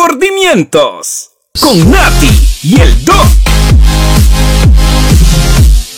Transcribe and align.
Remordimientos 0.00 1.30
con 1.60 1.90
Nati 1.90 2.30
y 2.62 2.80
el 2.80 3.04
Doc. 3.04 3.26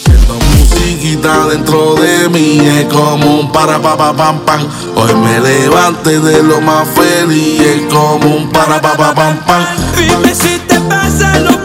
Esta 0.07 0.33
musiquita 0.57 1.47
dentro 1.47 1.95
de 1.95 2.29
mí 2.29 2.59
es 2.67 2.87
como 2.87 3.39
un 3.41 3.53
para 3.53 3.81
pa 3.81 3.97
pa 3.97 4.13
pam 4.13 4.41
pam. 4.41 4.67
Hoy 4.97 5.15
me 5.15 5.39
levante 5.39 6.19
de 6.19 6.43
lo 6.43 6.61
más 6.61 6.89
feliz 6.89 7.61
es 7.61 7.83
como 7.93 8.35
un 8.35 8.51
para 8.51 8.81
pa 8.81 8.97
pa 8.97 9.15
pam 9.15 9.37
pam. 9.47 9.65
Dime 9.97 10.35
si 10.35 10.59
te 10.67 10.81
pasa 10.81 11.39
lo 11.39 11.62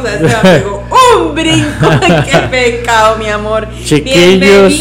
me 0.00 0.10
pegó 0.10 0.84
un 1.20 1.34
brinco. 1.34 1.90
¡Qué 2.30 2.38
pecado, 2.50 3.16
mi 3.18 3.28
amor! 3.28 3.66
Chiquillos, 3.84 4.72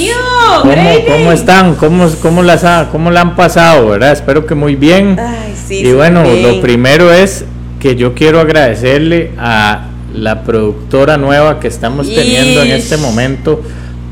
¿cómo, 0.62 0.92
cómo 1.08 1.32
están? 1.32 1.76
¿Cómo, 1.76 2.10
cómo, 2.22 2.44
las 2.44 2.64
ha- 2.64 2.90
¿Cómo 2.92 3.12
la 3.12 3.22
han 3.22 3.36
pasado? 3.36 3.90
¿verdad? 3.90 4.12
Espero 4.12 4.46
que 4.46 4.56
muy 4.56 4.76
bien. 4.76 5.20
Ay, 5.20 5.54
sí, 5.68 5.80
y 5.86 5.94
bueno, 5.94 6.24
bien. 6.24 6.44
lo 6.44 6.62
primero 6.62 7.12
es 7.12 7.46
que 7.80 7.96
yo 7.96 8.14
quiero 8.14 8.40
agradecerle 8.40 9.32
a 9.38 9.88
la 10.14 10.44
productora 10.44 11.18
nueva 11.18 11.60
que 11.60 11.68
estamos 11.68 12.08
teniendo 12.08 12.62
en 12.64 12.72
este 12.72 12.98
momento, 12.98 13.62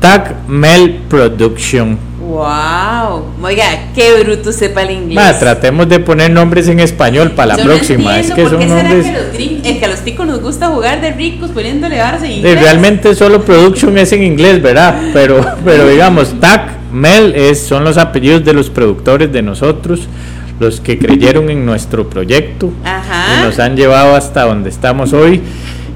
Tag 0.00 0.46
Mel 0.48 1.00
Production. 1.08 1.98
¡Wow! 2.26 3.22
Oiga, 3.42 3.64
qué 3.94 4.22
bruto 4.22 4.50
sepa 4.52 4.82
el 4.82 4.92
inglés. 4.92 5.14
Ma, 5.14 5.38
tratemos 5.38 5.88
de 5.88 6.00
poner 6.00 6.30
nombres 6.30 6.68
en 6.68 6.80
español 6.80 7.32
para 7.32 7.48
la 7.48 7.56
Yo 7.58 7.64
no 7.64 7.70
próxima. 7.74 8.18
es 8.18 8.30
entiendo 8.30 8.34
que 8.34 8.42
por 8.42 8.50
son 8.50 8.68
nombres. 8.68 9.06
que 9.36 9.70
eh, 9.70 9.78
que 9.78 9.84
a 9.84 9.88
los 9.88 10.00
ticos 10.00 10.26
nos 10.26 10.40
gusta 10.40 10.68
jugar 10.68 11.00
de 11.00 11.12
ricos 11.12 11.50
poniéndole 11.50 11.98
barras 11.98 12.22
en 12.22 12.30
inglés. 12.32 12.60
realmente 12.60 13.14
solo 13.14 13.44
production 13.44 13.96
es 13.98 14.12
en 14.12 14.22
inglés, 14.22 14.62
¿verdad? 14.62 14.96
Pero, 15.12 15.44
pero 15.64 15.86
digamos, 15.88 16.38
Tag 16.40 16.78
Mel 16.92 17.34
es, 17.34 17.66
son 17.66 17.84
los 17.84 17.98
apellidos 17.98 18.44
de 18.44 18.54
los 18.54 18.70
productores 18.70 19.30
de 19.32 19.42
nosotros, 19.42 20.08
los 20.60 20.80
que 20.80 20.98
creyeron 20.98 21.50
en 21.50 21.66
nuestro 21.66 22.08
proyecto 22.08 22.72
Ajá. 22.84 23.40
y 23.40 23.44
nos 23.44 23.58
han 23.58 23.76
llevado 23.76 24.14
hasta 24.16 24.44
donde 24.44 24.70
estamos 24.70 25.12
hoy. 25.12 25.42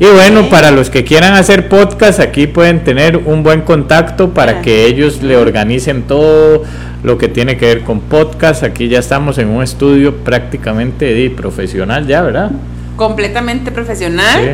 Y 0.00 0.06
bueno, 0.06 0.48
para 0.48 0.70
los 0.70 0.90
que 0.90 1.04
quieran 1.04 1.34
hacer 1.34 1.68
podcast, 1.68 2.20
aquí 2.20 2.46
pueden 2.46 2.84
tener 2.84 3.16
un 3.16 3.42
buen 3.42 3.62
contacto 3.62 4.32
para 4.32 4.62
que 4.62 4.86
ellos 4.86 5.22
le 5.22 5.36
organicen 5.36 6.02
todo 6.02 6.62
lo 7.02 7.18
que 7.18 7.28
tiene 7.28 7.56
que 7.56 7.66
ver 7.66 7.82
con 7.82 8.00
podcast. 8.00 8.62
Aquí 8.62 8.88
ya 8.88 9.00
estamos 9.00 9.38
en 9.38 9.48
un 9.48 9.62
estudio 9.62 10.16
prácticamente 10.18 11.12
de 11.14 11.30
profesional 11.30 12.06
ya, 12.06 12.22
¿verdad? 12.22 12.52
completamente 12.98 13.70
profesional. 13.70 14.42
Sí. 14.42 14.50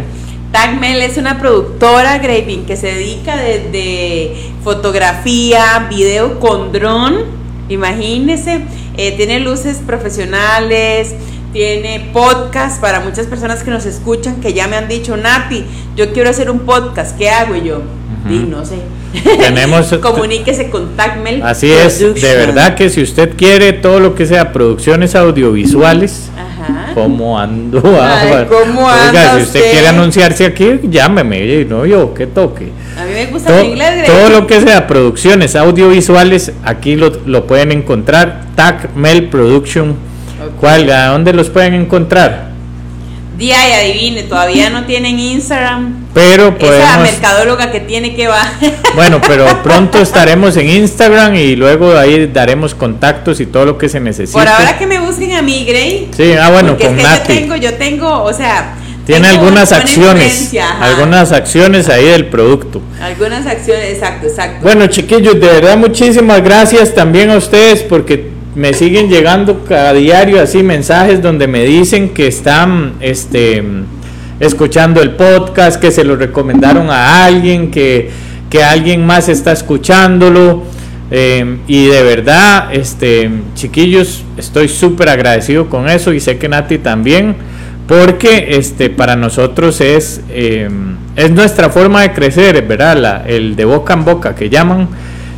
Tagmel 0.52 1.02
es 1.02 1.16
una 1.16 1.40
productora, 1.40 2.18
Graving, 2.18 2.64
que 2.64 2.76
se 2.76 2.86
dedica 2.86 3.36
desde 3.36 4.36
fotografía, 4.62 5.88
video 5.90 6.38
con 6.38 6.70
dron, 6.70 7.24
imagínense, 7.68 8.60
eh, 8.96 9.16
tiene 9.16 9.40
luces 9.40 9.78
profesionales, 9.84 11.16
tiene 11.54 12.10
podcast 12.12 12.80
para 12.80 12.98
muchas 12.98 13.26
personas 13.28 13.62
que 13.62 13.70
nos 13.70 13.86
escuchan 13.86 14.40
que 14.40 14.52
ya 14.52 14.66
me 14.66 14.74
han 14.76 14.88
dicho, 14.88 15.16
Nati, 15.16 15.64
yo 15.94 16.12
quiero 16.12 16.28
hacer 16.28 16.50
un 16.50 16.58
podcast, 16.60 17.16
¿qué 17.16 17.30
hago 17.30 17.54
Y 17.54 17.62
yo? 17.62 17.80
No 18.50 18.64
sé. 18.66 18.74
Tenemos- 19.38 19.92
Comuníquese 20.02 20.68
con 20.68 20.96
Tagmel. 20.96 21.42
Así 21.44 21.70
es, 21.70 22.00
de 22.00 22.34
verdad 22.34 22.74
que 22.74 22.90
si 22.90 23.02
usted 23.02 23.36
quiere 23.36 23.72
todo 23.72 24.00
lo 24.00 24.16
que 24.16 24.26
sea 24.26 24.52
producciones 24.52 25.14
audiovisuales, 25.14 26.28
Ajá. 26.36 26.92
¿cómo 26.94 27.38
ando? 27.38 27.80
Ay, 28.02 28.32
Ah, 28.32 28.46
¿cómo 28.48 28.86
Oiga, 28.86 29.36
si 29.36 29.42
usted 29.42 29.60
usted? 29.60 29.70
quiere 29.70 29.86
anunciarse 29.88 30.46
aquí, 30.46 30.80
llámeme, 30.90 31.64
no 31.66 31.86
yo, 31.86 32.12
que 32.14 32.26
toque. 32.26 32.72
A 32.98 33.04
mí 33.04 33.12
me 33.14 33.26
gusta 33.26 33.50
To- 33.50 33.60
el 33.60 33.66
inglés, 33.66 34.06
todo 34.06 34.28
lo 34.30 34.46
que 34.48 34.60
sea 34.60 34.88
producciones 34.88 35.54
audiovisuales, 35.54 36.50
aquí 36.64 36.96
lo, 36.96 37.12
lo 37.26 37.46
pueden 37.46 37.70
encontrar, 37.70 38.40
Tag 38.56 38.96
Mel 38.96 39.28
Production. 39.28 39.94
Ok. 40.46 40.60
¿Cuál? 40.60 40.90
¿A 40.90 41.06
dónde 41.08 41.32
los 41.32 41.50
pueden 41.50 41.74
encontrar? 41.74 42.54
Día 43.36 43.56
y 43.68 43.72
adivine, 43.72 44.22
todavía 44.22 44.70
no 44.70 44.84
tienen 44.84 45.18
Instagram. 45.18 46.04
Pero 46.14 46.48
Esa 46.48 46.58
podemos... 46.58 46.98
mercadóloga 46.98 47.72
que 47.72 47.80
tiene 47.80 48.14
que 48.14 48.28
va. 48.28 48.42
Bueno, 48.94 49.20
pero 49.26 49.44
pronto 49.64 49.98
estaremos 50.02 50.56
en 50.56 50.68
Instagram 50.70 51.34
y 51.34 51.56
luego 51.56 51.98
ahí 51.98 52.28
daremos 52.28 52.76
contactos 52.76 53.40
y 53.40 53.46
todo 53.46 53.64
lo 53.64 53.76
que 53.76 53.88
se 53.88 53.98
necesite. 53.98 54.38
Por 54.38 54.46
ahora 54.46 54.78
que 54.78 54.86
me 54.86 55.00
busquen 55.00 55.32
a 55.32 55.42
mí, 55.42 55.64
Gray. 55.64 56.10
Sí, 56.16 56.32
ah, 56.40 56.50
bueno, 56.50 56.70
Porque 56.70 56.86
con 56.86 57.00
es 57.00 57.04
que 57.04 57.10
Nati. 57.10 57.34
yo 57.34 57.40
tengo, 57.40 57.56
yo 57.56 57.74
tengo, 57.74 58.22
o 58.22 58.32
sea. 58.32 58.76
Tiene 59.04 59.28
algunas 59.28 59.72
acciones, 59.72 60.54
algunas 60.80 61.32
acciones 61.32 61.90
ahí 61.90 62.06
del 62.06 62.26
producto. 62.26 62.80
Algunas 63.02 63.46
acciones, 63.46 63.92
exacto, 63.92 64.26
exacto. 64.28 64.60
Bueno, 64.62 64.86
chiquillos, 64.86 65.34
de 65.34 65.46
verdad 65.46 65.76
muchísimas 65.76 66.42
gracias 66.42 66.94
también 66.94 67.30
a 67.30 67.36
ustedes 67.36 67.82
porque 67.82 68.33
me 68.54 68.72
siguen 68.74 69.08
llegando 69.08 69.64
cada 69.64 69.92
diario 69.92 70.40
así 70.40 70.62
mensajes 70.62 71.20
donde 71.22 71.46
me 71.48 71.64
dicen 71.64 72.10
que 72.10 72.26
están 72.28 72.94
este 73.00 73.62
escuchando 74.40 75.00
el 75.00 75.12
podcast, 75.12 75.80
que 75.80 75.90
se 75.90 76.04
lo 76.04 76.16
recomendaron 76.16 76.90
a 76.90 77.24
alguien, 77.24 77.70
que, 77.70 78.10
que 78.50 78.62
alguien 78.62 79.04
más 79.06 79.28
está 79.28 79.52
escuchándolo. 79.52 80.62
eh, 81.10 81.58
y 81.68 81.86
de 81.86 82.02
verdad, 82.02 82.68
este 82.74 83.30
chiquillos, 83.54 84.24
estoy 84.36 84.68
súper 84.68 85.08
agradecido 85.10 85.68
con 85.68 85.88
eso 85.88 86.12
y 86.12 86.20
sé 86.20 86.38
que 86.38 86.48
Nati 86.48 86.78
también, 86.78 87.36
porque 87.86 88.46
este 88.56 88.88
para 88.90 89.14
nosotros 89.14 89.80
es, 89.80 90.22
eh, 90.30 90.68
es 91.16 91.30
nuestra 91.30 91.68
forma 91.70 92.02
de 92.02 92.12
crecer, 92.12 92.62
¿verdad? 92.66 92.96
La- 92.96 93.24
el 93.26 93.54
de 93.54 93.64
boca 93.64 93.94
en 93.94 94.04
boca 94.04 94.34
que 94.34 94.48
llaman 94.48 94.88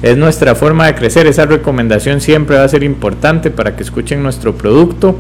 es 0.03 0.17
nuestra 0.17 0.55
forma 0.55 0.87
de 0.87 0.95
crecer. 0.95 1.27
Esa 1.27 1.47
recomendación 1.47 2.21
siempre 2.21 2.57
va 2.57 2.65
a 2.65 2.69
ser 2.69 2.83
importante 2.83 3.51
para 3.51 3.77
que 3.77 3.83
escuchen 3.83 4.23
nuestro 4.23 4.55
producto. 4.55 5.19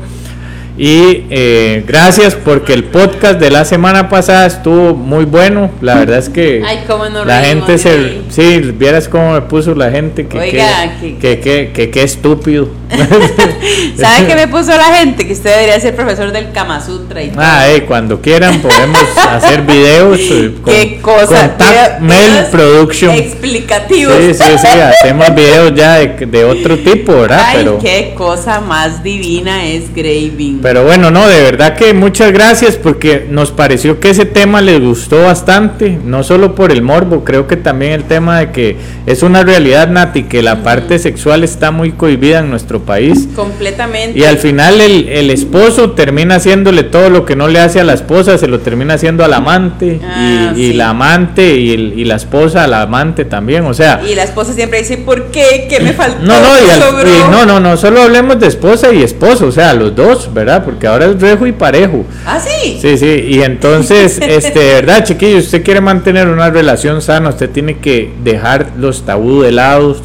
Y 0.78 1.24
eh, 1.30 1.84
gracias 1.86 2.34
porque 2.34 2.74
el 2.74 2.84
podcast 2.84 3.40
de 3.40 3.50
la 3.50 3.64
semana 3.64 4.10
pasada 4.10 4.46
estuvo 4.46 4.94
muy 4.94 5.24
bueno. 5.24 5.70
La 5.80 5.94
verdad 5.96 6.18
es 6.18 6.28
que 6.28 6.62
Ay, 6.66 6.80
nos 7.12 7.26
la 7.26 7.40
gente 7.42 7.78
se... 7.78 7.96
Rey. 7.96 8.26
Sí, 8.28 8.58
vieras 8.76 9.08
cómo 9.08 9.32
me 9.32 9.40
puso 9.42 9.74
la 9.74 9.90
gente 9.90 10.26
que 10.26 10.38
Oiga, 10.38 10.98
que, 11.00 11.16
que- 11.18 11.40
que, 11.40 11.70
que, 11.72 11.90
que- 11.90 12.02
estúpido. 12.02 12.68
¿Sabe 13.98 14.26
qué 14.26 14.34
me 14.34 14.48
puso 14.48 14.68
la 14.76 14.96
gente? 14.96 15.26
Que 15.26 15.32
usted 15.32 15.50
debería 15.50 15.80
ser 15.80 15.96
profesor 15.96 16.30
del 16.30 16.52
Kama 16.52 16.84
Sutra 16.84 17.22
y 17.22 17.28
todo. 17.28 17.40
Ah, 17.42 17.68
eh, 17.68 17.84
cuando 17.84 18.20
quieran 18.20 18.60
podemos 18.60 19.00
hacer 19.30 19.62
videos 19.62 20.18
eh, 20.20 20.54
con, 20.62 20.74
qué 20.74 20.98
cosa. 21.00 21.56
con 21.56 22.06
Mail 22.06 22.44
Production. 22.50 23.12
Explicativos. 23.16 24.14
Sí, 24.18 24.34
sí, 24.34 24.44
sí, 24.60 24.66
hacemos 24.66 25.34
videos 25.34 25.74
ya 25.74 25.94
de, 25.94 26.26
de 26.26 26.44
otro 26.44 26.78
tipo, 26.78 27.12
¿verdad? 27.22 27.42
Ay, 27.46 27.56
Pero, 27.58 27.78
qué 27.78 28.12
cosa 28.16 28.60
más 28.60 29.02
divina 29.02 29.64
es 29.66 29.92
Graving. 29.94 30.60
Pero 30.66 30.82
bueno, 30.82 31.12
no, 31.12 31.28
de 31.28 31.42
verdad 31.42 31.76
que 31.76 31.94
muchas 31.94 32.32
gracias 32.32 32.74
porque 32.74 33.24
nos 33.30 33.52
pareció 33.52 34.00
que 34.00 34.10
ese 34.10 34.24
tema 34.24 34.60
les 34.60 34.80
gustó 34.80 35.22
bastante, 35.22 35.96
no 36.04 36.24
solo 36.24 36.56
por 36.56 36.72
el 36.72 36.82
morbo, 36.82 37.22
creo 37.22 37.46
que 37.46 37.54
también 37.56 37.92
el 37.92 38.02
tema 38.02 38.40
de 38.40 38.50
que 38.50 38.76
es 39.06 39.22
una 39.22 39.44
realidad, 39.44 39.86
Nati, 39.88 40.24
que 40.24 40.42
la 40.42 40.64
parte 40.64 40.98
sexual 40.98 41.44
está 41.44 41.70
muy 41.70 41.92
cohibida 41.92 42.40
en 42.40 42.50
nuestro 42.50 42.80
país. 42.80 43.28
Completamente. 43.36 44.18
Y 44.18 44.24
al 44.24 44.38
final 44.38 44.80
el, 44.80 45.08
el 45.08 45.30
esposo 45.30 45.92
termina 45.92 46.34
haciéndole 46.34 46.82
todo 46.82 47.10
lo 47.10 47.24
que 47.24 47.36
no 47.36 47.46
le 47.46 47.60
hace 47.60 47.78
a 47.78 47.84
la 47.84 47.92
esposa, 47.92 48.36
se 48.36 48.48
lo 48.48 48.58
termina 48.58 48.94
haciendo 48.94 49.24
al 49.24 49.34
amante 49.34 50.00
Ah, 50.04 50.52
y, 50.56 50.60
y 50.62 50.66
sí. 50.70 50.72
la 50.72 50.88
amante 50.88 51.54
y, 51.58 51.74
el- 51.74 51.92
y 51.96 52.04
la 52.06 52.16
esposa 52.16 52.64
al 52.64 52.74
amante 52.74 53.24
también, 53.24 53.66
o 53.66 53.72
sea... 53.72 54.00
Y 54.04 54.16
la 54.16 54.24
esposa 54.24 54.52
siempre 54.52 54.80
dice, 54.80 54.96
¿por 54.96 55.26
qué? 55.26 55.68
¿Qué 55.70 55.78
me 55.78 55.92
faltó? 55.92 56.24
No, 56.26 56.40
no, 56.40 56.58
y 56.60 56.64
¿Qué 56.64 56.72
al- 56.72 56.82
sobró?" 56.82 57.08
y 57.08 57.30
no, 57.30 57.46
no, 57.46 57.60
no, 57.60 57.76
solo 57.76 58.02
hablemos 58.02 58.40
de 58.40 58.48
esposa 58.48 58.92
y 58.92 59.04
esposo, 59.04 59.46
o 59.46 59.52
sea, 59.52 59.72
los 59.72 59.94
dos, 59.94 60.28
¿verdad? 60.34 60.55
Porque 60.64 60.86
ahora 60.86 61.06
es 61.06 61.20
rejo 61.20 61.46
y 61.46 61.52
parejo. 61.52 62.04
Ah, 62.26 62.38
sí. 62.40 62.78
Sí, 62.80 62.96
sí, 62.98 63.26
y 63.28 63.42
entonces, 63.42 64.18
este, 64.22 64.58
verdad, 64.58 65.04
chiquillos, 65.04 65.44
usted 65.44 65.62
quiere 65.62 65.80
mantener 65.80 66.28
una 66.28 66.50
relación 66.50 67.02
sana, 67.02 67.28
usted 67.30 67.50
tiene 67.50 67.78
que 67.78 68.12
dejar 68.22 68.72
los 68.78 69.04
tabú 69.04 69.42
de 69.42 69.52
lado, 69.52 69.96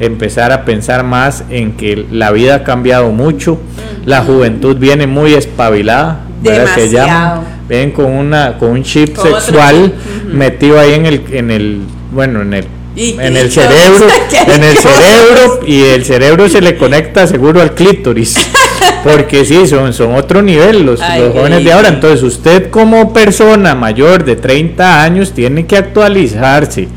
empezar 0.00 0.52
a 0.52 0.64
pensar 0.64 1.04
más 1.04 1.44
en 1.50 1.72
que 1.72 2.06
la 2.10 2.30
vida 2.32 2.56
ha 2.56 2.64
cambiado 2.64 3.10
mucho, 3.10 3.60
la 4.04 4.22
juventud 4.22 4.76
viene 4.76 5.06
muy 5.06 5.34
espabilada, 5.34 6.20
¿verdad? 6.42 6.74
Que 6.74 6.88
llaman, 6.88 7.40
ven 7.68 7.90
con 7.92 8.06
una, 8.06 8.58
con 8.58 8.70
un 8.70 8.82
chip 8.82 9.14
Con 9.14 9.26
sexual 9.26 9.94
metido 10.26 10.78
ahí 10.80 10.94
en 10.94 11.06
el, 11.06 11.22
en 11.32 11.50
el, 11.50 11.80
bueno, 12.10 12.42
en 12.42 12.54
el 12.54 12.64
Y- 12.94 13.16
en 13.18 13.34
y 13.34 13.38
el 13.38 13.50
cerebro, 13.50 14.06
¿Qué 14.30 14.54
en 14.54 14.64
el 14.64 14.76
cerebro 14.76 15.60
y 15.66 15.82
el 15.82 16.04
cerebro 16.04 16.48
se 16.48 16.60
le 16.60 16.76
conecta 16.76 17.26
seguro 17.26 17.62
al 17.62 17.74
clítoris. 17.74 18.34
Porque 19.02 19.44
sí, 19.44 19.66
son, 19.66 19.92
son 19.92 20.14
otro 20.14 20.42
nivel 20.42 20.84
los, 20.86 21.00
Ay, 21.00 21.20
los 21.22 21.32
jóvenes 21.32 21.64
de 21.64 21.72
ahora. 21.72 21.88
Entonces 21.88 22.22
usted 22.22 22.70
como 22.70 23.12
persona 23.12 23.74
mayor 23.74 24.24
de 24.24 24.36
30 24.36 25.02
años 25.02 25.32
tiene 25.32 25.66
que 25.66 25.76
actualizarse. 25.76 26.88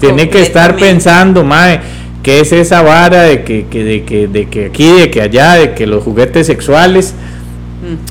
Tiene 0.00 0.28
que 0.28 0.42
estar 0.42 0.74
pensando, 0.76 1.44
mae, 1.44 1.80
¿qué 2.22 2.40
es 2.40 2.52
esa 2.52 2.82
vara 2.82 3.22
de 3.22 3.44
que, 3.44 3.66
que- 3.70 3.84
de, 3.84 4.02
que, 4.04 4.26
de 4.26 4.46
que 4.48 4.66
aquí, 4.66 4.90
de 4.92 5.10
que 5.10 5.20
allá, 5.22 5.54
de 5.54 5.74
que 5.74 5.86
los 5.86 6.02
juguetes 6.02 6.46
sexuales? 6.46 7.14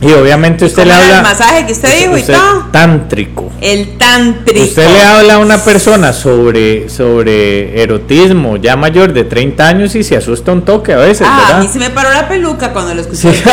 Y 0.01 0.11
obviamente 0.11 0.65
usted 0.65 0.83
le 0.85 0.89
¿Cómo 0.91 1.01
era 1.01 1.17
habla. 1.17 1.29
el 1.29 1.37
masaje 1.37 1.65
que 1.65 1.71
usted 1.71 1.99
dijo 1.99 2.17
y 2.17 2.19
usted- 2.21 2.33
todo? 2.33 2.65
Tántrico. 2.71 3.51
El 3.61 3.97
tántrico. 3.97 4.61
Usted 4.63 4.85
le 4.89 5.01
habla 5.01 5.35
a 5.35 5.37
una 5.39 5.63
persona 5.63 6.11
sobre, 6.11 6.89
sobre 6.89 7.81
erotismo 7.81 8.57
ya 8.57 8.75
mayor 8.75 9.13
de 9.13 9.23
30 9.23 9.67
años 9.67 9.95
y 9.95 10.03
se 10.03 10.17
asusta 10.17 10.51
un 10.51 10.63
toque 10.63 10.91
a 10.93 10.97
veces, 10.97 11.25
Ah, 11.29 11.37
a 11.37 11.47
¿verdad? 11.47 11.61
mí 11.61 11.69
se 11.71 11.79
me 11.79 11.89
paró 11.89 12.09
la 12.09 12.27
peluca 12.27 12.73
cuando 12.73 12.93
lo 12.95 13.01
escuché. 13.01 13.33
Sí, 13.33 13.43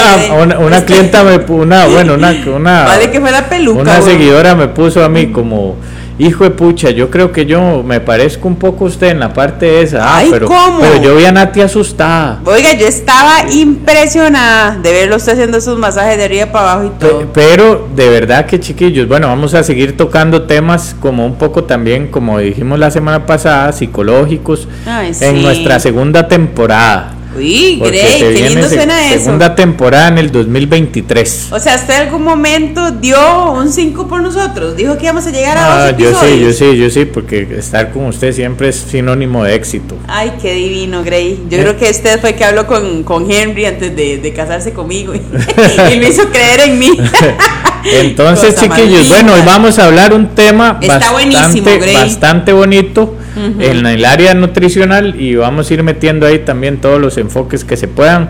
una, 0.43 0.59
una 0.59 0.79
Este- 0.79 0.87
clienta 0.95 1.23
me 1.23 1.37
una, 1.37 1.87
bueno, 1.87 2.15
una, 2.15 2.31
una, 2.55 2.85
Vale 2.85 3.11
que 3.11 3.21
fue 3.21 3.31
la 3.31 3.49
peluca. 3.49 3.81
una 3.81 4.03
seguidora 4.03 4.55
me 4.57 4.69
puso 4.69 5.05
a 5.05 5.09
mí 5.09 5.29
como, 5.31 5.77
hijo 6.19 6.45
de 6.45 6.51
pucha, 6.51 6.91
yo 6.91 7.11
creo 7.11 7.33
que 7.33 7.47
yo 7.47 7.83
me 7.83 8.01
parezco 8.01 8.49
un 8.49 8.57
poco 8.57 8.85
a 8.85 8.89
usted 8.89 9.09
en 9.09 9.21
la 9.21 9.33
parte 9.33 9.83
esa, 9.83 10.05
ah, 10.05 10.17
Ay, 10.19 10.29
pero, 10.31 10.49
¿cómo? 10.49 10.81
pero 10.81 11.03
yo 11.03 11.17
vi 11.17 11.25
a 11.25 11.33
Nati 11.33 11.61
asustada. 11.61 12.41
Oiga, 12.45 12.75
yo 12.75 12.87
estaba 12.87 13.49
impresionada 13.53 14.77
de 14.77 14.93
verlo 14.93 15.17
usted 15.17 15.33
haciendo 15.33 15.59
esos 15.59 15.79
masajes 15.79 16.17
de 16.19 16.25
arriba 16.25 16.47
para 16.47 16.73
abajo 16.73 16.87
y 16.95 16.99
todo. 16.99 17.27
Pero 17.33 17.89
de 17.95 18.09
verdad 18.09 18.47
que 18.47 18.59
chiquillos, 18.61 19.07
bueno, 19.09 19.29
vamos 19.29 19.55
a 19.55 19.63
seguir 19.63 19.97
tocando 19.97 20.43
temas 20.43 20.97
como 21.01 21.25
un 21.25 21.37
poco 21.37 21.65
también, 21.65 22.09
como 22.09 22.39
dijimos 22.39 22.79
la 22.79 22.91
semana 22.91 23.25
pasada, 23.27 23.73
psicológicos 23.73 24.69
Ay, 24.87 25.09
en 25.09 25.37
sí. 25.37 25.43
nuestra 25.43 25.79
segunda 25.79 26.27
temporada. 26.29 27.15
Uy, 27.39 27.81
Grey, 27.81 28.19
qué 28.21 28.29
viene 28.31 28.51
lindo 28.51 28.69
se- 28.69 28.75
suena 28.77 29.13
eso. 29.13 29.25
Segunda 29.25 29.55
temporada 29.55 30.09
en 30.09 30.19
el 30.19 30.31
2023. 30.31 31.49
O 31.53 31.59
sea, 31.59 31.77
¿usted 31.77 31.95
en 31.95 32.01
algún 32.09 32.23
momento 32.23 32.91
dio 32.91 33.53
un 33.53 33.71
5 33.73 34.07
por 34.09 34.21
nosotros? 34.23 34.77
Dijo 34.77 34.97
que 34.99 35.05
íbamos 35.05 35.27
a 35.27 35.31
llegar 35.31 35.57
a 35.57 35.87
Ah, 35.87 35.93
dos 35.93 35.99
yo 36.01 36.09
episodios. 36.11 36.57
sí, 36.57 36.65
yo 36.65 36.73
sí, 36.73 36.79
yo 36.79 36.91
sí, 36.91 37.05
porque 37.07 37.47
estar 37.59 37.91
con 37.93 38.07
usted 38.07 38.33
siempre 38.33 38.69
es 38.69 38.77
sinónimo 38.77 39.45
de 39.45 39.55
éxito. 39.55 39.97
Ay, 40.09 40.33
qué 40.43 40.55
divino, 40.55 41.03
Grey. 41.05 41.41
Yo 41.49 41.59
Eh. 41.59 41.61
creo 41.63 41.77
que 41.79 41.91
usted 41.91 42.21
fue 42.21 42.31
el 42.31 42.37
que 42.37 42.45
habló 42.45 42.67
con, 42.67 43.03
con 43.05 43.31
Henry 43.31 43.67
antes 43.67 43.95
de, 43.95 44.19
de 44.19 44.33
casarse 44.33 44.73
conmigo 44.73 45.15
y, 45.15 45.19
y 45.95 45.99
me 45.99 46.09
hizo 46.09 46.29
creer 46.31 46.61
en 46.61 46.79
mí. 46.79 46.91
Entonces, 47.85 48.55
Cosa 48.55 48.63
chiquillos, 48.63 49.01
linda. 49.03 49.09
bueno, 49.15 49.35
hoy 49.35 49.41
vamos 49.47 49.79
a 49.79 49.87
hablar 49.87 50.13
un 50.13 50.29
tema 50.35 50.79
Está 50.81 51.13
buenísimo, 51.13 51.43
bastante, 51.45 51.79
Grey. 51.79 51.95
bastante 51.95 52.53
bonito 52.53 53.15
en 53.61 53.87
el 53.87 54.05
área 54.05 54.35
nutricional 54.35 55.21
y 55.21 55.35
vamos 55.37 55.71
a 55.71 55.75
ir 55.75 55.83
metiendo 55.83 56.27
ahí 56.27 56.41
también 56.41 56.81
todos 56.81 57.01
los 57.01 57.17
enfoques 57.19 57.65
que 57.65 57.77
se 57.77 57.89
puedan. 57.89 58.29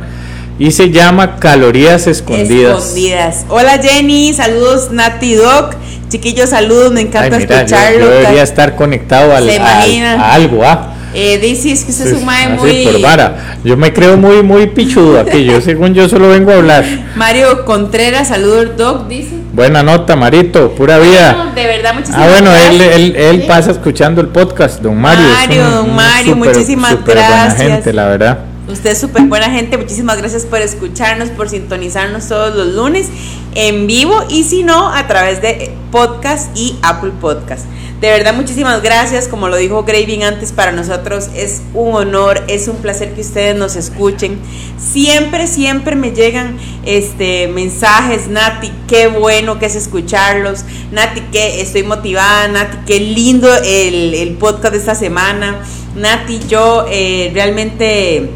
Y 0.61 0.73
se 0.73 0.91
llama 0.91 1.37
calorías 1.37 2.07
escondidas. 2.09 2.79
Escondidas. 2.83 3.47
Hola 3.49 3.79
Jenny, 3.81 4.33
saludos 4.35 4.91
Nati 4.91 5.35
Doc. 5.35 5.77
Chiquillos, 6.09 6.51
saludos, 6.51 6.91
me 6.93 7.01
Ay, 7.01 7.07
encanta 7.07 7.39
mira, 7.39 7.57
escucharlo. 7.61 8.01
yo 8.01 8.11
debería 8.11 8.43
estar 8.43 8.75
conectado 8.75 9.37
al, 9.37 9.45
Se 9.45 9.59
al- 9.59 10.21
a 10.21 10.33
algo, 10.35 10.65
¿ah? 10.65 10.95
Eh, 11.15 11.39
dice 11.39 11.73
es 11.73 11.85
que 11.85 11.91
usted 11.91 12.09
es 12.09 12.13
un 12.15 12.25
mae 12.25 12.45
Así, 12.47 12.57
muy. 12.57 12.85
por 12.85 13.01
vara. 13.01 13.59
Yo 13.65 13.77
me 13.77 13.93
creo 13.93 14.17
muy, 14.17 14.43
muy 14.43 14.67
pichudo 14.67 15.21
aquí. 15.21 15.45
Yo, 15.45 15.61
según 15.61 15.95
yo, 15.95 16.09
solo 16.09 16.29
vengo 16.29 16.51
a 16.51 16.57
hablar. 16.57 16.85
Mario 17.17 17.65
Contreras, 17.65 18.29
saludos 18.29 18.77
Doc, 18.77 19.07
dice. 19.09 19.31
Buena 19.59 19.83
nota, 19.83 20.15
Marito, 20.15 20.71
pura 20.77 20.99
vida. 21.01 21.51
De 21.53 21.67
verdad, 21.67 21.93
muchísimas 21.93 22.21
Ah, 22.23 22.29
bueno, 22.31 22.53
él, 22.55 22.79
gracias. 22.79 22.95
él, 22.95 23.17
él 23.17 23.41
Sí. 23.41 23.49
pasa 23.49 23.73
escuchando 23.73 24.21
el 24.21 24.29
podcast, 24.29 24.81
don 24.81 24.97
Mario. 24.97 25.25
Mario, 25.35 25.71
don 25.71 25.97
Mario, 25.97 26.37
muchísimas 26.37 26.93
súper 26.93 27.17
buena 27.17 27.29
gracias. 27.29 27.69
gente, 27.69 27.93
la 27.93 28.07
verdad. 28.07 28.39
Usted 28.69 28.91
es 28.91 28.99
súper 29.01 29.23
buena 29.23 29.51
gente, 29.51 29.77
muchísimas 29.77 30.17
gracias 30.17 30.45
por 30.47 30.61
escucharnos, 30.61 31.31
por 31.31 31.49
sintonizarnos 31.49 32.29
todos 32.29 32.55
los 32.55 32.69
lunes 32.77 33.09
en 33.57 33.89
vivo 33.89 34.23
y 34.29 34.45
si 34.45 34.63
no, 34.63 34.95
a 34.95 35.09
través 35.09 35.43
de 35.43 35.73
podcast 35.91 36.57
y 36.57 36.77
Apple 36.83 37.11
Podcast. 37.21 37.65
De 38.01 38.09
verdad, 38.11 38.33
muchísimas 38.33 38.81
gracias. 38.81 39.27
Como 39.27 39.49
lo 39.49 39.57
dijo 39.57 39.83
Graving 39.83 40.23
antes, 40.23 40.53
para 40.53 40.71
nosotros 40.71 41.31
es 41.35 41.63
un 41.75 41.95
honor, 41.97 42.45
es 42.47 42.69
un 42.69 42.77
placer 42.77 43.13
que 43.13 43.23
ustedes 43.23 43.57
nos 43.57 43.75
escuchen. 43.75 44.39
Siempre, 44.79 45.49
siempre 45.49 45.97
me 45.97 46.13
llegan 46.13 46.57
este 46.85 47.49
mensajes, 47.49 48.29
Nati, 48.29 48.71
qué 48.87 49.09
bueno 49.09 49.59
que 49.59 49.67
es 49.67 49.75
escucharlos. 49.75 50.61
Nati, 50.93 51.23
que 51.33 51.61
estoy 51.61 51.83
motivada. 51.83 52.47
Nati, 52.47 52.77
qué 52.87 53.01
lindo 53.01 53.53
el, 53.53 54.15
el 54.15 54.35
podcast 54.35 54.75
de 54.75 54.79
esta 54.79 54.95
semana. 54.95 55.57
Nati, 55.97 56.39
yo 56.49 56.87
eh, 56.89 57.33
realmente 57.35 58.31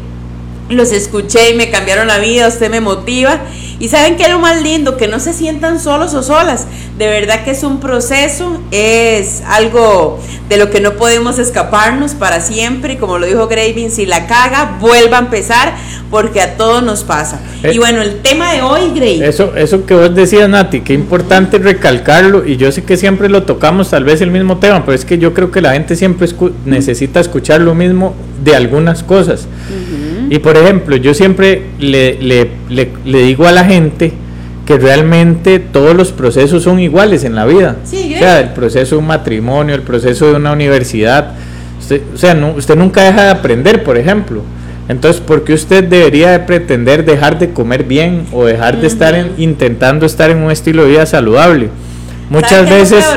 los 0.67 0.91
escuché 0.91 1.51
y 1.51 1.55
me 1.55 1.69
cambiaron 1.69 2.07
la 2.07 2.17
vida, 2.17 2.49
usted 2.49 2.69
me 2.69 2.81
motiva. 2.81 3.39
Y 3.79 3.89
saben 3.89 4.15
que 4.15 4.23
es 4.23 4.29
lo 4.29 4.39
más 4.39 4.61
lindo, 4.61 4.97
que 4.97 5.07
no 5.07 5.19
se 5.19 5.33
sientan 5.33 5.79
solos 5.79 6.13
o 6.13 6.23
solas. 6.23 6.67
De 6.97 7.07
verdad 7.07 7.43
que 7.43 7.51
es 7.51 7.63
un 7.63 7.79
proceso, 7.79 8.61
es 8.71 9.41
algo 9.47 10.19
de 10.47 10.57
lo 10.57 10.69
que 10.69 10.79
no 10.79 10.93
podemos 10.93 11.39
escaparnos 11.39 12.13
para 12.13 12.39
siempre. 12.39 12.93
Y 12.93 12.97
como 12.97 13.17
lo 13.17 13.25
dijo 13.25 13.47
Graving, 13.47 13.91
si 13.91 14.05
la 14.05 14.27
caga, 14.27 14.77
vuelva 14.79 15.17
a 15.17 15.21
empezar, 15.21 15.73
porque 16.09 16.41
a 16.41 16.55
todos 16.55 16.83
nos 16.83 17.03
pasa. 17.03 17.41
Eh, 17.63 17.71
y 17.73 17.77
bueno, 17.79 18.01
el 18.01 18.21
tema 18.21 18.53
de 18.53 18.61
hoy, 18.61 18.91
Gray. 18.95 19.23
Eso, 19.23 19.55
eso 19.55 19.85
que 19.85 19.95
vos 19.95 20.13
decías, 20.13 20.47
Nati, 20.47 20.81
qué 20.81 20.93
importante 20.93 21.57
recalcarlo, 21.57 22.45
y 22.47 22.57
yo 22.57 22.71
sé 22.71 22.83
que 22.83 22.95
siempre 22.97 23.27
lo 23.29 23.43
tocamos, 23.43 23.89
tal 23.89 24.03
vez 24.03 24.21
el 24.21 24.29
mismo 24.31 24.57
tema, 24.59 24.85
pero 24.85 24.93
es 24.95 25.05
que 25.05 25.17
yo 25.17 25.33
creo 25.33 25.51
que 25.51 25.61
la 25.61 25.73
gente 25.73 25.95
siempre 25.95 26.27
escu- 26.27 26.51
necesita 26.65 27.19
escuchar 27.19 27.61
lo 27.61 27.73
mismo 27.73 28.13
de 28.43 28.55
algunas 28.55 29.01
cosas. 29.03 29.47
Y 30.29 30.39
por 30.39 30.57
ejemplo, 30.57 30.95
yo 30.95 31.13
siempre 31.13 31.63
le, 31.79 32.17
le- 32.21 32.49
le- 32.69 32.89
le 33.05 33.23
digo 33.23 33.45
a 33.47 33.51
la 33.51 33.63
gente 33.65 34.11
que 34.65 34.77
realmente 34.77 35.59
todos 35.59 35.95
los 35.95 36.11
procesos 36.11 36.63
son 36.63 36.79
iguales 36.79 37.23
en 37.23 37.35
la 37.35 37.45
vida. 37.45 37.77
Sí, 37.83 38.13
o 38.15 38.19
sea, 38.19 38.39
el 38.39 38.49
proceso 38.49 38.95
de 38.95 38.99
un 39.01 39.07
matrimonio, 39.07 39.75
el 39.75 39.81
proceso 39.81 40.27
de 40.29 40.35
una 40.35 40.51
universidad. 40.53 41.31
Usted, 41.79 42.01
o 42.13 42.17
sea, 42.17 42.33
no- 42.33 42.51
usted 42.53 42.75
nunca 42.75 43.03
deja 43.03 43.23
de 43.25 43.29
aprender, 43.31 43.83
por 43.83 43.97
ejemplo. 43.97 44.41
Entonces, 44.89 45.21
¿por 45.21 45.43
qué 45.43 45.53
usted 45.53 45.83
debería 45.83 46.31
de 46.31 46.39
pretender 46.39 47.05
dejar 47.05 47.39
de 47.39 47.51
comer 47.51 47.83
bien 47.83 48.25
o 48.33 48.45
dejar 48.45 48.79
de 48.79 48.87
estar 48.87 49.15
en- 49.15 49.31
intentando 49.37 50.05
estar 50.05 50.29
en 50.29 50.37
un 50.37 50.51
estilo 50.51 50.83
de 50.83 50.89
vida 50.89 51.05
saludable? 51.05 51.69
Muchas 52.29 52.49
¿Sabe 52.49 52.67
qué 52.69 52.81
es 52.81 52.91
lo 52.91 52.97
veces... 52.97 53.09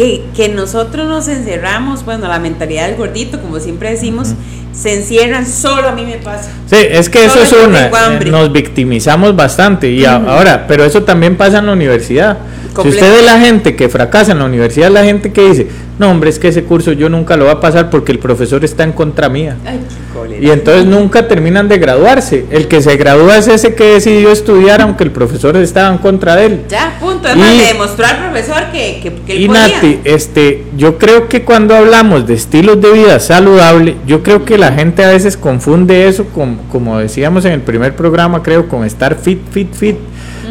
Que, 0.00 0.22
que 0.34 0.48
nosotros 0.48 1.06
nos 1.06 1.28
encerramos, 1.28 2.06
bueno, 2.06 2.26
la 2.26 2.38
mentalidad 2.38 2.86
del 2.86 2.96
gordito, 2.96 3.38
como 3.38 3.60
siempre 3.60 3.90
decimos, 3.90 4.28
se 4.72 4.94
encierran, 4.94 5.46
solo 5.46 5.88
a 5.88 5.92
mí 5.92 6.06
me 6.06 6.16
pasa. 6.16 6.50
Sí, 6.64 6.76
es 6.90 7.10
que 7.10 7.26
eso 7.26 7.42
es 7.42 7.52
una. 7.52 7.88
eh, 7.88 8.24
Nos 8.30 8.50
victimizamos 8.50 9.36
bastante. 9.36 9.90
Y 9.90 10.06
ahora, 10.06 10.64
pero 10.66 10.84
eso 10.84 11.02
también 11.02 11.36
pasa 11.36 11.58
en 11.58 11.66
la 11.66 11.72
universidad. 11.72 12.38
Si 12.82 12.88
usted 12.88 13.16
ve 13.16 13.22
la 13.22 13.38
gente 13.40 13.76
que 13.76 13.88
fracasa 13.88 14.32
en 14.32 14.38
la 14.38 14.44
universidad, 14.44 14.90
la 14.90 15.04
gente 15.04 15.32
que 15.32 15.48
dice, 15.48 15.66
no, 15.98 16.10
hombre, 16.10 16.30
es 16.30 16.38
que 16.38 16.48
ese 16.48 16.64
curso 16.64 16.92
yo 16.92 17.08
nunca 17.08 17.36
lo 17.36 17.44
voy 17.44 17.52
a 17.52 17.60
pasar 17.60 17.90
porque 17.90 18.12
el 18.12 18.18
profesor 18.18 18.64
está 18.64 18.84
en 18.84 18.92
contra 18.92 19.28
mía. 19.28 19.56
Ay, 19.66 19.78
qué. 19.78 20.00
Y 20.40 20.50
entonces 20.50 20.86
nunca 20.86 21.28
terminan 21.28 21.68
de 21.68 21.78
graduarse. 21.78 22.44
El 22.50 22.68
que 22.68 22.80
se 22.82 22.96
gradúa 22.96 23.38
es 23.38 23.48
ese 23.48 23.74
que 23.74 23.84
decidió 23.84 24.32
estudiar 24.32 24.80
aunque 24.80 25.04
el 25.04 25.10
profesor 25.10 25.56
estaba 25.56 25.92
en 25.92 25.98
contra 25.98 26.36
de 26.36 26.46
él. 26.46 26.60
Ya, 26.68 26.96
punto. 27.00 27.28
Es 27.28 27.36
Y- 27.36 27.38
más, 27.38 27.54
le 27.56 27.66
demostró 27.66 28.06
al 28.06 28.16
profesor 28.30 28.62
que, 28.72 29.00
que, 29.02 29.12
que 29.26 29.32
él 29.36 29.42
Y 29.42 29.46
podía. 29.46 29.68
Nati, 29.68 30.00
este, 30.04 30.64
yo 30.76 30.98
creo 30.98 31.28
que 31.28 31.44
cuando 31.44 31.74
hablamos 31.76 32.26
de 32.26 32.34
estilos 32.34 32.80
de 32.80 32.92
vida 32.92 33.20
saludable, 33.20 33.96
yo 34.06 34.22
creo 34.22 34.44
que 34.44 34.58
la 34.58 34.72
gente 34.72 35.04
a 35.04 35.08
veces 35.10 35.36
confunde 35.36 36.08
eso 36.08 36.24
con, 36.26 36.56
como 36.70 36.98
decíamos 36.98 37.44
en 37.44 37.52
el 37.52 37.60
primer 37.60 37.94
programa, 37.94 38.42
creo, 38.42 38.68
con 38.68 38.84
estar 38.84 39.16
fit, 39.16 39.40
fit, 39.50 39.72
fit. 39.74 39.96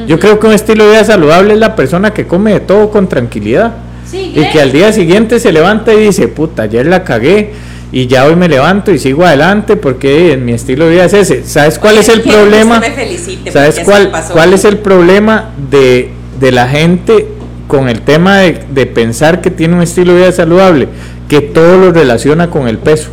Yo 0.08 0.20
creo 0.20 0.40
que 0.40 0.48
un 0.48 0.54
estilo 0.54 0.86
de 0.86 0.92
vida 0.92 1.04
saludable 1.04 1.54
es 1.54 1.60
la 1.60 1.76
persona 1.76 2.14
que 2.14 2.26
come 2.28 2.54
de 2.54 2.60
todo 2.60 2.90
con 2.90 3.08
tranquilidad. 3.08 3.74
Sí, 4.10 4.34
Y 4.36 4.50
que 4.52 4.60
al 4.60 4.72
día 4.72 4.92
siguiente 4.92 5.40
se 5.40 5.52
levanta 5.52 5.94
y 5.94 6.00
dice, 6.00 6.28
puta, 6.28 6.64
ayer 6.64 6.86
la 6.88 7.04
cagué 7.04 7.52
y 7.92 8.08
ya 8.08 8.26
hoy 8.26 8.36
me 8.36 8.48
levanto 8.48 8.92
y 8.92 9.00
sigo 9.00 9.24
adelante 9.26 9.76
porque 9.76 10.34
en 10.34 10.46
mi 10.46 10.54
estilo 10.54 10.86
de 10.86 10.92
vida 10.92 11.06
es 11.06 11.14
ese. 11.14 11.44
¿Sabes 11.44 11.78
cuál 11.80 11.98
es 11.98 12.10
el 12.10 12.22
problema? 12.22 12.80
me 12.80 12.92
felicite, 12.92 13.52
¿Sabes 13.52 13.82
cuál, 13.86 14.10
pasó. 14.10 14.34
cuál 14.34 14.54
es 14.54 14.66
el 14.66 14.78
problema 14.78 15.50
de, 15.70 16.10
de 16.40 16.52
la 16.52 16.68
gente 16.68 17.28
con 17.68 17.88
el 17.88 18.02
tema 18.02 18.40
de, 18.40 18.60
de 18.72 18.86
pensar 18.88 19.42
que 19.42 19.52
tiene 19.52 19.76
un 19.76 19.82
estilo 19.84 20.14
de 20.14 20.22
vida 20.22 20.32
saludable? 20.32 20.88
Que 21.28 21.42
todo 21.42 21.78
lo 21.78 21.92
relaciona 21.92 22.50
con 22.50 22.68
el 22.68 22.80
peso. 22.80 23.10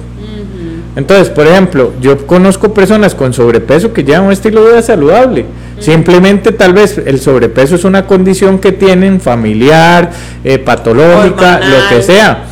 Entonces, 0.96 1.28
por 1.28 1.46
ejemplo, 1.46 1.92
yo 2.00 2.26
conozco 2.26 2.72
personas 2.72 3.14
con 3.14 3.34
sobrepeso 3.34 3.92
que 3.92 4.02
llevan 4.02 4.24
un 4.24 4.32
estilo 4.32 4.64
de 4.64 4.70
vida 4.70 4.82
saludable. 4.82 5.44
Simplemente 5.78 6.52
tal 6.52 6.72
vez 6.72 6.98
el 7.04 7.20
sobrepeso 7.20 7.74
es 7.74 7.84
una 7.84 8.06
condición 8.06 8.58
que 8.58 8.72
tienen 8.72 9.20
familiar, 9.20 10.10
eh, 10.42 10.58
patológica, 10.58 11.56
Hormonal. 11.56 11.70
lo 11.70 11.88
que 11.88 12.02
sea. 12.02 12.44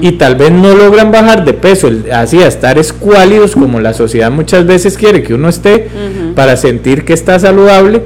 Y 0.00 0.12
tal 0.12 0.36
vez 0.36 0.52
no 0.52 0.74
logran 0.74 1.10
bajar 1.10 1.44
de 1.44 1.52
peso, 1.52 1.90
así 2.12 2.40
a 2.40 2.46
estar 2.46 2.78
escuálidos 2.78 3.54
como 3.54 3.80
la 3.80 3.92
sociedad 3.92 4.30
muchas 4.30 4.66
veces 4.66 4.96
quiere 4.96 5.22
que 5.22 5.34
uno 5.34 5.48
esté 5.48 5.88
para 6.34 6.56
sentir 6.56 7.04
que 7.04 7.12
está 7.12 7.38
saludable. 7.38 8.02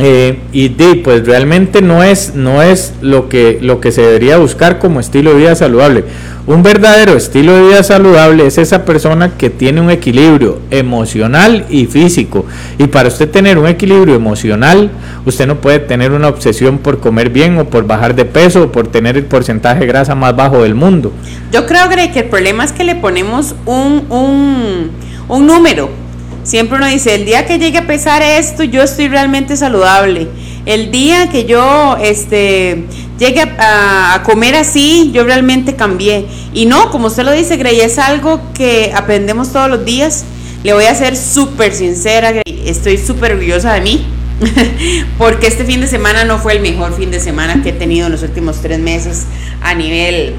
Eh, 0.00 0.40
y 0.52 0.70
di, 0.70 0.96
pues 1.04 1.24
realmente 1.24 1.80
no 1.80 2.02
es 2.02 2.34
no 2.34 2.62
es 2.62 2.94
lo 3.00 3.28
que 3.28 3.60
lo 3.62 3.80
que 3.80 3.92
se 3.92 4.02
debería 4.02 4.38
buscar 4.38 4.80
como 4.80 4.98
estilo 4.98 5.30
de 5.30 5.36
vida 5.36 5.54
saludable 5.54 6.02
un 6.48 6.64
verdadero 6.64 7.12
estilo 7.16 7.54
de 7.54 7.62
vida 7.68 7.82
saludable 7.84 8.44
es 8.44 8.58
esa 8.58 8.84
persona 8.84 9.38
que 9.38 9.50
tiene 9.50 9.80
un 9.80 9.90
equilibrio 9.90 10.58
emocional 10.72 11.64
y 11.70 11.86
físico 11.86 12.44
y 12.76 12.88
para 12.88 13.06
usted 13.06 13.30
tener 13.30 13.56
un 13.56 13.68
equilibrio 13.68 14.16
emocional 14.16 14.90
usted 15.26 15.46
no 15.46 15.60
puede 15.60 15.78
tener 15.78 16.10
una 16.10 16.26
obsesión 16.26 16.78
por 16.78 16.98
comer 16.98 17.30
bien 17.30 17.56
o 17.60 17.66
por 17.66 17.86
bajar 17.86 18.16
de 18.16 18.24
peso 18.24 18.64
o 18.64 18.72
por 18.72 18.88
tener 18.88 19.16
el 19.16 19.26
porcentaje 19.26 19.78
de 19.78 19.86
grasa 19.86 20.16
más 20.16 20.34
bajo 20.34 20.64
del 20.64 20.74
mundo 20.74 21.12
Yo 21.52 21.66
creo, 21.66 21.88
que 21.88 22.18
el 22.18 22.24
problema 22.24 22.64
es 22.64 22.72
que 22.72 22.82
le 22.82 22.96
ponemos 22.96 23.54
un, 23.64 24.06
un, 24.10 24.90
un 25.28 25.46
número. 25.46 26.03
Siempre 26.44 26.78
uno 26.78 26.86
dice, 26.86 27.14
el 27.14 27.24
día 27.24 27.46
que 27.46 27.58
llegue 27.58 27.78
a 27.78 27.86
pesar 27.86 28.22
esto, 28.22 28.62
yo 28.62 28.82
estoy 28.82 29.08
realmente 29.08 29.56
saludable. 29.56 30.28
El 30.66 30.90
día 30.90 31.28
que 31.28 31.44
yo 31.44 31.96
este, 32.00 32.84
llegue 33.18 33.42
a, 33.58 34.14
a 34.14 34.22
comer 34.22 34.54
así, 34.54 35.10
yo 35.12 35.24
realmente 35.24 35.74
cambié. 35.74 36.26
Y 36.52 36.66
no, 36.66 36.90
como 36.90 37.08
usted 37.08 37.24
lo 37.24 37.32
dice, 37.32 37.56
Grey, 37.56 37.80
es 37.80 37.98
algo 37.98 38.40
que 38.54 38.92
aprendemos 38.94 39.52
todos 39.52 39.68
los 39.68 39.84
días. 39.84 40.24
Le 40.62 40.72
voy 40.72 40.84
a 40.84 40.94
ser 40.94 41.16
súper 41.16 41.74
sincera, 41.74 42.30
Grey, 42.30 42.62
estoy 42.66 42.96
súper 42.96 43.32
orgullosa 43.32 43.74
de 43.74 43.80
mí. 43.80 44.06
Porque 45.18 45.46
este 45.46 45.64
fin 45.64 45.80
de 45.80 45.86
semana 45.86 46.24
no 46.24 46.38
fue 46.38 46.54
el 46.54 46.60
mejor 46.60 46.96
fin 46.96 47.10
de 47.10 47.20
semana 47.20 47.62
que 47.62 47.70
he 47.70 47.72
tenido 47.72 48.06
en 48.06 48.12
los 48.12 48.22
últimos 48.22 48.60
tres 48.60 48.78
meses 48.78 49.26
a 49.62 49.74
nivel 49.74 50.34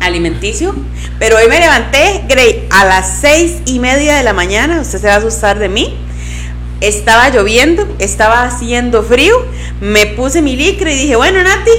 alimenticio. 0.00 0.74
Pero 1.18 1.36
hoy 1.36 1.48
me 1.48 1.60
levanté, 1.60 2.24
Grey, 2.28 2.66
a 2.70 2.84
las 2.84 3.20
seis 3.20 3.58
y 3.66 3.78
media 3.78 4.16
de 4.16 4.22
la 4.22 4.32
mañana. 4.32 4.80
Usted 4.80 4.98
se 4.98 5.06
va 5.06 5.14
a 5.14 5.18
asustar 5.18 5.58
de 5.58 5.68
mí. 5.68 5.96
Estaba 6.80 7.28
lloviendo, 7.28 7.86
estaba 7.98 8.44
haciendo 8.44 9.02
frío. 9.02 9.34
Me 9.80 10.06
puse 10.06 10.42
mi 10.42 10.56
licra 10.56 10.90
y 10.90 10.96
dije, 10.96 11.16
bueno, 11.16 11.42
Nati, 11.42 11.70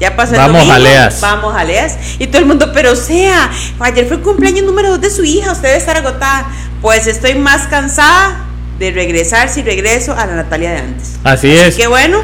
ya 0.00 0.16
pasó 0.16 0.32
el 0.32 0.38
Vamos, 0.38 0.54
domingo, 0.54 0.72
jaleas. 0.72 1.20
Vamos, 1.20 1.54
jaleas. 1.54 1.98
Y 2.18 2.26
todo 2.26 2.38
el 2.38 2.46
mundo, 2.46 2.70
pero 2.72 2.92
o 2.92 2.96
sea, 2.96 3.50
ayer 3.80 4.06
fue 4.06 4.16
el 4.16 4.22
cumpleaños 4.22 4.64
número 4.64 4.90
dos 4.90 5.00
de 5.00 5.10
su 5.10 5.24
hija, 5.24 5.52
usted 5.52 5.68
debe 5.68 5.78
estar 5.78 5.96
agotada. 5.96 6.46
Pues 6.82 7.06
estoy 7.06 7.34
más 7.34 7.66
cansada 7.66 8.44
de 8.78 8.90
regresar 8.90 9.48
si 9.48 9.62
regreso 9.62 10.12
a 10.12 10.26
la 10.26 10.36
Natalia 10.36 10.70
de 10.72 10.78
antes. 10.78 11.18
Así 11.24 11.50
es. 11.50 11.76
Qué 11.76 11.86
bueno. 11.86 12.20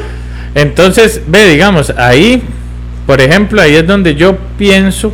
Entonces, 0.55 1.21
ve, 1.25 1.47
digamos, 1.47 1.91
ahí, 1.97 2.43
por 3.07 3.21
ejemplo, 3.21 3.61
ahí 3.61 3.75
es 3.75 3.87
donde 3.87 4.15
yo 4.15 4.37
pienso 4.57 5.13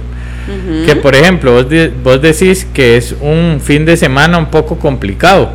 que, 0.86 0.96
por 0.96 1.16
ejemplo, 1.16 1.54
vos, 1.54 1.70
de- 1.70 1.92
vos 2.04 2.22
decís 2.22 2.66
que 2.74 2.98
es 2.98 3.16
un 3.22 3.60
fin 3.64 3.86
de 3.86 3.96
semana 3.98 4.38
un 4.38 4.48
poco 4.48 4.78
complicado. 4.80 5.52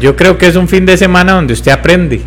Yo 0.00 0.16
creo 0.16 0.36
que 0.38 0.46
es 0.46 0.56
un 0.56 0.68
fin 0.68 0.84
de 0.86 0.96
semana 0.96 1.32
donde 1.34 1.52
usted 1.52 1.70
aprende. 1.72 2.22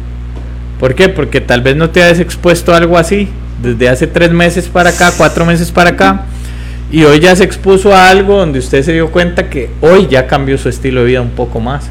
¿Por 0.79 0.95
qué? 0.95 1.09
Porque 1.09 1.41
tal 1.41 1.61
vez 1.61 1.75
no 1.75 1.89
te 1.89 2.01
hayas 2.01 2.19
expuesto 2.19 2.73
a 2.73 2.77
algo 2.77 2.97
así 2.97 3.27
desde 3.61 3.89
hace 3.89 4.07
tres 4.07 4.31
meses 4.31 4.67
para 4.67 4.91
acá, 4.91 5.11
cuatro 5.17 5.45
meses 5.45 5.71
para 5.71 5.89
acá, 5.89 6.23
y 6.91 7.03
hoy 7.03 7.19
ya 7.19 7.35
se 7.35 7.43
expuso 7.43 7.93
a 7.93 8.09
algo 8.09 8.37
donde 8.37 8.59
usted 8.59 8.81
se 8.83 8.93
dio 8.93 9.11
cuenta 9.11 9.49
que 9.49 9.69
hoy 9.81 10.07
ya 10.09 10.25
cambió 10.27 10.57
su 10.57 10.69
estilo 10.69 11.01
de 11.01 11.07
vida 11.07 11.21
un 11.21 11.31
poco 11.31 11.59
más. 11.59 11.89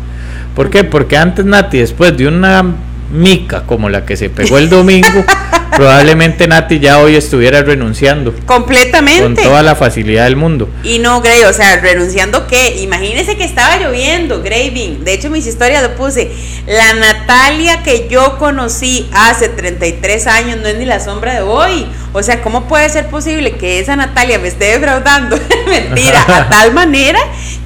¿Por 0.57 0.71
qué? 0.71 0.83
Porque 0.85 1.19
antes 1.19 1.45
Nati, 1.45 1.79
después 1.79 2.17
de 2.17 2.27
una 2.27 2.65
mica 3.12 3.62
como 3.65 3.88
la 3.91 4.07
que 4.07 4.17
se 4.17 4.31
pegó 4.31 4.57
el 4.59 4.71
domingo, 4.71 5.25
probablemente 5.78 6.49
Nati 6.49 6.80
ya 6.80 6.99
hoy 6.99 7.14
estuviera 7.14 7.62
renunciando 7.62 8.32
con 8.32 8.44
Completamente. 8.47 9.42
toda 9.42 9.62
la 9.62 9.76
facilidad 9.76 10.25
del 10.25 10.35
mundo. 10.35 10.68
Y 10.82 10.99
no, 10.99 11.20
Grey, 11.20 11.44
o 11.44 11.52
sea, 11.52 11.76
renunciando 11.76 12.49
qué? 12.49 12.80
Imagínese 12.82 13.37
que 13.37 13.44
estaba 13.44 13.76
lloviendo, 13.76 14.42
Graving. 14.42 15.04
De 15.04 15.14
hecho, 15.14 15.30
mis 15.30 15.47
historias 15.47 15.85
lo 15.85 15.94
puse. 15.94 16.32
La 16.66 16.94
Natalia 16.94 17.85
que 17.85 18.08
yo 18.11 18.38
conocí 18.38 19.08
hace 19.12 19.49
33 19.49 20.26
años 20.26 20.58
no 20.61 20.66
es 20.66 20.76
ni 20.78 20.85
la 20.85 20.99
sombra 20.99 21.35
de 21.35 21.42
hoy. 21.42 21.87
O 22.12 22.25
sea, 22.25 22.42
¿cómo 22.42 22.66
puede 22.66 22.88
ser 22.88 23.06
posible 23.06 23.52
que 23.52 23.78
esa 23.78 23.94
Natalia 23.94 24.40
me 24.40 24.49
esté 24.49 24.76
defraudando? 24.76 25.38
Mentira, 25.68 26.25
a 26.26 26.49
tal 26.49 26.73
manera 26.75 27.20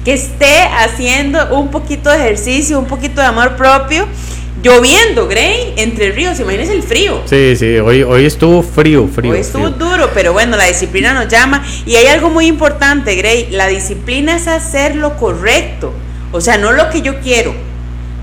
que 0.05 0.13
esté 0.13 0.61
haciendo 0.77 1.55
un 1.55 1.71
poquito 1.71 2.11
de 2.11 2.17
ejercicio, 2.17 2.77
un 2.77 2.85
poquito 2.85 3.21
de 3.21 3.27
amor 3.27 3.55
propio, 3.55 4.07
lloviendo, 4.61 5.27
Grey, 5.27 5.73
entre 5.77 6.11
ríos. 6.11 6.39
Imagínese 6.39 6.73
el 6.73 6.83
frío. 6.83 7.21
Sí, 7.25 7.55
sí, 7.55 7.77
hoy, 7.79 8.03
hoy 8.03 8.25
estuvo 8.25 8.61
frío, 8.61 9.07
frío. 9.07 9.31
Hoy 9.31 9.39
estuvo 9.39 9.71
frío. 9.73 9.77
duro, 9.89 10.09
pero 10.13 10.33
bueno, 10.33 10.55
la 10.57 10.65
disciplina 10.65 11.13
nos 11.13 11.27
llama. 11.27 11.63
Y 11.85 11.95
hay 11.95 12.07
algo 12.07 12.29
muy 12.29 12.47
importante, 12.47 13.15
Grey. 13.15 13.49
La 13.51 13.67
disciplina 13.67 14.35
es 14.35 14.47
hacer 14.47 14.95
lo 14.95 15.15
correcto. 15.17 15.93
O 16.31 16.41
sea, 16.41 16.57
no 16.57 16.71
lo 16.71 16.89
que 16.89 17.01
yo 17.01 17.19
quiero, 17.19 17.53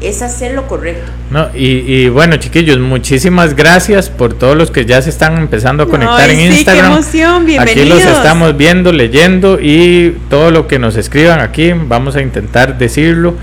es 0.00 0.20
hacer 0.22 0.54
lo 0.54 0.66
correcto. 0.66 1.10
No, 1.30 1.48
y, 1.54 1.66
y 1.86 2.08
bueno, 2.08 2.38
chiquillos, 2.38 2.78
muchísimas 2.80 3.54
gracias 3.54 4.10
por 4.10 4.34
todos 4.34 4.56
los 4.56 4.72
que 4.72 4.84
ya 4.84 5.00
se 5.00 5.10
están 5.10 5.36
empezando 5.38 5.84
a 5.84 5.86
conectar 5.88 6.28
Ay, 6.28 6.30
en 6.30 6.36
sí, 6.36 6.48
qué 6.48 6.54
Instagram. 6.54 6.92
emoción, 6.92 7.42
Aquí 7.42 7.56
los 7.56 7.64
bienvenidos. 7.66 8.02
estamos 8.16 8.56
viendo, 8.56 8.90
leyendo 8.92 9.60
y 9.60 10.16
todo 10.28 10.50
lo 10.50 10.66
que 10.66 10.80
nos 10.80 10.96
escriban 10.96 11.38
aquí, 11.38 11.72
vamos 11.72 12.16
a 12.16 12.20
intentar 12.22 12.78
decirlo. 12.78 13.34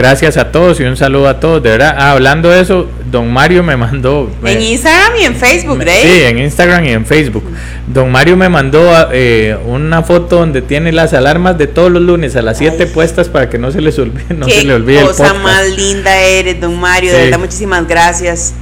Gracias 0.00 0.38
a 0.38 0.50
todos 0.50 0.80
y 0.80 0.84
un 0.84 0.96
saludo 0.96 1.28
a 1.28 1.40
todos, 1.40 1.62
de 1.62 1.68
verdad. 1.72 1.94
Ah, 1.98 2.12
hablando 2.12 2.48
de 2.48 2.62
eso, 2.62 2.88
don 3.10 3.30
Mario 3.30 3.62
me 3.62 3.76
mandó... 3.76 4.30
En 4.42 4.62
Instagram 4.62 5.12
y 5.20 5.24
en 5.24 5.36
Facebook, 5.36 5.76
me- 5.76 5.84
Grey. 5.84 6.02
Sí, 6.02 6.22
en 6.22 6.38
Instagram 6.38 6.84
y 6.86 6.88
en 6.92 7.04
Facebook. 7.04 7.44
Don 7.86 8.10
Mario 8.10 8.34
me 8.38 8.48
mandó 8.48 8.90
eh, 9.12 9.58
una 9.66 10.02
foto 10.02 10.36
donde 10.36 10.62
tiene 10.62 10.90
las 10.90 11.12
alarmas 11.12 11.58
de 11.58 11.66
todos 11.66 11.92
los 11.92 12.00
lunes 12.00 12.34
a 12.34 12.40
las 12.40 12.56
7 12.56 12.76
Ay. 12.84 12.86
puestas 12.94 13.28
para 13.28 13.50
que 13.50 13.58
no 13.58 13.70
se 13.72 13.82
les 13.82 13.98
olvide, 13.98 14.24
no 14.34 14.46
Qué 14.46 14.60
se 14.60 14.64
le 14.64 14.72
olvide 14.72 15.00
el 15.00 15.06
cosa 15.08 15.24
podcast. 15.24 15.42
más 15.44 15.68
linda 15.76 16.16
eres, 16.18 16.58
don 16.62 16.80
Mario. 16.80 17.12
De 17.12 17.24
verdad, 17.24 17.38
muchísimas 17.38 17.86
gracias. 17.86 18.54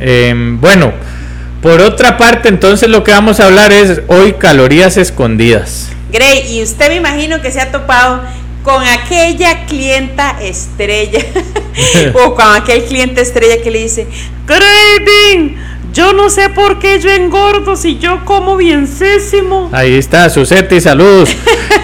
Eh, 0.00 0.32
bueno, 0.34 0.94
por 1.60 1.82
otra 1.82 2.16
parte, 2.16 2.48
entonces 2.48 2.88
lo 2.88 3.04
que 3.04 3.10
vamos 3.12 3.38
a 3.38 3.44
hablar 3.48 3.70
es 3.70 4.00
hoy 4.06 4.32
calorías 4.32 4.96
escondidas. 4.96 5.88
Grey, 6.10 6.56
y 6.56 6.62
usted 6.62 6.88
me 6.88 6.96
imagino 6.96 7.42
que 7.42 7.52
se 7.52 7.60
ha 7.60 7.70
topado 7.70 8.22
con 8.62 8.82
aquella 8.82 9.64
clienta 9.66 10.36
estrella 10.40 11.20
o 12.14 12.34
con 12.34 12.54
aquel 12.54 12.84
cliente 12.84 13.22
estrella 13.22 13.62
que 13.62 13.70
le 13.70 13.82
dice, 13.82 14.06
Graving, 14.46 15.56
yo 15.92 16.12
no 16.12 16.30
sé 16.30 16.48
por 16.50 16.78
qué 16.78 17.00
yo 17.00 17.10
engordo 17.10 17.76
si 17.76 17.98
yo 17.98 18.24
como 18.24 18.56
bienísimo. 18.56 19.70
Ahí 19.72 19.94
está, 19.94 20.28
Suseti, 20.30 20.80
saludos. 20.80 21.30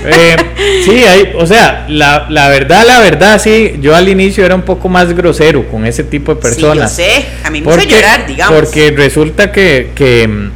Eh, 0.09 0.37
sí, 0.85 1.03
hay, 1.03 1.33
o 1.37 1.47
sea, 1.47 1.85
la, 1.89 2.29
la 2.31 2.49
verdad, 2.49 2.85
la 2.87 3.01
verdad, 3.01 3.41
sí, 3.43 3.75
yo 3.81 3.97
al 3.97 4.09
inicio 4.09 4.45
era 4.45 4.55
un 4.55 4.63
poco 4.63 4.89
más 4.89 5.13
grosero 5.13 5.67
con 5.69 5.85
ese 5.85 6.05
tipo 6.05 6.33
de 6.33 6.41
personas. 6.41 6.95
Sí, 6.95 7.03
yo 7.03 7.09
sé, 7.09 7.27
a 7.43 7.51
mí 7.51 7.61
me 7.61 7.67
hizo 7.67 7.71
Porque, 7.77 7.93
llorar, 7.93 8.25
digamos. 8.25 8.55
porque 8.57 8.93
resulta 8.93 9.51
que, 9.51 9.91
que 9.97 10.29
mm, 10.29 10.51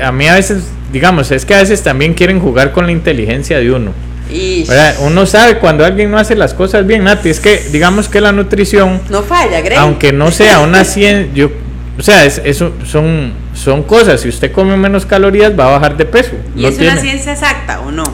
a 0.00 0.10
mí 0.10 0.26
a 0.26 0.34
veces, 0.34 0.64
digamos, 0.90 1.30
es 1.32 1.44
que 1.44 1.54
a 1.54 1.58
veces 1.58 1.82
también 1.82 2.14
quieren 2.14 2.40
jugar 2.40 2.72
con 2.72 2.86
la 2.86 2.92
inteligencia 2.92 3.58
de 3.58 3.72
uno. 3.72 3.92
Y. 4.30 4.66
Uno 5.00 5.26
sabe 5.26 5.58
cuando 5.58 5.84
alguien 5.84 6.10
no 6.10 6.18
hace 6.18 6.34
las 6.34 6.54
cosas 6.54 6.86
bien, 6.86 7.04
Nati. 7.04 7.28
Es 7.28 7.40
que, 7.40 7.58
digamos 7.72 8.08
que 8.08 8.20
la 8.20 8.32
nutrición, 8.32 9.00
no 9.10 9.22
falla, 9.22 9.60
Grey. 9.60 9.76
aunque 9.78 10.12
no 10.12 10.30
sea 10.30 10.60
una 10.60 10.84
ciencia, 10.84 11.32
yo, 11.34 11.50
o 11.98 12.02
sea, 12.02 12.24
es, 12.24 12.40
eso 12.44 12.72
son, 12.84 13.32
son 13.54 13.82
cosas. 13.82 14.20
Si 14.22 14.28
usted 14.28 14.50
come 14.52 14.76
menos 14.76 15.04
calorías, 15.06 15.52
va 15.58 15.66
a 15.66 15.70
bajar 15.78 15.96
de 15.96 16.06
peso. 16.06 16.32
¿Y 16.56 16.62
No 16.62 16.68
es 16.68 16.76
tiene- 16.78 16.92
una 16.92 17.00
ciencia 17.02 17.32
exacta 17.32 17.80
o 17.80 17.90
no? 17.90 18.04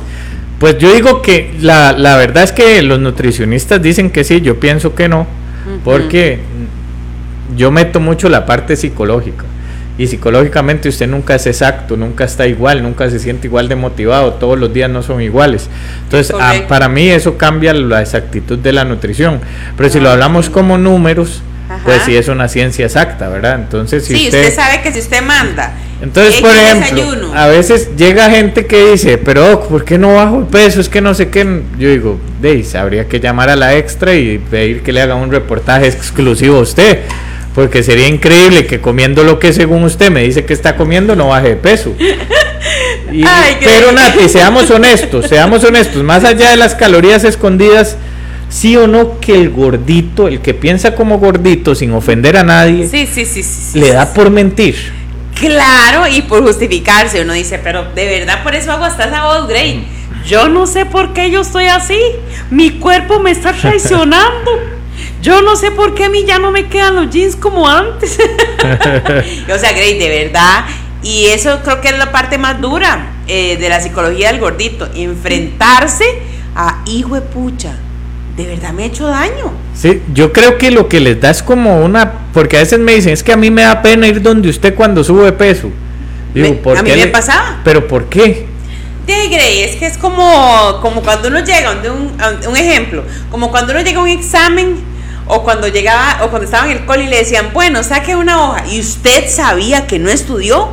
Pues 0.59 0.76
yo 0.79 0.93
digo 0.93 1.23
que 1.23 1.55
la, 1.61 1.93
la 1.93 2.17
verdad 2.17 2.43
es 2.45 2.52
que 2.52 2.83
los 2.83 2.99
nutricionistas 3.00 3.81
dicen 3.81 4.11
que 4.11 4.25
sí, 4.25 4.43
yo 4.43 4.61
pienso 4.61 4.95
que 4.95 5.09
no, 5.09 5.26
porque 5.85 6.40
yo 7.57 7.71
meto 7.71 7.99
mucho 8.00 8.29
la 8.29 8.45
parte 8.45 8.76
psicológica. 8.76 9.45
Y 10.00 10.07
psicológicamente 10.07 10.88
usted 10.88 11.07
nunca 11.07 11.35
es 11.35 11.47
exacto, 11.47 11.95
nunca 11.95 12.25
está 12.25 12.47
igual, 12.47 12.83
nunca 12.83 13.11
se 13.11 13.19
siente 13.19 13.49
igual 13.49 13.69
de 13.69 13.76
motivado, 13.76 14.33
todos 14.33 14.59
los 14.59 14.73
días 14.73 14.88
no 14.88 15.02
son 15.02 15.21
iguales. 15.21 15.69
Entonces, 16.04 16.30
a- 16.35 16.38
Correcto. 16.38 16.69
para 16.69 16.88
mí 16.88 17.11
eso 17.11 17.37
cambia 17.37 17.75
la 17.75 18.00
exactitud 18.00 18.59
de 18.59 18.73
la 18.73 18.87
nutrición. 18.87 19.40
Pero 19.76 19.90
si 19.90 20.00
lo 20.00 20.09
Ah, 20.09 20.12
hablamos 20.14 20.49
como 20.49 20.78
números, 20.78 21.42
pues 21.85 22.02
sí 22.04 22.16
es 22.16 22.28
una 22.28 22.49
ciencia 22.49 22.87
exacta, 22.87 23.28
¿verdad? 23.28 23.57
Entonces, 23.57 24.07
si 24.07 24.16
sí, 24.16 24.25
usted, 24.28 24.54
sabe 24.54 24.80
que 24.80 24.90
si 24.90 25.00
usted 25.00 25.21
manda. 25.23 25.75
entonces, 26.00 26.33
X 26.38 26.40
por 26.40 26.50
ejemplo, 26.50 26.97
desayuno, 27.04 27.35
a 27.35 27.47
veces 27.49 27.90
llega 27.95 28.30
gente 28.30 28.64
que 28.64 28.92
dice, 28.92 29.19
pero 29.19 29.47
Doc, 29.47 29.69
¿por 29.69 29.85
qué 29.85 29.99
no 29.99 30.14
bajo 30.14 30.38
el 30.38 30.47
peso? 30.47 30.80
Es 30.80 30.88
que 30.88 31.02
no 31.02 31.12
sé 31.12 31.28
qué. 31.28 31.45
Yo 31.78 31.90
digo, 31.90 32.19
Deis, 32.40 32.75
habría 32.75 33.07
que 33.07 33.21
llamar 33.21 33.50
a 33.50 33.57
la 33.57 33.76
extra 33.76 34.14
y 34.14 34.38
pedir 34.38 34.80
que 34.83 34.95
le 34.95 35.02
haga 35.02 35.14
un 35.14 35.30
reportaje 35.30 35.87
exclusivo 35.88 36.57
a 36.57 36.61
usted. 36.62 37.00
Porque 37.54 37.83
sería 37.83 38.07
increíble 38.07 38.66
que 38.66 38.80
comiendo 38.80 39.25
lo 39.25 39.38
que 39.40 39.52
según 39.52 39.83
usted 39.85 40.11
me 40.11 40.23
dice 40.23 40.45
que 40.45 40.52
está 40.54 40.76
comiendo 40.76 41.16
no 41.16 41.28
baje 41.28 41.50
de 41.50 41.57
peso. 41.57 41.95
Y- 43.12 43.25
Ay, 43.26 43.57
qué 43.59 43.64
pero. 43.66 43.90
Nati, 43.92 44.28
seamos 44.28 44.71
honestos, 44.71 45.26
seamos 45.28 45.64
honestos, 45.64 46.02
más 46.04 46.23
allá 46.23 46.50
de 46.50 46.57
las 46.57 46.76
calorías 46.76 47.25
escondidas, 47.25 47.97
sí 48.49 48.76
o 48.76 48.87
no 48.87 49.19
que 49.19 49.35
el 49.35 49.50
gordito, 49.50 50.28
el 50.28 50.40
que 50.40 50.54
piensa 50.54 50.95
como 50.95 51.19
gordito 51.19 51.75
sin 51.75 51.92
ofender 51.92 52.37
a 52.37 52.45
nadie, 52.45 52.87
Sí, 52.88 53.09
sí, 53.12 53.25
sí, 53.25 53.42
sí. 53.42 53.61
sí, 53.73 53.80
le 53.80 53.92
da 53.92 54.12
por 54.14 54.30
mentir. 54.30 54.76
Claro, 55.35 56.07
y 56.07 56.23
por 56.23 56.42
justificarse, 56.45 57.23
uno 57.23 57.33
dice, 57.33 57.59
pero 57.59 57.87
de 57.95 58.04
verdad 58.19 58.45
por 58.45 58.54
eso 58.54 58.71
hago 58.71 58.85
hasta 58.85 59.04
esa 59.07 59.25
voz, 59.25 59.49
Grey. 59.49 59.85
Yo 60.26 60.49
no 60.49 60.66
sé 60.69 60.85
por 60.87 61.12
qué 61.12 61.30
yo 61.33 61.40
estoy 61.40 61.64
así. 61.66 61.99
Mi 62.50 62.71
cuerpo 62.73 63.19
me 63.19 63.30
está 63.33 63.52
traicionando. 63.61 64.50
Yo 65.22 65.42
no 65.42 65.54
sé 65.56 65.70
por 65.70 65.94
qué 65.94 66.04
a 66.04 66.08
mí 66.08 66.24
ya 66.26 66.38
no 66.38 66.50
me 66.50 66.68
quedan 66.68 66.94
los 66.96 67.10
jeans 67.10 67.36
como 67.36 67.68
antes. 67.68 68.18
o 69.54 69.58
sea, 69.58 69.72
Grey, 69.72 69.98
de 69.98 70.24
verdad. 70.24 70.64
Y 71.02 71.26
eso 71.26 71.60
creo 71.64 71.80
que 71.80 71.88
es 71.88 71.98
la 71.98 72.12
parte 72.12 72.38
más 72.38 72.60
dura 72.60 73.12
eh, 73.26 73.56
de 73.56 73.68
la 73.68 73.80
psicología 73.80 74.28
del 74.32 74.40
gordito. 74.40 74.88
Enfrentarse 74.94 76.04
a 76.54 76.82
hijo 76.86 77.14
de 77.14 77.20
pucha. 77.22 77.74
De 78.36 78.46
verdad 78.46 78.72
me 78.72 78.84
ha 78.84 78.86
hecho 78.86 79.06
daño. 79.06 79.52
Sí, 79.74 80.00
yo 80.14 80.32
creo 80.32 80.56
que 80.56 80.70
lo 80.70 80.88
que 80.88 81.00
les 81.00 81.20
da 81.20 81.30
es 81.30 81.42
como 81.42 81.84
una, 81.84 82.12
porque 82.32 82.56
a 82.56 82.60
veces 82.60 82.78
me 82.78 82.94
dicen, 82.94 83.12
es 83.12 83.22
que 83.22 83.32
a 83.32 83.36
mí 83.36 83.50
me 83.50 83.62
da 83.62 83.82
pena 83.82 84.06
ir 84.06 84.22
donde 84.22 84.48
usted 84.48 84.74
cuando 84.74 85.04
sube 85.04 85.32
peso. 85.32 85.70
Digo, 86.32 86.48
Me- 86.50 86.54
¿por 86.54 86.76
a 86.78 86.82
mí 86.82 86.90
qué 86.90 86.96
me 86.96 87.04
le- 87.06 87.10
pasaba. 87.10 87.60
Pero 87.64 87.86
¿por 87.86 88.06
qué? 88.08 88.46
De 89.06 89.28
Grey, 89.28 89.62
es 89.62 89.76
que 89.76 89.86
es 89.86 89.98
como, 89.98 90.78
como 90.80 91.02
cuando 91.02 91.28
uno 91.28 91.40
llega, 91.40 91.72
un 92.48 92.56
ejemplo, 92.56 93.02
como 93.30 93.50
cuando 93.50 93.72
uno 93.72 93.82
llega 93.82 93.98
a 93.98 94.02
un 94.02 94.08
examen 94.08 94.76
o 95.30 95.42
cuando 95.44 95.68
llegaba, 95.68 96.25
o 96.25 96.28
cuando 96.30 96.44
estaba 96.44 96.66
en 96.70 96.78
el 96.78 96.84
cole 96.84 97.04
y 97.04 97.08
le 97.08 97.18
decían, 97.18 97.50
bueno, 97.52 97.82
saque 97.82 98.16
una 98.16 98.42
hoja, 98.42 98.64
y 98.70 98.80
usted 98.80 99.28
sabía 99.28 99.87
que 99.87 99.99
no 99.99 100.10
estudió, 100.10 100.68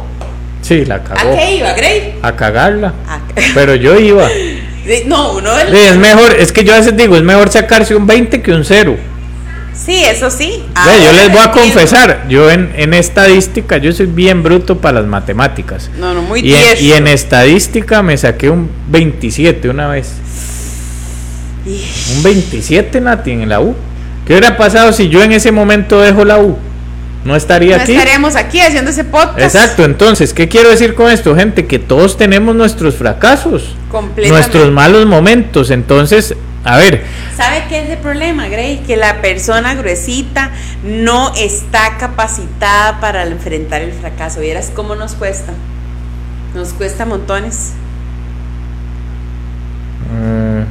Sí, 0.62 0.84
la 0.86 0.96
¿a 0.96 1.04
cagó. 1.04 1.36
qué 1.36 1.56
iba, 1.56 1.72
Grey? 1.74 2.16
A 2.22 2.36
cagarla. 2.36 2.94
A- 3.08 3.20
Pero 3.54 3.76
yo 3.76 3.98
iba. 4.00 4.28
No, 5.06 5.34
uno 5.34 5.54
del- 5.54 5.68
Sí, 5.70 5.78
es 5.82 5.98
mejor, 5.98 6.34
es 6.40 6.52
que 6.54 6.64
yo 6.64 6.74
a 6.74 6.78
veces 6.78 6.96
digo, 6.96 7.18
es 7.18 7.22
mejor 7.24 7.50
sacarse 7.52 7.94
un 7.94 8.08
20 8.08 8.42
que 8.42 8.54
un 8.54 8.64
0. 8.64 8.96
Sí, 9.74 10.02
eso 10.04 10.30
sí. 10.32 10.64
Ve, 10.86 11.04
yo 11.06 11.12
les 11.12 11.30
voy 11.30 11.42
a 11.42 11.52
confesar, 11.52 12.26
yo 12.30 12.50
en, 12.50 12.72
en 12.76 12.94
estadística, 12.94 13.78
yo 13.78 13.92
soy 13.92 14.06
bien 14.06 14.44
bruto 14.44 14.78
para 14.80 15.02
las 15.02 15.10
matemáticas. 15.10 15.90
No, 16.00 16.14
no, 16.14 16.22
muy 16.22 16.40
Y 16.40 16.54
en, 16.56 16.62
y 16.80 16.94
en 16.94 17.08
estadística 17.08 18.02
me 18.02 18.18
saqué 18.18 18.50
un 18.50 18.70
27 18.88 19.68
una 19.70 19.88
vez. 19.90 20.08
Un 21.66 22.24
27, 22.24 23.02
Nati, 23.02 23.32
en 23.32 23.50
la 23.50 23.60
U. 23.60 23.76
¿Qué 24.28 24.34
hubiera 24.34 24.58
pasado 24.58 24.92
si 24.94 25.10
yo 25.10 25.24
en 25.24 25.32
ese 25.32 25.52
momento 25.52 26.02
dejo 26.02 26.26
la 26.26 26.38
U? 26.40 26.58
No 27.24 27.36
estaría 27.36 27.78
No 27.78 27.84
aquí. 27.84 27.94
estaremos 27.94 28.36
aquí 28.36 28.60
haciendo 28.60 28.92
ese 28.92 29.04
podcast. 29.04 29.40
Exacto, 29.40 29.84
entonces, 29.86 30.34
¿qué 30.34 30.48
quiero 30.48 30.70
decir 30.70 30.94
con 30.96 31.10
esto, 31.12 31.36
gente? 31.36 31.66
Que 31.66 31.80
todos 31.80 32.18
tenemos 32.18 32.56
nuestros 32.56 32.96
fracasos, 32.96 33.76
Completamente. 33.90 34.30
nuestros 34.32 34.72
malos 34.72 35.06
momentos. 35.08 35.72
Entonces, 35.72 36.36
a 36.64 36.78
ver, 36.78 37.04
¿Sabe 37.36 37.64
qué 37.70 37.84
es 37.84 37.90
el 37.90 37.98
problema, 38.00 38.48
Grey? 38.48 38.80
Que 38.86 38.98
la 38.98 39.22
persona 39.22 39.76
gruesita 39.76 40.52
no 40.84 41.34
está 41.36 41.98
capacitada 41.98 43.00
para 43.00 43.26
enfrentar 43.26 43.82
el 43.82 43.94
fracaso. 43.94 44.40
¿Vieras 44.42 44.72
cómo 44.76 44.96
nos 44.96 45.14
cuesta? 45.14 45.54
Nos 46.56 46.70
cuesta 46.74 47.06
montones. 47.06 47.74
mm, 50.12 50.62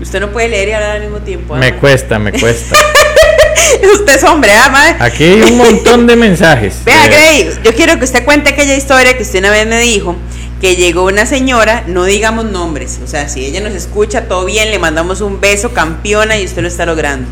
Usted 0.00 0.20
no 0.20 0.30
puede 0.30 0.48
leer 0.48 0.68
y 0.68 0.72
hablar 0.72 0.90
al 0.96 1.02
mismo 1.02 1.18
tiempo. 1.18 1.54
¿ah, 1.54 1.58
me 1.58 1.74
cuesta, 1.76 2.18
me 2.18 2.32
cuesta. 2.32 2.76
Usted 3.94 4.14
es 4.16 4.24
hombre, 4.24 4.50
¿ah, 4.52 4.68
mae? 4.70 4.96
Aquí 4.98 5.24
hay 5.24 5.42
un 5.42 5.58
montón 5.58 6.06
de 6.06 6.16
mensajes. 6.16 6.76
Vea, 6.84 7.06
Eh, 7.06 7.08
Grey, 7.08 7.50
yo 7.64 7.74
quiero 7.74 7.98
que 7.98 8.04
usted 8.04 8.24
cuente 8.24 8.50
aquella 8.50 8.74
historia 8.74 9.16
que 9.16 9.22
usted 9.22 9.40
una 9.40 9.50
vez 9.50 9.66
me 9.66 9.78
dijo, 9.80 10.16
que 10.60 10.76
llegó 10.76 11.04
una 11.04 11.26
señora, 11.26 11.84
no 11.86 12.04
digamos 12.04 12.44
nombres, 12.46 12.98
o 13.02 13.06
sea, 13.06 13.28
si 13.28 13.44
ella 13.46 13.60
nos 13.60 13.72
escucha, 13.74 14.22
todo 14.28 14.44
bien, 14.44 14.70
le 14.70 14.78
mandamos 14.78 15.20
un 15.20 15.40
beso, 15.40 15.72
campeona, 15.72 16.38
y 16.38 16.44
usted 16.44 16.62
lo 16.62 16.68
está 16.68 16.84
logrando. 16.86 17.26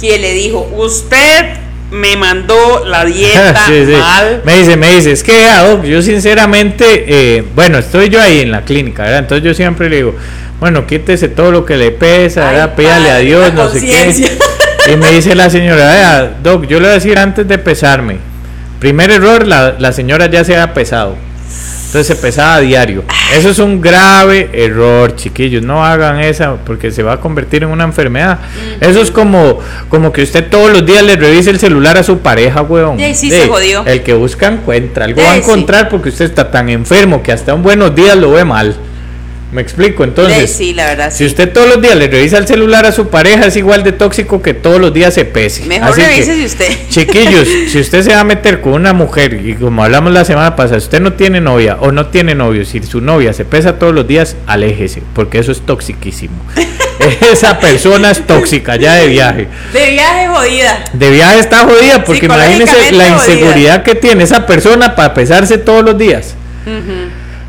Que 0.00 0.18
le 0.18 0.32
dijo, 0.32 0.68
usted 0.76 1.46
me 1.90 2.16
mandó 2.16 2.84
la 2.84 3.04
dieta 3.04 3.66
Sí, 3.66 3.84
sí. 3.86 3.92
mal. 3.92 4.42
Me 4.44 4.58
dice, 4.58 4.76
me 4.76 4.94
dice, 4.94 5.12
es 5.12 5.22
que 5.22 5.44
yo 5.88 6.02
sinceramente, 6.02 7.04
eh, 7.38 7.44
bueno, 7.54 7.78
estoy 7.78 8.08
yo 8.08 8.20
ahí 8.20 8.40
en 8.40 8.50
la 8.50 8.62
clínica, 8.64 9.04
¿verdad? 9.04 9.20
Entonces 9.20 9.44
yo 9.44 9.54
siempre 9.54 9.88
le 9.88 9.96
digo, 9.96 10.14
bueno, 10.60 10.86
quítese 10.86 11.28
todo 11.28 11.50
lo 11.52 11.64
que 11.64 11.76
le 11.76 11.90
pesa, 11.90 12.48
Ay. 12.48 12.70
Pídale 12.76 13.10
a 13.10 13.18
Dios, 13.18 13.52
no 13.54 13.68
sé 13.68 13.80
qué. 13.80 14.38
Y 14.92 14.96
me 14.96 15.10
dice 15.10 15.34
la 15.34 15.50
señora, 15.50 15.86
vea, 15.86 16.36
doc, 16.42 16.66
yo 16.66 16.78
le 16.78 16.86
voy 16.86 16.90
a 16.92 16.94
decir 16.94 17.18
antes 17.18 17.46
de 17.48 17.58
pesarme. 17.58 18.18
Primer 18.78 19.10
error, 19.10 19.46
la, 19.46 19.74
la 19.78 19.92
señora 19.92 20.26
ya 20.26 20.44
se 20.44 20.56
ha 20.56 20.72
pesado. 20.74 21.16
Entonces 21.86 22.06
se 22.08 22.16
pesaba 22.16 22.56
a 22.56 22.60
diario. 22.60 23.04
Eso 23.34 23.48
es 23.48 23.58
un 23.58 23.80
grave 23.80 24.50
error, 24.52 25.14
chiquillos. 25.16 25.62
No 25.62 25.84
hagan 25.84 26.20
esa 26.20 26.56
porque 26.56 26.90
se 26.90 27.02
va 27.02 27.14
a 27.14 27.20
convertir 27.20 27.62
en 27.62 27.70
una 27.70 27.84
enfermedad. 27.84 28.38
Eso 28.80 29.00
es 29.00 29.10
como, 29.10 29.60
como 29.88 30.12
que 30.12 30.22
usted 30.22 30.48
todos 30.50 30.70
los 30.70 30.84
días 30.84 31.02
le 31.04 31.16
revise 31.16 31.50
el 31.50 31.58
celular 31.58 31.96
a 31.96 32.02
su 32.02 32.18
pareja, 32.18 32.62
weón. 32.62 33.00
Ey, 33.00 33.14
sí, 33.14 33.32
Ey, 33.32 33.42
se 33.42 33.48
jodió. 33.48 33.86
El 33.86 34.02
que 34.02 34.14
busca 34.14 34.48
encuentra. 34.48 35.06
Algo 35.06 35.22
va 35.22 35.32
a 35.32 35.34
sí. 35.34 35.40
encontrar 35.40 35.88
porque 35.88 36.10
usted 36.10 36.26
está 36.26 36.50
tan 36.50 36.68
enfermo 36.68 37.22
que 37.22 37.32
hasta 37.32 37.54
un 37.54 37.62
buenos 37.62 37.94
días 37.94 38.16
lo 38.16 38.32
ve 38.32 38.44
mal. 38.44 38.76
Me 39.52 39.62
explico. 39.62 40.02
Entonces, 40.02 40.38
Ey, 40.38 40.48
sí, 40.48 40.74
la 40.74 40.86
verdad, 40.86 41.10
si 41.10 41.18
sí. 41.18 41.26
usted 41.26 41.52
todos 41.52 41.68
los 41.68 41.80
días 41.80 41.94
le 41.94 42.08
revisa 42.08 42.36
el 42.38 42.48
celular 42.48 42.84
a 42.84 42.90
su 42.90 43.08
pareja, 43.08 43.46
es 43.46 43.56
igual 43.56 43.84
de 43.84 43.92
tóxico 43.92 44.42
que 44.42 44.54
todos 44.54 44.80
los 44.80 44.92
días 44.92 45.14
se 45.14 45.24
pese. 45.24 45.64
Mejor 45.66 45.90
Así 45.90 46.00
que, 46.00 46.06
revísese 46.08 46.44
usted. 46.44 46.78
Chiquillos, 46.90 47.48
si 47.68 47.78
usted 47.78 48.02
se 48.02 48.12
va 48.12 48.20
a 48.20 48.24
meter 48.24 48.60
con 48.60 48.72
una 48.72 48.92
mujer 48.92 49.34
y 49.34 49.54
como 49.54 49.84
hablamos 49.84 50.12
la 50.12 50.24
semana 50.24 50.56
pasada, 50.56 50.78
usted 50.78 51.00
no 51.00 51.12
tiene 51.12 51.40
novia 51.40 51.76
o 51.80 51.92
no 51.92 52.06
tiene 52.06 52.34
novio, 52.34 52.64
si 52.64 52.82
su 52.82 53.00
novia 53.00 53.32
se 53.32 53.44
pesa 53.44 53.78
todos 53.78 53.94
los 53.94 54.06
días, 54.08 54.36
aléjese, 54.46 55.02
porque 55.14 55.38
eso 55.38 55.52
es 55.52 55.60
toxiquísimo. 55.60 56.34
Esa 57.30 57.60
persona 57.60 58.10
es 58.10 58.26
tóxica 58.26 58.74
ya 58.76 58.94
de 58.94 59.06
viaje. 59.06 59.48
De 59.72 59.90
viaje 59.90 60.28
jodida. 60.28 60.84
De 60.92 61.10
viaje 61.10 61.38
está 61.38 61.58
jodida, 61.64 62.02
porque 62.02 62.26
imagínese 62.26 62.90
la 62.92 63.10
jodida. 63.10 63.16
inseguridad 63.16 63.82
que 63.84 63.94
tiene 63.94 64.24
esa 64.24 64.44
persona 64.44 64.96
para 64.96 65.14
pesarse 65.14 65.58
todos 65.58 65.84
los 65.84 65.96
días. 65.96 66.34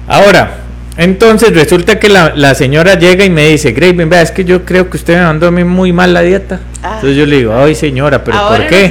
Ahora, 0.08 0.67
entonces 0.98 1.54
resulta 1.54 2.00
que 2.00 2.10
la, 2.10 2.34
la 2.36 2.56
señora 2.56 2.98
llega 2.98 3.24
y 3.24 3.30
me 3.30 3.48
dice, 3.48 3.72
Graven, 3.72 4.10
vea, 4.10 4.24
es 4.24 4.32
que 4.32 4.44
yo 4.44 4.66
creo 4.66 4.90
que 4.90 4.98
usted 4.98 5.16
me 5.16 5.24
mandó 5.24 5.48
a 5.48 5.52
mí 5.52 5.64
muy 5.64 5.94
mal 5.94 6.12
la 6.12 6.22
dieta. 6.22 6.60
Ah. 6.82 6.96
Entonces 6.96 7.18
yo 7.18 7.26
le 7.28 7.38
digo, 7.38 7.54
ay 7.56 7.76
señora, 7.76 8.24
pero 8.24 8.38
Ahora 8.38 8.58
¿por 8.58 8.68
qué? 8.68 8.86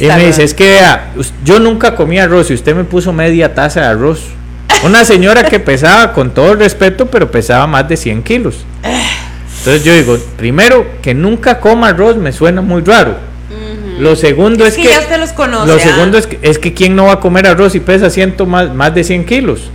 Y 0.00 0.06
me 0.06 0.26
dice, 0.26 0.44
es 0.44 0.54
que 0.54 0.64
vea, 0.64 1.12
yo 1.44 1.60
nunca 1.60 1.94
comí 1.94 2.18
arroz 2.18 2.50
y 2.50 2.54
usted 2.54 2.74
me 2.74 2.84
puso 2.84 3.12
media 3.12 3.54
taza 3.54 3.80
de 3.80 3.86
arroz. 3.86 4.22
Una 4.84 5.04
señora 5.04 5.44
que 5.44 5.60
pesaba, 5.60 6.14
con 6.14 6.32
todo 6.32 6.52
el 6.52 6.58
respeto, 6.58 7.06
pero 7.06 7.30
pesaba 7.30 7.66
más 7.66 7.86
de 7.86 7.98
100 7.98 8.22
kilos. 8.22 8.64
Entonces 9.58 9.84
yo 9.84 9.94
digo, 9.94 10.18
primero, 10.38 10.86
que 11.02 11.12
nunca 11.12 11.60
coma 11.60 11.88
arroz 11.88 12.16
me 12.16 12.32
suena 12.32 12.62
muy 12.62 12.82
raro. 12.82 13.16
Lo 13.98 14.16
segundo 14.16 14.64
es, 14.64 14.76
Es 14.76 14.82
que 14.82 14.88
ya 14.88 15.00
usted 15.00 15.20
los 15.20 15.32
conoce, 15.32 15.66
Lo 15.68 15.74
ah. 15.74 15.78
segundo 15.78 16.16
es 16.16 16.26
que, 16.26 16.38
es 16.42 16.58
que 16.58 16.72
quién 16.72 16.96
no 16.96 17.04
va 17.04 17.12
a 17.12 17.20
comer 17.20 17.46
arroz 17.46 17.74
y 17.74 17.80
pesa 17.80 18.08
ciento 18.08 18.46
más, 18.46 18.74
más 18.74 18.94
de 18.94 19.04
100 19.04 19.26
kilos. 19.26 19.70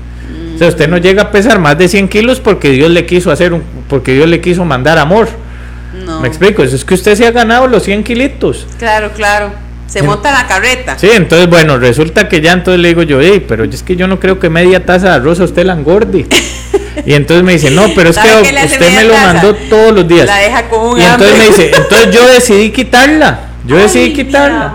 O 0.58 0.60
sea, 0.60 0.70
usted 0.70 0.88
no 0.90 0.98
llega 0.98 1.22
a 1.22 1.32
pesar 1.32 1.60
más 1.60 1.78
de 1.78 1.88
100 1.88 2.08
kilos 2.08 2.40
porque 2.40 2.72
Dios 2.72 2.90
le 2.90 3.06
quiso 3.06 3.30
hacer 3.32 3.54
un, 3.54 3.62
porque 3.88 4.14
Dios 4.14 4.28
le 4.28 4.42
quiso 4.42 4.66
mandar 4.66 4.98
amor. 4.98 5.30
No. 6.04 6.20
Me 6.20 6.28
explico, 6.28 6.64
eso 6.64 6.76
es 6.76 6.84
que 6.84 6.96
usted 6.96 7.16
se 7.16 7.28
ha 7.28 7.32
ganado 7.32 7.68
los 7.68 7.84
100 7.84 8.04
kilitos. 8.04 8.66
Claro, 8.80 9.12
claro. 9.16 9.52
Se 9.86 10.02
monta 10.04 10.32
la 10.32 10.46
carreta. 10.48 10.98
Sí, 10.98 11.10
entonces 11.14 11.48
bueno, 11.48 11.78
resulta 11.78 12.28
que 12.28 12.42
ya 12.42 12.52
entonces 12.54 12.82
le 12.82 12.90
digo 12.90 13.04
yo, 13.04 13.22
"Ey, 13.22 13.40
pero 13.48 13.64
es 13.64 13.84
que 13.84 13.96
yo 13.96 14.08
no 14.08 14.20
creo 14.20 14.38
que 14.40 14.50
media 14.50 14.86
taza 14.86 15.10
de 15.10 15.14
arroz 15.16 15.40
a 15.40 15.44
usted 15.46 15.66
la 15.66 15.74
engorde. 15.74 16.26
y 17.06 17.14
entonces 17.14 17.44
me 17.44 17.54
dice, 17.54 17.72
no, 17.72 17.84
pero 17.96 18.10
es 18.10 18.16
¿Sabe 18.16 18.42
que 18.44 18.66
usted 18.66 18.96
me 18.96 19.04
lo 19.06 19.14
taza? 19.14 19.34
mandó 19.34 19.54
todos 19.70 19.94
los 19.94 20.08
días. 20.08 20.26
La 20.26 20.38
deja 20.38 20.68
con 20.70 20.88
un 20.90 21.00
y 21.00 21.04
entonces 21.04 21.34
hambre. 21.36 21.40
me 21.40 21.56
dice, 21.56 21.72
entonces 21.78 22.12
yo 22.12 22.28
decidí 22.28 22.72
quitarla. 22.72 23.40
Yo 23.66 23.76
Ay, 23.78 23.84
decidí 23.84 24.14
quitarla. 24.14 24.74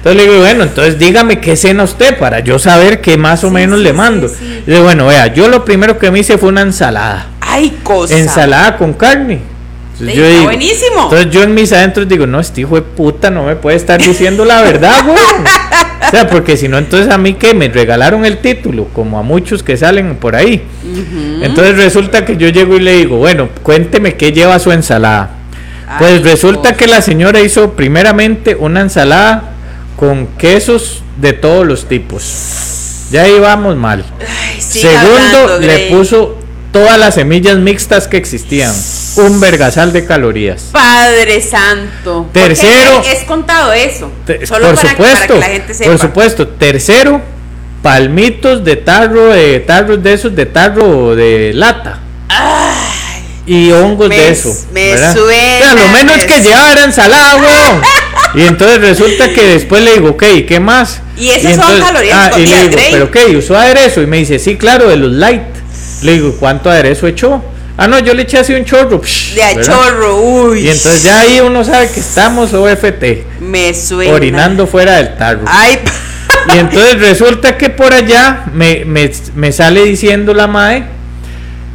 Entonces 0.00 0.16
le 0.16 0.28
digo, 0.30 0.40
bueno, 0.42 0.62
entonces 0.64 0.98
dígame 0.98 1.40
qué 1.40 1.56
cena 1.56 1.82
usted 1.82 2.18
para 2.18 2.40
yo 2.40 2.58
saber 2.58 3.02
qué 3.02 3.18
más 3.18 3.44
o 3.44 3.48
Sí, 3.48 3.54
menos 3.54 3.78
sí, 3.78 3.84
le 3.84 3.92
mando. 3.92 4.28
sí. 4.28 4.62
Y 4.66 4.70
digo, 4.70 4.84
bueno, 4.84 5.06
vea, 5.06 5.26
yo 5.26 5.48
lo 5.48 5.62
primero 5.64 5.98
que 5.98 6.10
me 6.10 6.20
hice 6.20 6.38
fue 6.38 6.48
una 6.48 6.62
ensalada. 6.62 7.26
Ay, 7.40 7.78
cosa. 7.82 8.16
Ensalada 8.16 8.76
con 8.78 8.94
carne. 8.94 9.40
Entonces 9.92 10.16
yo 10.16 10.26
digo- 10.26 10.44
buenísimo. 10.44 11.02
Entonces 11.04 11.30
yo 11.30 11.42
en 11.42 11.54
mis 11.54 11.70
adentros 11.74 12.08
digo, 12.08 12.26
no, 12.26 12.40
este 12.40 12.62
hijo 12.62 12.76
de 12.76 12.82
puta 12.82 13.30
no 13.30 13.44
me 13.44 13.56
puede 13.56 13.76
estar 13.76 14.00
diciendo 14.02 14.46
la 14.46 14.62
verdad, 14.62 15.04
güey. 15.04 15.18
O 16.02 16.10
sea, 16.10 16.28
porque 16.28 16.56
si 16.56 16.66
no, 16.66 16.78
entonces 16.78 17.12
a 17.12 17.18
mí 17.18 17.34
que 17.34 17.52
me 17.54 17.68
regalaron 17.68 18.24
el 18.24 18.38
título, 18.38 18.88
como 18.94 19.18
a 19.18 19.22
muchos 19.22 19.62
que 19.62 19.76
salen 19.76 20.16
por 20.16 20.34
ahí. 20.34 20.64
Entonces 21.42 21.76
resulta 21.76 22.24
que 22.24 22.36
yo 22.36 22.48
llego 22.48 22.74
y 22.76 22.80
le 22.80 22.94
digo, 22.96 23.18
bueno, 23.18 23.48
cuénteme 23.62 24.14
qué 24.14 24.32
lleva 24.32 24.58
su 24.58 24.72
ensalada. 24.72 25.30
Pues 25.98 26.22
resulta 26.24 26.60
cosa. 26.70 26.76
que 26.76 26.86
la 26.88 27.00
señora 27.02 27.40
hizo 27.40 27.72
primeramente 27.74 28.56
una 28.56 28.80
ensalada 28.80 29.50
con 30.00 30.26
quesos 30.38 31.02
de 31.18 31.34
todos 31.34 31.66
los 31.66 31.86
tipos. 31.86 32.24
Ya 33.12 33.28
íbamos 33.28 33.76
mal. 33.76 34.02
Ay, 34.18 34.60
Segundo, 34.60 34.98
hablando, 35.08 35.58
le 35.60 35.78
puso 35.90 36.38
todas 36.72 36.98
las 36.98 37.14
semillas 37.16 37.58
mixtas 37.58 38.08
que 38.08 38.16
existían. 38.16 38.72
Un 39.16 39.40
vergasal 39.40 39.92
de 39.92 40.06
calorías. 40.06 40.68
Padre 40.72 41.42
Santo. 41.42 42.30
Tercero- 42.32 43.02
Es 43.04 43.24
contado 43.24 43.72
eso. 43.74 44.10
Te- 44.24 44.46
Solo 44.46 44.68
por 44.68 44.76
para, 44.76 44.90
supuesto, 44.90 45.18
para 45.18 45.26
que 45.26 45.38
la 45.40 45.46
gente 45.48 45.74
sepa. 45.74 45.90
por 45.90 46.00
supuesto. 46.00 46.48
Tercero, 46.48 47.20
palmitos 47.82 48.64
de 48.64 48.76
tarro, 48.76 49.26
de 49.30 49.60
tarros 49.60 50.02
de 50.02 50.12
esos 50.14 50.34
de 50.34 50.46
tarro 50.46 51.14
de 51.14 51.52
lata. 51.54 51.98
y 53.46 53.72
hongos 53.72 54.08
me 54.08 54.16
de 54.16 54.30
eso. 54.30 54.54
me 54.72 54.92
¿verdad? 54.92 55.12
suena, 55.14 55.58
O 55.58 55.64
sea, 55.64 55.74
lo 55.74 55.88
menos 55.88 56.16
me 56.18 56.26
que 56.26 56.40
llevaba 56.40 56.70
era 56.72 56.84
ensalada, 56.84 57.36
weón. 57.42 57.82
Y 58.34 58.42
entonces 58.42 58.80
resulta 58.80 59.28
que 59.32 59.42
después 59.44 59.82
le 59.82 59.94
digo, 59.94 60.10
ok, 60.10 60.24
¿qué 60.46 60.60
más? 60.60 61.00
Y 61.16 61.30
esas 61.30 61.56
son 61.56 61.80
calorías 61.80 62.30
ah, 62.34 62.38
y 62.38 62.46
le 62.46 62.56
digo, 62.62 62.70
Grey. 62.72 62.92
¿pero 62.92 63.10
qué? 63.10 63.36
¿Usó 63.36 63.56
aderezo? 63.56 64.02
Y 64.02 64.06
me 64.06 64.18
dice, 64.18 64.38
sí, 64.38 64.56
claro, 64.56 64.88
de 64.88 64.96
los 64.96 65.10
light. 65.12 65.42
Le 66.02 66.12
digo, 66.12 66.36
¿cuánto 66.38 66.70
aderezo 66.70 67.06
echó? 67.06 67.42
Ah, 67.76 67.88
no, 67.88 67.98
yo 67.98 68.14
le 68.14 68.22
eché 68.22 68.38
así 68.38 68.52
un 68.54 68.64
chorro. 68.64 69.00
psh, 69.02 69.34
De 69.34 69.42
a 69.42 69.60
chorro, 69.60 70.16
uy. 70.20 70.60
Y 70.60 70.68
entonces 70.68 71.02
ya 71.02 71.20
ahí 71.20 71.40
uno 71.40 71.64
sabe 71.64 71.88
que 71.90 72.00
estamos 72.00 72.52
OFT, 72.52 73.40
Me 73.40 73.72
suena. 73.74 74.12
orinando 74.12 74.66
fuera 74.66 74.96
del 74.96 75.16
tarro. 75.16 75.40
Ay, 75.46 75.78
Y 76.54 76.58
entonces 76.58 76.98
resulta 77.00 77.56
que 77.58 77.70
por 77.70 77.92
allá 77.92 78.44
me, 78.54 78.84
me- 78.84 79.10
me 79.34 79.52
sale 79.52 79.84
diciendo 79.84 80.32
la 80.32 80.46
mae 80.46 80.84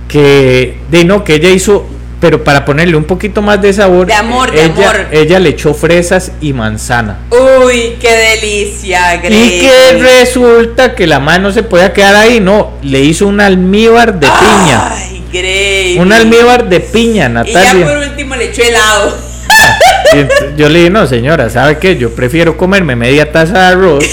que 0.08 0.78
de 0.89 1.04
no, 1.04 1.24
que 1.24 1.36
ella 1.36 1.50
hizo, 1.50 1.88
pero 2.26 2.44
para 2.44 2.66
ponerle 2.66 2.96
un 2.98 3.04
poquito 3.04 3.44
más 3.44 3.62
de 3.62 3.72
sabor, 3.72 4.08
De 4.08 4.14
amor, 4.16 4.50
de 4.52 4.66
ella, 4.66 4.74
amor. 4.90 5.08
ella 5.12 5.40
le 5.40 5.50
echó 5.50 5.76
fresas 5.76 6.32
y 6.42 6.54
manzana. 6.54 7.20
uy, 7.30 7.98
qué 8.02 8.10
delicia, 8.42 9.18
Grey. 9.18 9.58
Y 9.58 9.60
que 9.62 10.00
resulta 10.02 10.96
que 10.96 11.06
la 11.06 11.20
mae 11.20 11.38
no 11.38 11.52
se 11.52 11.62
podía 11.62 11.94
quedar 11.94 12.16
ahí, 12.16 12.40
no, 12.40 12.72
le 12.82 13.02
hizo 13.02 13.28
un 13.28 13.40
almíbar 13.42 14.20
de 14.20 14.26
piña. 14.26 14.90
Ay, 14.92 15.24
Grey. 15.32 16.00
Un 16.00 16.12
almíbar 16.12 16.68
de 16.68 16.80
piña, 16.80 17.26
Y 17.46 17.52
ya 17.54 17.62
por 17.62 17.62
Natalia. 17.62 18.08
último 18.10 18.36
le 18.36 18.46
echó 18.46 18.64
helado. 18.64 19.16
ent- 20.14 20.56
yo 20.58 20.68
le 20.68 20.80
dije, 20.80 20.90
no, 20.90 21.06
señora, 21.06 21.52
¿sabe 21.52 21.78
qué? 21.78 21.96
Yo 21.96 22.10
prefiero 22.16 22.58
comerme 22.58 22.96
media 22.96 23.32
taza 23.32 23.54
de 23.54 23.66
arroz 23.66 24.04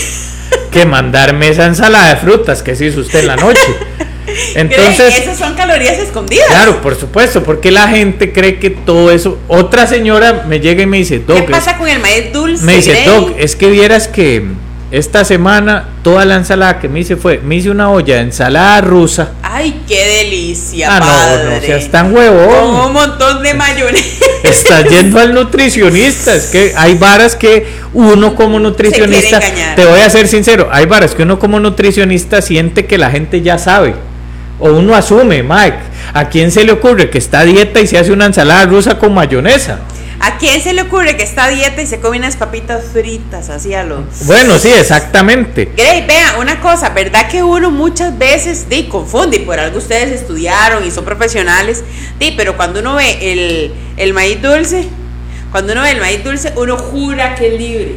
que 0.71 0.85
mandarme 0.85 1.49
esa 1.49 1.65
ensalada 1.65 2.11
de 2.11 2.17
frutas 2.17 2.63
que 2.63 2.77
se 2.77 2.85
hizo 2.85 3.01
usted 3.01 3.21
en 3.21 3.27
la 3.29 3.37
noche. 3.37 3.63
Entonces, 4.55 5.19
esas 5.19 5.39
son 5.39 5.55
calorías 5.55 5.99
escondidas. 5.99 6.47
claro, 6.49 6.81
por 6.81 6.95
supuesto, 6.99 7.43
porque 7.43 7.71
la 7.71 7.89
gente 7.89 8.33
cree 8.33 8.59
que 8.59 8.71
todo 8.71 9.11
eso. 9.11 9.39
Otra 9.49 9.87
señora 9.87 10.45
me 10.49 10.61
llega 10.61 10.83
y 10.83 10.87
me 10.87 10.99
dice, 10.99 11.17
¿Qué 11.27 11.33
Doc, 11.33 11.43
es- 11.45 11.51
pasa 11.51 11.77
con 11.79 11.89
el 11.89 11.99
maíz 12.01 12.33
dulce? 12.33 12.65
me 12.65 12.77
dice, 12.77 12.93
Grey? 12.93 13.05
Doc, 13.05 13.33
es 13.39 13.57
que 13.57 13.71
vieras 13.71 14.09
que 14.09 14.45
esta 14.91 15.25
semana 15.25 15.89
toda 16.03 16.25
la 16.27 16.35
ensalada 16.37 16.79
que 16.79 16.87
me 16.89 17.01
hice 17.01 17.17
fue, 17.17 17.39
me 17.39 17.57
hice 17.57 17.71
una 17.71 17.91
olla 17.91 18.17
de 18.17 18.21
ensalada 18.23 18.81
rusa. 18.83 19.33
Ay, 19.43 19.81
qué 19.89 20.25
delicia, 20.25 20.89
Ah, 20.91 20.99
no, 21.01 21.07
padre. 21.07 21.55
no 21.61 21.67
seas 21.67 21.91
tan 21.91 22.07
Con 22.13 22.17
huevón. 22.19 22.87
un 22.89 22.93
montón 22.93 23.43
de 23.43 23.55
mayonesa. 23.55 24.25
Estás 24.43 24.85
yendo 24.91 25.19
al 25.19 25.33
nutricionista. 25.35 26.35
Es 26.35 26.47
que 26.49 26.75
hay 26.77 26.95
varas 26.95 27.37
que 27.37 27.67
uno 27.95 28.35
como 28.35 28.59
nutricionista, 28.59 29.41
te 29.77 29.85
voy 29.87 30.01
a 30.01 30.11
ser 30.11 30.29
sincero, 30.29 30.69
hay 30.71 30.85
varas 30.87 31.15
que 31.15 31.23
uno 31.23 31.39
como 31.39 31.59
nutricionista 31.61 32.43
siente 32.43 32.85
que 32.87 32.99
la 32.99 33.11
gente 33.11 33.41
ya 33.41 33.57
sabe. 33.59 33.95
O 34.65 34.71
uno 34.71 34.95
asume, 34.95 35.43
Mike, 35.43 35.79
¿a 36.15 36.29
quién 36.29 36.53
se 36.53 36.63
le 36.63 36.71
ocurre 36.71 37.11
que 37.11 37.19
está 37.19 37.41
a 37.41 37.45
dieta 37.45 37.81
y 37.81 37.89
se 37.89 37.99
hace 37.99 38.13
una 38.13 38.27
ensalada 38.27 38.65
rusa 38.67 38.97
con 38.97 39.13
mayonesa? 39.13 39.81
¿A 40.21 40.39
quién 40.39 40.63
se 40.63 40.73
le 40.73 40.83
ocurre 40.83 41.17
que 41.17 41.25
está 41.25 41.47
a 41.47 41.49
dieta 41.49 41.83
y 41.83 41.87
se 41.89 41.99
come 41.99 42.19
unas 42.19 42.37
papitas 42.37 42.85
fritas 42.93 43.49
así 43.49 43.75
a 43.75 43.83
los... 43.83 44.25
Bueno, 44.25 44.57
sí, 44.61 44.69
exactamente. 44.69 45.73
Grey, 45.77 46.07
vea, 46.07 46.37
una 46.39 46.61
cosa, 46.61 46.91
¿verdad 46.91 47.29
que 47.29 47.43
uno 47.43 47.73
muchas 47.73 48.17
veces 48.17 48.69
di, 48.69 48.85
confunde? 48.85 49.39
Y 49.39 49.41
por 49.41 49.59
algo 49.59 49.79
ustedes 49.79 50.13
estudiaron 50.13 50.87
y 50.87 50.93
son 50.93 51.05
profesionales. 51.05 51.83
Pero 52.37 52.57
cuando 52.57 52.79
uno 52.79 52.95
ve 52.95 53.33
el, 53.33 53.75
el 53.97 54.13
maíz 54.13 54.41
dulce, 54.41 54.89
cuando 55.51 55.73
uno 55.73 55.83
ve 55.83 55.91
el 55.91 56.01
maíz 56.01 56.23
dulce, 56.23 56.53
uno 56.55 56.77
jura 56.77 57.35
que 57.35 57.49
es 57.49 57.61
libre 57.61 57.97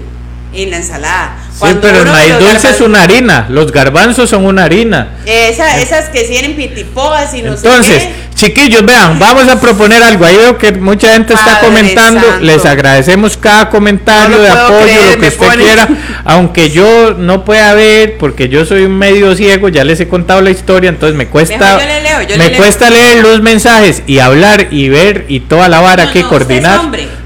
en 0.51 0.71
la 0.71 0.77
ensalada. 0.77 1.44
Sí, 1.57 1.65
pero 1.81 2.01
el 2.01 2.05
maíz 2.11 2.65
es 2.65 2.81
una 2.81 3.03
harina, 3.03 3.45
los 3.49 3.71
garbanzos 3.71 4.29
son 4.29 4.45
una 4.45 4.65
harina. 4.65 5.09
Esa- 5.25 5.79
esas 5.79 6.09
que 6.09 6.23
tienen 6.25 6.55
pitipoas 6.55 7.33
y 7.33 7.41
no 7.41 7.53
Entonces, 7.53 8.03
sé 8.03 8.11
chiquillos, 8.35 8.85
vean, 8.85 9.17
vamos 9.17 9.47
a 9.47 9.59
proponer 9.59 10.03
algo. 10.03 10.25
Ahí 10.25 10.35
veo 10.37 10.57
que 10.57 10.71
mucha 10.73 11.13
gente 11.13 11.33
está 11.33 11.59
comentando. 11.61 12.21
santo. 12.21 12.43
Les 12.45 12.65
agradecemos 12.65 13.37
cada 13.37 13.69
comentario 13.69 14.37
No 14.37 14.41
de 14.43 14.49
apoyo, 14.49 14.79
creer, 14.81 15.15
lo 15.15 15.21
que 15.21 15.27
usted 15.29 15.47
pone- 15.47 15.63
quiera. 15.63 15.87
Aunque 16.25 16.69
yo 16.69 17.15
no 17.17 17.45
pueda 17.45 17.73
ver, 17.73 18.17
porque 18.17 18.49
yo 18.49 18.65
soy 18.65 18.83
un 18.83 18.97
medio 18.97 19.35
ciego, 19.35 19.69
ya 19.69 19.83
les 19.83 19.99
he 19.99 20.07
contado 20.07 20.41
la 20.41 20.51
historia, 20.51 20.89
entonces 20.89 21.15
me 21.17 21.27
cuesta, 21.27 21.57
Mejor 21.57 21.81
yo 21.81 21.87
le 21.87 22.01
leo, 22.01 22.21
yo 22.23 22.37
me 22.37 22.43
le 22.45 22.49
leo. 22.49 22.57
cuesta 22.57 22.89
leer 22.89 23.21
los 23.23 23.41
mensajes 23.41 24.03
y 24.07 24.19
hablar 24.19 24.67
y 24.71 24.89
ver 24.89 25.25
y 25.29 25.39
toda 25.41 25.69
la 25.69 25.79
vara 25.81 26.05
No, 26.05 26.11
que 26.11 26.21
no, 26.23 26.29
coordinar, 26.29 26.81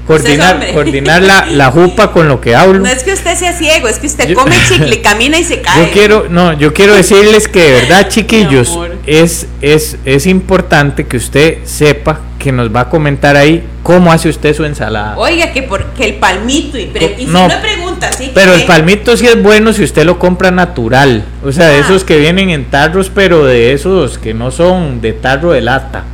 coordinar, 0.06 0.72
coordinar 0.72 1.22
la, 1.22 1.46
la 1.46 1.70
jupa 1.70 2.12
con 2.12 2.28
lo 2.28 2.40
que 2.40 2.54
hablo. 2.54 2.80
No 2.80 2.86
es 2.88 3.02
que 3.02 3.12
usted 3.12 3.36
sea 3.36 3.52
ciego, 3.56 3.88
es 3.88 3.98
que 3.98 4.06
usted 4.06 4.28
Yo- 4.28 4.34
come 4.36 4.54
chicle, 4.68 5.00
camina 5.02 5.38
y 5.38 5.44
se 5.44 5.60
cae. 5.60 5.86
Yo 5.86 5.92
quiero, 5.92 6.26
no, 6.28 6.52
yo 6.52 6.72
quiero 6.74 6.94
decirles 6.94 7.48
que 7.48 7.60
de 7.62 7.72
verdad, 7.80 8.08
chiquillos, 8.08 8.78
es, 9.06 9.46
es, 9.62 9.96
es 10.04 10.26
importante 10.26 10.99
que 11.06 11.16
usted 11.16 11.58
sepa 11.64 12.20
que 12.38 12.52
nos 12.52 12.74
va 12.74 12.80
a 12.82 12.88
comentar 12.88 13.36
ahí 13.36 13.62
cómo 13.82 14.10
hace 14.12 14.28
usted 14.28 14.54
su 14.54 14.64
ensalada. 14.64 15.16
Oiga, 15.18 15.52
que, 15.52 15.62
por, 15.62 15.84
que 15.92 16.04
el 16.04 16.14
palmito, 16.14 16.78
y, 16.78 16.86
pre- 16.86 17.16
y 17.18 17.26
si 17.26 17.30
No, 17.30 17.48
no 17.48 17.60
pregunta, 17.60 18.10
sí. 18.12 18.30
Pero 18.34 18.54
el 18.54 18.64
palmito 18.64 19.16
sí 19.16 19.26
es 19.26 19.42
bueno 19.42 19.72
si 19.72 19.82
usted 19.84 20.04
lo 20.04 20.18
compra 20.18 20.50
natural. 20.50 21.24
O 21.44 21.52
sea, 21.52 21.68
de 21.68 21.76
Ah. 21.76 21.80
esos 21.80 22.04
que 22.04 22.18
vienen 22.18 22.50
en 22.50 22.64
tarros, 22.70 23.10
pero 23.14 23.44
de 23.44 23.72
esos 23.72 24.18
que 24.18 24.32
no 24.34 24.50
son 24.50 25.00
de 25.00 25.12
tarro 25.12 25.52
de 25.52 25.60
lata. 25.60 26.04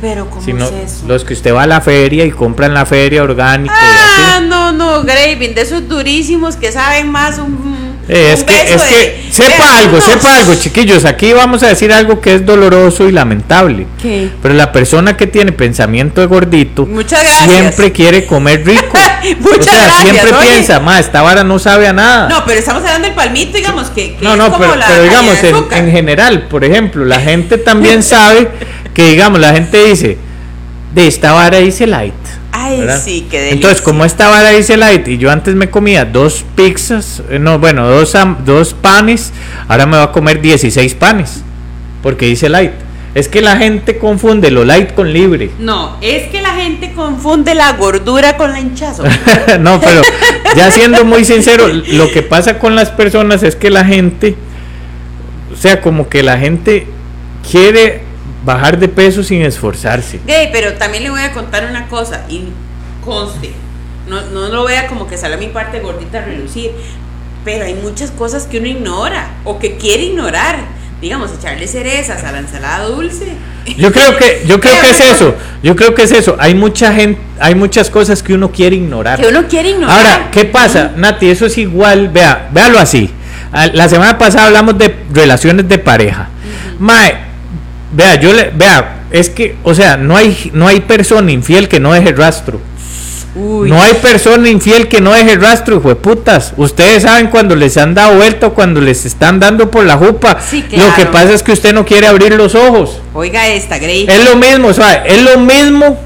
Pero, 0.00 0.28
¿cómo 0.28 0.42
Sino 0.42 0.64
es 0.64 0.72
eso? 0.72 1.04
los 1.06 1.24
que 1.24 1.32
usted 1.32 1.54
va 1.54 1.62
a 1.62 1.66
la 1.68 1.80
feria 1.80 2.24
y 2.24 2.30
compra 2.32 2.66
en 2.66 2.74
la 2.74 2.84
feria 2.86 3.22
orgánico 3.22 3.72
y 3.72 3.76
Ah, 3.78 4.36
así. 4.38 4.46
no, 4.48 4.72
no, 4.72 5.02
Graving, 5.04 5.54
de 5.54 5.60
esos 5.60 5.88
durísimos 5.88 6.56
que 6.56 6.72
saben 6.72 7.08
más 7.10 7.38
un. 7.38 7.81
Eh, 8.08 8.32
es 8.32 8.42
que, 8.42 8.52
es 8.62 8.68
de- 8.82 8.88
que 8.88 9.28
sepa 9.30 9.78
algo, 9.78 10.00
sepa 10.00 10.36
algo, 10.36 10.54
chiquillos. 10.56 11.04
Aquí 11.04 11.32
vamos 11.32 11.62
a 11.62 11.68
decir 11.68 11.92
algo 11.92 12.20
que 12.20 12.34
es 12.34 12.44
doloroso 12.44 13.08
y 13.08 13.12
lamentable. 13.12 13.86
¿Qué? 14.00 14.28
Pero 14.42 14.54
la 14.54 14.72
persona 14.72 15.16
que 15.16 15.26
tiene 15.28 15.52
pensamiento 15.52 16.20
de 16.20 16.26
gordito 16.26 16.88
siempre 17.44 17.92
quiere 17.92 18.26
comer 18.26 18.66
rico. 18.66 18.98
Muchas 19.38 19.60
o 19.60 19.62
sea, 19.62 19.74
gracias, 19.86 20.02
siempre 20.10 20.34
oye. 20.34 20.48
piensa, 20.48 20.80
ma, 20.80 20.98
esta 20.98 21.22
vara 21.22 21.44
no 21.44 21.58
sabe 21.60 21.86
a 21.86 21.92
nada. 21.92 22.28
No, 22.28 22.44
pero 22.44 22.58
estamos 22.58 22.82
hablando 22.82 23.06
del 23.06 23.14
palmito, 23.14 23.56
digamos, 23.56 23.88
que, 23.90 24.16
que 24.16 24.24
no, 24.24 24.32
es 24.32 24.38
no, 24.38 24.46
como 24.50 24.58
pero, 24.64 24.74
la 24.76 24.86
pero 24.88 25.02
digamos, 25.04 25.44
en, 25.44 25.56
en 25.86 25.90
general, 25.92 26.42
por 26.48 26.64
ejemplo, 26.64 27.04
la 27.04 27.20
gente 27.20 27.56
también 27.56 28.02
sabe 28.02 28.48
que, 28.94 29.10
digamos, 29.10 29.38
la 29.38 29.52
gente 29.52 29.84
dice, 29.84 30.18
de 30.92 31.06
esta 31.06 31.32
vara 31.32 31.58
dice 31.58 31.86
light. 31.86 32.12
Ay, 32.72 32.80
¿verdad? 32.80 33.02
sí, 33.02 33.26
qué 33.30 33.38
delicia. 33.38 33.54
Entonces, 33.54 33.82
como 33.82 34.04
esta 34.04 34.28
vara 34.28 34.50
dice 34.50 34.76
light 34.76 35.06
y 35.08 35.18
yo 35.18 35.30
antes 35.30 35.54
me 35.54 35.70
comía 35.70 36.04
dos 36.04 36.44
pizzas, 36.54 37.22
eh, 37.30 37.38
no, 37.38 37.58
bueno, 37.58 37.88
dos, 37.88 38.14
dos 38.44 38.74
panes, 38.74 39.32
ahora 39.68 39.86
me 39.86 39.96
voy 39.96 40.06
a 40.06 40.12
comer 40.12 40.40
16 40.40 40.94
panes, 40.94 41.42
porque 42.02 42.26
dice 42.26 42.48
light. 42.48 42.72
Es 43.14 43.28
que 43.28 43.42
la 43.42 43.58
gente 43.58 43.98
confunde 43.98 44.50
lo 44.50 44.64
light 44.64 44.94
con 44.94 45.12
libre. 45.12 45.50
No, 45.58 45.98
es 46.00 46.28
que 46.28 46.40
la 46.40 46.54
gente 46.54 46.92
confunde 46.94 47.54
la 47.54 47.74
gordura 47.74 48.38
con 48.38 48.52
la 48.52 48.58
hinchazo. 48.58 49.04
no, 49.60 49.80
pero 49.80 50.00
ya 50.56 50.70
siendo 50.70 51.04
muy 51.04 51.26
sincero, 51.26 51.68
lo 51.88 52.10
que 52.10 52.22
pasa 52.22 52.58
con 52.58 52.74
las 52.74 52.90
personas 52.90 53.42
es 53.42 53.54
que 53.54 53.68
la 53.68 53.84
gente, 53.84 54.34
o 55.52 55.56
sea, 55.56 55.82
como 55.82 56.08
que 56.08 56.22
la 56.22 56.38
gente 56.38 56.86
quiere 57.50 58.11
bajar 58.44 58.78
de 58.78 58.88
peso 58.88 59.22
sin 59.22 59.42
esforzarse. 59.42 60.20
Gay, 60.26 60.48
pero 60.52 60.74
también 60.74 61.04
le 61.04 61.10
voy 61.10 61.20
a 61.20 61.32
contar 61.32 61.66
una 61.68 61.88
cosa 61.88 62.24
y 62.28 62.44
conste, 63.04 63.52
no, 64.08 64.20
no 64.32 64.48
lo 64.48 64.64
vea 64.64 64.86
como 64.86 65.06
que 65.06 65.16
sale 65.16 65.36
mi 65.36 65.48
parte 65.48 65.80
gordita 65.80 66.18
a 66.18 66.24
relucir, 66.24 66.72
pero 67.44 67.64
hay 67.64 67.74
muchas 67.74 68.10
cosas 68.10 68.46
que 68.46 68.58
uno 68.58 68.68
ignora 68.68 69.30
o 69.44 69.58
que 69.58 69.76
quiere 69.76 70.04
ignorar. 70.04 70.82
Digamos, 71.00 71.32
echarle 71.36 71.66
cerezas 71.66 72.22
a 72.22 72.30
la 72.30 72.38
ensalada 72.38 72.84
dulce. 72.84 73.26
Yo 73.76 73.90
creo 73.90 74.16
que, 74.16 74.44
yo 74.46 74.60
creo 74.60 74.80
que 74.80 74.90
es 74.90 75.00
eso, 75.14 75.34
yo 75.60 75.74
creo 75.74 75.96
que 75.96 76.04
es 76.04 76.12
eso. 76.12 76.36
Hay 76.38 76.54
mucha 76.54 76.94
gente, 76.94 77.20
hay 77.40 77.56
muchas 77.56 77.90
cosas 77.90 78.22
que 78.22 78.34
uno 78.34 78.52
quiere 78.52 78.76
ignorar. 78.76 79.20
Que 79.20 79.26
uno 79.26 79.48
quiere 79.48 79.70
ignorar. 79.70 79.96
Ahora, 79.98 80.30
¿qué 80.30 80.44
pasa, 80.44 80.92
Nati? 80.96 81.28
Eso 81.28 81.46
es 81.46 81.58
igual, 81.58 82.08
vea, 82.08 82.48
véalo 82.52 82.78
así. 82.78 83.10
Ah, 83.52 83.66
La 83.72 83.88
semana 83.88 84.16
pasada 84.16 84.46
hablamos 84.46 84.78
de 84.78 84.94
relaciones 85.12 85.68
de 85.68 85.78
pareja. 85.80 86.28
Mae, 86.78 87.31
vea, 87.92 88.18
yo 88.20 88.32
le, 88.32 88.50
vea, 88.54 89.04
es 89.10 89.30
que, 89.30 89.56
o 89.62 89.74
sea, 89.74 89.96
no 89.96 90.16
hay, 90.16 90.50
no 90.54 90.66
hay 90.66 90.80
persona 90.80 91.30
infiel 91.30 91.68
que 91.68 91.80
no 91.80 91.92
deje 91.92 92.12
rastro. 92.12 92.60
Uy. 93.34 93.70
No 93.70 93.80
hay 93.80 93.94
persona 93.94 94.48
infiel 94.50 94.88
que 94.88 95.00
no 95.00 95.12
deje 95.12 95.36
rastro, 95.36 95.76
hijo 95.78 95.88
de 95.88 95.96
putas. 95.96 96.52
Ustedes 96.56 97.04
saben 97.04 97.28
cuando 97.28 97.56
les 97.56 97.76
han 97.78 97.94
dado 97.94 98.16
vuelta 98.16 98.48
o 98.48 98.54
cuando 98.54 98.80
les 98.80 99.06
están 99.06 99.40
dando 99.40 99.70
por 99.70 99.84
la 99.86 99.96
jupa. 99.96 100.38
Sí, 100.46 100.64
Lo 100.72 100.94
que 100.94 101.06
pasa 101.06 101.32
es 101.32 101.42
que 101.42 101.52
usted 101.52 101.72
no 101.72 101.86
quiere 101.86 102.06
abrir 102.06 102.34
los 102.34 102.54
ojos. 102.54 103.00
Oiga 103.14 103.48
esta, 103.48 103.78
Grey. 103.78 104.06
Es 104.08 104.24
lo 104.24 104.36
mismo, 104.36 104.68
o 104.68 104.74
sea, 104.74 105.04
es 105.06 105.22
lo 105.22 105.38
mismo 105.38 105.98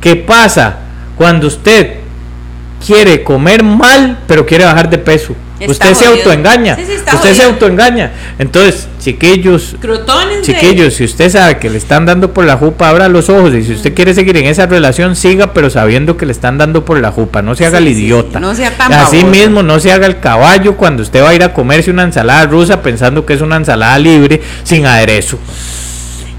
que 0.00 0.16
pasa 0.16 0.78
cuando 1.16 1.46
usted 1.46 1.98
quiere 2.84 3.22
comer 3.22 3.62
mal, 3.62 4.18
pero 4.26 4.44
quiere 4.44 4.64
bajar 4.64 4.90
de 4.90 4.98
peso. 4.98 5.36
Está 5.60 5.70
usted 5.90 5.94
se 5.94 6.06
autoengaña. 6.06 6.74
Sí, 6.74 6.82
sí, 6.84 6.92
está 6.92 7.14
usted 7.14 7.32
se 7.34 7.42
autoengaña. 7.44 8.10
Entonces, 8.40 8.88
chiquillos, 9.00 9.76
Crutones, 9.80 10.42
chiquillos, 10.42 10.94
si 10.94 11.04
usted 11.04 11.30
sabe 11.30 11.58
que 11.58 11.70
le 11.70 11.78
están 11.78 12.06
dando 12.06 12.34
por 12.34 12.44
la 12.44 12.56
jupa, 12.56 12.88
abra 12.88 13.08
los 13.08 13.28
ojos. 13.30 13.54
Y 13.54 13.62
si 13.62 13.72
usted 13.74 13.94
quiere 13.94 14.14
seguir 14.14 14.36
en 14.36 14.46
esa 14.46 14.66
relación, 14.66 15.14
siga, 15.14 15.52
pero 15.54 15.70
sabiendo 15.70 16.16
que 16.16 16.26
le 16.26 16.32
están 16.32 16.58
dando 16.58 16.84
por 16.84 16.98
la 16.98 17.12
jupa. 17.12 17.40
No 17.40 17.54
se 17.54 17.66
haga 17.66 17.78
Sí, 17.78 17.84
el 17.84 17.92
idiota. 17.92 18.40
no 18.40 18.52
sea 18.54 18.76
tan 18.76 18.92
Así 18.92 19.18
baboso. 19.22 19.26
mismo, 19.38 19.62
no 19.62 19.78
se 19.78 19.92
haga 19.92 20.06
el 20.08 20.18
caballo 20.18 20.76
cuando 20.76 21.02
usted 21.04 21.22
va 21.22 21.28
a 21.30 21.34
ir 21.34 21.44
a 21.44 21.52
comerse 21.54 21.90
una 21.90 22.02
ensalada 22.02 22.46
rusa 22.46 22.82
pensando 22.82 23.24
que 23.24 23.34
es 23.34 23.40
una 23.40 23.56
ensalada 23.56 23.96
libre 23.98 24.40
sin 24.64 24.86
aderezo. 24.86 25.38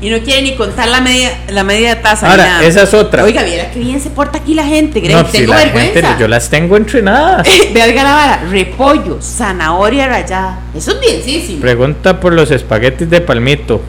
Y 0.01 0.10
no 0.10 0.19
quiere 0.19 0.41
ni 0.41 0.55
contar 0.55 0.88
la 0.89 0.99
media, 1.01 1.31
la 1.49 1.63
media 1.63 2.01
taza. 2.01 2.29
Ahora, 2.29 2.45
nada. 2.45 2.63
esa 2.65 2.84
es 2.84 2.93
otra. 2.93 3.23
Oiga, 3.23 3.43
viera 3.43 3.71
qué 3.71 3.79
bien 3.79 3.99
se 4.01 4.10
porta 4.10 4.39
aquí 4.39 4.53
la 4.53 4.65
gente, 4.65 4.99
Grey. 4.99 5.15
No, 5.15 5.25
si 5.25 5.39
Tengo 5.39 5.53
la 5.53 5.60
vergüenza. 5.60 6.01
gente, 6.01 6.21
yo 6.21 6.27
las 6.27 6.49
tengo 6.49 6.77
entrenadas. 6.77 7.47
Vea 7.73 7.88
la 7.88 8.03
vara, 8.03 8.43
repollo, 8.49 9.19
zanahoria 9.21 10.08
rallada. 10.08 10.60
Eso 10.75 10.91
es 10.91 10.99
bienísimo. 10.99 11.62
Pregunta 11.62 12.19
por 12.19 12.34
los 12.34 12.51
espaguetis 12.51 13.10
de 13.10 13.21
palmito. 13.21 13.81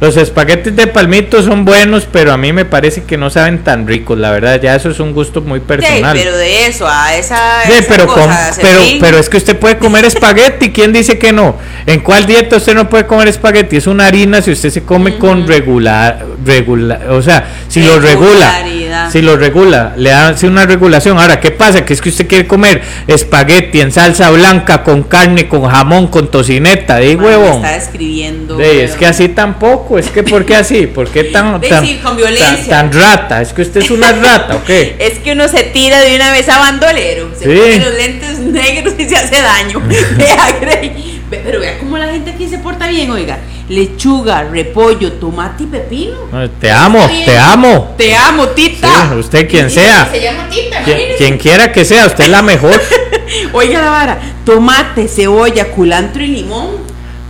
Los 0.00 0.16
espaguetis 0.16 0.74
de 0.74 0.86
palmito 0.86 1.42
son 1.42 1.66
buenos, 1.66 2.06
pero 2.10 2.32
a 2.32 2.38
mí 2.38 2.54
me 2.54 2.64
parece 2.64 3.04
que 3.04 3.18
no 3.18 3.28
saben 3.28 3.62
tan 3.62 3.86
ricos, 3.86 4.18
la 4.18 4.30
verdad, 4.30 4.58
ya 4.60 4.74
eso 4.74 4.88
es 4.90 4.98
un 4.98 5.12
gusto 5.12 5.42
muy 5.42 5.60
Sí, 5.60 5.64
personal. 5.66 6.16
pero 6.16 6.36
de 6.38 6.66
eso 6.66 6.88
a 6.88 7.14
esa. 7.14 7.36
Sí, 7.66 7.72
esa 7.72 7.88
pero, 7.88 8.06
cosa, 8.06 8.48
hacer 8.48 8.64
pero, 8.64 8.80
pero 8.98 9.18
es 9.18 9.28
que 9.28 9.36
usted 9.36 9.56
puede 9.58 9.76
comer 9.76 10.06
espagueti, 10.06 10.70
¿quién 10.72 10.94
dice 10.94 11.18
que 11.18 11.32
no? 11.32 11.58
¿En 11.84 12.00
cuál 12.00 12.24
dieta 12.24 12.56
usted 12.56 12.74
no 12.74 12.88
puede 12.88 13.06
comer 13.06 13.28
espagueti? 13.28 13.76
Es 13.76 13.86
una 13.86 14.06
harina 14.06 14.40
si 14.40 14.52
usted 14.52 14.70
se 14.70 14.84
come 14.84 15.18
con 15.18 15.46
regular, 15.46 16.24
regular, 16.46 17.10
o 17.10 17.20
sea, 17.20 17.46
si 17.68 17.82
lo 17.82 18.00
regula. 18.00 18.64
Si 19.10 19.22
lo 19.22 19.36
regula, 19.36 19.94
le 19.96 20.12
hace 20.12 20.46
una 20.46 20.66
regulación. 20.66 21.18
Ahora, 21.18 21.40
¿qué 21.40 21.50
pasa? 21.50 21.84
Que 21.84 21.92
es 21.94 22.00
que 22.00 22.08
usted 22.10 22.26
quiere 22.26 22.46
comer 22.46 22.82
espagueti 23.06 23.80
en 23.80 23.92
salsa 23.92 24.30
blanca, 24.30 24.82
con 24.82 25.02
carne, 25.04 25.48
con 25.48 25.64
jamón, 25.64 26.08
con 26.08 26.30
tocineta, 26.30 26.96
de 26.96 27.16
Mae, 27.16 27.16
me 27.16 27.24
huevón. 27.26 27.56
está 27.56 27.76
escribiendo. 27.76 28.56
De, 28.56 28.84
es 28.84 28.92
que 28.92 29.06
así 29.06 29.28
tampoco, 29.28 29.98
es 29.98 30.08
que 30.10 30.22
¿por 30.22 30.44
qué 30.44 30.56
así? 30.56 30.86
¿Por 30.86 31.08
qué 31.08 31.24
tan, 31.24 31.60
tan, 31.68 31.84
sí, 31.86 32.00
con 32.02 32.16
violencia. 32.16 32.68
tan, 32.68 32.90
tan 32.90 33.00
rata? 33.00 33.42
Es 33.42 33.52
que 33.52 33.62
usted 33.62 33.82
es 33.82 33.90
una 33.90 34.12
rata, 34.12 34.56
¿o 34.56 34.64
qué? 34.64 34.96
Es 35.00 35.18
que 35.18 35.32
uno 35.32 35.48
se 35.48 35.64
tira 35.64 36.00
de 36.00 36.14
una 36.16 36.32
vez 36.32 36.48
a 36.48 36.58
bandolero, 36.58 37.30
se 37.38 37.44
Sí. 37.44 37.58
pone 37.60 37.78
los 37.78 37.94
lentes 37.94 38.38
negros 38.38 38.94
y 38.98 39.08
se 39.08 39.16
hace 39.16 39.40
daño. 39.42 39.82
Pero 41.30 41.60
vea 41.60 41.78
cómo 41.78 41.96
la 41.96 42.08
gente 42.08 42.30
aquí 42.32 42.48
se 42.48 42.58
porta 42.58 42.88
bien, 42.88 43.10
oiga. 43.10 43.38
Lechuga, 43.70 44.42
repollo, 44.42 45.12
tomate 45.12 45.62
y 45.62 45.66
pepino. 45.66 46.16
No, 46.32 46.50
Te 46.50 46.72
amo, 46.72 47.08
te 47.24 47.38
amo. 47.38 47.94
Te 47.96 48.16
amo, 48.16 48.48
Tita. 48.48 49.08
Sí, 49.12 49.16
usted 49.16 49.48
quien 49.48 49.70
sea. 49.70 50.08
Se 50.10 50.20
llama 50.20 50.48
Tita, 50.50 50.82
Quien, 51.16 51.38
quiera 51.38 51.70
que 51.70 51.84
sea, 51.84 52.06
usted 52.06 52.24
es 52.24 52.30
la 52.30 52.42
mejor. 52.42 52.72
Oiga 53.52 53.80
la 53.80 53.90
vara, 53.90 54.18
tomate, 54.44 55.06
cebolla, 55.06 55.70
culantro 55.70 56.20
y 56.24 56.26
limón. 56.26 56.78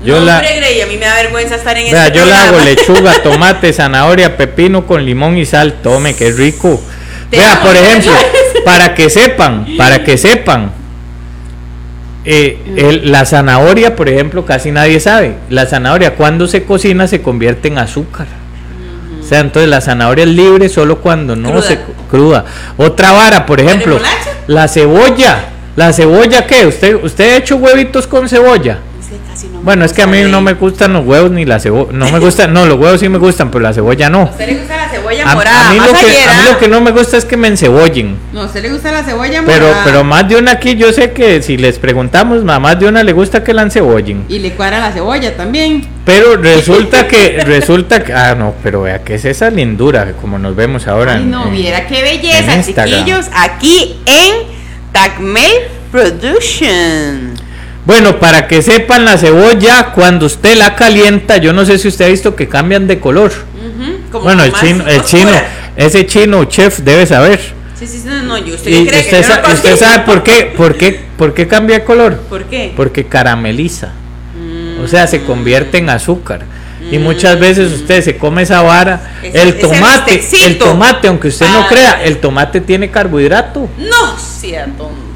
Yo 0.02 0.18
no, 0.18 0.24
la- 0.24 0.36
hombre, 0.38 0.56
Grey, 0.56 0.80
a 0.80 0.86
mí 0.86 0.96
me 0.96 1.04
da 1.04 1.14
vergüenza 1.16 1.56
estar 1.56 1.76
en 1.76 1.92
Vea, 1.92 2.06
este 2.06 2.18
yo 2.18 2.24
hago 2.34 2.58
lechuga, 2.64 3.22
tomate, 3.22 3.70
zanahoria, 3.74 4.38
pepino 4.38 4.86
con 4.86 5.04
limón 5.04 5.36
y 5.36 5.44
sal. 5.44 5.74
Tome, 5.82 6.16
qué 6.16 6.32
rico. 6.32 6.80
Te 7.28 7.36
Vea, 7.36 7.52
amo, 7.52 7.66
por 7.66 7.76
ejemplo, 7.76 8.12
para 8.64 8.94
que 8.94 9.10
sepan, 9.10 9.66
para 9.76 10.02
que 10.02 10.16
sepan, 10.16 10.72
eh, 12.24 12.58
el- 12.76 13.10
la 13.12 13.24
zanahoria, 13.24 13.96
por 13.96 14.08
ejemplo, 14.08 14.44
casi 14.44 14.70
nadie 14.70 15.00
sabe. 15.00 15.34
La 15.48 15.66
zanahoria 15.66 16.14
cuando 16.16 16.46
se 16.46 16.64
cocina 16.64 17.06
se 17.06 17.22
convierte 17.22 17.68
en 17.68 17.78
azúcar. 17.78 18.26
O 19.20 19.22
sea, 19.22 19.40
entonces 19.40 19.68
la 19.70 19.80
zanahoria 19.80 20.24
es 20.24 20.30
libre 20.30 20.68
solo 20.68 20.98
cuando 20.98 21.36
no 21.36 21.50
Cruda. 21.50 21.62
se 21.66 21.78
cruda. 22.10 22.44
Otra 22.76 23.12
vara, 23.12 23.46
por 23.46 23.60
ejemplo, 23.60 23.98
la 24.48 24.66
cebolla. 24.68 25.44
¿La 25.76 25.92
cebolla 25.92 26.46
qué? 26.46 26.66
¿Usted, 26.66 26.96
¿Usted 27.02 27.32
ha 27.32 27.36
hecho 27.36 27.56
huevitos 27.56 28.06
con 28.08 28.28
cebolla? 28.28 28.78
Es 29.10 29.16
que 29.18 29.26
casi 29.28 29.46
no 29.48 29.58
me 29.58 29.64
Bueno, 29.64 29.84
es 29.84 29.92
que 29.92 30.02
a 30.02 30.06
mí 30.06 30.22
no 30.22 30.40
me 30.40 30.52
gustan 30.54 30.92
los 30.92 31.04
huevos 31.04 31.30
ni 31.32 31.44
la 31.44 31.58
cebolla. 31.58 31.90
No 31.92 32.10
me 32.10 32.18
gustan, 32.20 32.52
no, 32.52 32.64
los 32.66 32.78
huevos 32.78 33.00
sí 33.00 33.08
me 33.08 33.18
gustan, 33.18 33.50
pero 33.50 33.62
la 33.62 33.72
cebolla 33.72 34.08
no. 34.08 34.20
¿A 34.20 34.24
usted 34.26 34.46
le 34.46 34.54
gusta 34.58 34.76
la 34.76 34.88
cebolla 34.88 35.30
A, 35.30 35.34
morada? 35.34 35.68
a 35.70 35.72
mí 35.72 35.78
más 35.78 35.88
lo 35.88 35.94
que, 35.94 36.04
a 36.04 36.06
mí 36.08 36.14
¿ah? 36.28 36.48
lo 36.52 36.58
que 36.58 36.68
no 36.68 36.80
me 36.80 36.90
gusta 36.92 37.16
es 37.16 37.24
que 37.24 37.36
me 37.36 37.48
encebollen. 37.48 38.16
No, 38.32 38.42
a 38.42 38.44
usted 38.46 38.62
le 38.62 38.70
gusta 38.70 38.92
la 38.92 39.02
cebolla 39.02 39.42
Pero, 39.44 39.66
morada. 39.66 39.84
pero 39.84 40.04
más 40.04 40.28
de 40.28 40.36
una 40.36 40.52
aquí, 40.52 40.76
yo 40.76 40.92
sé 40.92 41.10
que 41.12 41.42
si 41.42 41.56
les 41.56 41.78
preguntamos, 41.80 42.48
a 42.48 42.60
más 42.60 42.78
de 42.78 42.86
una 42.86 43.02
le 43.02 43.12
gusta 43.12 43.42
que 43.42 43.52
la 43.52 43.62
encebollen. 43.62 44.26
Y 44.28 44.38
le 44.38 44.52
cuadra 44.52 44.78
la 44.78 44.92
cebolla 44.92 45.36
también. 45.36 45.84
Pero 46.04 46.36
resulta 46.42 47.08
que, 47.08 47.42
resulta 47.44 48.04
que, 48.04 48.12
ah, 48.12 48.34
no, 48.36 48.54
pero 48.62 48.82
vea, 48.82 49.02
¿qué 49.02 49.16
es 49.16 49.24
esa 49.24 49.50
lindura? 49.50 50.12
Como 50.20 50.38
nos 50.38 50.54
vemos 50.54 50.86
ahora. 50.86 51.14
Ay, 51.14 51.24
no, 51.24 51.46
en- 51.48 51.52
viera 51.52 51.86
qué 51.88 52.02
belleza, 52.02 52.62
chiquillos. 52.62 53.26
Aquí 53.34 53.98
en 54.06 54.34
Tacmel 54.92 55.50
Production. 55.90 57.29
Bueno, 57.86 58.18
para 58.20 58.46
que 58.46 58.62
sepan, 58.62 59.04
la 59.04 59.16
cebolla, 59.16 59.92
cuando 59.94 60.26
usted 60.26 60.56
la 60.56 60.74
calienta, 60.76 61.38
yo 61.38 61.52
no 61.52 61.64
sé 61.64 61.78
si 61.78 61.88
usted 61.88 62.04
ha 62.04 62.08
visto 62.08 62.36
que 62.36 62.48
cambian 62.48 62.86
de 62.86 63.00
color. 63.00 63.32
Bueno, 64.12 64.44
el 64.44 64.52
chino, 64.52 64.86
el 64.86 65.02
chino, 65.04 65.30
ese 65.76 66.06
chino 66.06 66.44
chef 66.44 66.80
debe 66.80 67.06
saber. 67.06 67.40
Sí, 67.78 67.86
sí, 67.86 68.02
no, 68.04 68.22
no, 68.22 68.38
yo 68.38 68.54
usted 68.54 68.70
Y 68.70 68.86
cree 68.86 69.00
usted, 69.00 69.22
que 69.22 69.28
no 69.28 69.34
sa- 69.42 69.52
usted 69.54 69.76
sabe 69.78 70.00
por 70.00 70.22
qué, 70.22 70.52
por 70.56 70.76
qué, 70.76 71.00
por 71.16 71.32
qué 71.32 71.48
cambia 71.48 71.78
de 71.78 71.84
color. 71.84 72.16
¿Por 72.28 72.44
qué? 72.44 72.72
Porque 72.76 73.06
carameliza. 73.06 73.92
Mm. 74.38 74.84
O 74.84 74.88
sea, 74.88 75.06
se 75.06 75.22
convierte 75.24 75.78
en 75.78 75.88
azúcar. 75.88 76.42
Y 76.90 76.98
muchas 76.98 77.38
veces 77.38 77.72
usted 77.72 78.02
se 78.02 78.16
come 78.16 78.42
esa 78.42 78.62
vara. 78.62 79.18
El 79.22 79.58
tomate, 79.58 80.22
el 80.44 80.58
tomate, 80.58 81.08
aunque 81.08 81.28
usted 81.28 81.46
no 81.48 81.60
Ah. 81.60 81.66
crea, 81.68 82.02
el 82.04 82.18
tomate 82.18 82.60
tiene 82.60 82.90
carbohidrato. 82.90 83.68
No, 83.78 84.18
sea 84.18 84.64
tonto. 84.64 85.09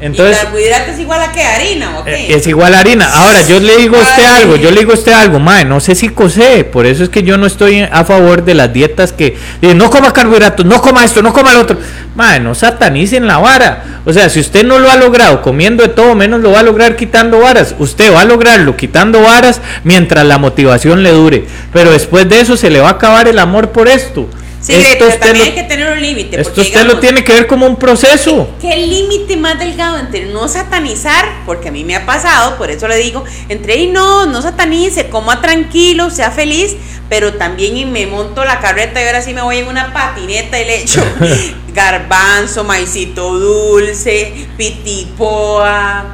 Entonces, 0.00 0.38
¿Y 0.38 0.44
carbohidrato 0.44 0.90
es 0.92 0.98
igual 0.98 1.22
a 1.22 1.32
qué? 1.32 1.42
¿Harina 1.42 1.98
o 1.98 2.06
eh, 2.06 2.26
qué? 2.28 2.34
es 2.34 2.46
igual 2.46 2.74
a 2.74 2.80
harina. 2.80 3.06
Ahora, 3.12 3.42
yo 3.42 3.60
le 3.60 3.76
digo 3.76 3.96
a 3.96 4.00
usted 4.00 4.24
algo, 4.24 4.56
yo 4.56 4.70
le 4.70 4.80
digo 4.80 4.92
a 4.92 4.94
usted 4.94 5.12
algo, 5.12 5.38
mae, 5.38 5.64
no 5.64 5.80
sé 5.80 5.94
si 5.94 6.08
cose, 6.08 6.64
por 6.64 6.86
eso 6.86 7.04
es 7.04 7.10
que 7.10 7.22
yo 7.22 7.36
no 7.36 7.46
estoy 7.46 7.80
a 7.80 8.04
favor 8.04 8.44
de 8.44 8.54
las 8.54 8.72
dietas 8.72 9.12
que 9.12 9.36
dicen, 9.60 9.76
no 9.76 9.90
coma 9.90 10.12
carbohidratos, 10.12 10.64
no 10.64 10.80
coma 10.80 11.04
esto, 11.04 11.22
no 11.22 11.32
coma 11.32 11.52
lo 11.52 11.60
otro. 11.60 11.78
Mae, 12.14 12.40
no 12.40 12.54
satanicen 12.54 13.26
la 13.26 13.38
vara. 13.38 14.00
O 14.04 14.12
sea, 14.12 14.28
si 14.30 14.40
usted 14.40 14.64
no 14.64 14.78
lo 14.78 14.90
ha 14.90 14.96
logrado 14.96 15.42
comiendo 15.42 15.82
de 15.82 15.90
todo, 15.90 16.14
menos 16.14 16.40
lo 16.40 16.52
va 16.52 16.60
a 16.60 16.62
lograr 16.62 16.96
quitando 16.96 17.40
varas. 17.40 17.74
Usted 17.78 18.12
va 18.12 18.22
a 18.22 18.24
lograrlo 18.24 18.76
quitando 18.76 19.22
varas 19.22 19.60
mientras 19.84 20.24
la 20.24 20.38
motivación 20.38 21.02
le 21.02 21.10
dure. 21.10 21.44
Pero 21.72 21.90
después 21.92 22.28
de 22.28 22.40
eso 22.40 22.56
se 22.56 22.70
le 22.70 22.80
va 22.80 22.88
a 22.88 22.92
acabar 22.92 23.28
el 23.28 23.38
amor 23.38 23.70
por 23.70 23.88
esto. 23.88 24.28
Sí, 24.60 24.74
esto 24.74 24.88
pero 24.98 25.06
usted 25.06 25.20
también 25.20 25.38
lo- 25.38 25.44
hay 25.44 25.52
que 25.54 25.62
tener 25.62 25.90
un 25.92 26.02
límite. 26.02 26.36
esto 26.40 26.50
porque, 26.54 26.60
usted 26.60 26.74
lo 26.80 26.82
digamos, 26.82 27.00
tiene 27.00 27.24
que 27.24 27.32
ver 27.32 27.46
como 27.46 27.66
un 27.66 27.76
proceso. 27.76 28.50
¿Qué 28.60 28.76
límite 28.76 29.36
más 29.38 29.58
delgado 29.58 29.98
entre 29.98 30.26
no 30.26 30.48
satanizar? 30.48 31.24
Porque 31.46 31.68
a 31.68 31.72
mí 31.72 31.82
me 31.82 31.96
ha 31.96 32.04
pasado, 32.04 32.58
por 32.58 32.70
eso 32.70 32.86
le 32.86 32.96
digo, 32.98 33.24
entre 33.48 33.76
y 33.76 33.86
no, 33.86 34.26
no 34.26 34.42
satanice, 34.42 35.08
coma 35.08 35.40
tranquilo, 35.40 36.10
sea 36.10 36.30
feliz, 36.30 36.76
pero 37.08 37.34
también 37.34 37.76
y 37.76 37.86
me 37.86 38.06
monto 38.06 38.44
la 38.44 38.60
carreta 38.60 39.02
y 39.02 39.06
ahora 39.06 39.22
sí 39.22 39.32
me 39.32 39.40
voy 39.42 39.58
en 39.58 39.68
una 39.68 39.94
patineta 39.94 40.60
y 40.60 40.66
le 40.66 40.82
echo 40.82 41.02
garbanzo, 41.74 42.62
maicito 42.62 43.38
dulce, 43.38 44.46
pitipoa, 44.58 46.04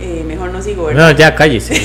eh, 0.00 0.22
mejor 0.26 0.50
no 0.52 0.62
sigo, 0.62 0.84
¿verdad? 0.86 1.10
No, 1.10 1.18
ya 1.18 1.34
cállese. 1.34 1.74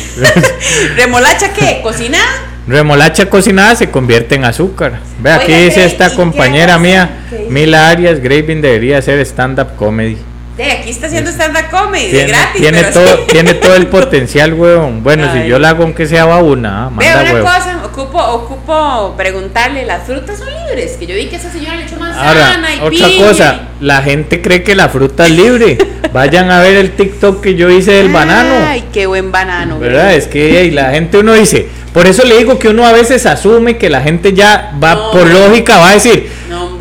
¿Remolacha 0.96 1.52
qué? 1.54 1.80
¿Cocinada? 1.82 2.48
Remolacha 2.72 3.30
cocinada 3.30 3.76
se 3.76 3.92
convierte 3.92 4.36
en 4.36 4.46
azúcar. 4.46 5.02
Ve, 5.20 5.30
aquí 5.30 5.52
Oiga, 5.52 5.66
dice 5.66 5.76
¿qué? 5.76 5.82
¿Y 5.82 5.86
esta 5.88 6.16
compañera 6.16 6.80
mía. 6.80 7.26
Mila 7.50 7.90
Arias, 7.90 8.22
Graving 8.22 8.62
debería 8.62 8.98
hacer 8.98 9.20
stand-up 9.26 9.76
comedy. 9.76 10.18
De 10.66 10.72
aquí 10.72 10.90
está 10.92 11.08
haciendo 11.08 11.32
stand-up 11.32 11.70
comedy, 11.72 12.06
de 12.08 12.12
Tiene, 12.12 12.28
gratis. 12.28 12.62
tiene 12.62 12.78
pero 12.82 12.94
todo, 12.94 13.18
sí. 13.18 13.24
tiene 13.32 13.54
todo 13.56 13.76
el 13.76 13.88
potencial, 13.98 14.54
huevón. 14.54 15.04
Bueno, 15.04 15.28
Ay. 15.34 15.42
si 15.44 15.50
yo 15.50 15.60
la 15.60 15.70
hago 15.70 15.84
aunque 15.84 16.06
sea 16.06 16.24
ah, 16.24 16.42
Vea 16.42 16.90
manda 16.90 17.22
una 17.22 17.34
huevo. 17.34 17.46
cosa, 17.46 17.82
ocupo, 17.86 18.18
ocupo 18.20 19.14
preguntarle, 19.18 19.86
¿las 19.86 20.04
frutas 20.06 20.38
son 20.38 20.48
libres? 20.68 20.98
Que 20.98 21.08
yo 21.08 21.16
vi 21.16 21.28
que 21.28 21.38
esa 21.38 21.52
señora 21.52 21.76
le 21.78 21.84
echó 21.84 21.96
manzana 21.98 22.28
Ahora, 22.28 22.76
y 22.76 22.80
otra 22.80 23.08
piña. 23.08 23.28
cosa, 23.28 23.62
la 23.80 24.02
gente 24.02 24.42
cree 24.42 24.64
que 24.64 24.76
la 24.76 24.90
fruta 24.90 25.26
es 25.26 25.32
libre. 25.32 25.78
Vayan 26.14 26.52
a 26.52 26.60
ver 26.62 26.76
el 26.76 26.92
TikTok 26.92 27.42
que 27.42 27.56
yo 27.56 27.70
hice 27.70 27.92
del 27.94 28.10
banano. 28.10 28.54
Ay, 28.68 28.84
qué 28.92 29.06
buen 29.08 29.32
banano. 29.32 29.80
¿Verdad? 29.80 30.14
Es 30.14 30.28
que 30.28 30.60
ey, 30.62 30.72
la 30.72 30.92
gente 30.92 31.18
uno 31.20 31.34
dice, 31.34 31.68
por 31.94 32.06
eso 32.06 32.24
le 32.26 32.38
digo 32.38 32.60
que 32.60 32.68
uno 32.68 32.86
a 32.86 32.92
veces 32.92 33.26
asume 33.26 33.78
que 33.78 33.90
la 33.90 34.02
gente 34.02 34.34
ya 34.34 34.74
va, 34.84 34.94
No. 34.96 35.12
por 35.12 35.30
lógica, 35.30 35.78
va 35.78 35.90
a 35.92 35.94
decir, 35.94 36.30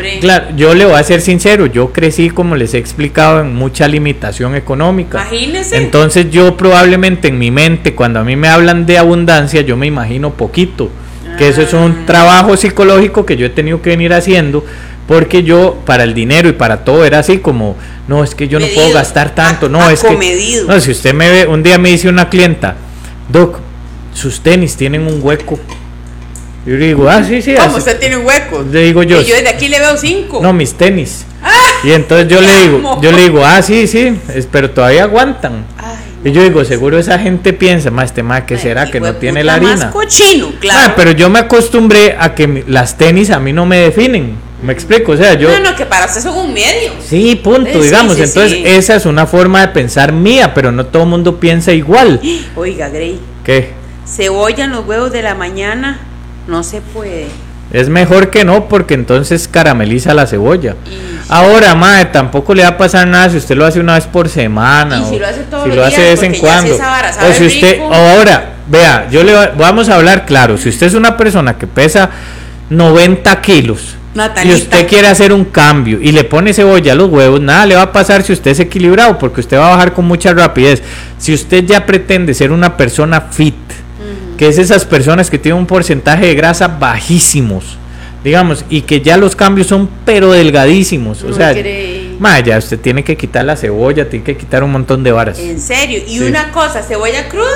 hombre. 0.01 0.19
Claro, 0.21 0.47
yo 0.57 0.75
le 0.75 0.85
voy 0.85 0.95
a 0.95 1.03
ser 1.03 1.21
sincero, 1.21 1.67
yo 1.67 1.93
crecí 1.93 2.31
como 2.31 2.57
les 2.57 2.75
he 2.75 2.79
explicado 2.79 3.41
en 3.41 3.55
mucha 3.55 3.87
limitación 3.89 4.55
económica. 4.55 5.21
Imagínese. 5.21 5.77
Entonces 5.77 6.31
yo 6.31 6.57
probablemente 6.57 7.29
en 7.29 7.39
mi 7.39 7.51
mente, 7.51 7.95
cuando 7.95 8.21
a 8.21 8.25
mí 8.25 8.37
me 8.37 8.49
hablan 8.49 8.87
de 8.87 8.99
abundancia, 8.99 9.61
yo 9.63 9.77
me 9.77 9.87
imagino 9.87 10.31
poquito. 10.33 10.91
Que 11.39 11.49
eso 11.49 11.63
es 11.63 11.73
un 11.73 11.93
Ah. 11.93 12.07
trabajo 12.07 12.57
psicológico 12.57 13.25
que 13.25 13.37
yo 13.37 13.47
he 13.47 13.51
tenido 13.51 13.81
que 13.81 13.91
venir 13.91 14.13
haciendo, 14.13 14.65
porque 15.07 15.43
yo 15.43 15.79
para 15.87 16.03
el 16.05 16.13
dinero 16.13 16.49
y 16.49 16.53
para 16.53 16.85
todo 16.85 17.05
era 17.05 17.21
así 17.21 17.39
como, 17.39 17.77
no, 18.09 18.25
es 18.25 18.35
que 18.35 18.49
yo 18.49 18.59
no 18.59 18.67
puedo 18.75 18.93
gastar 18.93 19.35
tanto, 19.35 19.69
no, 19.69 19.89
es 19.91 20.01
que... 20.01 20.09
acomedido. 20.09 20.67
No, 20.67 20.81
si 20.81 20.91
usted 20.91 21.15
me 21.15 21.31
ve, 21.31 21.47
un 21.47 21.63
día 21.63 21.79
me 21.79 21.91
dice 21.91 22.09
una 22.09 22.29
clienta, 22.29 22.77
Doc, 23.29 23.59
sus 24.13 24.41
tenis 24.41 24.77
tienen 24.77 25.07
un 25.07 25.21
hueco. 25.23 25.59
Yo 26.67 26.77
le 26.77 26.87
digo, 26.89 27.09
ah, 27.09 27.23
sí, 27.25 27.41
sí. 27.41 27.55
¿Cómo 27.55 27.69
así". 27.69 27.79
usted 27.79 27.99
tiene 27.99 28.17
un 28.19 28.27
hueco? 28.27 28.65
Le 28.71 28.83
digo 28.83 29.03
yo, 29.03 29.21
Y 29.21 29.25
yo 29.25 29.35
desde 29.35 29.49
aquí 29.49 29.69
le 29.69 29.79
veo 29.79 29.97
cinco. 29.97 30.41
no, 30.43 30.53
mis 30.53 30.75
tenis. 30.75 31.25
Ah, 31.43 31.51
Y 31.85 31.93
entonces 31.93 32.29
yo 32.29 32.41
le 32.41 32.55
digo, 32.63 32.77
amo. 32.79 33.01
yo 33.03 33.13
le 33.13 33.23
digo, 33.23 33.45
ah, 33.45 33.63
sí, 33.63 33.87
sí, 33.87 34.19
pero 34.53 34.71
todavía 34.71 35.05
aguantan. 35.05 35.65
Ay, 35.79 35.97
Y 36.23 36.33
yo 36.33 36.43
digo, 36.43 36.63
seguro 36.67 36.99
esa 36.99 37.19
gente 37.19 37.55
piensa, 37.55 37.91
más 37.91 38.07
este 38.11 38.23
más, 38.23 38.43
¿qué 38.43 38.55
ay, 38.57 38.61
será 38.61 38.91
que 38.91 39.01
no 39.01 39.15
tiene 39.15 39.43
la 39.43 39.55
harina? 39.55 39.75
Más 39.77 39.85
cochino, 39.87 40.53
claro. 40.61 40.81
Ah, 40.85 40.93
pero 40.95 41.13
yo 41.13 41.31
me 41.31 41.39
acostumbré 41.39 42.15
a 42.21 42.35
que 42.35 42.63
las 42.69 42.99
tenis 42.99 43.31
a 43.31 43.41
mí 43.41 43.55
no 43.55 43.65
me 43.65 43.79
definen. 43.79 44.35
Me 44.63 44.75
explico, 44.75 45.13
o 45.13 45.17
sea, 45.17 45.33
yo 45.33 45.49
No, 45.49 45.71
no, 45.71 45.75
que 45.75 45.87
para 45.87 46.05
usted 46.05 46.21
son 46.21 46.37
un 46.37 46.53
medio. 46.53 46.93
Sí, 47.03 47.41
punto, 47.43 47.71
Eh, 47.71 47.73
sí, 47.73 47.81
digamos. 47.81 48.17
sí, 48.17 48.23
Entonces, 48.25 48.53
sí. 48.59 48.63
esa 48.67 48.97
es 48.97 49.07
una 49.07 49.27
forma 49.27 49.63
de 49.63 49.69
pensar 49.69 50.13
mía, 50.13 50.53
pero 50.53 50.71
no 50.71 50.85
todo 50.85 51.05
el 51.05 51.09
mundo 51.09 51.41
piensa 51.41 51.73
igual. 51.73 52.21
Oiga, 52.55 52.91
Grey, 52.91 53.19
¿Qué? 53.43 53.71
cebolla 54.07 54.65
en 54.65 54.73
los 54.73 54.85
huevos 54.87 55.11
de 55.13 55.23
la 55.23 55.35
mañana 55.35 55.99
no 56.47 56.63
se 56.63 56.81
puede. 56.81 57.27
Es 57.73 57.89
mejor 57.89 58.31
que 58.31 58.45
no, 58.45 58.69
porque 58.69 58.95
entonces 58.95 59.47
carameliza 59.47 60.13
la 60.15 60.27
cebolla. 60.27 60.75
Y- 60.87 61.11
Ahora, 61.33 61.77
madre, 61.77 62.07
tampoco 62.07 62.53
le 62.55 62.63
va 62.65 62.71
a 62.71 62.77
pasar 62.77 63.07
nada 63.07 63.31
si 63.31 63.37
usted 63.37 63.57
lo 63.57 63.65
hace 63.65 63.79
una 63.79 63.95
vez 63.95 64.07
por 64.07 64.29
semana. 64.29 64.99
Y 64.99 65.05
si 65.11 65.15
o 65.15 65.19
lo 65.21 65.27
hace 65.29 65.43
todos 65.45 65.63
si 65.63 65.69
los 65.69 65.77
lo 65.79 65.85
hace 65.85 66.01
de 66.03 66.11
vez 66.11 66.23
en 66.25 66.35
cuando. 66.35 66.77
vara 66.79 67.11
o 67.31 67.33
si 67.33 67.47
usted, 67.47 67.73
rico. 67.75 67.95
ahora, 67.95 68.55
vea, 68.67 69.09
yo 69.13 69.23
le 69.23 69.33
va- 69.33 69.53
vamos 69.57 69.89
a 69.89 69.95
hablar 69.95 70.27
claro. 70.27 70.59
Si 70.59 70.69
usted 70.69 70.89
es 70.89 70.95
una 70.95 71.17
persona 71.17 71.57
que 71.57 71.69
pesa 71.69 72.11
90 72.69 73.41
kilos 73.41 73.95
Natalita. 74.15 74.53
y 74.53 74.61
usted 74.61 74.89
quiere 74.89 75.07
hacer 75.07 75.33
un 75.33 75.45
cambio 75.45 76.01
y 76.03 76.11
le 76.11 76.25
pone 76.25 76.53
cebolla 76.53 76.93
a 76.93 76.97
los 76.97 77.09
huevos, 77.11 77.41
nada 77.41 77.65
le 77.67 77.77
va 77.77 77.83
a 77.83 77.93
pasar 77.93 78.25
si 78.25 78.33
usted 78.33 78.51
es 78.51 78.59
equilibrado, 78.61 79.17
porque 79.17 79.41
usted 79.41 79.57
va 79.57 79.69
a 79.69 79.71
bajar 79.77 79.93
con 79.93 80.05
mucha 80.07 80.33
rapidez. 80.35 80.83
Si 81.19 81.33
usted 81.33 81.65
ya 81.65 81.87
pretende 81.87 82.35
ser 82.35 82.51
una 82.51 82.77
persona 82.77 83.21
fit, 83.21 83.55
que 84.41 84.49
es 84.49 84.57
esas 84.57 84.87
personas 84.87 85.29
que 85.29 85.39
tienen 85.39 85.59
un 85.61 85.67
porcentaje 85.67 86.25
de 86.29 86.35
grasa 86.35 86.67
bajísimos, 86.67 87.77
digamos, 88.25 88.65
y 88.71 88.81
que 88.81 89.03
ya 89.03 89.19
los 89.19 89.37
cambios 89.37 89.67
son 89.67 89.87
pero 90.07 90.33
delgadísimos. 90.33 91.23
O 91.25 91.35
sea, 91.35 91.55
ma, 92.19 92.41
ya 92.41 92.57
usted 92.57 92.81
tiene 92.81 93.05
que 93.05 93.19
quitar 93.19 93.45
la 93.45 93.55
cebolla, 93.55 94.09
tiene 94.09 94.25
que 94.25 94.39
quitar 94.39 94.65
un 94.65 94.73
montón 94.73 95.03
de 95.05 95.13
varas. 95.13 95.39
En 95.39 95.61
serio. 95.61 96.03
Y 96.07 96.17
Sí. 96.17 96.25
una 96.25 96.51
cosa, 96.53 96.83
cebolla 96.83 97.29
cruda, 97.29 97.51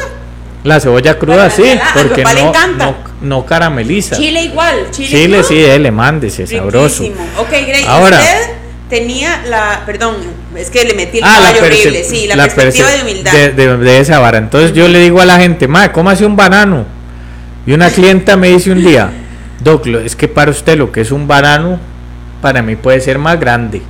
La 0.62 0.78
cebolla 0.78 1.18
cruda 1.18 1.48
sí, 1.48 1.62
la 1.62 1.90
porque 1.94 2.22
le 2.22 2.34
no, 2.44 2.52
no, 2.76 2.94
no 3.22 3.46
carameliza. 3.46 4.16
chile 4.16 4.42
igual. 4.42 4.88
Chile, 4.90 5.08
Chile 5.08 5.42
sí, 5.42 5.54
dele, 5.56 5.90
mándese, 5.90 6.46
sabroso. 6.46 7.02
Ok, 7.38 7.48
Ahora- 7.86 8.18
usted 8.18 8.50
tenía 8.94 9.42
la, 9.48 9.82
perdón, 9.84 10.16
es 10.56 10.70
que 10.70 10.84
le 10.84 10.94
metí 10.94 11.18
el 11.18 11.24
Ah, 11.24 11.34
caballo 11.34 11.62
horrible, 11.64 12.04
sí, 12.04 12.26
la, 12.28 12.36
la 12.36 12.44
perspectiva 12.44 12.88
de 12.90 13.02
humildad. 13.02 13.32
de, 13.32 13.50
de- 13.52 13.76
de 13.78 13.98
esa 13.98 14.20
vara. 14.20 14.38
Entonces 14.38 14.72
yo 14.72 14.86
le 14.86 15.00
digo 15.00 15.20
a 15.20 15.24
la 15.24 15.38
gente, 15.38 15.66
ma, 15.66 15.90
cómase 15.90 16.24
un 16.24 16.36
banano. 16.36 16.84
Y 17.66 17.72
una 17.72 17.90
clienta 17.90 18.36
me 18.36 18.48
dice 18.48 18.70
un 18.70 18.84
día, 18.84 19.10
Doc, 19.60 19.86
es 19.86 20.14
que 20.14 20.28
para 20.28 20.50
usted 20.50 20.76
lo 20.78 20.92
que 20.92 21.00
es 21.00 21.10
un 21.10 21.26
banano, 21.26 21.80
para 22.40 22.62
mí 22.62 22.76
puede 22.76 23.00
ser 23.00 23.18
más 23.18 23.40
grande. 23.40 23.82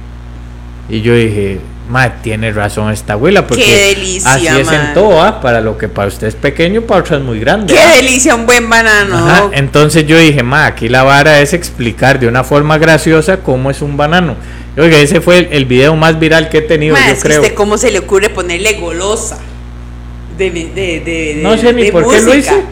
Y 0.89 1.01
yo 1.03 1.15
dije, 1.15 1.61
ma, 1.89 2.15
tiene 2.23 2.51
razón 2.53 2.91
esta 2.93 3.13
abuela, 3.15 3.47
porque 3.47 3.63
Qué 3.65 3.95
delicia, 3.95 4.33
así 4.35 4.47
es 4.47 4.71
en 4.73 4.95
todo, 4.95 5.23
¿ah? 5.23 5.41
para 5.41 5.61
lo 5.61 5.77
que 5.77 5.89
para 5.89 6.09
usted 6.09 6.27
es 6.29 6.35
pequeño, 6.35 6.83
para 6.83 7.01
otro 7.01 7.17
es 7.17 7.23
muy 7.23 7.39
grande. 7.41 7.73
Qué 7.75 7.79
¿ah? 7.81 7.97
delicia 7.97 8.35
un 8.35 8.47
buen 8.47 8.69
banano. 8.71 9.17
Ajá, 9.17 9.51
Entonces 9.53 10.07
yo 10.07 10.19
dije, 10.19 10.43
ma, 10.43 10.67
aquí 10.67 10.89
la 10.89 11.03
vara 11.03 11.41
es 11.41 11.53
explicar 11.53 12.19
de 12.19 12.27
una 12.27 12.43
forma 12.45 12.79
graciosa 12.79 13.39
cómo 13.39 13.71
es 13.71 13.83
un 13.83 13.97
banano. 13.97 14.37
Oiga, 14.77 14.99
ese 14.99 15.21
fue 15.21 15.39
el, 15.39 15.49
el 15.53 15.65
video 15.67 15.95
más 15.95 16.19
viral 16.19 16.49
que 16.49 16.59
he 16.59 16.63
tenido, 16.63 16.97
Ma, 16.97 17.07
yo 17.07 17.13
es 17.13 17.23
que 17.23 17.29
creo. 17.29 17.43
usted 17.43 17.55
cómo 17.55 17.77
se 17.79 17.91
le 17.91 17.99
ocurre 18.01 18.29
ponerle 18.31 18.73
golosa. 18.75 19.39
De, 20.37 20.51
de, 20.51 20.65
de, 20.75 21.01
de- 21.01 21.39
No 21.43 21.57
sé 21.57 21.73
ni 21.73 21.93
por 21.93 22.11
qué 22.11 22.21
lo 22.23 22.35
hice. 22.35 22.63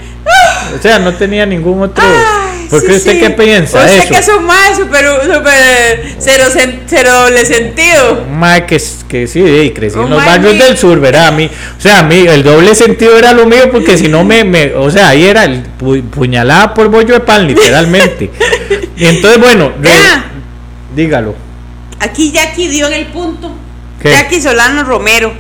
O 0.79 0.83
sea, 0.83 0.99
no 0.99 1.15
tenía 1.15 1.45
ningún 1.47 1.83
otro. 1.83 2.03
Ay, 2.05 2.67
¿Por 2.71 2.81
qué 2.81 2.93
sí, 2.93 2.97
usted 2.97 3.13
sí. 3.13 3.21
qué 3.21 3.31
piensa 3.31 3.81
Usted 3.81 3.99
eso? 4.05 4.15
que 4.15 4.19
es 4.21 4.29
un 4.29 4.45
más 4.47 4.77
súper, 4.77 5.05
súper, 5.23 6.15
cero, 6.19 6.45
cero 6.87 7.13
doble 7.13 7.45
sentido. 7.45 8.25
Mae 8.31 8.65
que, 8.65 8.81
que 9.09 9.27
sí, 9.27 9.41
y 9.41 9.71
crecí 9.73 9.99
en 9.99 10.09
los 10.09 10.25
barrios 10.25 10.57
del 10.59 10.79
sur, 10.79 10.99
¿verdad? 10.99 11.27
A 11.27 11.31
mí, 11.33 11.51
o 11.79 11.81
sea, 11.81 11.99
a 11.99 12.03
mí 12.05 12.25
el 12.27 12.43
doble 12.43 12.75
sentido 12.75 13.19
era 13.19 13.33
lo 13.33 13.45
mío 13.47 13.71
porque 13.71 13.99
si 13.99 14.09
no 14.09 14.25
me, 14.25 14.45
me 14.45 14.73
o 14.75 14.91
sea, 14.91 15.09
ahí 15.11 15.25
era 15.27 15.45
el 15.45 15.65
pu- 15.79 16.03
puñalada 16.09 16.73
por 16.73 16.89
bollo 16.89 17.13
de 17.15 17.21
pan, 17.21 17.47
literalmente. 17.47 18.31
y 18.97 19.05
entonces, 19.05 19.39
bueno, 19.39 19.73
dígalo. 20.97 21.35
Aquí 22.01 22.33
Jackie 22.33 22.69
dio 22.69 22.87
en 22.87 22.95
el 22.95 23.07
punto. 23.07 23.53
¿Qué? 24.01 24.11
Jackie 24.11 24.41
Solano 24.41 24.83
Romero. 24.85 25.33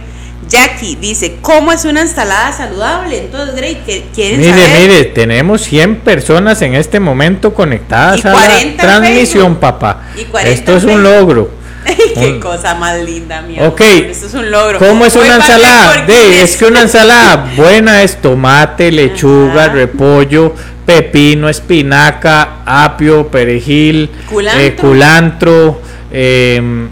Jackie 0.49 0.97
dice, 0.97 1.37
¿cómo 1.41 1.73
es 1.73 1.85
una 1.85 2.03
ensalada 2.03 2.53
saludable? 2.53 3.19
Entonces, 3.19 3.55
Grey, 3.57 3.79
quieren 4.15 4.41
Mire, 4.41 4.53
saber? 4.53 4.81
mire, 4.81 5.05
tenemos 5.05 5.63
100 5.63 5.97
personas 6.01 6.61
en 6.63 6.75
este 6.75 7.01
momento 7.01 7.55
conectadas 7.55 8.25
Y 8.25 8.29
a 8.29 8.33
40 8.33 8.77
la 8.87 8.99
transmisión, 9.01 9.57
papá. 9.57 10.03
Y 10.17 10.25
40 10.25 10.51
Esto 10.53 10.77
es 10.77 10.85
un 10.85 11.03
logro. 11.03 11.51
Qué 12.15 12.39
cosa 12.39 12.75
más 12.75 12.99
linda, 13.03 13.43
mi 13.43 13.59
Ok. 13.59 13.81
amor. 13.81 14.11
Esto 14.11 14.27
es 14.27 14.35
un 14.35 14.51
logro. 14.51 14.79
¿Cómo 14.79 15.05
es 15.07 15.15
Voy 15.15 15.27
una 15.27 15.37
ensalada? 15.37 16.05
De, 16.07 16.43
es 16.43 16.57
que 16.57 16.65
una 16.67 16.83
ensalada 16.83 17.53
buena 17.57 18.03
es 18.03 18.21
tomate, 18.21 18.93
lechuga, 18.93 19.65
Ajá. 19.65 19.73
repollo, 19.73 20.55
pepino, 20.87 21.49
espinaca, 21.49 22.59
apio, 22.67 23.29
perejil, 23.29 24.11
Culantro. 24.29 24.61
eh, 24.63 24.75
culantro, 24.77 25.81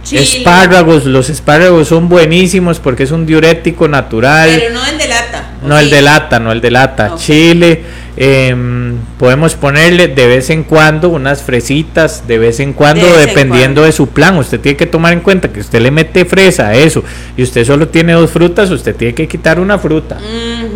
Chile. 0.02 0.22
espárragos. 0.22 1.04
Los 1.04 1.28
espárragos 1.30 1.88
son 1.88 2.09
buenísimos 2.09 2.80
porque 2.80 3.02
es 3.02 3.11
un 3.11 3.26
diurético 3.26 3.87
natural. 3.88 4.50
Pero 4.59 4.74
no 4.74 4.85
el 4.87 4.96
de 4.98 5.09
lata. 5.09 5.50
¿o 5.62 5.68
No 5.68 5.78
el 5.78 5.90
de 5.90 6.00
lata, 6.02 6.40
no 6.40 6.52
el 6.52 6.61
de 6.61 6.70
lata. 6.70 7.14
Chile. 7.16 7.85
em, 8.16 8.96
podemos 9.18 9.54
ponerle 9.54 10.09
de 10.09 10.26
vez 10.26 10.50
en 10.50 10.64
cuando 10.64 11.09
unas 11.09 11.42
fresitas, 11.42 12.26
de 12.26 12.38
vez 12.38 12.61
en 12.61 12.72
cuando, 12.74 13.06
De 13.06 13.12
vez 13.12 13.20
en 13.22 13.26
dependiendo 13.28 13.80
cuando. 13.80 13.83
de 13.85 13.92
su 13.92 14.09
plan. 14.09 14.37
Usted 14.37 14.61
tiene 14.61 14.76
que 14.76 14.87
tomar 14.87 15.12
en 15.14 15.20
cuenta 15.20 15.48
que 15.50 15.61
usted 15.61 15.80
le 15.80 15.90
mete 15.90 16.24
fresa 16.26 16.68
a 16.68 16.74
eso 16.74 17.02
y 17.37 17.42
usted 17.42 17.64
solo 17.64 17.88
tiene 17.88 18.12
dos 18.12 18.30
frutas, 18.30 18.70
usted 18.70 18.94
tiene 18.96 19.14
que 19.14 19.26
quitar 19.28 19.59
una 19.59 19.78
fruta. 19.78 20.18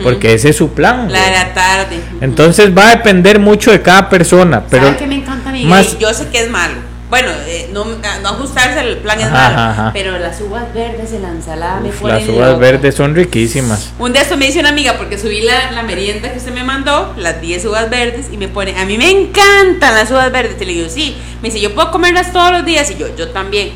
Porque 0.03 0.33
ese 0.35 0.51
es 0.51 0.57
su 0.57 0.71
plan. 0.73 1.11
La 1.13 1.25
de 1.25 1.31
la 1.33 1.53
tarde. 1.55 1.97
Entonces 2.21 2.77
va 2.77 2.89
a 2.89 2.97
depender 2.97 3.39
mucho 3.39 3.71
de 3.73 3.83
cada 3.83 4.09
persona. 4.09 4.63
Pero 4.71 4.85
¿Sabe 4.87 4.97
qué 4.99 5.07
me 5.07 5.17
encanta 5.17 5.51
a 5.51 5.53
mí? 5.53 5.65
más- 5.67 5.99
Yo 5.99 6.15
sé 6.15 6.29
que 6.29 6.41
es 6.45 6.51
malo. 6.51 6.75
Bueno, 7.11 7.29
eh, 7.47 7.69
no, 7.73 7.85
no 7.85 8.29
ajustarse 8.29 8.81
al 8.81 8.97
plan 8.99 9.21
es 9.21 9.27
Ajá, 9.27 9.35
malo. 9.51 9.71
ajá. 9.71 9.91
Pero 9.93 10.19
las 10.19 10.41
uvas 10.41 10.73
verdes 10.75 11.13
en 11.13 11.23
la 11.23 11.29
ensalada 11.29 11.79
me 11.81 11.91
uf, 11.91 12.01
ponen 12.01 12.17
las 12.17 12.29
uvas 12.29 12.59
verdes 12.59 12.95
son 12.95 13.15
riquísimas. 13.15 13.91
Un 13.99 14.13
día 14.13 14.23
esto 14.23 14.37
me 14.37 14.47
dice 14.47 14.59
una 14.61 14.71
amiga 14.71 14.95
porque 14.97 15.19
subí 15.19 15.43
la, 15.43 15.71
la 15.73 15.83
merienda 15.83 16.33
que 16.33 16.39
usted 16.39 16.53
me 16.53 16.65
mandó, 16.65 17.13
las 17.17 17.41
10 17.41 17.67
uvas 17.67 17.91
verdes, 17.91 18.27
y 18.33 18.37
me 18.39 18.49
pone, 18.49 18.77
a 18.81 18.85
mí 18.87 18.97
me 18.99 19.11
encantan 19.11 19.95
las 19.95 20.11
uvas 20.11 20.33
verdes. 20.33 20.57
Y 20.61 20.65
le 20.65 20.73
digo, 20.73 20.89
sí. 20.89 21.17
Me 21.43 21.51
dice, 21.51 21.61
yo 21.61 21.75
puedo 21.75 21.91
comerlas 21.91 22.33
todos 22.33 22.51
los 22.53 22.65
días. 22.65 22.91
Y 22.91 22.97
yo, 22.97 23.15
yo 23.17 23.29
también. 23.29 23.73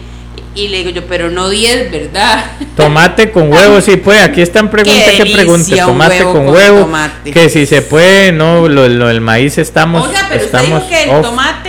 Y, 0.55 0.69
le 0.69 0.79
digo 0.79 0.91
yo, 0.91 1.07
pero 1.07 1.31
no 1.31 1.49
10, 1.51 1.93
¿verdad? 1.93 2.45
Tomate 2.77 3.31
con 3.31 3.53
huevo, 3.53 3.81
sí, 3.81 3.97
pues 3.97 4.21
aquí 4.23 4.41
están 4.41 4.71
preguntas 4.71 5.11
que 5.17 5.27
pregunte. 5.33 5.77
Tomate 5.77 6.19
huevo 6.19 6.33
con 6.33 6.45
con 6.47 6.55
huevo. 6.55 6.81
tomate. 6.81 7.31
Que 7.31 7.49
si 7.49 7.67
se 7.67 7.83
puede, 7.83 8.33
no, 8.33 8.67
lo, 8.69 8.89
lo 8.89 9.07
del 9.09 9.21
maíz 9.21 9.59
estamos. 9.59 10.09
Oiga, 10.09 10.27
pero 10.29 10.45
usted 10.45 10.59
estamos 10.59 10.89
dijo 10.89 10.89
que 10.89 11.03
el 11.05 11.11
off. 11.11 11.23
tomate. 11.27 11.68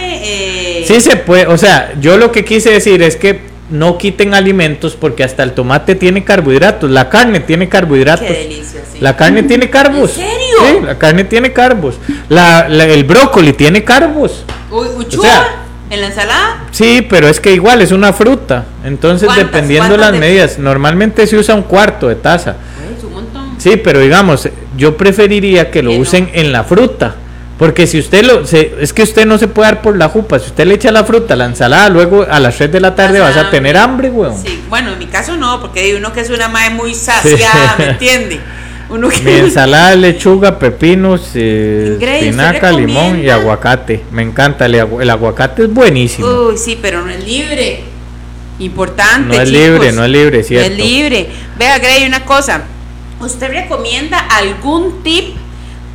Sí 0.93 1.01
se 1.01 1.17
puede, 1.17 1.45
o 1.45 1.55
sea, 1.57 1.93
yo 2.01 2.17
lo 2.17 2.31
que 2.31 2.43
quise 2.43 2.71
decir 2.71 3.03
es 3.03 3.15
que 3.15 3.41
no 3.69 3.99
quiten 3.99 4.33
alimentos 4.33 4.95
porque 4.95 5.23
hasta 5.23 5.43
el 5.43 5.51
tomate 5.51 5.93
tiene 5.93 6.23
carbohidratos, 6.23 6.89
la 6.89 7.09
carne 7.09 7.39
tiene 7.41 7.69
carbohidratos. 7.69 8.25
Qué 8.25 8.33
delicia, 8.33 8.81
sí. 8.91 8.97
La 8.99 9.15
carne 9.15 9.43
tiene 9.43 9.69
carbos. 9.69 10.17
¿En 10.17 10.23
serio? 10.25 10.57
Sí, 10.79 10.85
la 10.87 10.97
carne 10.97 11.25
tiene 11.25 11.53
carbos. 11.53 11.99
La, 12.29 12.67
la- 12.67 12.85
el 12.85 13.03
brócoli 13.03 13.53
tiene 13.53 13.83
carbos. 13.83 14.43
O 14.71 14.83
sea- 15.21 15.65
¿En 15.91 16.01
la 16.01 16.07
ensalada? 16.07 16.65
Sí, 16.71 17.05
pero 17.07 17.27
es 17.27 17.39
que 17.39 17.51
igual 17.53 17.81
es 17.83 17.91
una 17.91 18.11
fruta. 18.11 18.65
Entonces, 18.83 19.29
dependiendo 19.35 19.89
¿Cuántas 19.89 19.99
las 19.99 20.11
de- 20.13 20.19
medidas, 20.19 20.57
normalmente 20.57 21.27
se 21.27 21.37
usa 21.37 21.53
un 21.53 21.63
cuarto 21.63 22.07
de 22.07 22.15
taza. 22.15 22.55
Uy, 22.87 22.95
es 22.97 23.03
un 23.03 23.13
montón. 23.13 23.55
Sí, 23.59 23.77
pero 23.77 23.99
digamos, 23.99 24.49
yo 24.75 24.97
preferiría 24.97 25.69
que 25.69 25.83
lo 25.83 25.91
no. 25.91 25.97
usen 25.99 26.31
en 26.33 26.51
la 26.51 26.63
fruta. 26.63 27.15
Porque 27.59 27.85
si 27.87 27.99
usted 27.99 28.23
lo. 28.25 28.45
se- 28.47 28.73
es 28.79 28.93
que 28.93 29.03
usted 29.03 29.25
no 29.25 29.37
se 29.37 29.47
puede 29.49 29.69
dar 29.69 29.81
por 29.81 29.95
la 29.97 30.07
jupa. 30.09 30.39
Si 30.39 30.47
usted 30.47 30.65
le 30.65 30.75
echa 30.75 30.91
la 30.91 31.03
fruta 31.03 31.35
la 31.35 31.45
ensalada, 31.45 31.89
luego 31.89 32.25
a 32.27 32.39
las 32.39 32.55
3 32.55 32.71
de 32.71 32.79
la 32.79 32.95
tarde 32.95 33.19
vas 33.19 33.35
a 33.37 33.51
tener 33.51 33.75
hambre, 33.77 34.09
weón. 34.09 34.41
Sí, 34.41 34.61
bueno, 34.69 34.93
en 34.93 34.99
mi 34.99 35.07
caso 35.07 35.35
no, 35.35 35.59
porque 35.59 35.81
hay 35.81 35.93
uno 35.93 36.13
que 36.13 36.21
es 36.21 36.29
una 36.29 36.47
madre 36.47 36.69
muy 36.71 36.95
saciada, 36.95 37.75
¿me 37.77 37.85
entiende? 37.89 38.39
Uno 38.89 39.09
que 39.09 39.21
Mi 39.21 39.31
ensalada, 39.39 39.93
lechuga, 39.95 40.57
pepinos, 40.57 41.31
eh, 41.35 41.97
Grey, 41.99 42.15
¿usted 42.15 42.27
espinaca, 42.29 42.71
limón 42.71 43.21
y 43.23 43.29
aguacate. 43.29 44.03
Me 44.09 44.23
encanta. 44.23 44.65
El, 44.65 44.75
agu- 44.75 45.01
el 45.01 45.09
aguacate 45.09 45.63
es 45.65 45.73
buenísimo. 45.73 46.27
Uy, 46.27 46.57
sí, 46.57 46.79
pero 46.81 47.03
no 47.03 47.11
es 47.11 47.23
libre. 47.23 47.81
Importante. 48.59 49.27
No 49.27 49.33
es 49.41 49.49
chicos. 49.49 49.63
libre, 49.63 49.91
no 49.91 50.03
es 50.05 50.09
libre, 50.09 50.43
cierto. 50.43 50.69
No 50.69 50.75
es 50.75 50.79
libre. 50.81 51.29
Vea, 51.57 51.77
Grey, 51.79 52.05
una 52.07 52.25
cosa. 52.25 52.63
¿Usted 53.19 53.49
recomienda 53.49 54.17
algún 54.17 55.03
tip 55.03 55.35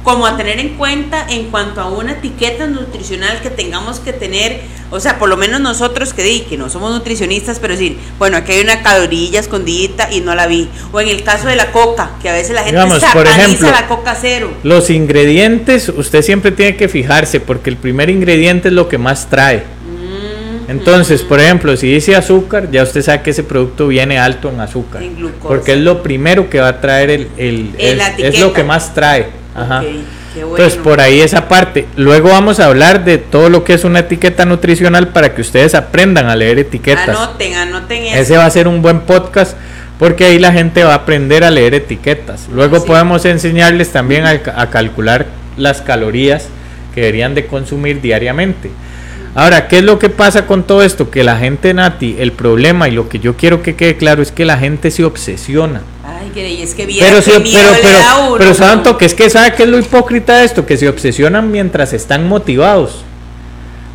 como 0.04 0.26
a 0.26 0.36
tener 0.36 0.60
en 0.60 0.76
cuenta 0.76 1.26
en 1.28 1.46
cuanto 1.50 1.80
a 1.80 1.88
una 1.88 2.12
etiqueta 2.12 2.66
nutricional 2.66 3.40
que 3.40 3.50
tengamos 3.50 3.98
que 4.00 4.12
tener? 4.12 4.60
O 4.90 5.00
sea, 5.00 5.18
por 5.18 5.28
lo 5.28 5.36
menos 5.36 5.60
nosotros 5.60 6.12
que 6.12 6.22
di, 6.22 6.40
que 6.42 6.56
no 6.56 6.68
somos 6.68 6.92
nutricionistas, 6.92 7.58
pero 7.58 7.72
decir, 7.72 7.96
bueno, 8.18 8.36
aquí 8.36 8.52
hay 8.52 8.60
una 8.62 8.82
calorilla 8.82 9.40
escondidita 9.40 10.12
y 10.12 10.20
no 10.20 10.34
la 10.34 10.46
vi. 10.46 10.68
O 10.92 11.00
en 11.00 11.08
el 11.08 11.24
caso 11.24 11.48
de 11.48 11.56
la 11.56 11.72
coca, 11.72 12.10
que 12.22 12.28
a 12.28 12.32
veces 12.34 12.50
la 12.54 12.60
gente 12.62 12.76
Digamos, 12.80 13.00
por 13.00 13.26
sataniza 13.26 13.42
ejemplo, 13.44 13.70
la 13.72 13.88
coca 13.88 14.16
cero. 14.20 14.52
Los 14.62 14.90
ingredientes, 14.90 15.88
usted 15.88 16.22
siempre 16.22 16.52
tiene 16.52 16.76
que 16.76 16.88
fijarse 16.88 17.40
porque 17.40 17.70
el 17.70 17.76
primer 17.78 18.10
ingrediente 18.10 18.68
es 18.68 18.74
lo 18.74 18.88
que 18.88 18.98
más 18.98 19.28
trae. 19.30 19.58
Mm, 19.58 20.70
Entonces, 20.70 21.22
por 21.22 21.40
ejemplo, 21.40 21.76
si 21.76 21.88
dice 21.92 22.14
azúcar, 22.14 22.70
ya 22.70 22.82
usted 22.82 23.02
sabe 23.02 23.22
que 23.22 23.30
ese 23.30 23.42
producto 23.42 23.88
viene 23.88 24.18
alto 24.18 24.48
en 24.50 24.60
azúcar. 24.60 25.02
En 25.02 25.16
glucosa. 25.16 25.48
Porque 25.48 25.72
es 25.72 25.78
lo 25.78 26.02
primero 26.02 26.48
que 26.50 26.60
va 26.60 26.68
a 26.68 26.80
traer 26.80 27.10
el... 27.10 27.28
el- 27.36 27.74
En 27.78 27.98
la 27.98 28.08
es, 28.08 28.34
es 28.34 28.40
lo 28.40 28.52
que 28.52 28.62
más 28.64 28.94
trae. 28.94 29.26
Ajá. 29.54 29.80
Ok, 29.80 29.86
qué 30.34 30.44
bueno. 30.44 30.56
Entonces, 30.56 30.78
por 30.82 31.00
ahí 31.00 31.20
esa 31.20 31.48
parte. 31.48 31.86
Luego 31.96 32.30
vamos 32.30 32.58
a 32.60 32.66
hablar 32.66 33.04
de 33.04 33.18
todo 33.18 33.48
lo 33.48 33.62
que 33.64 33.74
es 33.74 33.84
una 33.84 34.00
etiqueta 34.00 34.44
nutricional 34.44 35.08
para 35.08 35.34
que 35.34 35.40
ustedes 35.42 35.74
aprendan 35.74 36.26
a 36.28 36.36
leer 36.36 36.58
etiquetas. 36.58 37.08
Anoten, 37.08 37.54
anoten 37.54 38.02
eso. 38.04 38.16
Ese 38.18 38.36
va 38.36 38.46
a 38.46 38.50
ser 38.50 38.66
un 38.68 38.82
buen 38.82 39.00
podcast 39.00 39.56
porque 39.98 40.24
ahí 40.24 40.38
la 40.40 40.52
gente 40.52 40.82
va 40.82 40.92
a 40.92 40.96
aprender 40.96 41.44
a 41.44 41.50
leer 41.50 41.74
etiquetas. 41.74 42.48
Luego 42.52 42.80
Sí. 42.80 42.84
podemos 42.86 43.24
enseñarles 43.24 43.90
también 43.92 44.26
a, 44.26 44.30
a 44.56 44.70
calcular 44.70 45.26
las 45.56 45.82
calorías 45.82 46.48
que 46.94 47.02
deberían 47.02 47.34
de 47.34 47.46
consumir 47.46 48.00
diariamente. 48.00 48.70
Ahora, 49.34 49.66
¿qué 49.66 49.78
es 49.78 49.84
lo 49.84 49.98
que 49.98 50.10
pasa 50.10 50.46
con 50.46 50.62
todo 50.62 50.82
esto? 50.82 51.10
Que 51.10 51.24
la 51.24 51.36
gente, 51.36 51.74
Nati, 51.74 52.16
el 52.20 52.30
problema 52.30 52.88
y 52.88 52.92
lo 52.92 53.08
que 53.08 53.18
yo 53.18 53.37
quiero 53.37 53.62
que 53.62 53.74
quede 53.74 53.96
claro 53.96 54.22
es 54.22 54.30
que 54.30 54.44
la 54.44 54.58
gente 54.58 54.92
se 54.92 55.04
obsesiona. 55.04 55.82
Ay, 56.04 56.60
es 56.62 56.74
que 56.74 56.87
viera 56.87 57.08
Pero, 57.08 57.20
sí, 57.20 57.32
pero, 57.32 57.70
pero, 57.82 58.37
pero 58.38 58.54
¿saben 58.54 58.78
¿no? 58.78 58.82
toque? 58.85 59.06
Es 59.06 59.14
que 59.14 59.28
¿sabe 59.28 59.54
qué 59.54 59.64
es 59.64 59.68
lo 59.68 59.78
hipócrita 59.78 60.38
de 60.38 60.44
esto? 60.44 60.64
Que 60.66 60.76
se 60.76 60.88
obsesionan 60.88 61.50
mientras 61.50 61.92
están 61.92 62.28
motivados. 62.28 63.04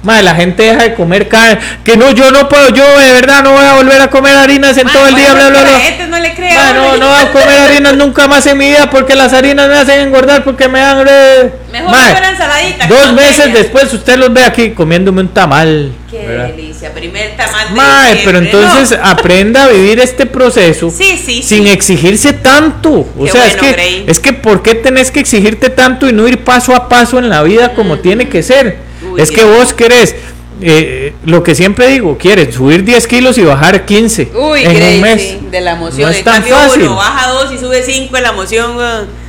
Madre, 0.01 0.23
la 0.23 0.33
gente 0.35 0.63
deja 0.63 0.81
de 0.83 0.93
comer 0.95 1.27
carne. 1.27 1.59
Que 1.83 1.97
no, 1.97 2.11
yo 2.11 2.31
no 2.31 2.47
puedo, 2.47 2.69
yo 2.69 2.85
de 2.99 3.11
verdad 3.11 3.43
no 3.43 3.51
voy 3.51 3.65
a 3.65 3.73
volver 3.73 4.01
a 4.01 4.09
comer 4.09 4.37
harinas 4.37 4.77
en 4.77 4.87
todo 4.87 5.07
el 5.07 5.15
día, 5.15 5.33
bla, 5.33 5.49
bla, 5.49 5.59
que 5.59 5.63
bla. 5.65 5.71
La 5.73 5.79
gente 5.81 6.07
no 6.07 6.19
le 6.19 6.33
cree. 6.35 6.53
Ma, 6.55 6.71
no, 6.73 6.97
no 6.97 7.07
voy 7.09 7.19
a 7.21 7.31
comer 7.33 7.59
harinas 7.59 7.97
nunca 7.97 8.27
más 8.27 8.45
en 8.47 8.57
mi 8.57 8.69
vida 8.69 8.89
porque 8.89 9.13
las 9.15 9.33
harinas 9.33 9.67
me 9.67 9.75
hacen 9.75 9.99
engordar 9.99 10.43
porque 10.45 10.69
me 10.69 10.79
dan... 10.79 11.05
re- 11.05 11.51
Mejor 11.71 11.89
una 11.89 12.29
ensaladita. 12.29 12.87
Dos 12.87 13.13
meses 13.13 13.53
después 13.53 13.93
usted 13.93 14.17
los 14.17 14.31
ve 14.33 14.43
aquí 14.43 14.71
comiéndome 14.71 15.19
un 15.21 15.27
tamal. 15.27 15.91
Qué 16.09 16.25
¿verdad? 16.25 16.47
delicia. 16.47 16.93
Primer 16.93 17.35
tamal 17.35 17.67
de 17.69 17.75
Mae, 17.75 18.21
pero 18.23 18.37
entonces 18.39 18.97
¿no? 18.97 19.05
aprenda 19.05 19.65
a 19.65 19.67
vivir 19.67 19.99
este 19.99 20.25
proceso 20.25 20.89
Sí, 20.89 21.21
sí, 21.23 21.43
sin 21.43 21.65
sí. 21.65 21.69
exigirse 21.69 22.31
tanto. 22.33 23.05
O 23.17 23.25
Qué 23.25 23.31
sea, 23.31 23.45
es 23.47 23.55
que 23.57 23.71
Grey. 23.73 24.05
es 24.07 24.19
que 24.19 24.31
¿por 24.33 24.63
qué 24.63 24.75
tenés 24.75 25.11
que 25.11 25.19
exigirte 25.19 25.69
tanto 25.69 26.07
y 26.07 26.13
no 26.13 26.25
ir 26.27 26.43
paso 26.43 26.73
a 26.73 26.87
paso 26.89 27.19
en 27.19 27.29
la 27.29 27.43
vida 27.43 27.73
como 27.75 27.99
tiene 27.99 28.29
que 28.29 28.41
ser? 28.43 28.88
Uy, 29.01 29.21
es 29.21 29.31
que 29.31 29.43
vos 29.43 29.73
querés 29.73 30.15
eh, 30.61 31.13
lo 31.25 31.41
que 31.41 31.55
siempre 31.55 31.87
digo, 31.87 32.17
quieres 32.17 32.53
subir 32.53 32.83
10 32.83 33.07
kilos 33.07 33.37
y 33.37 33.43
bajar 33.43 33.85
15 33.85 34.31
Uy, 34.35 34.63
en 34.65 34.95
un 34.95 35.01
mes. 35.01 35.51
de 35.51 35.61
la 35.61 35.71
emoción. 35.71 36.01
No 36.01 36.09
es 36.09 36.21
tan 36.23 36.41
cambio, 36.41 36.55
fácil. 36.57 36.81
Uno 36.83 36.95
baja 36.97 37.27
dos 37.29 37.53
y 37.53 37.57
sube 37.57 37.81
cinco 37.81 38.17
en 38.17 38.23
la 38.23 38.29
emoción. 38.29 38.77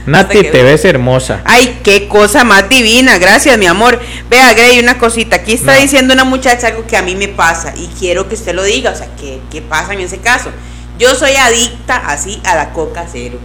Nati, 0.06 0.38
que- 0.40 0.50
te 0.50 0.62
ves 0.64 0.84
hermosa. 0.84 1.40
Ay, 1.44 1.78
qué 1.84 2.08
cosa 2.08 2.42
más 2.42 2.68
divina, 2.68 3.18
gracias 3.18 3.56
mi 3.58 3.66
amor. 3.66 4.00
Vea, 4.28 4.54
Grey, 4.54 4.80
una 4.80 4.98
cosita. 4.98 5.36
Aquí 5.36 5.52
está 5.52 5.76
No. 5.76 5.80
diciendo 5.80 6.14
una 6.14 6.24
muchacha 6.24 6.66
algo 6.66 6.84
que 6.86 6.96
a 6.96 7.02
mí 7.02 7.14
me 7.14 7.28
pasa 7.28 7.74
y 7.76 7.86
quiero 7.96 8.28
que 8.28 8.34
usted 8.34 8.52
lo 8.54 8.64
diga. 8.64 8.90
O 8.90 8.96
sea, 8.96 9.08
¿qué, 9.20 9.38
qué 9.52 9.62
pasa 9.62 9.92
en 9.92 10.00
ese 10.00 10.18
caso? 10.18 10.50
Yo 10.98 11.14
soy 11.14 11.30
adicta 11.36 11.96
así 12.08 12.40
a 12.44 12.56
la 12.56 12.72
coca 12.72 13.06
cero. 13.10 13.38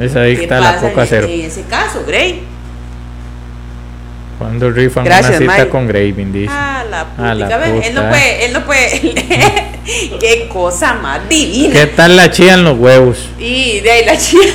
Es 0.00 0.12
¿Qué 0.12 0.18
adicta 0.18 0.56
a 0.56 0.60
la 0.60 0.76
coca 0.80 1.02
en, 1.02 1.08
cero. 1.08 1.28
en 1.30 1.40
ese 1.42 1.62
caso, 1.62 2.02
Grey? 2.04 2.42
Cuando 4.42 4.72
rifan 4.72 5.04
Gracias, 5.04 5.30
una 5.30 5.38
cita 5.38 5.52
Mike. 5.52 5.68
con 5.68 5.86
Graving, 5.86 6.32
dice. 6.32 6.52
Ah, 6.52 6.82
la 6.90 7.04
puta. 7.04 7.30
A 7.30 7.34
la 7.34 7.58
¿ve? 7.58 7.86
Él 7.86 7.94
no 7.94 8.00
puta, 8.00 8.10
puede, 8.10 8.44
él 8.44 8.52
no 8.52 8.64
puede. 8.64 9.00
qué 10.20 10.48
cosa 10.52 10.94
más 10.94 11.28
divina. 11.28 11.74
¿Qué 11.74 11.86
tal 11.86 12.16
la 12.16 12.28
chía 12.28 12.54
en 12.54 12.64
los 12.64 12.76
huevos? 12.76 13.28
Y 13.38 13.78
de 13.78 13.90
ahí 13.90 14.04
la 14.04 14.18
chica. 14.18 14.42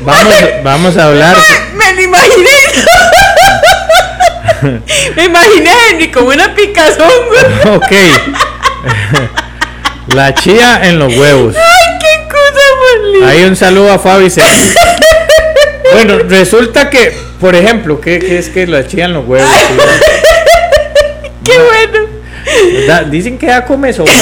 Vamos, 0.00 0.34
vamos 0.64 0.96
a 0.96 1.06
hablar. 1.06 1.36
Me 1.74 1.94
lo 1.94 2.02
imaginé. 2.02 2.50
me 5.16 5.24
imaginé 5.24 5.70
Henry 5.90 6.10
como 6.10 6.28
una 6.28 6.54
picazón. 6.54 7.10
Ok. 7.66 7.92
La 10.08 10.34
chía 10.34 10.80
en 10.82 10.98
los 10.98 11.16
huevos. 11.16 11.54
Ahí 13.26 13.44
un 13.44 13.56
saludo 13.56 13.92
a 13.92 13.98
Fabi. 13.98 14.28
Bueno, 15.92 16.18
resulta 16.20 16.88
que, 16.88 17.12
por 17.38 17.54
ejemplo, 17.54 18.00
¿qué, 18.00 18.18
qué 18.18 18.38
es 18.38 18.48
que 18.48 18.66
la 18.66 18.86
chía 18.86 19.04
en 19.04 19.12
los 19.12 19.26
huevos? 19.28 19.46
Qué 21.44 21.58
bueno. 21.58 22.06
Da- 22.86 23.02
dicen 23.04 23.36
que 23.36 23.46
da 23.48 23.66
comezón. 23.66 24.06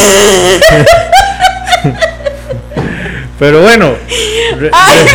Pero 3.39 3.63
bueno, 3.63 3.95
re- 4.59 4.71
Ay. 4.73 5.07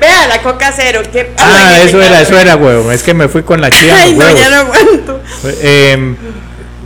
Vea 0.00 0.26
la 0.28 0.40
coca 0.42 0.72
cero. 0.74 1.02
¿qué 1.12 1.32
ah, 1.38 1.78
eso 1.84 2.00
era, 2.00 2.20
eso 2.22 2.38
era 2.38 2.56
huevo. 2.56 2.90
Es 2.92 3.02
que 3.02 3.12
me 3.14 3.28
fui 3.28 3.42
con 3.42 3.60
la 3.60 3.70
chía 3.70 3.96
Ay, 3.98 4.12
no, 4.14 4.18
huevos. 4.24 4.40
ya 4.40 4.48
no 4.50 4.56
aguanto. 4.56 5.20
Eh, 5.60 6.14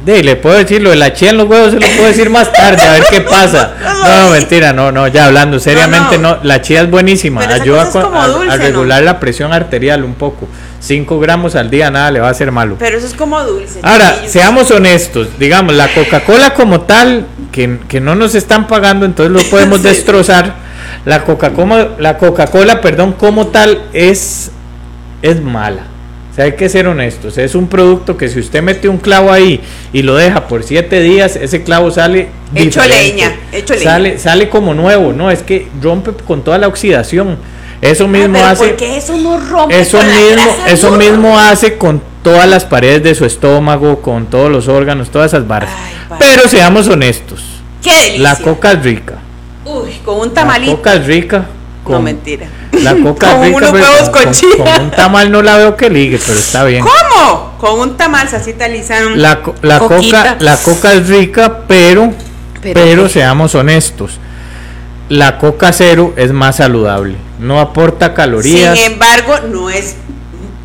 de, 0.04 0.22
le 0.22 0.36
puedo 0.36 0.56
decir 0.56 0.82
lo 0.82 0.90
de 0.90 0.96
la 0.96 1.12
chía 1.12 1.30
en 1.30 1.36
los 1.36 1.48
huevos, 1.48 1.70
se 1.72 1.80
lo 1.80 1.86
puedo 1.86 2.06
decir 2.08 2.28
más 2.30 2.52
tarde, 2.52 2.82
a 2.82 2.92
ver 2.94 3.04
qué 3.10 3.20
pasa. 3.20 3.74
No, 4.02 4.30
mentira, 4.30 4.72
no, 4.72 4.90
no, 4.90 5.06
ya 5.06 5.26
hablando 5.26 5.60
seriamente, 5.60 6.18
no, 6.18 6.36
no. 6.36 6.38
la 6.42 6.60
chía 6.60 6.82
es 6.82 6.90
buenísima, 6.90 7.40
Pero 7.42 7.54
ayuda 7.54 7.82
es 7.88 7.94
a, 7.96 8.26
dulce, 8.28 8.52
a 8.52 8.56
¿no? 8.56 8.62
regular 8.62 9.02
la 9.02 9.20
presión 9.20 9.52
arterial 9.52 10.02
un 10.04 10.14
poco. 10.14 10.48
5 10.80 11.20
gramos 11.20 11.54
al 11.54 11.70
día 11.70 11.88
nada 11.92 12.10
le 12.10 12.18
va 12.18 12.26
a 12.28 12.30
hacer 12.32 12.50
malo. 12.50 12.76
Pero 12.80 12.98
eso 12.98 13.06
es 13.06 13.14
como 13.14 13.40
dulce. 13.44 13.78
Ahora, 13.82 14.10
chiquillos. 14.14 14.32
seamos 14.32 14.70
honestos, 14.72 15.28
digamos, 15.38 15.74
la 15.74 15.86
Coca-Cola 15.94 16.52
como 16.54 16.80
tal, 16.80 17.26
que, 17.52 17.78
que 17.88 18.00
no 18.00 18.16
nos 18.16 18.34
están 18.34 18.66
pagando, 18.66 19.06
entonces 19.06 19.32
lo 19.32 19.48
podemos 19.50 19.78
Sí. 19.82 19.88
destrozar. 19.88 20.54
La 21.04 21.22
Coca-Cola, 21.24 21.90
la 21.98 22.18
Coca-Cola, 22.18 22.80
perdón, 22.80 23.12
como 23.12 23.46
tal 23.48 23.82
es 23.92 24.50
es 25.22 25.40
mala. 25.40 25.84
O 26.32 26.34
sea, 26.34 26.46
hay 26.46 26.52
que 26.52 26.68
ser 26.70 26.86
honestos. 26.86 27.36
Es 27.36 27.54
un 27.54 27.68
producto 27.68 28.16
que 28.16 28.28
si 28.30 28.40
usted 28.40 28.62
mete 28.62 28.88
un 28.88 28.96
clavo 28.96 29.30
ahí 29.30 29.60
y 29.92 30.00
lo 30.02 30.14
deja 30.14 30.48
por 30.48 30.62
siete 30.62 31.00
días, 31.00 31.36
ese 31.36 31.62
clavo 31.62 31.90
sale 31.90 32.28
Hecho 32.54 32.82
leña, 32.86 33.32
hecho 33.52 33.74
leña. 33.74 33.84
Sale, 33.84 34.18
sale 34.18 34.48
como 34.48 34.72
nuevo, 34.72 35.12
no, 35.12 35.30
es 35.30 35.42
que 35.42 35.68
rompe 35.82 36.12
con 36.26 36.42
toda 36.42 36.56
la 36.58 36.68
oxidación. 36.68 37.36
Eso 37.82 38.04
Ah, 38.04 38.08
mismo 38.08 38.34
pero 38.34 38.46
hace. 38.46 38.64
¿Por 38.68 38.76
qué 38.76 38.96
eso 38.96 39.16
no 39.18 39.38
rompe? 39.40 39.78
Eso 39.80 39.98
con 39.98 40.08
la 40.08 40.14
mismo, 40.16 40.32
grasa 40.54 40.70
eso 40.70 40.90
dura? 40.90 40.98
mismo 41.04 41.38
hace 41.38 41.76
con 41.76 42.00
todas 42.22 42.48
las 42.48 42.64
paredes 42.64 43.02
de 43.02 43.14
su 43.14 43.24
estómago, 43.26 44.00
con 44.00 44.26
todos 44.26 44.50
los 44.50 44.68
órganos, 44.68 45.10
todas 45.10 45.32
esas 45.32 45.46
barras. 45.46 45.72
Ay. 45.76 46.16
Pero 46.18 46.48
seamos 46.48 46.86
honestos, 46.88 47.42
Qué 47.82 47.90
delicia. 47.94 48.22
la 48.22 48.36
coca 48.36 48.72
es 48.72 48.82
rica. 48.84 49.14
Uy, 49.66 49.90
con 50.04 50.18
un 50.20 50.28
La 50.28 50.34
tamalito. 50.34 50.76
coca 50.76 50.94
es 50.94 51.06
rica. 51.06 51.46
No, 51.88 52.00
mentira. 52.00 52.46
La 52.72 52.94
coca 53.02 53.32
Con 53.32 53.42
rica. 53.44 53.56
unos 53.56 53.72
huevos 53.72 54.08
con 54.10 54.32
chía. 54.32 54.48
con 54.56 54.84
un 54.84 54.90
tamal 54.92 55.30
no 55.32 55.42
la 55.42 55.56
veo 55.56 55.76
que 55.76 55.90
ligue, 55.90 56.18
pero 56.24 56.38
está 56.38 56.64
bien. 56.64 56.84
¿Cómo? 56.84 57.52
Con 57.58 57.80
un 57.80 57.96
tamal 57.96 58.28
salsita 58.28 58.68
lisán. 58.68 59.20
La, 59.20 59.40
la 59.62 59.78
coquita. 59.78 60.22
coca, 60.22 60.36
la 60.40 60.56
coca 60.58 60.92
es 60.94 61.08
rica, 61.08 61.60
pero, 61.66 62.12
Pero 62.62 63.08
seamos 63.08 63.54
honestos. 63.54 64.18
La 65.08 65.38
coca 65.38 65.72
cero 65.72 66.14
es 66.16 66.32
más 66.32 66.56
saludable. 66.56 67.16
No 67.38 67.60
aporta 67.60 68.14
calorías. 68.14 68.78
Sin 68.78 68.92
embargo, 68.92 69.34
no 69.50 69.68
es 69.68 69.96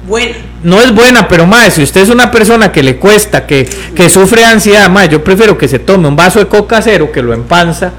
buena. 0.07 0.35
no 0.63 0.79
es 0.79 0.93
buena, 0.93 1.27
pero 1.27 1.45
más, 1.47 1.73
si 1.73 1.83
usted 1.83 2.01
es 2.01 2.09
una 2.09 2.31
persona 2.31 2.71
que 2.71 2.81
le 2.83 2.97
cuesta, 2.97 3.45
que, 3.45 3.67
que 3.95 4.09
sufre 4.09 4.45
ansiedad, 4.45 4.89
más, 4.89 5.09
yo 5.09 5.23
prefiero 5.23 5.57
que 5.57 5.67
se 5.67 5.79
tome 5.79 6.07
un 6.07 6.15
vaso 6.15 6.39
de 6.39 6.47
coca 6.47 6.81
cero, 6.81 7.11
que 7.11 7.21
lo 7.21 7.33
empanza, 7.33 7.91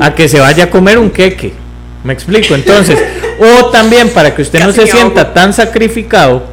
a 0.00 0.14
que 0.14 0.28
se 0.28 0.40
vaya 0.40 0.64
a 0.64 0.70
comer 0.70 0.98
un 0.98 1.10
queque. 1.10 1.52
Me 2.04 2.12
explico, 2.12 2.54
entonces, 2.54 2.98
o 3.38 3.70
también 3.70 4.10
para 4.10 4.34
que 4.34 4.42
usted 4.42 4.62
no 4.62 4.72
se 4.72 4.86
sienta 4.86 5.22
ahogo. 5.22 5.32
tan 5.32 5.52
sacrificado, 5.54 6.44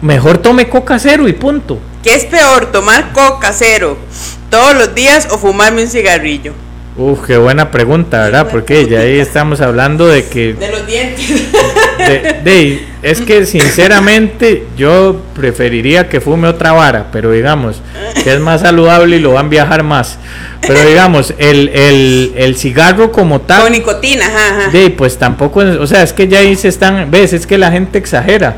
mejor 0.00 0.38
tome 0.38 0.68
coca 0.68 0.98
cero 1.00 1.26
y 1.28 1.32
punto. 1.32 1.80
¿Qué 2.02 2.14
es 2.14 2.24
peor, 2.24 2.70
tomar 2.70 3.12
coca 3.12 3.52
cero 3.52 3.98
todos 4.50 4.74
los 4.74 4.94
días 4.94 5.28
o 5.32 5.38
fumarme 5.38 5.82
un 5.82 5.88
cigarrillo? 5.88 6.54
Uf, 6.94 7.26
qué 7.26 7.38
buena 7.38 7.70
pregunta, 7.70 8.20
¿verdad? 8.24 8.48
Porque 8.50 8.86
ya 8.86 9.00
ahí 9.00 9.18
estamos 9.18 9.62
hablando 9.62 10.06
de 10.08 10.26
que 10.26 10.52
De 10.52 10.70
los 10.70 10.86
dientes. 10.86 11.26
de- 11.98 12.40
de- 12.44 12.86
es 13.02 13.20
que 13.22 13.46
sinceramente 13.46 14.66
yo 14.76 15.16
preferiría 15.34 16.08
que 16.08 16.20
fume 16.20 16.48
otra 16.48 16.72
vara, 16.72 17.06
pero 17.10 17.30
digamos 17.32 17.80
que 18.22 18.34
es 18.34 18.40
más 18.40 18.60
saludable 18.60 19.16
y 19.16 19.20
lo 19.20 19.32
van 19.32 19.46
a 19.46 19.48
viajar 19.48 19.82
más. 19.82 20.18
Pero 20.66 20.84
digamos, 20.86 21.32
el, 21.38 21.68
el, 21.70 22.32
el 22.36 22.56
cigarro 22.56 23.10
como 23.10 23.38
Con 23.38 23.46
tal, 23.46 23.72
nicotina, 23.72 24.26
ajá, 24.26 24.60
ajá. 24.60 24.70
de, 24.70 24.90
pues 24.90 25.16
tampoco, 25.18 25.60
o 25.60 25.86
sea, 25.86 26.02
es 26.02 26.12
que 26.12 26.28
ya 26.28 26.40
ahí 26.40 26.54
se 26.56 26.68
están, 26.68 27.10
ves, 27.10 27.32
es 27.32 27.46
que 27.46 27.56
la 27.58 27.72
gente 27.72 27.98
exagera. 27.98 28.56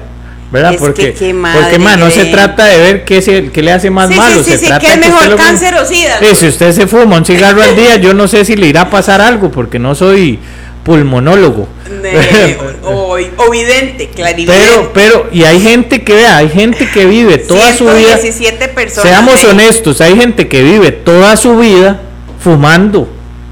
¿Verdad? 0.54 0.74
Es 0.74 0.78
que 0.78 0.86
porque, 0.86 1.14
qué 1.14 1.34
madre, 1.34 1.62
porque 1.62 1.78
man, 1.80 1.98
no 1.98 2.08
se 2.12 2.26
trata 2.26 2.66
de 2.66 2.78
ver 2.78 3.04
qué, 3.04 3.20
se, 3.20 3.50
qué 3.50 3.60
le 3.60 3.72
hace 3.72 3.90
más 3.90 4.08
sí, 4.08 4.14
malo. 4.14 4.44
sí, 4.44 4.52
se 4.52 4.58
sí, 4.58 4.66
trata 4.66 4.86
¿qué 4.86 4.86
es 4.86 4.92
que 5.00 5.08
usted 5.08 5.20
mejor, 5.30 5.36
cáncer 5.36 5.74
o 5.74 5.84
sida? 5.84 6.16
Sí, 6.20 6.26
si 6.36 6.46
usted 6.46 6.70
se 6.70 6.86
fuma 6.86 7.16
un 7.16 7.24
cigarro 7.24 7.60
al 7.60 7.74
día, 7.74 7.96
yo 7.96 8.14
no 8.14 8.28
sé 8.28 8.44
si 8.44 8.54
le 8.54 8.68
irá 8.68 8.82
a 8.82 8.90
pasar 8.90 9.20
algo, 9.20 9.50
porque 9.50 9.80
no 9.80 9.96
soy 9.96 10.38
pulmonólogo. 10.84 11.66
De- 12.00 12.56
o, 12.84 13.16
o 13.36 13.50
vidente, 13.50 14.10
clarividente. 14.14 14.68
Pero, 14.70 14.92
pero, 14.94 15.28
y 15.32 15.42
hay 15.42 15.60
gente 15.60 16.04
que 16.04 16.14
vea, 16.14 16.36
hay 16.36 16.48
gente 16.48 16.88
que 16.88 17.04
vive 17.06 17.38
toda 17.38 17.72
su 17.74 17.86
vida. 17.86 18.16
117 18.16 18.68
personas. 18.68 19.10
Seamos 19.10 19.42
de- 19.42 19.48
honestos, 19.48 20.00
hay 20.00 20.16
gente 20.16 20.46
que 20.46 20.62
vive 20.62 20.92
toda 20.92 21.36
su 21.36 21.56
vida 21.56 22.00
fumando 22.38 23.08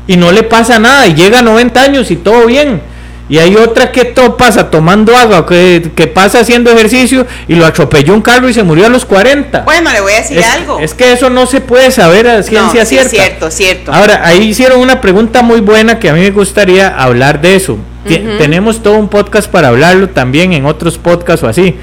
y 0.07 0.16
no 0.16 0.30
le 0.30 0.44
pasa 0.44 0.78
nada 0.78 1.09
y 1.09 1.14
llega 1.14 1.40
a 1.40 1.42
90 1.42 1.82
años 1.82 2.12
y 2.12 2.16
todo 2.16 2.46
bien. 2.46 2.91
Y 3.33 3.39
hay 3.39 3.57
otra 3.57 3.91
que 3.93 4.05
todo 4.05 4.37
pasa 4.37 4.70
tomando 4.70 5.16
agua, 5.16 5.47
que, 5.47 5.91
que 5.97 6.07
pasa 6.07 6.41
haciendo 6.41 6.70
ejercicio 6.70 7.26
y 7.49 7.55
lo 7.55 7.64
atropelló 7.64 8.12
un 8.12 8.20
carro 8.20 8.47
y 8.47 8.53
se 8.53 8.62
murió 8.62 8.85
a 8.85 8.91
los 8.91 9.07
40. 9.07 9.61
Bueno, 9.61 9.91
le 9.91 10.03
voy 10.03 10.12
a 10.12 10.16
decir 10.16 10.37
es, 10.37 10.45
algo. 10.45 10.78
es 10.80 10.93
que 10.93 11.12
eso 11.12 11.30
no 11.30 11.47
se 11.47 11.62
puede 11.62 11.91
saber 11.91 12.28
a 12.28 12.37
No, 12.37 12.43
ciencia 12.43 12.85
sí, 12.85 12.91
cierta. 12.97 13.09
cierto, 13.09 13.51
cierto. 13.51 13.91
Ahora, 13.91 14.20
ahí 14.22 14.49
hicieron 14.49 14.80
una 14.80 15.01
pregunta 15.01 15.41
muy 15.41 15.62
buena 15.62 15.99
que 15.99 16.11
a 16.11 16.12
mí 16.12 16.20
me 16.20 16.30
gustaría 16.30 16.89
hablar 16.89 17.41
de 17.41 17.57
eso. 17.57 17.78
Tenemos 18.05 18.83
todo 18.83 18.99
un 18.99 19.09
podcast 19.09 19.49
para 19.51 19.68
hablarlo 19.68 20.11
también 20.11 20.53
en 20.53 20.66
otros 20.66 20.99
podcasts 20.99 21.43
o 21.43 21.49
así. 21.49 21.78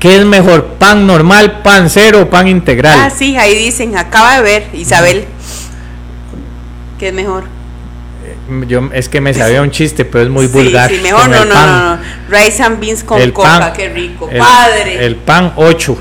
¿Qué 0.00 0.16
es 0.16 0.26
mejor, 0.26 0.66
pan 0.78 1.06
normal, 1.06 1.62
pan 1.62 1.88
cero 1.88 2.20
o 2.24 2.28
pan 2.28 2.46
integral? 2.46 2.98
Ah, 3.00 3.08
sí, 3.08 3.38
ahí 3.38 3.56
dicen, 3.56 3.96
acaba 3.96 4.36
de 4.36 4.42
ver, 4.42 4.66
Isabel. 4.74 5.24
¿Qué 6.98 7.08
es 7.08 7.14
mejor? 7.14 7.55
Yo, 8.68 8.88
es 8.92 9.08
que 9.08 9.20
me 9.20 9.32
sabía 9.34 9.62
un 9.62 9.70
chiste, 9.70 10.04
pero 10.04 10.24
es 10.24 10.30
muy 10.30 10.46
Sí, 10.46 10.52
vulgar. 10.52 10.90
Sí, 10.90 11.00
mejor 11.02 11.28
no, 11.28 11.44
no, 11.44 11.54
no, 11.54 11.96
no. 11.96 11.98
Rice 12.30 12.62
and 12.62 12.80
beans 12.80 13.02
con 13.04 13.20
El 13.20 13.32
coca, 13.32 13.58
pan- 13.60 13.72
qué 13.74 13.88
rico. 13.88 14.28
el- 14.30 14.38
Padre. 14.38 15.04
El 15.06 15.16
pan 15.16 15.52
8. 15.56 15.96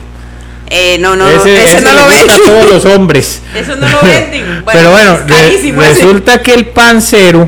eh, 0.68 0.98
no, 1.00 1.16
no, 1.16 1.28
ese 1.30 1.82
no 1.82 1.94
lo 1.94 2.06
gusta 2.06 2.34
a 2.34 2.38
venden. 2.38 2.42
todos 2.46 2.72
los 2.72 2.86
hombres. 2.86 3.42
Eso 3.56 3.76
no 3.76 3.88
lo 3.88 4.02
venden. 4.02 4.64
pero 4.72 4.92
bueno, 4.92 5.18
re- 5.18 5.26
carísimo 5.28 5.82
ese. 5.84 6.02
resulta 6.04 6.42
que 6.42 6.54
el 6.54 6.66
pan 6.68 7.02
cero 7.02 7.48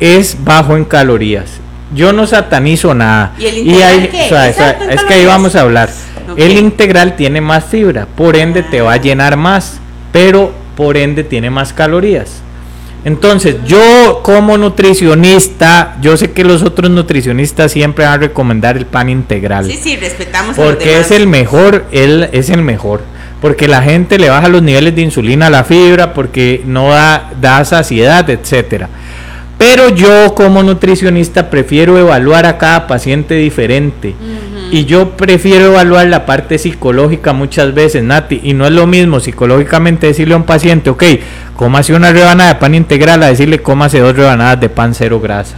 es 0.00 0.36
bajo 0.44 0.76
en 0.76 0.84
calorías 0.84 1.50
yo 1.94 2.12
no 2.12 2.26
satanizo 2.26 2.92
nada. 2.94 3.32
¿Y 3.38 3.46
el 3.46 3.58
integral 3.58 4.00
hay- 4.00 4.08
qué? 4.08 4.94
¿Es 4.94 5.04
que 5.04 5.14
ahí 5.14 5.24
vamos 5.24 5.54
a 5.54 5.60
hablar. 5.60 5.88
El 6.36 6.58
integral 6.58 7.14
tiene 7.14 7.40
más 7.40 7.64
fibra, 7.66 8.06
por 8.16 8.36
ende 8.36 8.64
te 8.64 8.80
va 8.80 8.94
a 8.94 8.96
llenar 8.96 9.36
más, 9.36 9.74
pero 10.12 10.52
por 10.76 10.96
ende 10.96 11.22
tiene 11.22 11.48
más 11.48 11.72
calorías. 11.72 12.42
Entonces, 13.06 13.58
yo 13.64 14.18
como 14.24 14.58
nutricionista, 14.58 15.96
yo 16.02 16.16
sé 16.16 16.32
que 16.32 16.42
los 16.42 16.64
otros 16.64 16.90
nutricionistas 16.90 17.70
siempre 17.70 18.04
van 18.04 18.14
a 18.14 18.18
recomendar 18.18 18.76
el 18.76 18.84
pan 18.84 19.08
integral. 19.08 19.64
Sí, 19.64 19.78
sí, 19.80 19.94
respetamos 19.94 20.56
Porque 20.56 20.98
es 20.98 21.12
el 21.12 21.28
mejor, 21.28 21.86
él 21.92 22.28
es 22.32 22.50
el 22.50 22.62
mejor. 22.62 23.02
Porque 23.40 23.68
la 23.68 23.80
gente 23.80 24.18
le 24.18 24.28
baja 24.28 24.48
los 24.48 24.60
niveles 24.60 24.96
de 24.96 25.02
insulina 25.02 25.46
a 25.46 25.50
la 25.50 25.62
fibra, 25.62 26.14
porque 26.14 26.62
no 26.66 26.88
da, 26.88 27.30
da 27.40 27.64
saciedad, 27.64 28.28
etcétera. 28.28 28.88
Pero 29.56 29.88
yo 29.90 30.34
como 30.34 30.64
nutricionista 30.64 31.48
prefiero 31.48 31.96
evaluar 31.96 32.44
a 32.44 32.58
cada 32.58 32.88
paciente 32.88 33.34
diferente. 33.34 34.16
Y 34.70 34.84
yo 34.84 35.16
prefiero 35.16 35.66
evaluar 35.66 36.06
la 36.08 36.26
parte 36.26 36.58
psicológica 36.58 37.32
muchas 37.32 37.72
veces, 37.74 38.02
Nati. 38.02 38.40
Y 38.42 38.52
no 38.52 38.66
es 38.66 38.72
lo 38.72 38.86
mismo 38.86 39.20
psicológicamente 39.20 40.08
decirle 40.08 40.34
a 40.34 40.38
un 40.38 40.44
paciente, 40.44 40.90
ok, 40.90 41.04
cómase 41.56 41.94
una 41.94 42.12
rebanada 42.12 42.54
de 42.54 42.60
pan 42.60 42.74
integral, 42.74 43.22
a 43.22 43.28
decirle 43.28 43.62
cómase 43.62 44.00
dos 44.00 44.16
rebanadas 44.16 44.60
de 44.60 44.68
pan 44.68 44.94
cero 44.94 45.20
grasa. 45.20 45.56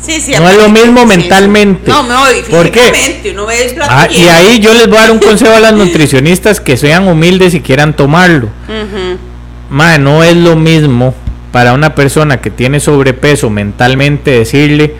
Sí, 0.00 0.20
sí, 0.20 0.32
no 0.36 0.48
es 0.48 0.56
lo 0.56 0.68
mismo 0.68 1.02
sí, 1.02 1.06
mentalmente. 1.06 1.88
No, 1.88 2.02
no, 2.02 2.24
¿Por 2.50 2.70
qué? 2.72 3.20
uno 3.32 3.46
ve 3.46 3.66
el 3.66 3.82
Ah, 3.82 4.08
y 4.10 4.26
ahí 4.26 4.58
yo 4.58 4.74
les 4.74 4.88
voy 4.88 4.98
a 4.98 5.02
dar 5.02 5.12
un 5.12 5.20
consejo 5.20 5.54
a 5.54 5.60
las 5.60 5.74
nutricionistas 5.74 6.60
que 6.60 6.76
sean 6.76 7.06
humildes 7.06 7.54
y 7.54 7.60
quieran 7.60 7.94
tomarlo. 7.94 8.48
Mae, 9.70 9.98
no 10.00 10.24
es 10.24 10.36
lo 10.36 10.56
mismo 10.56 11.14
para 11.52 11.72
una 11.72 11.94
persona 11.94 12.40
que 12.40 12.50
tiene 12.50 12.80
sobrepeso 12.80 13.48
mentalmente 13.48 14.32
decirle, 14.32 14.94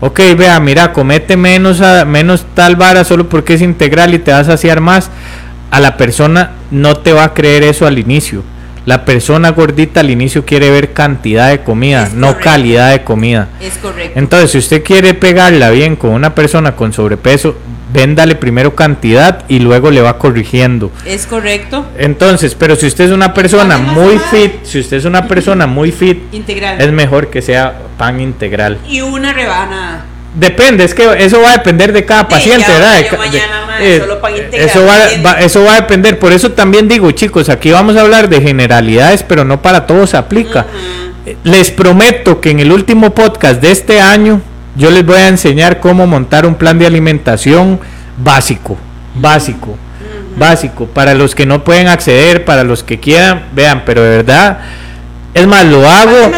ok, 0.00 0.20
vea, 0.36 0.58
mira, 0.60 0.92
comete 0.92 1.36
menos, 1.36 1.80
a- 1.80 2.04
menos 2.04 2.46
tal 2.54 2.76
vara 2.76 3.04
solo 3.04 3.28
porque 3.28 3.54
es 3.54 3.62
integral 3.62 4.14
y 4.14 4.18
te 4.18 4.30
vas 4.32 4.48
a 4.48 4.52
saciar 4.52 4.80
más. 4.80 5.10
A 5.70 5.80
la 5.80 5.96
persona 5.96 6.52
no 6.70 6.96
te 6.96 7.12
va 7.12 7.24
a 7.24 7.34
creer 7.34 7.62
eso 7.64 7.86
al 7.86 7.98
inicio. 7.98 8.42
La 8.84 9.04
persona 9.04 9.50
gordita 9.50 9.98
al 9.98 10.10
inicio 10.10 10.44
quiere 10.44 10.70
ver 10.70 10.92
cantidad 10.92 11.48
de 11.50 11.62
comida, 11.64 12.04
Es 12.04 12.14
no 12.14 12.28
correcto. 12.28 12.44
calidad 12.44 12.90
de 12.92 13.02
comida. 13.02 13.48
Es 13.60 13.78
correcto. 13.78 14.16
Entonces, 14.16 14.52
si 14.52 14.58
usted 14.58 14.84
quiere 14.84 15.12
pegarla 15.14 15.70
bien 15.70 15.96
con 15.96 16.10
una 16.10 16.36
persona 16.36 16.76
con 16.76 16.92
sobrepeso, 16.92 17.56
véndale 17.92 18.34
primero 18.34 18.74
cantidad 18.74 19.44
y 19.48 19.60
luego 19.60 19.90
le 19.90 20.00
va 20.00 20.18
corrigiendo. 20.18 20.90
Es 21.04 21.26
correcto. 21.26 21.86
Entonces, 21.98 22.54
pero 22.54 22.74
si 22.76 22.86
usted 22.86 23.04
es 23.04 23.10
una 23.12 23.32
persona 23.34 23.78
muy 23.78 24.18
fit, 24.30 24.64
si 24.64 24.80
usted 24.80 24.96
es 24.96 25.04
una 25.04 25.26
persona 25.28 25.66
muy 25.68 25.92
fit, 25.92 26.18
Integral. 26.32 26.80
es 26.80 26.90
mejor 26.92 27.28
que 27.30 27.42
sea 27.42 27.74
pan 27.96 28.20
integral. 28.20 28.78
Y 28.88 29.00
una 29.00 29.32
rebanada. 29.32 30.04
Depende, 30.34 30.84
es 30.84 30.92
que 30.92 31.08
eso 31.24 31.40
va 31.40 31.50
a 31.52 31.56
depender 31.56 31.94
de 31.94 32.04
cada 32.04 32.22
Sí, 32.22 32.26
paciente, 32.28 32.70
¿verdad? 32.70 33.00
eh, 33.80 34.02
eso, 34.52 34.84
va, 34.84 34.98
va- 35.24 35.40
eso 35.40 35.64
va 35.64 35.72
a 35.72 35.80
depender. 35.80 36.18
Por 36.18 36.32
eso 36.32 36.52
también 36.52 36.88
digo, 36.88 37.10
chicos, 37.12 37.48
aquí 37.48 37.70
vamos 37.70 37.96
a 37.96 38.02
hablar 38.02 38.28
de 38.28 38.42
generalidades, 38.42 39.22
pero 39.22 39.44
no 39.46 39.62
para 39.62 39.86
todos 39.86 40.10
se 40.10 40.18
aplica. 40.18 40.66
Eh, 41.24 41.36
Les 41.44 41.70
prometo 41.70 42.40
que 42.40 42.50
en 42.50 42.60
el 42.60 42.70
último 42.70 43.14
podcast 43.14 43.62
de 43.62 43.70
este 43.70 43.98
año 44.00 44.42
yo 44.76 44.90
les 44.90 45.04
voy 45.04 45.16
a 45.16 45.28
enseñar 45.28 45.80
cómo 45.80 46.06
montar 46.06 46.46
un 46.46 46.54
plan 46.54 46.78
de 46.78 46.86
alimentación 46.86 47.80
básico, 48.18 48.76
básico, 49.14 49.76
básico, 50.36 50.86
para 50.86 51.14
los 51.14 51.34
que 51.34 51.46
no 51.46 51.64
pueden 51.64 51.88
acceder, 51.88 52.44
para 52.44 52.62
los 52.64 52.82
que 52.82 53.00
quieran, 53.00 53.46
vean, 53.54 53.82
pero 53.86 54.02
de 54.02 54.10
verdad, 54.18 54.58
es 55.34 55.46
más, 55.46 55.64
lo 55.66 55.86
hago 55.86 56.32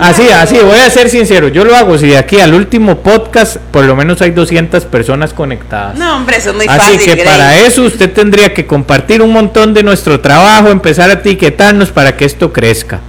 así, 0.00 0.28
así, 0.28 0.56
voy 0.58 0.78
a 0.78 0.90
ser 0.90 1.08
sincero, 1.10 1.48
yo 1.48 1.64
lo 1.64 1.74
hago, 1.76 1.96
si 1.98 2.08
de 2.08 2.18
aquí 2.18 2.38
al 2.40 2.54
último 2.54 2.98
podcast 2.98 3.56
por 3.56 3.84
lo 3.84 3.96
menos 3.96 4.20
hay 4.22 4.30
200 4.32 4.84
personas 4.84 5.32
conectadas. 5.32 5.96
No, 5.96 6.16
hombre, 6.16 6.36
eso 6.36 6.50
es 6.50 6.56
muy 6.56 6.66
Así 6.68 6.78
fácil. 6.78 7.00
que 7.00 7.12
Grey. 7.14 7.24
para 7.24 7.56
eso 7.58 7.82
usted 7.82 8.12
tendría 8.12 8.52
que 8.52 8.66
compartir 8.66 9.22
un 9.22 9.32
montón 9.32 9.74
de 9.74 9.82
nuestro 9.82 10.20
trabajo, 10.20 10.68
empezar 10.68 11.10
a 11.10 11.14
etiquetarnos 11.14 11.90
para 11.90 12.16
que 12.16 12.24
esto 12.24 12.52
crezca. 12.52 13.00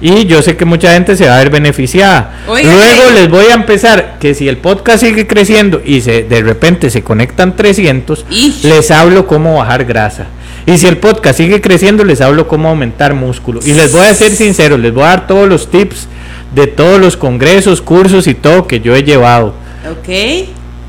Y 0.00 0.24
yo 0.26 0.40
sé 0.40 0.56
que 0.56 0.64
mucha 0.64 0.92
gente 0.94 1.16
se 1.16 1.26
va 1.26 1.36
a 1.36 1.38
ver 1.38 1.50
beneficiada. 1.50 2.40
Luego 2.46 3.10
les 3.14 3.28
voy 3.28 3.46
a 3.46 3.54
empezar 3.54 4.16
que 4.18 4.34
si 4.34 4.48
el 4.48 4.56
podcast 4.56 5.02
sigue 5.04 5.26
creciendo 5.26 5.82
y 5.84 6.00
se, 6.00 6.22
de 6.22 6.42
repente 6.42 6.88
se 6.90 7.02
conectan 7.02 7.54
300, 7.54 8.24
Ish. 8.30 8.64
les 8.64 8.90
hablo 8.90 9.26
cómo 9.26 9.56
bajar 9.56 9.84
grasa. 9.84 10.26
Y 10.66 10.78
si 10.78 10.86
el 10.86 10.98
podcast 10.98 11.38
sigue 11.38 11.60
creciendo, 11.60 12.04
les 12.04 12.20
hablo 12.20 12.48
cómo 12.48 12.68
aumentar 12.68 13.14
músculo. 13.14 13.60
Y 13.64 13.72
les 13.72 13.92
voy 13.92 14.06
a 14.06 14.14
ser 14.14 14.32
sincero, 14.32 14.78
les 14.78 14.92
voy 14.92 15.04
a 15.04 15.08
dar 15.08 15.26
todos 15.26 15.48
los 15.48 15.70
tips 15.70 16.08
de 16.54 16.66
todos 16.66 17.00
los 17.00 17.16
congresos, 17.16 17.82
cursos 17.82 18.26
y 18.26 18.34
todo 18.34 18.66
que 18.66 18.80
yo 18.80 18.94
he 18.94 19.02
llevado. 19.02 19.54
Ok, 19.90 20.48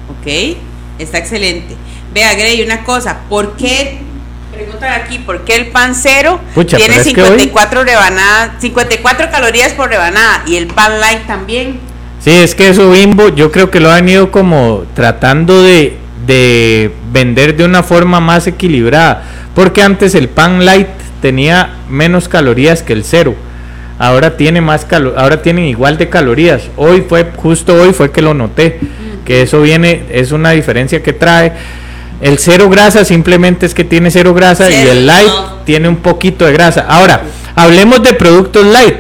ok, 0.10 0.58
está 1.00 1.18
excelente. 1.18 1.76
Vea, 2.14 2.34
Grey, 2.36 2.62
una 2.62 2.84
cosa, 2.84 3.22
¿por 3.30 3.56
qué? 3.56 4.00
Preguntan 4.64 5.02
aquí, 5.02 5.18
¿por 5.20 5.44
qué 5.44 5.56
el 5.56 5.68
pan 5.68 5.96
cero 5.96 6.40
Pucha, 6.54 6.78
tiene 6.78 6.94
pero 6.98 7.02
es 7.10 7.16
que 7.16 7.22
hoy- 7.24 7.30
54 7.40 7.84
rebanadas, 7.84 8.52
54 8.60 9.32
calorías 9.32 9.74
por 9.74 9.90
rebanada 9.90 10.44
y 10.46 10.56
el 10.58 10.68
pan 10.68 11.00
light 11.00 11.26
también? 11.26 11.80
Sí, 12.20 12.30
es 12.32 12.54
que 12.54 12.70
eso 12.70 12.92
Bimbo 12.92 13.30
yo 13.30 13.52
creo 13.52 13.72
que 13.72 13.80
lo 13.80 13.90
han 13.92 14.08
ido 14.08 14.30
como 14.30 14.84
tratando 14.94 15.64
de, 15.64 15.98
de 16.28 16.92
vender 17.12 17.58
de 17.58 17.66
una 17.66 17.82
forma 17.82 18.20
más 18.20 18.46
equilibrada. 18.46 19.24
Porque 19.56 19.82
antes 19.82 20.14
el 20.14 20.30
pan 20.30 20.64
light 20.64 20.88
tenía 21.22 21.78
menos 21.90 22.30
calorías 22.30 22.84
que 22.84 22.94
el 22.94 23.04
cero. 23.04 23.34
Ahora 23.98 24.38
tiene 24.38 24.62
más 24.62 24.86
calo 24.86 25.14
ahora 25.18 25.42
tienen 25.42 25.66
igual 25.66 25.98
de 25.98 26.10
calorías. 26.10 26.70
Hoy 26.78 27.04
fue, 27.10 27.32
justo 27.36 27.74
hoy 27.74 27.94
fue 27.94 28.12
que 28.12 28.22
lo 28.22 28.36
noté. 28.36 28.80
Que 29.26 29.42
eso 29.42 29.62
viene, 29.62 30.04
es 30.12 30.32
una 30.32 30.52
diferencia 30.52 31.02
que 31.02 31.14
trae. 31.14 31.54
El 32.22 32.38
cero 32.38 32.70
grasa 32.70 33.04
simplemente 33.04 33.66
es 33.66 33.74
que 33.74 33.84
tiene 33.84 34.12
cero 34.12 34.34
grasa 34.34 34.70
y 34.70 34.74
el 34.88 35.08
light 35.08 35.28
no. 35.28 35.54
tiene 35.66 35.90
un 35.90 35.98
poquito 35.98 36.46
de 36.46 36.54
grasa. 36.54 36.86
Ahora, 36.88 37.24
hablemos 37.56 38.04
de 38.04 38.14
productos 38.14 38.66
light. 38.66 38.98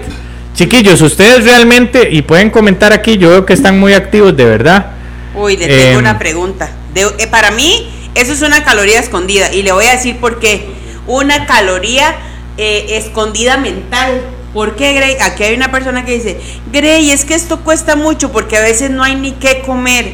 Chiquillos, 0.55 0.99
ustedes 1.01 1.43
realmente, 1.45 2.09
y 2.11 2.23
pueden 2.23 2.49
comentar 2.49 2.91
aquí, 2.93 3.17
yo 3.17 3.29
veo 3.29 3.45
que 3.45 3.53
están 3.53 3.79
muy 3.79 3.93
activos, 3.93 4.35
de 4.35 4.45
verdad. 4.45 4.87
Uy, 5.35 5.55
le 5.55 5.67
tengo 5.67 5.91
Em. 5.93 5.97
una 5.99 6.19
pregunta. 6.19 6.69
De- 6.93 7.03
eh, 7.19 7.27
para 7.27 7.51
mí, 7.51 7.89
eso 8.15 8.33
es 8.33 8.41
una 8.41 8.63
caloría 8.63 8.99
escondida 8.99 9.53
y 9.53 9.61
le 9.61 9.71
voy 9.71 9.85
a 9.85 9.91
decir 9.91 10.17
por 10.17 10.39
qué. 10.39 10.67
Una 11.07 11.45
caloría 11.45 12.15
eh, 12.57 12.97
escondida 12.97 13.55
mental. 13.57 14.21
¿Por 14.53 14.75
qué, 14.75 14.93
Grey? 14.93 15.15
Aquí 15.21 15.43
hay 15.43 15.55
una 15.55 15.71
persona 15.71 16.03
que 16.03 16.11
dice, 16.15 16.41
Grey, 16.73 17.11
es 17.11 17.23
que 17.23 17.33
esto 17.33 17.61
cuesta 17.61 17.95
mucho 17.95 18.31
porque 18.33 18.57
a 18.57 18.61
veces 18.61 18.89
no 18.91 19.03
hay 19.03 19.15
ni 19.15 19.31
qué 19.31 19.61
comer. 19.65 20.11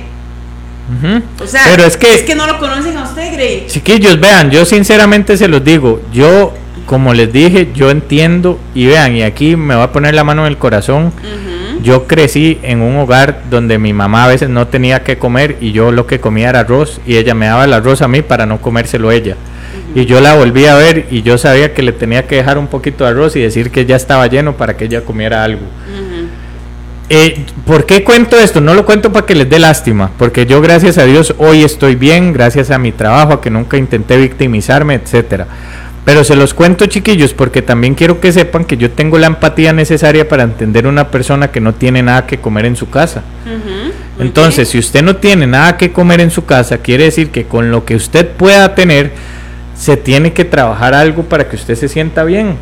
O 1.42 1.48
sea, 1.48 1.64
Pero 1.70 1.86
es 1.86 1.98
que, 1.98 2.14
es 2.14 2.24
que 2.24 2.36
no 2.36 2.48
lo 2.48 2.60
conocen 2.60 2.98
a 2.98 3.04
usted, 3.04 3.34
Grey. 3.34 3.66
chiquillos, 3.68 4.20
vean, 4.20 4.52
yo 4.52 4.66
sinceramente 4.66 5.38
se 5.38 5.48
los 5.48 5.64
digo, 5.64 6.02
yo, 6.14 6.54
como 6.86 7.14
les 7.14 7.32
dije, 7.32 7.70
yo 7.74 7.92
entiendo, 7.92 8.60
y 8.74 8.86
vean, 8.86 9.16
y 9.16 9.24
aquí 9.24 9.56
me 9.56 9.76
va 9.76 9.84
a 9.84 9.92
poner 9.92 10.16
la 10.16 10.24
mano 10.24 10.44
en 10.44 10.48
el 10.48 10.58
corazón, 10.58 11.12
yo 11.84 12.08
crecí 12.08 12.60
en 12.64 12.82
un 12.82 12.98
hogar 12.98 13.44
donde 13.50 13.78
mi 13.78 13.94
mamá 13.94 14.26
a 14.26 14.28
veces 14.28 14.50
no 14.50 14.68
tenía 14.68 15.04
que 15.04 15.18
comer 15.18 15.58
y 15.62 15.72
yo 15.72 15.92
lo 15.92 16.08
que 16.08 16.20
comía 16.20 16.50
era 16.50 16.62
arroz 16.62 17.00
y 17.06 17.18
ella 17.18 17.34
me 17.34 17.46
daba 17.46 17.66
el 17.66 17.74
arroz 17.74 18.02
a 18.02 18.08
mí 18.08 18.22
para 18.22 18.46
no 18.46 18.62
comérselo 18.62 19.12
ella. 19.12 19.36
Y 19.96 20.06
yo 20.06 20.20
la 20.20 20.36
volví 20.36 20.66
a 20.66 20.76
ver 20.76 21.08
y 21.12 21.22
yo 21.22 21.38
sabía 21.38 21.74
que 21.74 21.82
le 21.82 21.92
tenía 21.92 22.28
que 22.28 22.36
dejar 22.36 22.58
un 22.58 22.68
poquito 22.68 23.04
de 23.04 23.12
arroz 23.12 23.36
y 23.36 23.42
decir 23.42 23.72
que 23.72 23.86
ya 23.86 23.96
estaba 23.96 24.28
lleno 24.28 24.58
para 24.58 24.76
que 24.76 24.86
ella 24.86 25.02
comiera 25.02 25.44
algo. 25.44 25.62
Eh, 27.10 27.46
¿Por 27.66 27.86
qué 27.86 28.04
cuento 28.04 28.38
esto? 28.38 28.60
No 28.60 28.74
lo 28.74 28.86
cuento 28.86 29.14
para 29.14 29.26
que 29.26 29.34
les 29.36 29.50
dé 29.50 29.60
lástima, 29.60 30.12
porque 30.18 30.46
yo 30.46 30.62
gracias 30.62 30.98
a 30.98 31.06
Dios 31.06 31.34
hoy 31.38 31.64
estoy 31.64 31.96
bien, 31.96 32.34
gracias 32.34 32.70
a 32.70 32.78
mi 32.78 32.92
trabajo, 32.92 33.34
a 33.34 33.42
que 33.42 33.50
nunca 33.50 33.78
intenté 33.78 34.18
victimizarme, 34.18 34.96
etcétera. 34.96 35.48
Pero 36.04 36.24
se 36.24 36.36
los 36.36 36.54
cuento 36.54 36.86
chiquillos 36.86 37.34
porque 37.34 37.62
también 37.62 37.94
quiero 37.94 38.22
que 38.22 38.32
sepan 38.32 38.64
que 38.66 38.78
yo 38.78 38.92
tengo 38.92 39.18
la 39.18 39.28
empatía 39.28 39.74
necesaria 39.74 40.28
para 40.28 40.44
entender 40.44 40.88
una 40.88 41.12
persona 41.12 41.50
que 41.50 41.60
no 41.60 41.74
tiene 41.74 42.02
nada 42.02 42.26
que 42.26 42.40
comer 42.40 42.66
en 42.66 42.78
su 42.78 42.90
casa. 42.90 43.24
Entonces, 44.18 44.70
si 44.70 44.80
usted 44.80 45.04
no 45.04 45.18
tiene 45.18 45.48
nada 45.48 45.76
que 45.76 45.92
comer 45.92 46.22
en 46.22 46.32
su 46.32 46.46
casa, 46.46 46.78
quiere 46.78 47.06
decir 47.06 47.30
que 47.30 47.46
con 47.46 47.72
lo 47.72 47.84
que 47.84 47.96
usted 47.96 48.26
pueda 48.26 48.74
tener, 48.74 49.12
se 49.78 49.96
tiene 49.96 50.34
que 50.34 50.46
trabajar 50.46 50.94
algo 50.94 51.24
para 51.24 51.50
que 51.50 51.56
usted 51.56 51.76
se 51.76 51.88
sienta 51.88 52.24
bien. 52.24 52.56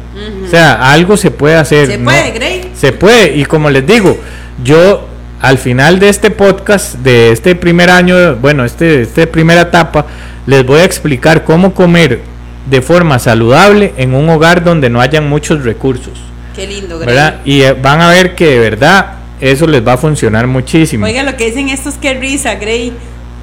O 0.46 0.50
sea, 0.50 0.92
algo 0.92 1.18
se 1.18 1.32
puede 1.32 1.56
hacer. 1.56 1.88
Se 1.88 1.98
¿no? 1.98 2.06
puede, 2.06 2.32
Grey. 2.32 2.72
Se 2.76 2.92
puede, 2.92 3.36
y 3.36 3.46
como 3.46 3.70
les 3.70 3.86
digo, 3.86 4.18
yo 4.64 5.08
al 5.42 5.58
final 5.58 6.00
de 6.00 6.10
este 6.10 6.32
podcast, 6.32 6.96
de 6.96 7.32
este 7.32 7.56
primer 7.56 7.90
año, 7.90 8.36
bueno, 8.38 8.66
este, 8.66 9.02
este 9.02 9.28
primera 9.28 9.62
etapa, 9.62 10.06
les 10.46 10.66
voy 10.66 10.80
a 10.80 10.84
explicar 10.84 11.44
cómo 11.44 11.74
comer 11.74 12.22
de 12.70 12.82
forma 12.82 13.20
saludable 13.20 13.94
en 13.98 14.14
un 14.14 14.28
hogar 14.30 14.64
donde 14.64 14.90
no 14.90 15.02
hayan 15.02 15.30
muchos 15.30 15.64
recursos, 15.64 16.14
Qué 16.56 16.66
lindo, 16.68 16.98
Grey. 16.98 17.08
¿verdad? 17.08 17.42
Y 17.46 17.62
eh, 17.62 17.74
van 17.74 18.02
a 18.02 18.10
ver 18.10 18.34
que 18.34 18.46
de 18.50 18.60
verdad 18.60 19.16
eso 19.40 19.68
les 19.68 19.86
va 19.86 19.94
a 19.94 19.98
funcionar 19.98 20.48
muchísimo. 20.48 21.06
Oiga, 21.06 21.24
lo 21.24 21.36
que 21.36 21.46
dicen 21.48 21.70
estos, 21.70 21.96
qué 21.96 22.14
risa, 22.14 22.56
Grey. 22.56 22.94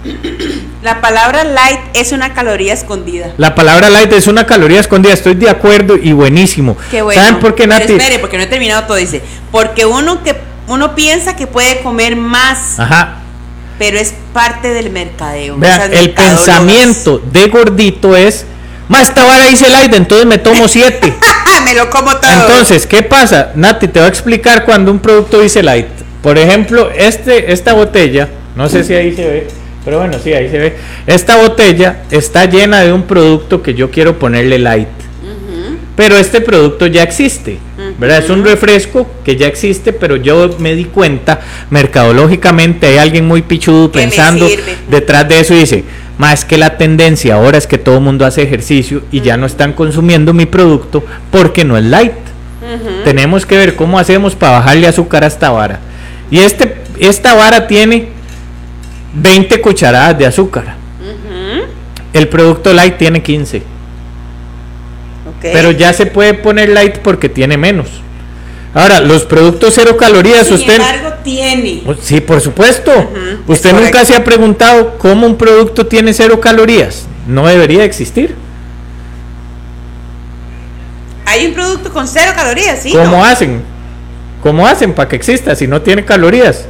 La 0.83 1.01
palabra 1.01 1.45
light 1.45 1.81
es 1.95 2.13
una 2.13 2.35
caloría 2.35 2.73
escondida. 2.73 3.33
La 3.37 3.55
palabra 3.55 3.89
light 3.89 4.13
es 4.13 4.27
una 4.27 4.47
caloría 4.47 4.81
escondida, 4.81 5.13
estoy 5.13 5.35
de 5.35 5.49
acuerdo 5.49 5.97
y 5.97 6.13
buenísimo. 6.13 6.77
Qué 6.91 7.03
bueno. 7.03 7.21
¿Saben 7.21 7.39
por 7.41 7.55
qué, 7.55 7.69
Pero 7.69 7.79
Nati? 7.79 7.93
espere, 7.93 8.19
porque 8.19 8.37
no 8.37 8.43
he 8.43 8.47
terminado 8.47 8.85
todo. 8.85 8.97
Dice, 8.97 9.23
porque 9.51 9.87
uno 9.87 10.23
que 10.25 10.37
uno 10.67 10.95
piensa 10.95 11.37
que 11.37 11.47
puede 11.47 11.83
comer 11.83 12.17
más. 12.17 12.79
Ajá. 12.81 13.19
pero 13.79 13.99
es 13.99 14.15
parte 14.33 14.73
del 14.73 14.91
mercadeo. 14.91 15.59
el 15.93 16.11
pensamiento 16.11 17.21
de 17.33 17.49
gordito 17.49 18.17
es, 18.17 18.45
más 18.89 19.09
esta 19.09 19.25
vara 19.25 19.47
dice 19.47 19.69
light, 19.69 19.93
entonces 19.95 20.27
me 20.27 20.39
tomo 20.39 20.69
siete. 20.69 21.13
me 21.65 21.75
lo 21.75 21.91
como 21.91 22.17
todo. 22.17 22.31
Entonces, 22.31 22.87
¿qué 22.87 23.03
pasa? 23.03 23.53
Nati, 23.55 23.89
te 23.89 24.01
voy 24.01 24.07
a 24.07 24.09
explicar 24.09 24.65
cuando 24.65 24.91
un 24.91 24.99
producto 24.99 25.41
dice 25.41 25.63
light. 25.63 25.87
Por 26.23 26.39
ejemplo, 26.39 26.91
este, 26.91 27.53
esta 27.53 27.73
botella, 27.73 28.29
no 28.55 28.69
sé 28.69 28.85
si 28.85 28.95
ahí 28.95 29.15
se 29.15 29.27
ve, 29.27 29.62
pero 29.85 29.99
bueno, 29.99 30.19
sí, 30.23 30.33
ahí 30.33 30.49
se 30.49 30.59
ve. 30.59 30.77
Esta 31.07 31.37
botella 31.37 32.03
está 32.11 32.45
llena 32.45 32.81
de 32.81 32.93
un 32.93 33.03
producto 33.03 33.63
que 33.63 33.75
yo 33.75 33.91
quiero 33.91 34.19
ponerle 34.19 34.59
light. 34.59 34.89
Pero 35.95 36.17
este 36.17 36.41
producto 36.41 36.87
ya 36.87 37.03
existe, 37.03 37.59
¿verdad? 37.99 38.25
Es 38.25 38.31
un 38.31 38.45
refresco 38.45 39.07
que 39.25 39.37
ya 39.37 39.47
existe, 39.47 39.93
pero 39.93 40.17
yo 40.17 40.57
me 40.59 40.75
di 40.75 40.87
cuenta, 40.87 41.41
mercadológicamente 41.69 42.87
hay 42.87 42.99
alguien 42.99 43.27
muy 43.27 43.43
pichudo 43.43 43.93
pensando 43.93 44.49
detrás 44.89 45.29
de 45.29 45.41
eso 45.41 45.53
y 45.53 45.59
dice, 45.59 45.85
más 46.17 46.47
que 46.47 46.57
la 46.57 46.79
tendencia 46.79 47.35
ahora 47.35 47.59
es 47.59 47.67
que 47.67 47.77
todo 47.77 47.97
el 47.97 48.01
mundo 48.01 48.25
hace 48.25 48.43
ejercicio 48.43 49.03
y 49.13 49.21
ya 49.21 49.37
no 49.37 49.45
están 49.45 49.75
consumiendo 49.75 50.33
mi 50.33 50.47
producto 50.47 51.05
porque 51.31 51.65
no 51.65 51.77
es 51.77 51.85
light. 51.85 52.13
Tenemos 53.05 53.45
que 53.45 53.59
ver 53.59 53.77
cómo 53.77 53.99
hacemos 53.99 54.35
para 54.35 54.53
bajarle 54.53 54.87
azúcar 54.87 55.25
a 55.25 55.27
esta 55.27 55.51
vara. 55.51 55.81
Y 56.31 56.39
este, 56.39 56.77
esta 56.99 57.35
vara 57.35 57.67
tiene 57.67 58.09
20 59.15 59.61
cucharadas 59.61 60.19
de 60.19 60.27
azúcar. 60.27 60.77
El 62.13 62.29
producto 62.29 62.73
light 62.73 62.99
tiene 62.99 63.23
15. 63.23 63.59
Ok. 63.59 63.65
Pero 65.41 65.71
ya 65.71 65.93
se 65.93 66.07
puede 66.07 66.35
poner 66.35 66.69
light 66.69 66.99
porque 66.99 67.29
tiene 67.29 67.57
menos. 67.57 67.89
Ahora, 68.75 69.01
los 69.01 69.25
productos 69.25 69.75
cero 69.75 69.97
calorías, 69.99 70.47
Sin 70.47 70.55
usted... 70.55 70.75
embargo, 70.77 71.11
tiene. 71.23 71.83
Oh, 71.87 71.95
Sí, 72.01 72.21
por 72.21 72.41
supuesto. 72.41 72.91
Usted 73.47 73.71
nunca 73.73 73.91
correcto. 73.91 74.07
se 74.07 74.15
ha 74.15 74.25
preguntado 74.25 74.97
cómo 74.99 75.27
un 75.27 75.37
producto 75.37 75.87
tiene 75.87 76.15
cero 76.15 76.41
calorías. 76.41 77.07
No 77.27 77.47
debería 77.47 77.85
existir. 77.85 78.35
Hay 81.27 81.47
un 81.47 81.55
producto 81.55 81.93
con 81.93 82.09
cero 82.09 82.33
calorías, 82.35 82.83
¿sí? 82.83 82.93
¿Cómo 82.93 83.19
¿no? 83.19 83.25
hacen? 83.25 83.63
¿Cómo 84.43 84.67
hacen 84.67 84.93
para 84.93 85.09
que 85.09 85.17
exista 85.17 85.55
si 85.55 85.67
no 85.67 85.81
tiene 85.83 86.05
calorías? 86.05 86.67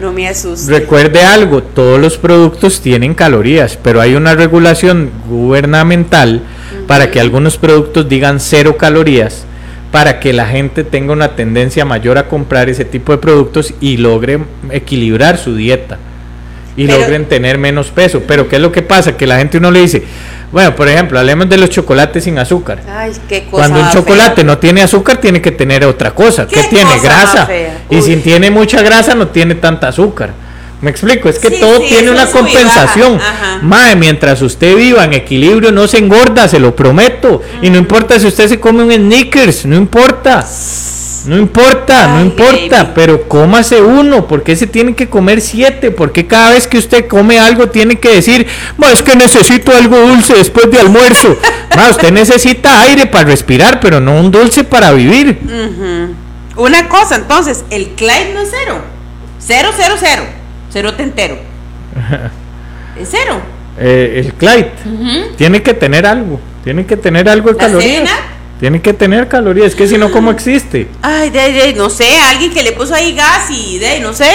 No 0.00 0.12
me 0.12 0.26
asusta. 0.28 0.72
Recuerde 0.72 1.22
algo, 1.22 1.62
todos 1.62 2.00
los 2.00 2.16
productos 2.16 2.80
tienen 2.80 3.14
calorías, 3.14 3.78
pero 3.82 4.00
hay 4.00 4.14
una 4.14 4.34
regulación 4.34 5.10
gubernamental 5.28 6.40
para 6.86 7.10
que 7.10 7.20
algunos 7.20 7.58
productos 7.58 8.08
digan 8.08 8.40
cero 8.40 8.76
calorías, 8.78 9.44
para 9.92 10.18
que 10.20 10.32
la 10.32 10.46
gente 10.46 10.84
tenga 10.84 11.12
una 11.12 11.36
tendencia 11.36 11.84
mayor 11.84 12.16
a 12.18 12.28
comprar 12.28 12.70
ese 12.70 12.84
tipo 12.84 13.12
de 13.12 13.18
productos 13.18 13.74
y 13.80 13.98
logren 13.98 14.46
equilibrar 14.70 15.36
su 15.36 15.54
dieta 15.54 15.98
y 16.76 16.86
Pero- 16.86 17.00
logren 17.00 17.26
tener 17.26 17.58
menos 17.58 17.88
peso. 17.88 18.22
Pero 18.26 18.48
¿qué 18.48 18.56
es 18.56 18.62
lo 18.62 18.72
que 18.72 18.82
pasa? 18.82 19.16
Que 19.16 19.26
la 19.26 19.36
gente 19.38 19.58
uno 19.58 19.70
le 19.70 19.80
dice, 19.80 20.02
bueno, 20.52 20.74
por 20.74 20.88
ejemplo, 20.88 21.18
hablemos 21.18 21.48
de 21.48 21.56
los 21.58 21.70
chocolates 21.70 22.24
sin 22.24 22.38
azúcar. 22.38 22.82
Ay, 22.88 23.12
qué 23.28 23.44
cosa. 23.44 23.50
Cuando 23.50 23.80
un 23.80 23.90
chocolate 23.90 24.36
fea. 24.36 24.44
no 24.44 24.58
tiene 24.58 24.82
azúcar, 24.82 25.18
tiene 25.18 25.40
que 25.40 25.52
tener 25.52 25.84
otra 25.84 26.12
cosa. 26.12 26.46
¿Qué 26.46 26.56
¿Qué, 26.56 26.64
tiene? 26.64 26.90
cosa 26.90 27.02
Grasa. 27.02 27.48
Y 27.88 28.02
si 28.02 28.16
tiene 28.16 28.50
mucha 28.50 28.82
grasa, 28.82 29.14
no 29.14 29.28
tiene 29.28 29.54
tanta 29.54 29.88
azúcar. 29.88 30.32
Me 30.80 30.90
explico, 30.90 31.28
es 31.28 31.38
que 31.38 31.50
Sí, 31.50 31.60
todo 31.60 31.78
sí, 31.78 31.88
tiene 31.88 32.10
una 32.10 32.26
compensación. 32.26 33.18
Mae, 33.62 33.96
mientras 33.96 34.40
usted 34.42 34.74
viva 34.74 35.04
en 35.04 35.12
equilibrio, 35.12 35.70
no 35.72 35.86
se 35.86 35.98
engorda, 35.98 36.48
se 36.48 36.58
lo 36.58 36.74
prometo. 36.74 37.42
Y 37.62 37.70
no 37.70 37.78
importa 37.78 38.18
si 38.18 38.26
usted 38.26 38.48
se 38.48 38.58
come 38.58 38.82
un 38.82 38.92
sneakers, 38.92 39.66
no 39.66 39.76
importa. 39.76 40.42
No 41.26 41.36
importa, 41.36 42.08
no 42.08 42.20
importa, 42.22 42.82
baby. 42.84 42.92
pero 42.94 43.28
cómase 43.28 43.80
uno, 43.80 44.26
porque 44.26 44.56
se 44.56 44.66
tiene 44.66 44.94
que 44.94 45.08
comer 45.08 45.40
siete, 45.40 45.90
porque 45.90 46.26
cada 46.26 46.50
vez 46.50 46.66
que 46.66 46.78
usted 46.78 47.06
come 47.08 47.38
algo 47.38 47.68
tiene 47.68 47.98
que 47.98 48.08
decir, 48.10 48.46
"Ma, 48.76 48.90
es 48.90 49.02
que 49.02 49.14
necesito 49.16 49.74
algo 49.76 49.98
dulce 49.98 50.34
después 50.34 50.70
de 50.70 50.78
almuerzo. 50.80 51.36
Ma, 51.76 51.88
usted 51.90 52.10
necesita 52.12 52.80
aire 52.82 53.06
para 53.06 53.24
respirar, 53.24 53.80
pero 53.80 54.00
no 54.00 54.18
un 54.18 54.30
dulce 54.30 54.64
para 54.64 54.92
vivir. 54.92 55.38
Una 56.56 56.88
cosa, 56.88 57.16
entonces, 57.16 57.64
el 57.70 57.90
Clyde 57.90 58.32
no 58.34 58.40
es 58.40 58.50
cero. 58.50 58.80
Cero, 59.38 59.68
cero, 59.76 59.94
cero. 59.98 60.22
Cero 60.72 60.94
tentero. 60.94 61.36
es 63.00 63.08
cero. 63.10 63.40
Eh, 63.78 64.22
el 64.24 64.34
Clyde 64.34 64.72
tiene 65.36 65.62
que 65.62 65.74
tener 65.74 66.06
algo, 66.06 66.38
tiene 66.64 66.84
que 66.84 66.96
tener 66.96 67.28
algo 67.28 67.48
de 67.48 67.54
¿La 67.54 67.58
calorías. 67.66 67.96
cena? 67.98 68.10
Tiene 68.60 68.82
que 68.82 68.92
tener 68.92 69.26
calorías, 69.26 69.68
es 69.68 69.74
que 69.74 69.88
si 69.88 69.96
no, 69.96 70.12
¿cómo 70.12 70.30
existe? 70.30 70.86
Ay, 71.00 71.30
de, 71.30 71.50
de, 71.50 71.72
no 71.72 71.88
sé, 71.88 72.06
alguien 72.28 72.52
que 72.52 72.62
le 72.62 72.72
puso 72.72 72.94
ahí 72.94 73.14
gas 73.14 73.50
y 73.50 73.78
de, 73.78 74.00
no 74.00 74.12
sé. 74.12 74.30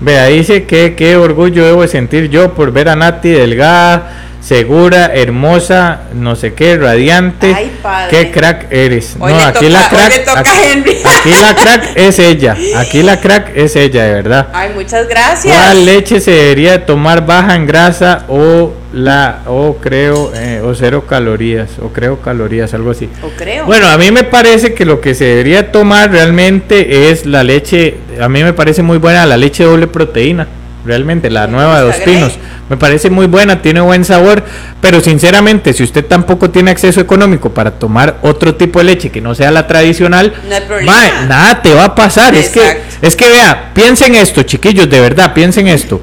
Vea, 0.00 0.26
dice 0.28 0.64
que 0.64 0.96
qué 0.96 1.16
orgullo 1.16 1.64
debo 1.64 1.82
de 1.82 1.88
sentir 1.88 2.30
yo 2.30 2.54
por 2.54 2.72
ver 2.72 2.88
a 2.88 2.96
Nati 2.96 3.28
delgada, 3.28 4.21
segura, 4.42 5.06
hermosa, 5.14 6.02
no 6.14 6.34
sé 6.36 6.52
qué, 6.54 6.76
radiante. 6.76 7.54
Ay, 7.54 7.70
padre. 7.80 8.08
Qué 8.10 8.30
crack 8.30 8.66
eres. 8.70 9.16
Hoy 9.18 9.32
no, 9.32 9.38
le 9.38 9.44
aquí 9.44 9.66
toca- 9.66 9.68
la 9.70 9.80
hoy 9.80 9.88
crack. 9.88 10.08
le 10.10 10.18
toca 10.20 10.40
aquí, 10.40 10.50
a 10.50 10.72
Henry. 10.72 10.96
aquí 11.04 11.30
la 11.40 11.54
crack 11.54 11.90
es 11.96 12.18
ella. 12.18 12.56
Aquí 12.76 13.02
la 13.02 13.20
crack 13.20 13.52
es 13.56 13.76
ella, 13.76 14.04
de 14.04 14.12
verdad. 14.14 14.48
Ay, 14.52 14.70
muchas 14.74 15.06
gracias. 15.08 15.54
¿Cuál 15.54 15.84
leche 15.84 16.20
se 16.20 16.32
debería 16.32 16.72
de 16.72 16.78
tomar 16.80 17.24
baja 17.24 17.54
en 17.54 17.66
grasa 17.66 18.24
o 18.28 18.72
la 18.92 19.38
o 19.46 19.76
creo 19.76 20.32
eh, 20.34 20.60
o 20.62 20.74
cero 20.74 21.06
calorías 21.06 21.70
o 21.80 21.88
creo 21.92 22.20
calorías 22.20 22.74
algo 22.74 22.90
así? 22.90 23.08
O 23.22 23.28
creo. 23.30 23.64
Bueno, 23.64 23.86
a 23.88 23.96
mí 23.96 24.10
me 24.10 24.24
parece 24.24 24.74
que 24.74 24.84
lo 24.84 25.00
que 25.00 25.14
se 25.14 25.24
debería 25.24 25.70
tomar 25.72 26.10
realmente 26.10 27.10
es 27.10 27.26
la 27.26 27.44
leche, 27.44 27.96
a 28.20 28.28
mí 28.28 28.42
me 28.42 28.52
parece 28.52 28.82
muy 28.82 28.98
buena 28.98 29.24
la 29.24 29.36
leche 29.36 29.64
doble 29.64 29.86
proteína, 29.86 30.46
realmente, 30.84 31.30
la 31.30 31.46
nueva 31.46 31.78
de 31.80 31.86
Dos 31.86 31.96
Pinos. 31.96 32.32
Grey? 32.34 32.51
Me 32.72 32.78
parece 32.78 33.10
muy 33.10 33.26
buena, 33.26 33.60
tiene 33.60 33.82
buen 33.82 34.02
sabor, 34.02 34.42
pero 34.80 35.02
sinceramente, 35.02 35.74
si 35.74 35.82
usted 35.82 36.06
tampoco 36.06 36.48
tiene 36.48 36.70
acceso 36.70 37.02
económico 37.02 37.50
para 37.50 37.72
tomar 37.72 38.16
otro 38.22 38.54
tipo 38.54 38.78
de 38.78 38.86
leche 38.86 39.10
que 39.10 39.20
no 39.20 39.34
sea 39.34 39.50
la 39.50 39.66
tradicional, 39.66 40.32
No 40.48 40.54
hay 40.54 40.62
problema. 40.62 40.90
mae, 40.92 41.26
nada 41.28 41.60
te 41.60 41.74
va 41.74 41.84
a 41.84 41.94
pasar. 41.94 42.34
Es 42.34 42.48
que, 42.48 42.78
es 43.02 43.14
que 43.14 43.28
vea, 43.28 43.72
piensen 43.74 44.14
esto, 44.14 44.42
chiquillos, 44.44 44.88
de 44.88 45.00
verdad, 45.02 45.34
piensen 45.34 45.68
esto. 45.68 46.00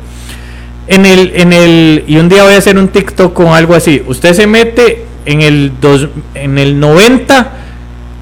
En 0.86 1.08
el, 1.08 1.32
en 1.34 1.54
el, 1.54 2.04
y 2.06 2.18
un 2.18 2.30
día 2.30 2.44
voy 2.44 2.54
a 2.54 2.60
hacer 2.60 2.78
un 2.78 2.90
TikTok 2.90 3.34
con 3.34 3.48
algo 3.48 3.74
así. 3.74 4.04
Usted 4.06 4.34
se 4.36 4.46
mete 4.46 5.06
en 5.26 5.42
el 5.42 5.72
dos, 5.82 6.08
en 6.36 6.60
el 6.60 6.80
90 6.80 7.52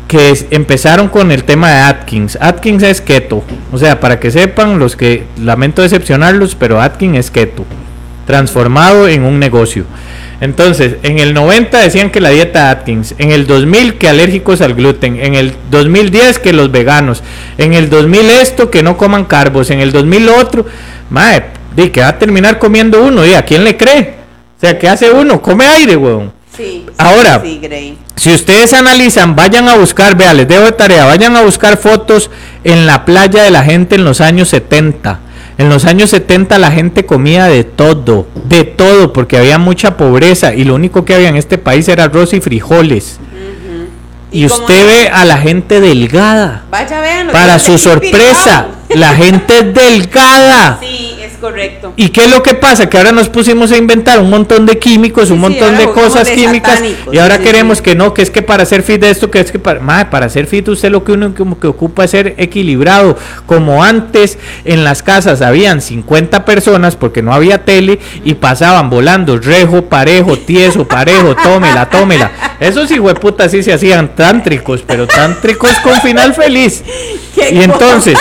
que 0.08 0.30
es- 0.32 0.45
empezaron 0.52 1.10
con 1.10 1.32
el 1.34 1.43
tema 1.43 1.70
de 1.70 1.80
Atkins. 1.82 2.38
Atkins 2.39 2.82
es 2.84 3.02
keto. 3.02 3.43
O 3.74 3.78
sea, 3.78 4.00
para 4.00 4.22
que 4.22 4.32
sepan 4.32 4.80
los 4.80 4.95
que 4.95 5.26
lamento 5.38 5.82
decepcionarlos, 5.82 6.56
pero 6.56 6.82
Atkins 6.82 7.18
es 7.18 7.30
keto, 7.30 7.66
transformado 8.28 9.07
en 9.07 9.23
un 9.23 9.39
negocio. 9.39 9.86
Entonces, 10.39 10.97
en 11.01 11.17
el 11.17 11.34
90 11.34 11.80
decían 11.80 12.11
que 12.11 12.21
la 12.21 12.30
dieta 12.30 12.69
Atkins, 12.69 13.15
en 13.17 13.32
el 13.32 13.47
2000 13.47 13.95
que 13.95 14.07
alérgicos 14.07 14.61
al 14.61 14.75
gluten, 14.75 15.19
en 15.19 15.34
el 15.34 15.53
2010 15.71 16.38
que 16.38 16.53
los 16.53 16.71
veganos, 16.71 17.23
en 17.57 17.73
el 17.73 17.89
2000 17.89 18.30
esto 18.30 18.69
que 18.69 18.84
no 18.84 18.97
coman 18.97 19.25
carbos, 19.25 19.71
en 19.71 19.80
el 19.80 19.91
2000 19.91 20.25
lo 20.28 20.38
otro. 20.38 20.65
Mae, 21.09 21.45
di 21.75 21.89
que 21.89 22.01
va 22.01 22.09
a 22.09 22.19
terminar 22.19 22.59
comiendo 22.59 23.03
uno, 23.03 23.25
¿y 23.25 23.34
a 23.34 23.43
quién 23.43 23.63
le 23.63 23.75
cree? 23.75 24.13
O 24.57 24.59
sea, 24.59 24.78
¿qué 24.78 24.88
hace 24.88 25.09
uno? 25.09 25.41
Come 25.41 25.65
aire, 25.65 25.95
weón. 25.95 26.32
Sí, 26.55 26.86
sí, 26.86 26.93
Ahora, 26.97 27.41
sí. 27.43 27.97
Si 28.15 28.34
ustedes 28.34 28.73
analizan, 28.73 29.36
vayan 29.36 29.69
a 29.69 29.75
buscar, 29.75 30.17
vea, 30.17 30.34
les 30.34 30.47
debo 30.47 30.65
de 30.65 30.71
tarea, 30.71 31.05
vayan 31.05 31.36
a 31.36 31.41
buscar 31.43 31.78
fotos 31.78 32.30
en 32.63 32.86
la 32.88 33.05
playa 33.05 33.43
de 33.43 33.51
la 33.51 33.63
gente 33.63 33.95
en 33.95 34.03
los 34.03 34.21
años 34.21 34.49
70. 34.49 35.19
En 35.58 35.70
los 35.70 35.86
años 35.86 36.12
70 36.12 36.58
la 36.60 36.72
gente 36.72 37.05
comía 37.05 37.45
de 37.45 37.64
todo, 37.64 38.28
de 38.45 38.64
todo, 38.64 39.12
porque 39.12 39.38
había 39.38 39.58
mucha 39.58 39.97
pobreza 39.97 40.53
y 40.53 40.64
lo 40.64 40.76
único 40.76 41.03
que 41.03 41.16
había 41.16 41.30
en 41.30 41.36
este 41.36 41.58
país 41.58 41.88
era 41.88 42.05
arroz 42.05 42.34
y 42.34 42.41
frijoles. 42.41 43.20
¿Y 44.32 44.45
usted 44.45 44.86
ve 44.86 45.10
a 45.10 45.26
la 45.26 45.38
gente 45.38 45.80
delgada. 45.80 46.66
Vaya, 46.70 46.99
vean. 46.99 47.30
Para 47.30 47.58
su 47.60 47.78
sorpresa, 47.78 48.68
la 48.89 49.14
gente 49.16 49.60
es 49.60 49.74
delgada. 49.74 50.78
Sí, 50.80 51.07
correcto. 51.38 51.94
¿Y 51.96 52.10
qué 52.10 52.26
es 52.26 52.32
lo 52.32 52.44
que 52.44 52.54
pasa? 52.54 52.90
Que 52.90 52.98
ahora 52.98 53.12
nos 53.12 53.30
pusimos 53.30 53.72
a 53.72 53.78
inventar 53.78 54.20
un 54.20 54.30
montón 54.30 54.66
de 54.66 54.78
químicos, 54.78 55.30
un 55.30 55.38
sí, 55.38 55.42
montón 55.42 55.78
de 55.78 55.90
cosas 55.92 56.28
de 56.28 56.36
químicas 56.36 56.82
y 57.12 57.18
ahora 57.18 57.38
sí, 57.38 57.44
queremos 57.44 57.78
sí. 57.80 57.84
que 57.84 57.96
no, 57.96 58.14
que 58.14 58.22
es 58.22 58.30
que 58.30 58.42
para 58.42 58.64
hacer 58.64 58.84
fit 58.84 59.02
de 59.02 59.10
esto, 59.10 59.32
que 59.32 59.40
es 59.40 59.52
que 59.52 59.60
para, 59.60 59.80
Mae, 59.80 60.06
para 60.06 60.26
hacer 60.26 60.48
fit 60.48 60.68
usted 60.68 60.90
lo 60.90 61.04
que 61.04 61.14
uno 61.14 61.34
como 61.36 61.60
que 61.60 61.68
ocupa 61.68 62.04
es 62.04 62.12
ser 62.12 62.36
equilibrado, 62.38 63.18
como 63.46 63.84
antes 63.84 64.38
en 64.66 64.84
las 64.84 65.04
casas 65.04 65.42
habían 65.42 65.82
50 65.82 66.46
personas 66.46 66.96
porque 66.96 67.22
no 67.22 67.34
había 67.34 67.64
tele 67.66 68.00
y 68.24 68.36
pasaban 68.36 68.90
volando 68.90 69.38
rejo, 69.38 69.84
parejo, 69.84 70.38
tieso, 70.38 70.88
parejo, 70.88 71.36
tómela, 71.44 71.90
tómela. 71.90 72.32
Esos 72.60 72.90
hijueputas 72.92 73.52
sí 73.52 73.64
se 73.64 73.74
hacían 73.74 74.16
tántricos, 74.16 74.84
pero 74.86 75.08
tántricos 75.08 75.72
con 75.80 76.00
final 76.02 76.34
feliz. 76.34 76.84
Y 77.52 77.62
entonces, 77.62 78.18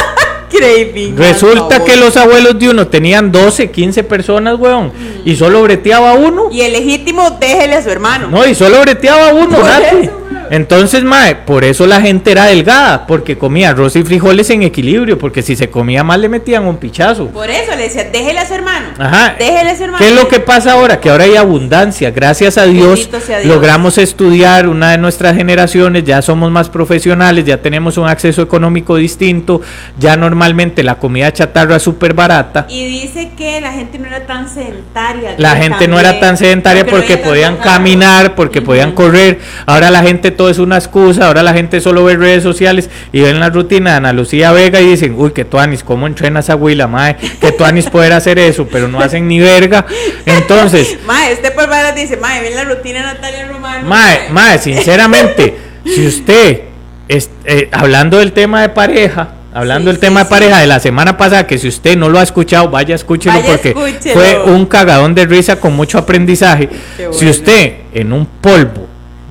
Craving, 0.50 1.16
Resulta 1.16 1.84
que 1.84 1.96
los 1.96 2.16
abuelos 2.16 2.58
de 2.58 2.68
uno 2.70 2.86
tenían 2.86 3.32
12, 3.32 3.70
15 3.70 4.04
personas, 4.04 4.58
weón. 4.58 4.92
Y 5.24 5.36
solo 5.36 5.62
breteaba 5.62 6.14
uno. 6.14 6.48
Y 6.50 6.60
el 6.60 6.72
legítimo, 6.72 7.30
déjele 7.40 7.76
a 7.76 7.82
su 7.82 7.90
hermano. 7.90 8.28
No, 8.28 8.46
y 8.46 8.54
solo 8.54 8.80
breteaba 8.80 9.32
uno, 9.32 9.58
Nati. 9.58 9.96
eso. 10.06 10.12
Entonces, 10.50 11.04
mae, 11.04 11.34
por 11.34 11.64
eso 11.64 11.86
la 11.86 12.00
gente 12.00 12.32
era 12.32 12.46
delgada, 12.46 13.06
porque 13.06 13.38
comía 13.38 13.70
arroz 13.70 13.96
y 13.96 14.02
frijoles 14.02 14.50
en 14.50 14.62
equilibrio, 14.62 15.18
porque 15.18 15.42
si 15.42 15.56
se 15.56 15.70
comía 15.70 16.04
mal 16.04 16.20
le 16.20 16.28
metían 16.28 16.64
un 16.64 16.76
pichazo. 16.76 17.28
Por 17.28 17.50
eso 17.50 17.74
le 17.76 17.84
decía, 17.84 18.04
déjele 18.04 18.40
a 18.40 18.46
su 18.46 18.54
hermano. 18.54 18.88
Ajá. 18.98 19.36
Su 19.38 19.44
hermano. 19.84 19.98
¿Qué 19.98 20.08
es 20.08 20.14
lo 20.14 20.28
que 20.28 20.40
pasa 20.40 20.72
ahora? 20.72 21.00
Que 21.00 21.10
ahora 21.10 21.24
hay 21.24 21.36
abundancia. 21.36 22.10
Gracias 22.10 22.58
a 22.58 22.64
Dios, 22.64 23.08
logramos 23.44 23.98
estudiar 23.98 24.68
una 24.68 24.92
de 24.92 24.98
nuestras 24.98 25.36
generaciones, 25.36 26.04
ya 26.04 26.22
somos 26.22 26.50
más 26.50 26.68
profesionales, 26.68 27.44
ya 27.44 27.60
tenemos 27.60 27.98
un 27.98 28.08
acceso 28.08 28.42
económico 28.42 28.96
distinto, 28.96 29.60
ya 29.98 30.16
normalmente 30.16 30.82
la 30.82 30.96
comida 30.96 31.32
chatarra 31.32 31.76
es 31.76 31.82
súper 31.82 32.14
barata. 32.14 32.66
Y 32.68 32.84
dice 32.86 33.32
que 33.36 33.60
la 33.60 33.72
gente 33.72 33.98
no 33.98 34.06
era 34.06 34.26
tan 34.26 34.48
sedentaria. 34.48 35.34
La 35.38 35.56
gente 35.56 35.88
no 35.88 35.98
era 35.98 36.18
tan 36.20 36.36
sedentaria 36.36 36.86
porque 36.86 37.16
podían 37.16 37.56
caminar, 37.56 38.34
porque 38.34 38.62
podían 38.62 38.92
correr. 38.92 39.40
Ahora 39.66 39.90
la 39.90 40.02
gente 40.02 40.30
todo 40.36 40.48
es 40.50 40.58
una 40.58 40.76
excusa, 40.76 41.26
ahora 41.26 41.42
la 41.42 41.52
gente 41.52 41.80
solo 41.80 42.04
ve 42.04 42.16
redes 42.16 42.42
sociales 42.42 42.88
y 43.12 43.20
ven 43.20 43.40
la 43.40 43.50
rutina 43.50 43.90
de 43.92 43.96
Ana 43.96 44.12
Lucía 44.12 44.52
Vega 44.52 44.80
y 44.80 44.86
dicen, 44.90 45.14
uy, 45.18 45.32
que 45.32 45.44
tuanis, 45.44 45.82
¿cómo 45.82 46.06
entrena 46.06 46.40
esa 46.40 46.54
huila, 46.54 46.86
mae? 46.86 47.16
Que 47.40 47.52
tuanis 47.52 47.86
poder 47.90 48.12
hacer 48.12 48.38
eso, 48.38 48.68
pero 48.70 48.86
no 48.88 49.00
hacen 49.00 49.26
ni 49.26 49.40
verga. 49.40 49.84
Entonces, 50.24 50.98
Mae, 51.06 51.32
este 51.32 51.50
por 51.50 51.68
dice, 51.94 52.16
mae, 52.16 52.40
ven 52.42 52.54
la 52.54 52.64
rutina 52.64 52.98
de 53.00 53.04
Natalia 53.14 53.46
Romano. 53.48 53.88
Mae, 53.88 54.28
mae, 54.30 54.58
sinceramente, 54.58 55.56
si 55.84 56.06
usted, 56.06 56.60
es- 57.08 57.30
eh, 57.44 57.68
hablando 57.72 58.18
del 58.18 58.32
tema 58.32 58.60
de 58.62 58.68
pareja, 58.68 59.30
hablando 59.54 59.90
Sí, 59.90 59.94
del 59.94 60.00
tema 60.00 60.20
sí, 60.20 60.24
de 60.26 60.30
pareja 60.30 60.58
de 60.60 60.66
la 60.66 60.80
semana 60.80 61.16
pasada, 61.16 61.46
que 61.46 61.58
si 61.58 61.68
usted 61.68 61.96
no 61.96 62.08
lo 62.08 62.18
ha 62.18 62.22
escuchado, 62.22 62.68
vaya, 62.68 62.94
escúchelo 62.94 63.36
Vaya, 63.40 63.46
porque 63.52 63.68
escúchelo. 63.70 64.14
fue 64.14 64.42
un 64.52 64.66
cagadón 64.66 65.14
de 65.14 65.24
risa 65.26 65.56
con 65.56 65.74
mucho 65.74 65.96
aprendizaje. 65.98 66.68
Si 67.12 67.26
usted 67.28 67.74
en 67.94 68.12
un 68.12 68.26
polvo 68.26 68.85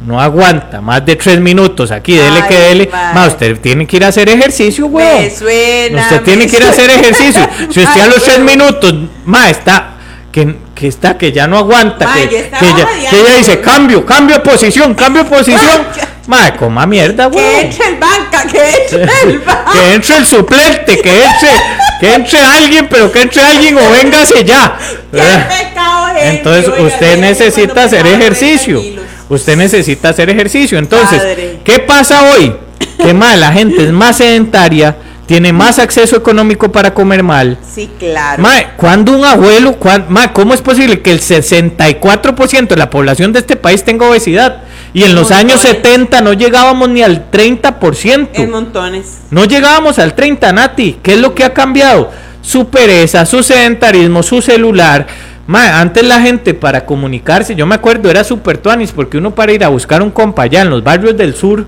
no 0.06 0.22
aguanta 0.22 0.82
más 0.82 1.06
de 1.06 1.16
tres 1.16 1.40
minutos 1.40 1.92
aquí, 1.92 2.16
dele 2.16 2.42
Ay, 2.44 2.48
que 2.48 2.60
dele, 2.60 2.90
mae, 2.92 3.28
usted 3.28 3.60
tiene 3.60 3.88
que 3.88 3.98
ir 3.98 4.06
a 4.06 4.10
hacer 4.10 4.30
ejercicio. 4.30 4.88
Me 4.88 5.30
suena. 5.32 6.02
Usted 6.04 6.22
tiene 6.22 6.48
que 6.48 6.58
ir 6.58 6.64
a 6.64 6.70
hacer 6.70 6.90
ejercicio. 6.90 7.48
Si 7.72 7.82
usted 7.84 8.02
a 8.02 8.08
los 8.14 8.24
tres 8.24 8.40
minutos, 8.40 8.94
ma, 9.26 9.50
está 9.50 9.96
que, 10.32 10.56
que 10.76 10.88
está 10.88 11.18
que 11.18 11.32
ya 11.32 11.48
no 11.48 11.58
aguanta, 11.58 12.06
Ma, 12.06 12.14
que, 12.16 12.28
que, 12.28 12.50
ya, 12.50 13.10
que 13.10 13.20
ella 13.22 13.38
dice 13.38 13.62
cambio, 13.62 14.06
cambio 14.06 14.36
de 14.36 14.42
posición, 14.42 14.94
cambio 14.94 15.24
de 15.24 15.30
posición. 15.30 15.88
Ma, 16.28 16.56
coma 16.58 16.86
mierda, 16.88 17.30
Que 17.30 17.38
weón. 17.38 17.66
entre 17.66 17.88
el 17.88 17.96
banca, 17.98 18.48
que 18.52 18.58
entre 18.58 19.04
el 19.32 19.40
banca. 19.40 19.72
Que 19.72 19.94
entre 19.94 20.18
el 20.18 20.26
suplente, 20.26 21.00
que 21.00 21.24
entre, 21.24 21.50
que 22.00 22.14
entre 22.16 22.42
alguien, 22.42 22.88
pero 22.90 23.12
que 23.12 23.22
entre 23.22 23.42
alguien 23.44 23.78
o 23.78 23.92
véngase 23.92 24.44
ya. 24.44 24.76
Qué 25.12 25.18
pecado, 25.20 26.08
Entonces 26.20 26.68
usted 26.80 27.20
necesita 27.20 27.84
hacer 27.84 28.02
pesaba 28.02 28.18
30 28.18 28.26
ejercicio. 28.26 28.82
Usted 29.30 29.56
necesita 29.58 30.10
hacer 30.10 30.30
ejercicio. 30.30 30.78
Entonces, 30.78 31.20
Padre. 31.20 31.60
¿qué 31.64 31.80
pasa 31.80 32.32
hoy? 32.34 32.54
Que 32.98 33.14
más 33.16 33.38
la 33.40 33.52
gente 33.52 33.84
es 33.84 33.92
más 33.92 34.18
sedentaria, 34.18 34.96
tiene 35.26 35.52
más 35.52 35.80
acceso 35.80 36.16
económico 36.16 36.72
para 36.72 36.94
comer 36.94 37.24
mal. 37.24 37.58
Sí, 37.74 37.90
claro. 37.98 38.44
Mae, 38.44 38.68
cuando 38.78 39.14
un 39.14 39.26
abuelo, 39.26 39.74
cuan- 39.80 40.06
mae, 40.10 40.32
¿cómo 40.32 40.54
es 40.54 40.62
posible 40.62 41.02
que 41.02 41.12
el 41.12 41.20
64% 41.22 42.68
de 42.68 42.76
la 42.78 42.90
población 42.90 43.34
de 43.34 43.40
este 43.40 43.56
país 43.56 43.84
tenga 43.84 44.08
obesidad? 44.08 44.62
Y 44.94 45.04
en 45.04 45.14
los 45.16 45.32
años 45.32 45.56
Montones. 45.64 45.78
70 45.84 46.22
no 46.22 46.34
llegábamos 46.34 46.88
ni 46.90 47.02
al 47.02 47.30
30%. 47.30 48.30
En 48.34 48.50
montones. 48.52 49.18
No 49.30 49.44
llegábamos 49.46 50.00
al 50.00 50.14
30, 50.16 50.54
Nati. 50.54 51.00
¿Qué 51.04 51.14
es 51.16 51.20
lo 51.20 51.36
que 51.36 51.44
ha 51.44 51.54
cambiado? 51.54 52.12
Su 52.42 52.70
pereza, 52.70 53.26
su 53.26 53.44
sedentarismo, 53.44 54.24
su 54.24 54.42
celular. 54.42 55.06
Ma, 55.48 55.80
antes 55.80 56.04
la 56.04 56.22
gente 56.22 56.54
para 56.56 56.86
comunicarse, 56.86 57.56
yo 57.56 57.66
me 57.68 57.76
acuerdo, 57.76 58.10
era 58.10 58.24
super 58.24 58.58
tuanis, 58.58 58.92
porque 58.92 59.18
uno 59.18 59.36
para 59.36 59.52
ir 59.52 59.64
a 59.64 59.68
buscar 59.68 60.02
un 60.02 60.10
compa 60.10 60.44
allá 60.44 60.62
en 60.62 60.72
los 60.72 60.84
barrios 60.84 61.16
del 61.16 61.36
sur, 61.36 61.66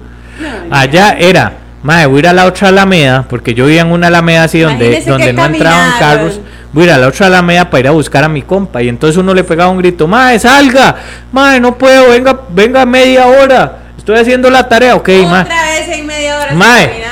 allá 0.71 1.15
era, 1.19 1.53
ma, 1.83 2.07
voy 2.07 2.17
a 2.17 2.19
ir 2.19 2.27
a 2.27 2.33
la 2.33 2.45
otra 2.45 2.69
alameda, 2.69 3.25
porque 3.29 3.53
yo 3.53 3.65
vivía 3.65 3.81
en 3.81 3.91
una 3.91 4.07
alameda 4.07 4.43
así 4.43 4.59
donde, 4.59 4.85
Imagínese 4.85 5.09
donde 5.09 5.33
no 5.33 5.45
entraban 5.45 5.99
carros. 5.99 6.39
Voy 6.73 6.83
a 6.83 6.85
ir 6.87 6.91
a 6.91 6.97
la 6.97 7.07
otra 7.07 7.27
alameda 7.27 7.69
para 7.69 7.79
ir 7.81 7.87
a 7.87 7.91
buscar 7.91 8.23
a 8.23 8.27
mi 8.27 8.41
compa. 8.41 8.83
Y 8.83 8.89
entonces 8.89 9.17
uno 9.17 9.33
le 9.33 9.43
pegaba 9.43 9.69
un 9.69 9.77
grito, 9.77 10.07
ma, 10.07 10.37
salga, 10.37 10.95
ma, 11.31 11.59
no 11.59 11.77
puedo, 11.77 12.09
venga, 12.09 12.41
venga 12.49 12.85
media 12.85 13.27
hora. 13.27 13.77
Estoy 13.97 14.17
haciendo 14.17 14.49
la 14.49 14.67
tarea, 14.67 14.95
ok, 14.95 15.09
ma. 15.29 15.41
Otra 15.41 15.63
vez 15.63 15.89
en 15.89 16.05
media 16.05 16.39
hora. 16.39 16.53
Mae, 16.53 17.03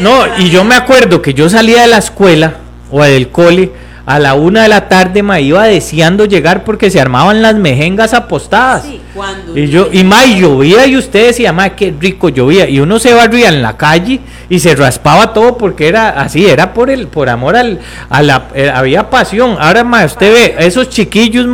no, 0.00 0.38
y 0.38 0.50
yo 0.50 0.64
me 0.64 0.74
acuerdo 0.74 1.22
que 1.22 1.34
yo 1.34 1.48
salía 1.48 1.82
de 1.82 1.88
la 1.88 1.98
escuela 1.98 2.54
o 2.90 3.02
del 3.02 3.28
cole 3.28 3.72
a 4.08 4.18
la 4.18 4.32
una 4.32 4.62
de 4.62 4.70
la 4.70 4.88
tarde, 4.88 5.22
me 5.22 5.42
iba 5.42 5.64
deseando 5.64 6.24
llegar 6.24 6.64
porque 6.64 6.90
se 6.90 6.98
armaban 6.98 7.42
las 7.42 7.56
mejengas 7.56 8.14
apostadas. 8.14 8.84
Sí, 8.84 9.02
cuando. 9.14 9.54
Y 9.54 9.68
yo, 9.68 9.90
y 9.92 10.02
ma, 10.02 10.24
y 10.24 10.40
llovía 10.40 10.86
y 10.86 10.96
usted 10.96 11.26
decía, 11.26 11.52
ma, 11.52 11.68
qué 11.76 11.94
rico 12.00 12.30
llovía. 12.30 12.66
Y 12.66 12.80
uno 12.80 12.98
se 12.98 13.12
barría 13.12 13.48
en 13.48 13.60
la 13.60 13.76
calle 13.76 14.20
y 14.48 14.60
se 14.60 14.74
raspaba 14.74 15.34
todo 15.34 15.58
porque 15.58 15.88
era 15.88 16.08
así, 16.08 16.46
era 16.46 16.72
por 16.72 16.88
el, 16.88 17.08
por 17.08 17.28
amor 17.28 17.54
al, 17.54 17.80
a 18.08 18.22
la, 18.22 18.48
eh, 18.54 18.72
había 18.74 19.10
pasión. 19.10 19.58
Ahora, 19.60 19.84
ma, 19.84 20.06
usted 20.06 20.32
ve 20.32 20.66
esos 20.66 20.88
chiquillos, 20.88 21.46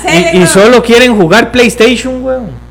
serie, 0.00 0.30
y, 0.32 0.38
y 0.38 0.46
solo 0.46 0.82
quieren 0.82 1.14
jugar 1.14 1.52
PlayStation, 1.52 2.24
weón. 2.24 2.66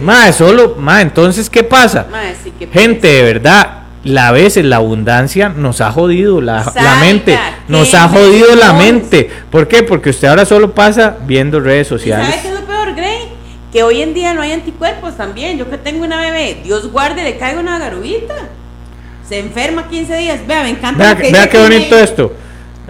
Ma, 0.00 0.30
solo, 0.30 0.76
ma, 0.78 1.02
entonces, 1.02 1.50
¿qué 1.50 1.64
pasa? 1.64 2.06
Mae, 2.08 2.36
sí. 2.40 2.52
Gente, 2.72 3.08
de 3.08 3.22
verdad, 3.22 3.75
la 4.06 4.30
veces 4.32 4.64
la 4.64 4.76
abundancia 4.76 5.48
nos 5.48 5.80
ha 5.80 5.90
jodido 5.90 6.40
la, 6.40 6.72
la 6.74 6.96
mente. 6.96 7.38
Nos 7.68 7.92
ha 7.94 8.08
jodido 8.08 8.54
la 8.54 8.72
mente. 8.72 9.28
¿Por 9.50 9.68
qué? 9.68 9.82
Porque 9.82 10.10
usted 10.10 10.28
ahora 10.28 10.44
solo 10.44 10.72
pasa 10.72 11.16
viendo 11.26 11.60
redes 11.60 11.86
¿Y 11.86 11.90
¿Sabe 11.90 11.98
sociales. 11.98 12.36
qué 12.42 12.48
es 12.48 12.54
lo 12.54 12.66
peor, 12.66 12.94
Grey? 12.94 13.28
Que 13.72 13.82
hoy 13.82 14.02
en 14.02 14.14
día 14.14 14.32
no 14.32 14.42
hay 14.42 14.52
anticuerpos 14.52 15.16
también. 15.16 15.58
Yo 15.58 15.68
que 15.68 15.76
tengo 15.76 16.04
una 16.04 16.20
bebé, 16.20 16.58
Dios 16.64 16.90
guarde, 16.90 17.24
le 17.24 17.36
caiga 17.36 17.60
una 17.60 17.78
garubita. 17.78 18.34
Se 19.28 19.38
enferma 19.40 19.88
15 19.88 20.16
días. 20.16 20.46
Vea, 20.46 20.62
me 20.62 20.70
encanta. 20.70 21.02
Vea, 21.02 21.14
lo 21.14 21.20
que 21.20 21.32
vea 21.32 21.48
qué 21.48 21.58
bonito 21.58 21.98
esto. 21.98 22.32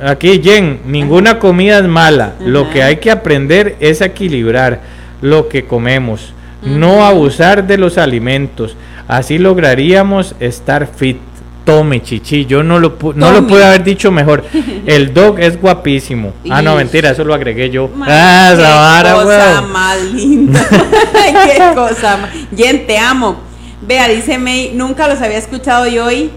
Aquí, 0.02 0.42
Jen, 0.42 0.80
ninguna 0.84 1.38
comida 1.38 1.78
es 1.78 1.84
mala. 1.86 2.34
Lo 2.40 2.70
que 2.70 2.82
hay 2.82 2.98
que 2.98 3.10
aprender 3.10 3.76
es 3.80 4.02
equilibrar 4.02 4.80
lo 5.22 5.48
que 5.48 5.64
comemos. 5.64 6.34
No 6.62 7.06
abusar 7.06 7.66
de 7.66 7.78
los 7.78 7.96
alimentos. 7.96 8.76
Así 9.08 9.38
lograríamos 9.38 10.34
estar 10.40 10.86
fit. 10.86 11.18
Tome, 11.64 12.00
chichi. 12.00 12.46
Yo 12.46 12.62
no 12.62 12.78
lo, 12.78 12.96
pu- 12.96 13.14
no 13.16 13.32
lo 13.32 13.44
pude 13.44 13.64
haber 13.64 13.82
dicho 13.82 14.12
mejor. 14.12 14.44
El 14.86 15.12
dog 15.12 15.40
es 15.40 15.60
guapísimo. 15.60 16.32
Ah, 16.48 16.62
no, 16.62 16.76
mentira, 16.76 17.10
eso 17.10 17.24
lo 17.24 17.34
agregué 17.34 17.70
yo. 17.70 17.90
Ah, 18.02 18.52
qué 19.04 19.12
cosa 19.24 19.62
más 19.62 20.02
linda. 20.12 20.64
qué 20.70 21.74
cosa 21.74 22.16
más. 22.18 22.30
Jen, 22.56 22.86
te 22.86 22.96
amo. 22.98 23.40
Vea, 23.82 24.06
dice 24.08 24.38
May, 24.38 24.72
nunca 24.74 25.08
los 25.08 25.20
había 25.20 25.38
escuchado 25.38 25.88
y 25.88 25.98
hoy 25.98 26.30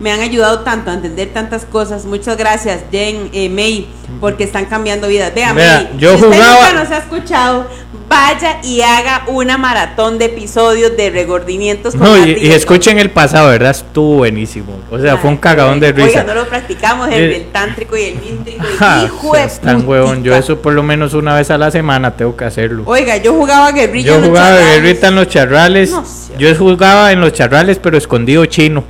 me 0.00 0.12
han 0.12 0.20
ayudado 0.20 0.60
tanto 0.60 0.90
a 0.90 0.94
entender 0.94 1.28
tantas 1.32 1.64
cosas. 1.64 2.04
Muchas 2.04 2.36
gracias, 2.36 2.80
Jen, 2.90 3.30
eh, 3.32 3.48
May, 3.48 3.86
porque 4.20 4.44
están 4.44 4.66
cambiando 4.66 5.08
vidas. 5.08 5.34
Vea, 5.34 5.54
May, 5.54 5.90
yo 5.98 6.10
si 6.18 6.24
usted 6.24 6.36
jugaba- 6.36 6.68
nunca 6.70 6.82
nos 6.84 6.90
ha 6.92 6.98
escuchado, 6.98 7.66
vaya 8.08 8.58
y 8.62 8.82
haga 8.82 9.24
una 9.26 9.58
maratón 9.58 10.18
de 10.18 10.26
episodios 10.26 10.96
de 10.96 11.10
regordimientos 11.10 11.94
con 11.96 12.04
No, 12.04 12.16
y, 12.24 12.30
y 12.32 12.46
el 12.46 12.52
escuchen 12.52 12.98
el 12.98 13.10
pasado, 13.10 13.48
¿verdad? 13.48 13.70
Estuvo 13.72 14.16
buenísimo. 14.18 14.78
O 14.90 14.98
sea, 14.98 15.16
fue 15.16 15.28
un 15.30 15.36
Ay, 15.36 15.40
cagadón 15.40 15.80
de 15.80 15.88
Oiga, 15.88 16.04
risa. 16.06 16.22
no 16.24 16.34
lo 16.34 16.46
practicamos, 16.46 17.08
el 17.08 17.14
Eh, 17.14 17.28
del 17.28 17.46
tántrico 17.46 17.96
y 17.96 18.02
el 18.04 18.14
míntrico. 18.20 18.64
Ja, 18.78 19.02
hijo 19.06 19.34
seas 19.34 19.60
tan 19.60 19.88
huevón. 19.88 20.22
Yo 20.22 20.36
eso 20.36 20.60
por 20.60 20.74
lo 20.74 20.82
menos 20.82 21.14
una 21.14 21.34
vez 21.34 21.50
a 21.50 21.58
la 21.58 21.70
semana 21.70 22.14
tengo 22.16 22.36
que 22.36 22.44
hacerlo. 22.44 22.82
Oiga, 22.86 23.16
yo 23.16 23.32
jugaba 23.34 23.72
guerrilla. 23.72 24.06
Yo 24.08 24.14
en 24.16 24.20
los 24.20 24.28
jugaba 24.28 24.48
charrales. 24.56 24.82
guerrita 24.82 25.08
en 25.08 25.14
los 25.14 25.28
charrales. 25.28 25.90
No. 25.90 26.04
Yo 26.38 26.54
jugaba 26.54 27.12
en 27.12 27.20
los 27.20 27.32
charrales, 27.32 27.78
pero 27.82 27.96
escondido 27.98 28.44
chino. 28.46 28.84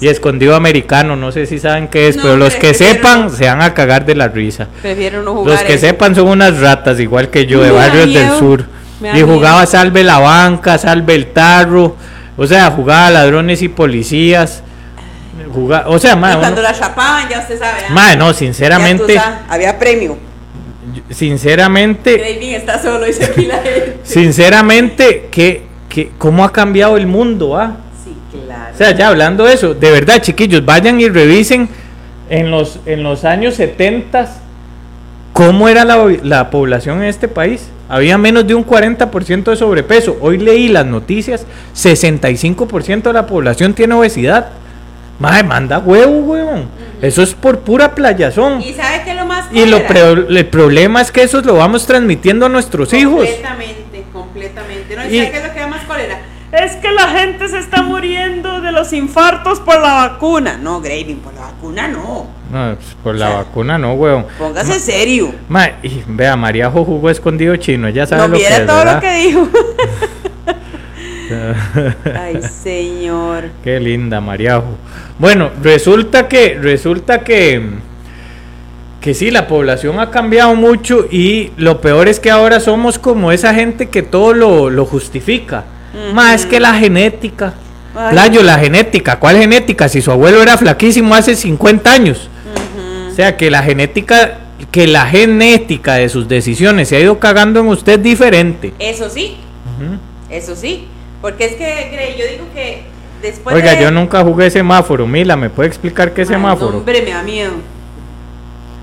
Y 0.00 0.08
escondido 0.08 0.54
americano. 0.56 1.14
No 1.16 1.30
sé 1.32 1.46
si 1.46 1.58
saben 1.58 1.88
qué 1.88 2.08
es, 2.08 2.16
No, 2.16 2.22
pero 2.22 2.36
los 2.36 2.54
que 2.56 2.72
sepan 2.74 3.24
no. 3.24 3.30
se 3.30 3.46
van 3.46 3.60
a 3.62 3.74
cagar 3.74 4.04
de 4.06 4.14
la 4.14 4.28
risa. 4.28 4.66
Prefiero 4.80 5.22
no 5.22 5.34
jugar. 5.34 5.56
Los 5.56 5.62
que 5.64 5.74
eso. 5.74 5.86
sepan 5.86 6.14
son 6.14 6.28
unas 6.28 6.58
ratas, 6.58 6.98
igual 7.00 7.28
que 7.30 7.44
yo, 7.46 7.60
de 7.60 7.68
Me 7.70 7.76
barrios 7.76 8.12
del 8.12 8.30
sur. 8.38 8.64
Y 9.14 9.20
jugaba 9.22 9.58
miedo. 9.60 9.66
salve 9.70 10.02
la 10.04 10.18
banca, 10.18 10.78
salve 10.78 11.14
el 11.14 11.26
tarro. 11.32 11.96
O 12.36 12.46
sea, 12.46 12.70
jugaba 12.70 13.10
ladrones 13.10 13.60
y 13.62 13.68
policías. 13.68 14.62
Jugaba, 15.52 15.88
o 15.88 15.98
sea, 15.98 16.16
ma, 16.16 16.36
cuando 16.38 16.60
uno- 16.60 16.70
la 16.70 16.78
chapaban, 16.78 17.28
ya 17.28 17.40
usted 17.40 17.58
sabe. 17.58 17.80
¿ah? 17.88 17.92
ma, 17.92 18.14
no, 18.16 18.32
sinceramente, 18.32 19.20
había 19.48 19.78
premio. 19.78 20.16
sinceramente, 21.10 22.16
Graving 22.16 22.54
está 22.54 22.80
solo 22.80 23.06
y 23.08 23.12
se 23.12 23.26
pila 23.28 23.60
él. 23.64 23.96
sinceramente, 24.02 25.28
que, 25.30 25.62
que, 25.88 26.10
¿cómo 26.18 26.44
ha 26.44 26.52
cambiado 26.52 26.96
el 26.96 27.06
mundo, 27.06 27.56
ah? 27.56 27.76
Sea, 28.80 28.92
ya 28.92 29.08
hablando 29.08 29.44
de 29.44 29.52
eso, 29.52 29.74
de 29.74 29.90
verdad, 29.90 30.22
chiquillos, 30.22 30.64
vayan 30.64 30.98
y 31.02 31.08
revisen 31.10 31.68
en 32.30 32.50
los, 32.50 32.80
en 32.86 33.02
los 33.02 33.26
años 33.26 33.56
70 33.56 34.26
cómo 35.34 35.68
era 35.68 35.84
la, 35.84 35.98
la 36.22 36.48
población 36.48 37.02
en 37.02 37.10
este 37.10 37.28
país. 37.28 37.68
Había 37.90 38.16
menos 38.16 38.46
de 38.46 38.54
un 38.54 38.64
40% 38.64 39.44
de 39.44 39.56
sobrepeso. 39.56 40.16
Hoy 40.22 40.38
leí 40.38 40.68
las 40.68 40.86
noticias, 40.86 41.44
65% 41.76 43.02
de 43.02 43.12
la 43.12 43.26
población 43.26 43.74
tiene 43.74 43.92
obesidad. 43.92 44.48
Madre, 45.18 45.42
manda 45.44 45.78
huevo, 45.78 46.20
huevón. 46.20 46.64
Eso 47.02 47.22
es 47.22 47.34
por 47.34 47.58
pura 47.58 47.94
playazón. 47.94 48.62
¿Y 48.62 48.72
sabe 48.72 49.02
qué 49.04 49.12
lo 49.12 49.26
más 49.26 49.44
Y 49.52 49.66
lo 49.66 49.76
el 49.76 50.46
problema 50.46 51.02
es 51.02 51.12
que 51.12 51.22
eso 51.22 51.42
lo 51.42 51.56
vamos 51.56 51.84
transmitiendo 51.84 52.46
a 52.46 52.48
nuestros 52.48 52.94
hijos. 52.94 53.26
Completamente, 53.26 54.04
completamente. 54.10 54.96
No, 54.96 55.04
¿y 55.04 55.08
Y- 55.08 55.18
sabe 55.18 55.30
qué 55.32 55.36
es 55.36 55.46
lo 55.46 55.52
que? 55.52 55.59
Es 56.52 56.76
que 56.76 56.90
la 56.90 57.08
gente 57.08 57.48
se 57.48 57.58
está 57.58 57.82
muriendo 57.82 58.60
de 58.60 58.72
los 58.72 58.92
infartos 58.92 59.60
por 59.60 59.80
la 59.80 60.08
vacuna. 60.08 60.56
No, 60.56 60.80
Graving, 60.80 61.18
por 61.18 61.32
la 61.34 61.42
vacuna 61.42 61.88
no. 61.88 62.26
No, 62.52 62.74
pues, 62.74 62.96
por 63.02 63.14
la 63.14 63.28
vacuna 63.30 63.78
no, 63.78 63.94
weón. 63.94 64.26
Póngase 64.36 64.80
serio. 64.80 65.32
Ma, 65.48 65.68
y 65.82 66.02
vea, 66.08 66.34
Mariajo 66.36 66.84
jugó 66.84 67.08
escondido 67.10 67.54
chino, 67.56 67.88
ya 67.88 68.06
sabe 68.06 68.22
No 68.22 68.28
lo 68.28 68.34
que 68.34 68.40
viera 68.40 68.56
es, 68.56 68.66
todo 68.66 68.78
¿verdad? 68.78 68.94
lo 68.94 69.00
que 69.00 69.14
dijo. 69.14 69.48
Ay, 72.20 72.42
señor. 72.42 73.50
Qué 73.62 73.78
linda, 73.78 74.20
Mariajo. 74.20 74.76
Bueno, 75.20 75.50
resulta 75.62 76.26
que, 76.26 76.58
resulta 76.60 77.20
que, 77.20 77.62
que 79.00 79.14
sí, 79.14 79.30
la 79.30 79.46
población 79.46 80.00
ha 80.00 80.10
cambiado 80.10 80.56
mucho 80.56 81.06
y 81.08 81.52
lo 81.56 81.80
peor 81.80 82.08
es 82.08 82.18
que 82.18 82.32
ahora 82.32 82.58
somos 82.58 82.98
como 82.98 83.30
esa 83.30 83.54
gente 83.54 83.88
que 83.90 84.02
todo 84.02 84.32
lo, 84.32 84.70
lo 84.70 84.84
justifica. 84.84 85.64
Más 86.14 86.42
es 86.42 86.46
que 86.46 86.60
la 86.60 86.74
genética. 86.74 87.54
Ay. 87.94 88.12
Playo, 88.12 88.42
la 88.42 88.58
genética. 88.58 89.18
¿Cuál 89.18 89.38
genética? 89.38 89.88
Si 89.88 90.00
su 90.00 90.10
abuelo 90.10 90.42
era 90.42 90.56
flaquísimo 90.56 91.14
hace 91.14 91.34
50 91.34 91.92
años. 91.92 92.28
O 93.10 93.14
sea, 93.14 93.36
que 93.36 93.50
la 93.50 93.62
genética, 93.62 94.38
que 94.70 94.86
la 94.86 95.06
genética 95.06 95.94
de 95.94 96.08
sus 96.08 96.28
decisiones 96.28 96.88
se 96.88 96.96
ha 96.96 97.00
ido 97.00 97.18
cagando 97.18 97.60
en 97.60 97.66
usted 97.66 97.98
diferente. 97.98 98.72
Eso 98.78 99.10
sí, 99.10 99.38
eso 100.30 100.54
sí. 100.54 100.86
Porque 101.20 101.44
es 101.44 101.54
que, 101.54 102.16
yo 102.18 102.24
digo 102.30 102.44
que 102.54 102.84
después 103.20 103.54
Oiga, 103.54 103.74
de... 103.74 103.82
yo 103.82 103.90
nunca 103.90 104.22
jugué 104.22 104.50
semáforo. 104.50 105.06
Mila, 105.06 105.36
¿me 105.36 105.50
puede 105.50 105.68
explicar 105.68 106.14
qué 106.14 106.22
Ay, 106.22 106.28
semáforo? 106.28 106.78
hombre, 106.78 107.02
me 107.02 107.10
da 107.10 107.22
miedo. 107.22 107.52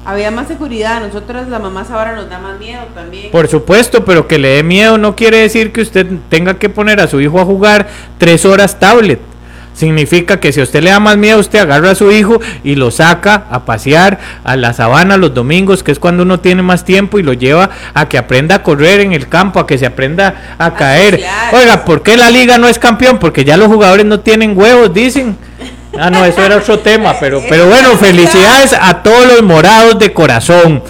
Había 0.07 0.31
más 0.31 0.47
seguridad. 0.47 1.01
Nosotras, 1.01 1.49
las 1.49 1.61
mamás, 1.61 1.91
ahora 1.91 2.15
nos 2.15 2.29
da 2.29 2.39
más 2.39 2.57
miedo 2.57 2.81
también. 2.95 3.29
Por 3.29 3.49
supuesto, 3.49 4.05
pero 4.05 4.25
que 4.25 4.37
le 4.37 4.47
dé 4.47 4.63
miedo 4.63 4.97
no 4.97 5.17
quiere 5.17 5.39
decir 5.39 5.73
que 5.73 5.81
usted 5.81 6.07
tenga 6.29 6.53
que 6.53 6.69
poner 6.69 7.01
a 7.01 7.07
su 7.07 7.19
hijo 7.19 7.41
a 7.41 7.43
jugar 7.43 7.89
tres 8.17 8.45
horas 8.45 8.79
tablet. 8.79 9.19
Significa 9.73 10.39
que 10.39 10.53
si 10.53 10.61
a 10.61 10.63
usted 10.63 10.81
le 10.81 10.91
da 10.91 11.01
más 11.01 11.17
miedo, 11.17 11.37
usted 11.37 11.59
agarra 11.59 11.91
a 11.91 11.95
su 11.95 12.09
hijo 12.09 12.39
y 12.63 12.75
lo 12.75 12.89
saca 12.89 13.47
a 13.51 13.65
pasear 13.65 14.17
a 14.45 14.55
la 14.55 14.71
sabana 14.71 15.17
los 15.17 15.33
domingos, 15.33 15.83
que 15.83 15.91
es 15.91 15.99
cuando 15.99 16.23
uno 16.23 16.39
tiene 16.39 16.61
más 16.61 16.85
tiempo, 16.85 17.19
y 17.19 17.23
lo 17.23 17.33
lleva 17.33 17.69
a 17.93 18.07
que 18.07 18.17
aprenda 18.17 18.55
a 18.55 18.63
correr 18.63 19.01
en 19.01 19.11
el 19.11 19.27
campo, 19.27 19.59
a 19.59 19.67
que 19.67 19.77
se 19.77 19.85
aprenda 19.85 20.55
a, 20.57 20.73
caer. 20.73 21.21
Oiga, 21.51 21.83
¿por 21.83 22.01
qué 22.01 22.15
la 22.15 22.31
liga 22.31 22.57
no 22.57 22.69
es 22.69 22.79
campeón? 22.79 23.19
Porque 23.19 23.43
ya 23.43 23.57
los 23.57 23.67
jugadores 23.67 24.05
no 24.05 24.21
tienen 24.21 24.57
huevos, 24.57 24.93
dicen. 24.93 25.37
Ah, 25.99 26.09
no, 26.09 26.25
eso 26.25 26.43
era 26.43 26.57
otro 26.57 26.79
tema, 26.79 27.15
pero, 27.19 27.41
pero 27.47 27.67
bueno, 27.67 27.89
felicidades 27.97 28.73
a 28.73 29.01
todos 29.03 29.27
los 29.27 29.43
morados 29.43 29.99
de 29.99 30.13
corazón. 30.13 30.83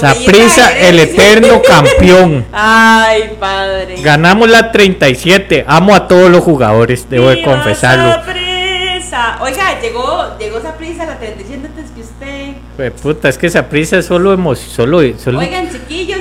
Saprisa, 0.00 0.76
el 0.76 0.98
eterno 0.98 1.62
campeón. 1.62 2.44
Ay, 2.52 3.36
padre. 3.38 3.96
Ganamos 4.02 4.48
la 4.48 4.72
37. 4.72 5.64
Amo 5.66 5.94
a 5.94 6.08
todos 6.08 6.30
los 6.30 6.42
jugadores, 6.42 7.08
debo 7.08 7.28
de 7.28 7.42
confesarlo. 7.42 8.10
Saprissa. 8.12 9.38
Oiga, 9.40 9.80
llegó, 9.80 10.36
llegó 10.38 10.60
Saprissa 10.60 11.04
a 11.04 11.06
la 11.06 11.18
37 11.18 11.66
antes 11.66 11.90
que 11.92 12.00
usted. 12.00 12.54
Pues, 12.76 12.92
puta, 13.00 13.28
es 13.28 13.38
que 13.38 13.46
esa 13.46 13.68
prisa 13.68 13.98
es 13.98 14.06
solo 14.06 14.32
emoción. 14.32 14.70
Solo, 14.70 15.18
solo 15.18 15.38
Oigan, 15.38 15.70
chiquillos 15.70 16.13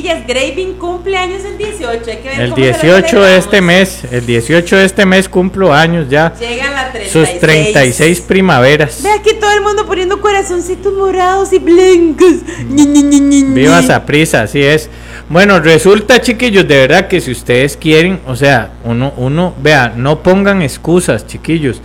chiquillas, 0.00 0.26
Graving 0.26 0.74
cumple 0.74 1.16
años 1.16 1.42
el 1.44 1.58
18. 1.58 2.10
Hay 2.10 2.16
que 2.18 2.28
ver 2.28 2.40
el 2.40 2.50
cómo 2.50 2.64
se 2.64 2.72
lo 2.72 2.96
18 2.96 3.22
de 3.22 3.36
este 3.36 3.60
mes. 3.60 4.04
El 4.10 4.26
18 4.26 4.76
de 4.76 4.84
este 4.84 5.06
mes 5.06 5.28
cumplo 5.28 5.72
años 5.72 6.08
ya. 6.08 6.32
Llega 6.38 6.70
la 6.70 6.90
36. 6.90 7.12
Sus 7.12 7.40
36 7.40 8.20
primaveras. 8.22 9.02
Ve 9.02 9.10
aquí 9.10 9.34
todo 9.38 9.52
el 9.52 9.60
mundo 9.60 9.86
poniendo 9.86 10.20
corazoncitos 10.20 10.92
morados 10.94 11.52
y 11.52 11.58
blancos. 11.58 12.42
Ñi, 12.68 12.86
ñi, 12.86 13.02
ñi, 13.02 13.20
ñi, 13.20 13.42
ñi. 13.42 13.54
Viva 13.54 13.80
esa 13.80 14.04
prisa, 14.06 14.42
así 14.42 14.62
es. 14.62 14.88
Bueno, 15.28 15.60
resulta, 15.60 16.20
chiquillos, 16.20 16.66
de 16.66 16.76
verdad 16.76 17.06
que 17.06 17.20
si 17.20 17.30
ustedes 17.30 17.76
quieren, 17.76 18.20
o 18.26 18.34
sea, 18.34 18.72
uno, 18.84 19.12
uno, 19.16 19.54
vea, 19.62 19.92
no 19.94 20.22
pongan 20.22 20.62
excusas, 20.62 21.26
chiquillos. 21.26 21.80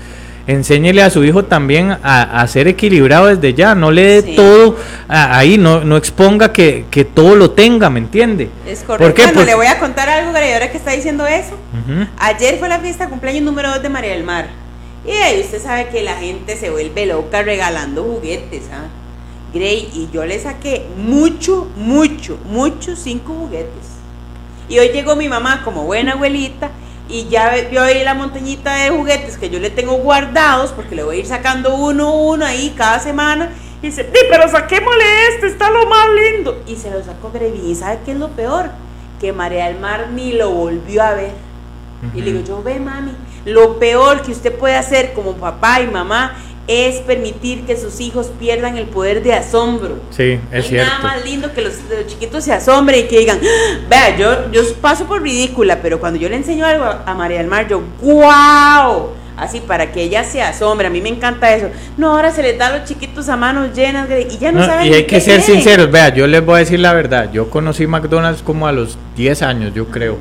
Enséñele 0.47 1.01
a 1.01 1.09
su 1.09 1.23
hijo 1.23 1.45
también 1.45 1.91
a, 2.03 2.41
a 2.41 2.47
ser 2.47 2.67
equilibrado 2.67 3.25
desde 3.27 3.55
ya, 3.55 3.73
no 3.73 3.89
le 3.89 4.03
dé 4.03 4.21
Sí. 4.21 4.35
todo 4.35 4.77
a- 5.07 5.37
ahí, 5.39 5.57
no, 5.57 5.83
no 5.83 5.97
exponga 5.97 6.53
que, 6.53 6.85
que 6.91 7.03
todo 7.03 7.35
lo 7.35 7.51
tenga, 7.51 7.89
¿me 7.89 7.99
entiende? 7.99 8.49
Es 8.67 8.83
correcto. 8.83 9.05
¿Por 9.05 9.13
qué? 9.15 9.21
Bueno, 9.23 9.33
Porque- 9.39 9.49
le 9.51 9.55
voy 9.55 9.65
a 9.67 9.79
contar 9.79 10.07
algo, 10.07 10.31
Gray, 10.33 10.53
ahora 10.53 10.69
que 10.69 10.77
está 10.77 10.91
diciendo 10.91 11.25
eso. 11.25 11.55
Ayer 12.19 12.59
fue 12.59 12.69
la 12.69 12.79
fiesta 12.79 13.09
cumpleaños 13.09 13.41
número 13.43 13.69
2 13.69 13.81
de 13.81 13.89
María 13.89 14.11
del 14.11 14.23
Mar. 14.23 14.47
Y 15.07 15.11
ahí 15.11 15.41
usted 15.41 15.61
sabe 15.61 15.87
que 15.89 16.01
la 16.03 16.15
gente 16.15 16.55
se 16.57 16.69
vuelve 16.69 17.05
loca 17.07 17.41
regalando 17.43 18.03
juguetes, 18.03 18.63
¿ah? 18.71 18.85
Gray, 19.53 19.89
y 19.93 20.09
yo 20.13 20.25
le 20.25 20.37
saqué 20.39 20.85
mucho, 20.97 21.67
mucho, 21.77 22.37
mucho, 22.49 22.95
cinco 22.95 23.33
juguetes. 23.33 23.85
Y 24.67 24.79
hoy 24.79 24.89
llegó 24.89 25.15
mi 25.15 25.29
mamá 25.29 25.61
como 25.63 25.83
buena 25.85 26.13
abuelita 26.13 26.69
y 27.07 27.27
ya 27.27 27.53
vio 27.69 27.83
ahí 27.83 28.03
la 28.03 28.13
montañita 28.13 28.75
de 28.75 28.89
juguetes 28.89 29.37
que 29.37 29.49
yo 29.49 29.59
le 29.59 29.69
tengo 29.69 29.93
guardados 29.97 30.71
porque 30.71 30.95
le 30.95 31.03
voy 31.03 31.17
a 31.17 31.19
ir 31.19 31.27
sacando 31.27 31.75
uno 31.75 32.07
a 32.07 32.11
uno 32.11 32.45
ahí 32.45 32.73
cada 32.75 32.99
semana. 32.99 33.49
Y 33.81 33.87
dice, 33.87 34.03
"Di, 34.03 34.19
pero 34.29 34.49
saquémosle 34.49 35.27
este, 35.29 35.47
está 35.47 35.69
lo 35.69 35.87
más 35.87 36.07
lindo. 36.09 36.63
Y 36.65 36.75
se 36.75 36.89
lo 36.89 37.03
sacó 37.03 37.31
Gray. 37.31 37.61
¿Y 37.65 37.75
sabe 37.75 37.99
qué 38.05 38.13
es 38.13 38.17
lo 38.17 38.29
peor? 38.29 38.69
Que 39.19 39.33
María 39.33 39.67
del 39.67 39.79
Mar 39.79 40.09
ni 40.13 40.33
lo 40.33 40.49
volvió 40.49 41.03
a 41.03 41.13
ver. 41.13 41.33
Y 42.13 42.21
le 42.21 42.33
digo, 42.33 42.45
yo 42.45 42.63
ve 42.63 42.79
mami, 42.79 43.13
lo 43.45 43.79
peor 43.79 44.21
que 44.21 44.31
usted 44.31 44.53
puede 44.53 44.75
hacer 44.75 45.13
como 45.13 45.33
papá 45.33 45.81
y 45.81 45.87
mamá 45.87 46.35
es 46.67 46.95
permitir 47.01 47.61
que 47.65 47.77
sus 47.77 47.99
hijos 47.99 48.31
pierdan 48.39 48.77
el 48.77 48.85
poder 48.85 49.21
de 49.21 49.33
asombro. 49.33 49.99
Sí, 50.09 50.39
es 50.51 50.63
hay 50.65 50.69
cierto. 50.69 50.87
nada 50.91 51.03
más 51.03 51.23
lindo 51.25 51.53
que 51.53 51.61
los, 51.61 51.73
los 51.89 52.07
chiquitos 52.07 52.43
se 52.43 52.53
asombren 52.53 53.01
y 53.01 53.07
que 53.07 53.19
digan, 53.19 53.39
"Ah, 53.43 53.77
vea, 53.89 54.17
yo, 54.17 54.51
yo 54.51 54.61
paso 54.81 55.05
por 55.05 55.21
ridícula, 55.21 55.79
pero 55.81 55.99
cuando 55.99 56.19
yo 56.19 56.27
le 56.27 56.35
enseño 56.37 56.65
algo 56.65 56.85
a, 56.85 57.03
a 57.05 57.13
María 57.13 57.37
del 57.37 57.47
Mar, 57.47 57.67
yo, 57.67 57.81
wow, 58.01 59.09
así 59.37 59.59
para 59.61 59.91
que 59.91 60.01
ella 60.01 60.23
se 60.23 60.41
asombre, 60.41 60.87
a 60.87 60.89
mí 60.89 61.01
me 61.01 61.09
encanta 61.09 61.53
eso. 61.53 61.69
No, 61.97 62.11
ahora 62.15 62.31
se 62.31 62.41
les 62.41 62.57
da 62.57 62.67
a 62.67 62.77
los 62.79 62.87
chiquitos 62.87 63.29
a 63.29 63.35
manos 63.37 63.73
llenas 63.75 64.07
y 64.29 64.37
ya 64.37 64.51
no, 64.51 64.59
No, 64.61 64.65
saben 64.65 64.87
y 64.87 64.93
hay 64.95 65.05
que 65.05 65.21
ser 65.21 65.41
sinceros, 65.41 65.91
vea, 65.91 66.09
yo 66.13 66.25
les 66.27 66.43
voy 66.43 66.55
a 66.55 66.59
decir 66.59 66.79
la 66.79 66.93
verdad, 66.93 67.29
yo 67.31 67.49
conocí 67.49 67.85
McDonald's 67.87 68.41
como 68.41 68.67
a 68.67 68.71
los 68.71 68.97
10 69.15 69.41
años, 69.41 69.73
yo 69.73 69.85
creo. 69.87 70.17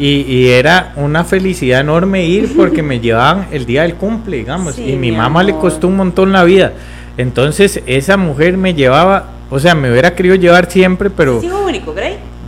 Y, 0.00 0.22
y 0.22 0.48
era 0.48 0.92
una 0.96 1.24
felicidad 1.24 1.80
enorme 1.80 2.24
ir 2.24 2.56
porque 2.56 2.82
me 2.82 3.00
llevaban 3.00 3.48
el 3.52 3.66
día 3.66 3.82
del 3.82 3.94
cumple, 3.96 4.38
digamos. 4.38 4.76
Sí, 4.76 4.82
y 4.82 4.92
mi 4.96 5.10
mi 5.10 5.16
mamá 5.16 5.42
le 5.42 5.52
costó 5.54 5.88
un 5.88 5.96
montón 5.96 6.32
la 6.32 6.42
vida. 6.44 6.72
Entonces 7.18 7.82
esa 7.86 8.16
mujer 8.16 8.56
me 8.56 8.72
llevaba, 8.72 9.30
o 9.50 9.58
sea, 9.60 9.74
me 9.74 9.90
hubiera 9.90 10.14
querido 10.14 10.36
llevar 10.36 10.70
siempre, 10.70 11.10
pero 11.10 11.42
hijo 11.42 11.66
único, 11.66 11.94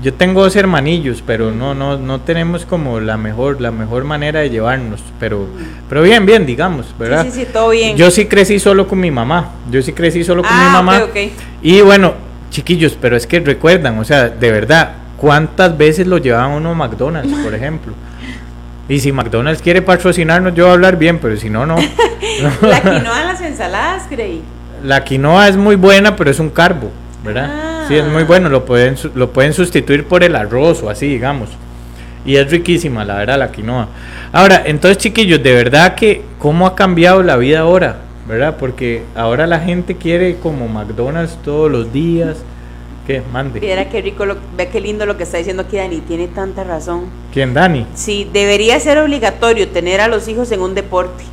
yo 0.03 0.13
tengo 0.15 0.43
dos 0.43 0.57
hermanillos, 0.57 1.23
pero 1.25 1.53
no, 1.53 1.75
no, 1.75 1.97
no 1.97 2.21
tenemos 2.21 2.67
como 2.67 2.99
la 2.99 3.17
mejor, 3.17 3.61
la 3.61 3.71
mejor 3.71 4.03
manera 4.03 4.41
de 4.41 4.51
llevarnos. 4.51 5.01
Pero, 5.21 5.47
pero 5.89 6.03
bien, 6.03 6.27
bien, 6.27 6.45
digamos, 6.45 6.87
¿verdad? 6.99 7.25
Sí, 7.25 7.31
sí, 7.31 7.41
sí, 7.41 7.47
todo 7.53 7.71
bien. 7.71 7.97
Yo 7.97 8.11
sí 8.11 8.25
crecí 8.27 8.59
solo 8.59 8.89
con 8.89 8.99
mi 8.99 9.13
mamá. 9.13 9.51
Yo 9.71 9.81
sí 9.81 9.93
crecí 9.93 10.25
solo 10.25 10.43
con 10.43 10.51
Ah, 10.53 10.65
mi 10.67 10.73
mamá. 10.73 11.05
ok, 11.05 11.11
ok. 11.11 11.33
Y 11.63 11.83
bueno, 11.83 12.15
chiquillos, 12.51 12.99
pero 13.01 13.17
es 13.17 13.29
que 13.29 13.39
recuerdan, 13.39 13.97
o 14.01 14.05
sea, 14.05 14.29
de 14.29 14.51
verdad, 14.51 14.93
¿cuántas 15.23 15.79
veces 15.79 16.09
lo 16.09 16.19
llevaban 16.19 16.51
uno 16.51 16.71
a 16.71 16.75
McDonald's, 16.75 17.33
por 17.45 17.55
ejemplo? 17.55 17.93
Y 18.89 18.99
si 18.99 19.13
McDonald's 19.13 19.63
quiere 19.63 19.81
patrocinarnos, 19.81 20.53
yo 20.53 20.65
voy 20.65 20.71
a 20.73 20.75
hablar 20.75 20.97
bien, 20.99 21.21
pero 21.21 21.37
si 21.37 21.49
no, 21.49 21.65
no. 21.65 21.77
La 22.61 22.81
quinoa 22.81 23.21
en 23.21 23.27
las 23.29 23.41
ensaladas, 23.41 24.11
Grey. 24.11 24.43
La 24.83 25.05
quinoa 25.05 25.47
es 25.47 25.57
muy 25.57 25.77
buena, 25.77 26.17
pero 26.17 26.29
es 26.29 26.41
un 26.41 26.51
carbo, 26.51 26.91
¿verdad? 27.25 27.51
Ah. 27.51 27.85
Sí, 27.87 27.95
es 27.95 28.05
muy 28.05 28.25
bueno, 28.25 28.49
lo 28.49 28.65
pueden, 28.65 28.97
lo 29.15 29.31
pueden 29.33 29.55
sustituir 29.55 30.07
por 30.07 30.25
el 30.25 30.35
arroz 30.35 30.83
o 30.83 30.91
así, 30.91 31.07
digamos. 31.07 31.51
Y 32.27 32.35
es 32.35 32.51
riquísima, 32.51 33.05
la 33.05 33.15
verdad, 33.15 33.39
la 33.39 33.53
quinoa. 33.53 33.89
Ahora, 34.33 34.63
entonces, 34.65 34.99
chiquillos, 34.99 35.41
de 35.41 35.55
verdad 35.55 35.95
que, 35.95 36.25
¿cómo 36.41 36.67
ha 36.67 36.75
cambiado 36.75 37.23
la 37.23 37.37
vida 37.37 37.61
ahora? 37.61 37.99
¿Verdad? 38.27 38.57
Porque 38.59 39.05
ahora 39.15 39.47
la 39.47 39.61
gente 39.61 39.97
quiere 39.97 40.37
como 40.37 40.67
McDonald's 40.67 41.39
todos 41.45 41.71
los 41.71 41.93
días. 41.93 42.39
¿Qué? 43.07 43.23
Mande. 43.33 43.59
Viera 43.61 43.89
qué 43.89 44.01
rico, 44.01 44.25
lo, 44.27 44.37
ve 44.57 44.69
qué 44.69 44.81
lindo 44.81 45.07
lo 45.07 45.17
que 45.17 45.25
está 45.25 45.39
diciendo 45.39 45.63
aquí 45.65 45.77
Dani, 45.77 46.01
tiene 46.01 46.29
tanta 46.29 46.63
razón. 46.65 47.07
¿Quién, 47.33 47.53
Dani? 47.53 47.87
Sí, 47.95 48.29
debería 48.33 48.79
ser 48.79 48.99
obligatorio 48.99 49.69
tener 49.69 50.01
a 50.01 50.09
los 50.09 50.29
hijos 50.29 50.53
en 50.53 50.61
un 50.61 50.75
deporte, 50.77 51.25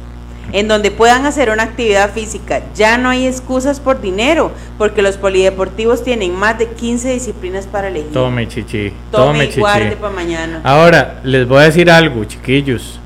en 0.51 0.67
donde 0.67 0.89
puedan 0.89 1.27
hacer 1.27 1.51
una 1.51 1.61
actividad 1.63 2.11
física. 2.11 2.63
Ya 2.73 2.97
no 2.97 3.09
hay 3.09 3.27
excusas 3.27 3.79
por 3.79 4.01
dinero, 4.01 4.51
porque 4.79 5.03
los 5.03 5.17
polideportivos 5.17 6.03
tienen 6.03 6.33
más 6.33 6.57
de 6.57 6.69
15 6.69 7.11
disciplinas 7.13 7.67
para 7.67 7.89
elegir. 7.89 8.13
Tome, 8.13 8.47
chichi. 8.47 8.91
Tome 9.11 9.25
Tome, 9.25 9.43
y 9.43 9.47
chichi. 9.49 9.59
guarde 9.59 9.95
para 9.95 10.13
mañana. 10.13 10.61
Ahora, 10.63 11.19
les 11.23 11.47
voy 11.47 11.59
a 11.59 11.65
decir 11.65 11.91
algo, 11.91 12.23
chiquillos. 12.25 12.99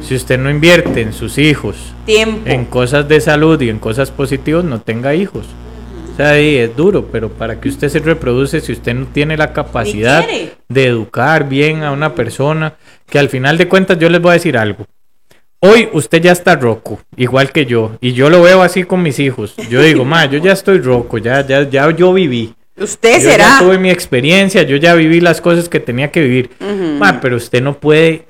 Si 0.00 0.14
usted 0.14 0.38
no 0.38 0.48
invierte 0.48 1.02
en 1.02 1.12
sus 1.12 1.36
hijos, 1.36 1.76
Tiempo. 2.06 2.42
en 2.48 2.64
cosas 2.64 3.08
de 3.08 3.20
salud 3.20 3.60
y 3.60 3.68
en 3.68 3.78
cosas 3.80 4.10
positivas, 4.10 4.64
no 4.64 4.80
tenga 4.80 5.14
hijos. 5.14 5.44
O 6.16 6.18
sea, 6.18 6.30
ahí 6.30 6.56
es 6.56 6.74
duro, 6.74 7.08
pero 7.12 7.28
para 7.28 7.60
que 7.60 7.68
usted 7.68 7.90
se 7.90 7.98
reproduce, 7.98 8.62
si 8.62 8.72
usted 8.72 8.94
no 8.94 9.04
tiene 9.08 9.36
la 9.36 9.52
capacidad 9.52 10.24
de 10.66 10.86
educar 10.86 11.46
bien 11.46 11.82
a 11.82 11.92
una 11.92 12.14
persona, 12.14 12.72
que 13.06 13.18
al 13.18 13.28
final 13.28 13.58
de 13.58 13.68
cuentas 13.68 13.98
yo 13.98 14.08
les 14.08 14.22
voy 14.22 14.30
a 14.30 14.32
decir 14.32 14.56
algo. 14.56 14.86
Hoy 15.60 15.90
usted 15.92 16.22
ya 16.22 16.32
está 16.32 16.56
roco, 16.56 17.00
igual 17.18 17.52
que 17.52 17.66
yo, 17.66 17.98
y 18.00 18.14
yo 18.14 18.30
lo 18.30 18.40
veo 18.40 18.62
así 18.62 18.84
con 18.84 19.02
mis 19.02 19.18
hijos. 19.18 19.56
Yo 19.68 19.82
digo, 19.82 20.06
ma, 20.06 20.24
yo 20.24 20.38
ya 20.38 20.52
estoy 20.52 20.78
roco, 20.80 21.18
ya, 21.18 21.46
ya, 21.46 21.68
ya 21.68 21.90
yo 21.90 22.14
viví. 22.14 22.54
Usted 22.78 23.16
Yo 23.22 23.30
será. 23.32 23.44
ya 23.44 23.58
tuve 23.58 23.76
mi 23.76 23.90
experiencia, 23.90 24.62
yo 24.62 24.76
ya 24.76 24.94
viví 24.94 25.20
las 25.20 25.42
cosas 25.42 25.68
que 25.68 25.80
tenía 25.80 26.10
que 26.10 26.22
vivir. 26.22 26.50
Ma, 26.98 27.20
pero 27.20 27.36
usted 27.36 27.62
no 27.62 27.78
puede 27.78 28.24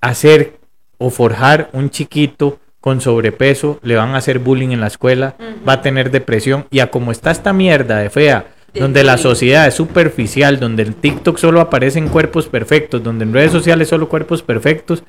hacer 0.00 0.54
o 0.98 1.10
forjar 1.10 1.70
un 1.74 1.90
chiquito 1.90 2.58
con 2.82 3.00
sobrepeso, 3.00 3.78
le 3.82 3.94
van 3.94 4.10
a 4.10 4.18
hacer 4.18 4.40
bullying 4.40 4.70
en 4.70 4.80
la 4.80 4.88
escuela, 4.88 5.36
va 5.66 5.74
a 5.74 5.82
tener 5.82 6.10
depresión. 6.10 6.66
Y 6.68 6.80
a 6.80 6.90
como 6.90 7.12
está 7.12 7.30
esta 7.30 7.52
mierda 7.52 7.98
de 7.98 8.10
fea, 8.10 8.46
De 8.74 8.80
donde 8.80 9.04
la 9.04 9.18
sociedad 9.18 9.68
es 9.68 9.74
superficial, 9.74 10.58
donde 10.58 10.82
en 10.82 10.94
TikTok 10.94 11.38
solo 11.38 11.60
aparecen 11.60 12.08
cuerpos 12.08 12.48
perfectos, 12.48 13.00
donde 13.00 13.24
en 13.24 13.32
redes 13.32 13.52
sociales 13.52 13.88
solo 13.88 14.08
cuerpos 14.08 14.42
perfectos, 14.42 15.04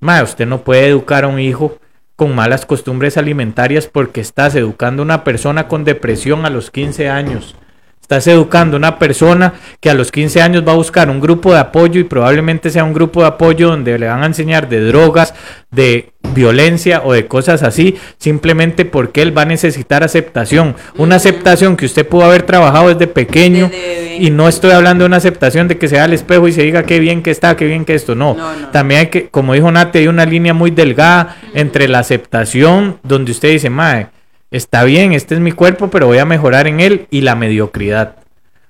ma, 0.00 0.22
usted 0.22 0.46
no 0.46 0.62
puede 0.62 0.86
educar 0.86 1.24
a 1.24 1.28
un 1.28 1.38
hijo 1.38 1.76
con 2.16 2.34
malas 2.34 2.64
costumbres 2.64 3.18
alimentarias 3.18 3.88
porque 3.88 4.22
estás 4.22 4.54
educando 4.54 5.02
a 5.02 5.04
una 5.04 5.22
persona 5.22 5.68
con 5.68 5.84
depresión 5.84 6.46
a 6.46 6.50
los 6.50 6.70
15 6.70 7.10
años. 7.10 7.56
Estás 8.02 8.26
educando 8.26 8.76
a 8.76 8.78
una 8.78 8.98
persona 8.98 9.54
que 9.80 9.88
a 9.88 9.94
los 9.94 10.10
15 10.12 10.42
años 10.42 10.64
va 10.66 10.72
a 10.72 10.74
buscar 10.74 11.08
un 11.08 11.20
grupo 11.20 11.54
de 11.54 11.60
apoyo 11.60 12.00
y 12.00 12.04
probablemente 12.04 12.68
sea 12.68 12.84
un 12.84 12.92
grupo 12.92 13.22
de 13.22 13.28
apoyo 13.28 13.68
donde 13.68 13.98
le 13.98 14.06
van 14.08 14.22
a 14.22 14.26
enseñar 14.26 14.68
de 14.68 14.84
drogas, 14.84 15.32
de 15.70 16.10
violencia 16.34 17.02
o 17.04 17.12
de 17.12 17.26
cosas 17.26 17.62
así, 17.62 17.96
simplemente 18.18 18.84
porque 18.84 19.22
él 19.22 19.36
va 19.36 19.42
a 19.42 19.46
necesitar 19.46 20.02
aceptación. 20.02 20.74
Una 20.98 21.16
aceptación 21.16 21.76
que 21.76 21.86
usted 21.86 22.06
pudo 22.06 22.24
haber 22.24 22.42
trabajado 22.42 22.88
desde 22.88 23.06
pequeño 23.06 23.70
y 24.18 24.30
no 24.30 24.48
estoy 24.48 24.72
hablando 24.72 25.04
de 25.04 25.06
una 25.06 25.16
aceptación 25.16 25.68
de 25.68 25.78
que 25.78 25.88
sea 25.88 26.04
al 26.04 26.12
espejo 26.12 26.48
y 26.48 26.52
se 26.52 26.62
diga 26.62 26.82
qué 26.82 26.98
bien 26.98 27.22
que 27.22 27.30
está, 27.30 27.56
qué 27.56 27.64
bien 27.66 27.84
que 27.84 27.94
esto. 27.94 28.14
No, 28.14 28.34
No, 28.34 28.56
no. 28.56 28.68
también 28.68 29.00
hay 29.00 29.06
que, 29.06 29.28
como 29.28 29.54
dijo 29.54 29.70
Nate, 29.70 30.00
hay 30.00 30.08
una 30.08 30.26
línea 30.26 30.52
muy 30.52 30.70
delgada 30.70 31.36
entre 31.54 31.88
la 31.88 32.00
aceptación, 32.00 32.98
donde 33.04 33.32
usted 33.32 33.50
dice, 33.50 33.70
mae, 33.70 34.08
está 34.52 34.84
bien, 34.84 35.12
este 35.12 35.34
es 35.34 35.40
mi 35.40 35.52
cuerpo, 35.52 35.88
pero 35.90 36.06
voy 36.06 36.18
a 36.18 36.24
mejorar 36.24 36.68
en 36.68 36.78
él, 36.78 37.08
y 37.10 37.22
la 37.22 37.34
mediocridad. 37.34 38.16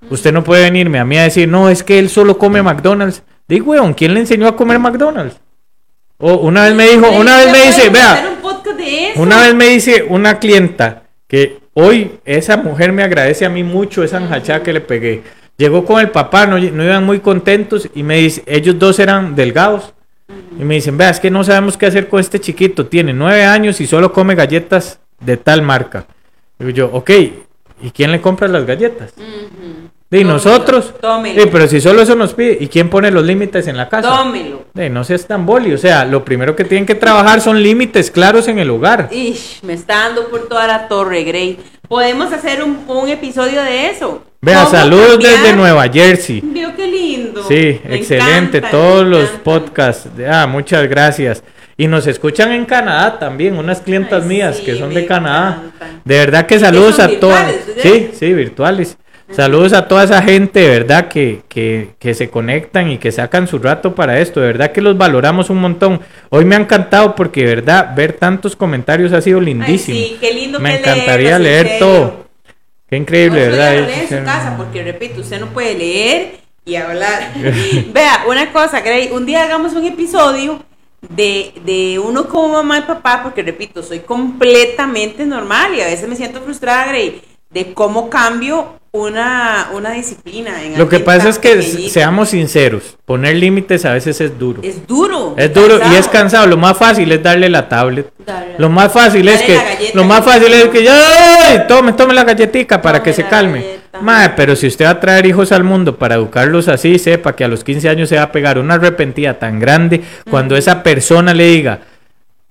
Usted 0.08 0.32
no 0.32 0.42
puede 0.42 0.62
venirme 0.62 0.98
a 0.98 1.04
mí 1.04 1.18
a 1.18 1.24
decir, 1.24 1.48
no, 1.48 1.68
es 1.68 1.82
que 1.82 1.98
él 1.98 2.08
solo 2.08 2.38
come 2.38 2.62
McDonald's. 2.62 3.22
Digo, 3.46 3.72
weón, 3.72 3.94
¿quién 3.94 4.14
le 4.14 4.20
enseñó 4.20 4.48
a 4.48 4.56
comer 4.56 4.78
McDonald's? 4.78 5.36
O 6.18 6.34
una 6.36 6.64
vez 6.64 6.74
me 6.74 6.88
dijo, 6.88 7.10
una 7.10 7.38
vez 7.38 7.52
me 7.52 7.66
dice, 7.66 7.90
vea, 7.90 8.38
una 9.16 9.42
vez 9.42 9.54
me 9.54 9.68
dice 9.68 10.06
una 10.08 10.38
clienta 10.38 11.02
que 11.26 11.58
hoy 11.74 12.12
esa 12.24 12.56
mujer 12.56 12.92
me 12.92 13.02
agradece 13.02 13.44
a 13.44 13.50
mí 13.50 13.64
mucho 13.64 14.04
esa 14.04 14.18
enjachada 14.18 14.62
que 14.62 14.72
le 14.72 14.80
pegué. 14.80 15.22
Llegó 15.56 15.84
con 15.84 16.00
el 16.00 16.10
papá, 16.10 16.46
no, 16.46 16.58
no 16.58 16.84
iban 16.84 17.04
muy 17.04 17.20
contentos 17.20 17.88
y 17.94 18.02
me 18.02 18.18
dice, 18.18 18.42
ellos 18.46 18.78
dos 18.78 18.98
eran 18.98 19.34
delgados. 19.34 19.92
Y 20.58 20.64
me 20.64 20.74
dicen, 20.76 20.96
vea, 20.96 21.10
es 21.10 21.20
que 21.20 21.30
no 21.30 21.44
sabemos 21.44 21.76
qué 21.76 21.86
hacer 21.86 22.08
con 22.08 22.20
este 22.20 22.40
chiquito. 22.40 22.86
Tiene 22.86 23.12
nueve 23.12 23.44
años 23.44 23.80
y 23.80 23.86
solo 23.86 24.12
come 24.12 24.34
galletas 24.34 25.00
de 25.24 25.36
tal 25.36 25.62
marca. 25.62 26.04
Digo 26.58 26.70
yo, 26.70 26.90
ok, 26.92 27.10
¿y 27.82 27.90
quién 27.94 28.12
le 28.12 28.20
compra 28.20 28.48
las 28.48 28.64
galletas? 28.66 29.12
Y 29.16 30.18
Tómelo, 30.18 30.32
nosotros. 30.34 30.92
tómelo. 31.00 31.40
Sí, 31.42 31.48
pero 31.50 31.66
si 31.66 31.80
solo 31.80 32.02
eso 32.02 32.14
nos 32.14 32.34
pide, 32.34 32.58
¿y 32.60 32.68
quién 32.68 32.90
pone 32.90 33.10
los 33.10 33.24
límites 33.24 33.66
en 33.66 33.78
la 33.78 33.88
casa? 33.88 34.08
Tómelo. 34.18 34.64
No 34.90 35.04
seas 35.04 35.26
tan 35.26 35.46
boli, 35.46 35.72
o 35.72 35.78
sea, 35.78 36.04
lo 36.04 36.22
primero 36.22 36.54
que 36.54 36.64
tienen 36.64 36.84
que 36.84 36.94
trabajar 36.94 37.40
son 37.40 37.62
límites 37.62 38.10
claros 38.10 38.46
en 38.48 38.58
el 38.58 38.68
hogar. 38.68 39.08
Ish, 39.10 39.60
me 39.62 39.72
está 39.72 40.00
dando 40.00 40.28
por 40.28 40.48
toda 40.48 40.66
la 40.66 40.86
torre, 40.88 41.24
Grey. 41.24 41.58
Podemos 41.88 42.30
hacer 42.32 42.62
un, 42.62 42.84
un 42.88 43.08
episodio 43.08 43.62
de 43.62 43.88
eso. 43.90 44.22
Vea, 44.42 44.58
¿Cómo 44.64 44.70
saludos 44.70 45.10
cambiar? 45.12 45.32
desde 45.38 45.56
Nueva 45.56 45.88
Jersey. 45.88 46.40
Vio 46.44 46.74
qué 46.76 46.86
lindo. 46.86 47.42
Sí, 47.48 47.80
Me 47.84 47.96
excelente. 47.96 48.58
encantan, 48.58 48.70
Todos 48.70 49.06
los 49.06 49.28
podcasts. 49.42 50.10
Ah, 50.30 50.46
muchas 50.46 50.88
gracias. 50.88 51.42
Y 51.76 51.86
nos 51.86 52.06
escuchan 52.06 52.52
en 52.52 52.64
Canadá 52.66 53.18
también, 53.18 53.56
unas 53.56 53.80
clientas 53.80 54.22
Ay, 54.24 54.28
mías 54.28 54.56
sí, 54.58 54.64
que 54.64 54.76
son 54.76 54.92
de 54.92 55.06
Canadá. 55.06 55.62
De 56.04 56.18
verdad 56.18 56.46
que 56.46 56.58
saludos 56.58 56.98
a 57.00 57.08
todas. 57.18 57.52
Sí, 57.82 58.10
sí, 58.12 58.32
virtuales. 58.32 58.98
Saludos 59.30 59.72
a 59.72 59.88
toda 59.88 60.04
esa 60.04 60.20
gente, 60.20 60.60
de 60.60 60.68
verdad, 60.68 61.08
que, 61.08 61.40
que, 61.48 61.94
que 61.98 62.12
se 62.12 62.28
conectan 62.28 62.90
y 62.90 62.98
que 62.98 63.10
sacan 63.10 63.46
su 63.46 63.58
rato 63.58 63.94
para 63.94 64.20
esto. 64.20 64.40
De 64.40 64.48
verdad 64.48 64.72
que 64.72 64.82
los 64.82 64.98
valoramos 64.98 65.48
un 65.48 65.58
montón. 65.58 66.02
Hoy 66.28 66.44
me 66.44 66.54
ha 66.54 66.58
encantado 66.58 67.14
porque, 67.14 67.40
de 67.46 67.54
verdad, 67.56 67.94
ver 67.96 68.12
tantos 68.12 68.54
comentarios 68.54 69.10
ha 69.14 69.22
sido 69.22 69.38
Ay, 69.38 69.46
lindísimo. 69.46 69.96
sí, 69.98 70.18
qué 70.20 70.34
lindo 70.34 70.60
me 70.60 70.72
que 70.72 70.78
encantaría 70.80 71.38
leer 71.38 71.78
todo. 71.78 72.26
Qué 72.90 72.96
increíble, 72.98 73.46
No, 73.46 73.52
¿verdad? 73.52 73.76
en 73.78 74.08
su 74.08 74.22
casa, 74.22 74.54
porque 74.58 74.82
repito, 74.82 75.22
usted 75.22 75.40
no 75.40 75.46
puede 75.46 75.78
leer 75.78 76.34
y 76.66 76.74
hablar. 76.74 77.32
Vea, 77.94 78.24
una 78.28 78.52
cosa, 78.52 78.82
Grey, 78.82 79.08
un 79.12 79.24
día 79.24 79.44
hagamos 79.44 79.72
un 79.72 79.86
episodio 79.86 80.62
de, 81.08 81.52
de 81.64 81.98
uno 81.98 82.28
como 82.28 82.48
mamá 82.54 82.78
y 82.78 82.82
papá, 82.82 83.20
porque 83.22 83.42
repito, 83.42 83.82
soy 83.82 84.00
completamente 84.00 85.24
normal 85.24 85.74
y 85.74 85.80
a 85.80 85.86
veces 85.86 86.08
me 86.08 86.16
siento 86.16 86.40
frustrada, 86.40 86.86
Grey, 86.86 87.22
de 87.50 87.74
cómo 87.74 88.08
cambio 88.08 88.80
una, 88.92 89.70
una 89.74 89.92
disciplina. 89.92 90.62
En 90.62 90.78
Lo 90.78 90.88
que 90.88 91.00
pasa 91.00 91.28
es 91.30 91.38
que 91.38 91.56
pequeñito. 91.56 91.90
seamos 91.92 92.28
sinceros, 92.30 92.96
poner 93.06 93.36
límites 93.36 93.84
a 93.86 93.92
veces 93.94 94.20
es 94.20 94.38
duro. 94.38 94.60
Es 94.62 94.86
duro. 94.86 95.34
Es 95.38 95.52
duro 95.52 95.78
y 95.90 95.94
es 95.96 96.08
cansado. 96.08 96.46
Lo 96.46 96.56
más 96.58 96.76
fácil 96.76 97.10
es 97.10 97.22
darle 97.22 97.48
la 97.48 97.68
tablet. 97.68 98.12
Darle 98.24 98.54
Lo 98.58 98.68
más 98.68 98.92
fácil 98.92 99.26
es 99.28 99.40
que 99.42 99.54
galleta. 99.54 99.92
lo 99.94 100.04
más 100.04 100.22
fácil 100.24 100.52
es 100.52 100.66
que 100.68 100.84
ya 100.84 101.66
tome 101.66 101.94
tome 101.94 102.12
la 102.12 102.24
galletica 102.24 102.82
para 102.82 103.02
que 103.02 103.12
se 103.14 103.26
calme. 103.26 103.60
galleta. 103.60 103.71
Mae, 104.00 104.30
pero 104.30 104.56
si 104.56 104.66
usted 104.66 104.86
va 104.86 104.90
a 104.90 105.00
traer 105.00 105.26
hijos 105.26 105.52
al 105.52 105.64
mundo 105.64 105.96
para 105.96 106.14
educarlos 106.14 106.68
así, 106.68 106.98
sepa 106.98 107.36
que 107.36 107.44
a 107.44 107.48
los 107.48 107.62
15 107.62 107.88
años 107.88 108.08
se 108.08 108.16
va 108.16 108.22
a 108.22 108.32
pegar 108.32 108.58
una 108.58 108.74
arrepentida 108.74 109.38
tan 109.38 109.60
grande 109.60 110.02
cuando 110.30 110.56
esa 110.56 110.82
persona 110.82 111.34
le 111.34 111.44
diga, 111.46 111.80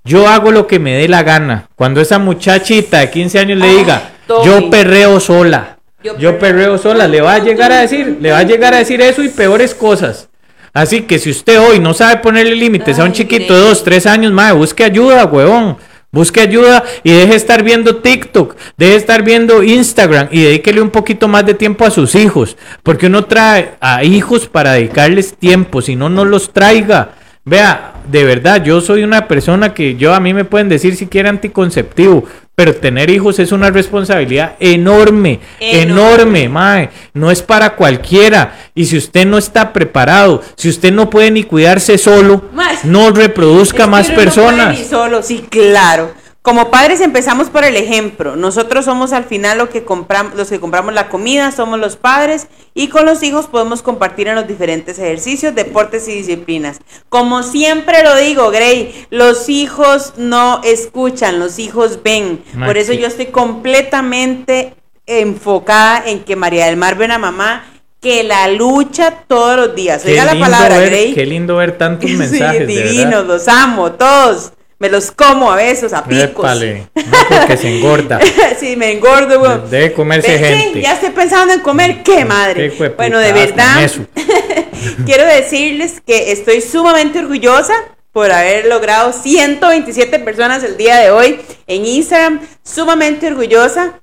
"Yo 0.03 0.27
hago 0.27 0.51
lo 0.51 0.67
que 0.67 0.79
me 0.79 0.93
dé 0.93 1.07
la 1.07 1.23
gana." 1.23 1.67
Cuando 1.75 1.99
esa 1.99 2.19
muchachita 2.19 2.99
de 2.99 3.09
15 3.09 3.39
años 3.39 3.57
le 3.57 3.65
Ay, 3.65 3.77
diga. 3.77 4.11
"Yo 4.45 4.69
perreo 4.69 5.19
sola." 5.19 5.77
Yo 6.03 6.17
Yo 6.17 6.39
perreo. 6.39 6.79
sola, 6.79 7.07
le 7.07 7.21
va 7.21 7.35
a 7.35 7.39
llegar 7.39 7.71
a 7.71 7.81
decir, 7.81 8.17
le 8.19 8.31
va 8.31 8.39
a 8.39 8.43
llegar 8.43 8.73
a 8.73 8.77
decir 8.77 8.99
eso 9.01 9.21
y 9.21 9.29
peores 9.29 9.75
cosas. 9.75 10.29
Así 10.73 11.01
que 11.01 11.19
si 11.19 11.29
usted 11.29 11.59
hoy 11.59 11.79
no 11.79 11.93
sabe 11.93 12.17
ponerle 12.21 12.55
límites 12.55 12.97
a 12.97 13.03
un 13.03 13.11
chiquito 13.11 13.53
de 13.53 13.61
dos, 13.61 13.83
tres 13.83 14.07
años, 14.07 14.31
madre, 14.31 14.53
busque 14.53 14.83
ayuda, 14.83 15.25
huevón. 15.25 15.77
Busque 16.13 16.41
ayuda 16.41 16.83
y 17.03 17.11
deje 17.11 17.27
de 17.27 17.35
estar 17.35 17.63
viendo 17.63 17.97
TikTok, 17.97 18.57
deje 18.77 18.91
de 18.91 18.97
estar 18.97 19.23
viendo 19.23 19.63
Instagram 19.63 20.27
y 20.29 20.41
dedíquele 20.43 20.81
un 20.81 20.89
poquito 20.89 21.29
más 21.29 21.45
de 21.45 21.53
tiempo 21.53 21.85
a 21.85 21.91
sus 21.91 22.15
hijos. 22.15 22.57
Porque 22.83 23.07
uno 23.07 23.23
trae 23.25 23.75
a 23.79 24.03
hijos 24.03 24.49
para 24.49 24.73
dedicarles 24.73 25.35
tiempo, 25.37 25.81
si 25.81 25.95
no, 25.95 26.09
no 26.09 26.25
los 26.25 26.51
traiga. 26.51 27.11
Vea, 27.45 27.93
de 28.11 28.25
verdad, 28.25 28.61
yo 28.63 28.81
soy 28.81 29.03
una 29.03 29.27
persona 29.29 29.73
que 29.73 29.95
yo 29.95 30.13
a 30.13 30.19
mí 30.19 30.33
me 30.33 30.43
pueden 30.43 30.67
decir 30.67 30.97
si 30.97 31.07
quiere 31.07 31.29
anticonceptivo, 31.29 32.25
pero 32.61 32.75
tener 32.75 33.09
hijos 33.09 33.39
es 33.39 33.51
una 33.51 33.71
responsabilidad 33.71 34.55
enorme, 34.59 35.39
Enorme. 35.59 35.81
enorme, 35.81 36.49
mae. 36.49 36.89
No 37.15 37.31
es 37.31 37.41
para 37.41 37.75
cualquiera. 37.75 38.53
Y 38.75 38.85
si 38.85 38.97
usted 38.97 39.25
no 39.25 39.39
está 39.39 39.73
preparado, 39.73 40.43
si 40.55 40.69
usted 40.69 40.93
no 40.93 41.09
puede 41.09 41.31
ni 41.31 41.43
cuidarse 41.43 41.97
solo, 41.97 42.43
Mae, 42.53 42.77
no 42.83 43.09
reproduzca 43.09 43.87
más 43.87 44.09
uno 44.09 44.09
no 44.09 44.13
puede 44.15 44.25
personas. 44.27 44.77
ni 44.79 44.85
solo, 44.85 45.23
sí, 45.23 45.43
claro. 45.49 46.13
Como 46.43 46.71
padres 46.71 47.01
empezamos 47.01 47.49
por 47.51 47.63
el 47.63 47.75
ejemplo. 47.75 48.35
Nosotros 48.35 48.85
somos 48.85 49.13
al 49.13 49.25
final 49.25 49.59
lo 49.59 49.69
que 49.69 49.83
compramos, 49.83 50.33
los 50.35 50.49
que 50.49 50.59
compramos 50.59 50.91
la 50.95 51.07
comida, 51.07 51.51
somos 51.51 51.79
los 51.79 51.97
padres 51.97 52.47
y 52.73 52.87
con 52.87 53.05
los 53.05 53.21
hijos 53.21 53.45
podemos 53.45 53.83
compartir 53.83 54.27
en 54.27 54.33
los 54.33 54.47
diferentes 54.47 54.97
ejercicios, 54.97 55.53
deportes 55.53 56.07
y 56.07 56.13
disciplinas. 56.15 56.79
Como 57.09 57.43
siempre 57.43 58.03
lo 58.03 58.15
digo, 58.15 58.49
Gray, 58.49 59.05
los 59.11 59.49
hijos 59.49 60.13
no 60.17 60.61
escuchan, 60.63 61.37
los 61.37 61.59
hijos 61.59 61.99
ven. 62.03 62.43
Por 62.65 62.75
eso 62.77 62.93
sí. 62.93 62.97
yo 62.97 63.05
estoy 63.05 63.27
completamente 63.27 64.73
enfocada 65.05 66.03
en 66.05 66.23
que 66.23 66.35
María 66.35 66.65
del 66.65 66.77
Mar 66.77 66.95
ve 66.97 67.05
una 67.05 67.17
mamá 67.19 67.65
que 68.01 68.23
la 68.23 68.47
lucha 68.47 69.25
todos 69.27 69.57
los 69.57 69.75
días. 69.75 70.03
Oiga 70.05 70.25
la 70.25 70.39
palabra, 70.39 70.79
ver- 70.79 70.89
Gray. 70.89 71.13
Qué 71.13 71.25
lindo 71.27 71.57
ver 71.57 71.77
tantos 71.77 72.09
Sí, 72.09 72.17
mensajes. 72.17 72.65
de 72.67 72.83
divinos, 72.83 73.27
los 73.27 73.47
amo, 73.47 73.91
todos. 73.91 74.53
Me 74.81 74.89
los 74.89 75.11
como 75.11 75.51
a 75.51 75.57
besos, 75.57 75.93
a 75.93 76.03
picos. 76.03 76.43
Épale, 76.43 76.87
no, 76.95 77.03
porque 77.29 77.55
se 77.55 77.77
engorda. 77.77 78.19
sí, 78.59 78.75
me 78.75 78.91
engordo, 78.91 79.39
weón. 79.39 79.69
Debe 79.69 79.93
comerse 79.93 80.39
sí, 80.39 80.43
gente. 80.43 80.81
ya 80.81 80.93
estoy 80.93 81.11
pensando 81.11 81.53
en 81.53 81.59
comer, 81.59 82.01
qué 82.01 82.25
madre. 82.25 82.73
Qué 82.75 82.89
bueno, 82.89 83.19
de 83.19 83.31
verdad, 83.31 83.91
quiero 85.05 85.23
decirles 85.27 86.01
que 86.03 86.31
estoy 86.31 86.61
sumamente 86.61 87.19
orgullosa 87.19 87.75
por 88.11 88.31
haber 88.31 88.65
logrado 88.65 89.13
127 89.13 90.17
personas 90.17 90.63
el 90.63 90.77
día 90.77 90.97
de 90.97 91.11
hoy 91.11 91.39
en 91.67 91.85
Instagram. 91.85 92.39
Sumamente 92.63 93.27
orgullosa 93.27 94.01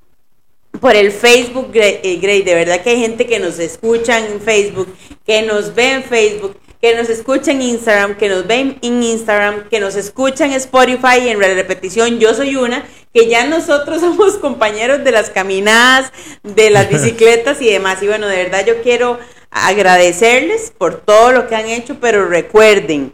por 0.80 0.94
el 0.94 1.10
Facebook, 1.10 1.72
eh, 1.74 2.20
Grey. 2.22 2.42
De 2.42 2.54
verdad 2.54 2.82
que 2.82 2.90
hay 2.90 3.00
gente 3.00 3.26
que 3.26 3.40
nos 3.40 3.58
escucha 3.58 4.24
en 4.24 4.40
Facebook, 4.40 4.94
que 5.26 5.42
nos 5.42 5.74
ve 5.74 5.94
en 5.94 6.04
Facebook, 6.04 6.56
que 6.80 6.94
nos 6.94 7.08
escucha 7.08 7.50
en 7.50 7.62
Instagram, 7.62 8.16
que 8.16 8.28
nos 8.28 8.46
ve 8.46 8.78
en 8.80 9.02
Instagram, 9.02 9.68
que 9.68 9.80
nos 9.80 9.96
escucha 9.96 10.46
en 10.46 10.52
Spotify 10.52 11.18
y 11.24 11.28
en 11.28 11.40
la 11.40 11.48
repetición. 11.48 12.20
Yo 12.20 12.34
soy 12.34 12.54
una, 12.56 12.84
que 13.12 13.28
ya 13.28 13.46
nosotros 13.46 14.00
somos 14.00 14.36
compañeros 14.36 15.02
de 15.02 15.10
las 15.10 15.30
caminadas, 15.30 16.12
de 16.42 16.70
las 16.70 16.88
bicicletas 16.90 17.60
y 17.60 17.70
demás. 17.70 18.02
Y 18.02 18.06
bueno, 18.06 18.28
de 18.28 18.36
verdad 18.36 18.64
yo 18.66 18.82
quiero 18.82 19.18
agradecerles 19.50 20.72
por 20.76 21.00
todo 21.00 21.32
lo 21.32 21.48
que 21.48 21.56
han 21.56 21.66
hecho, 21.66 21.96
pero 22.00 22.28
recuerden, 22.28 23.12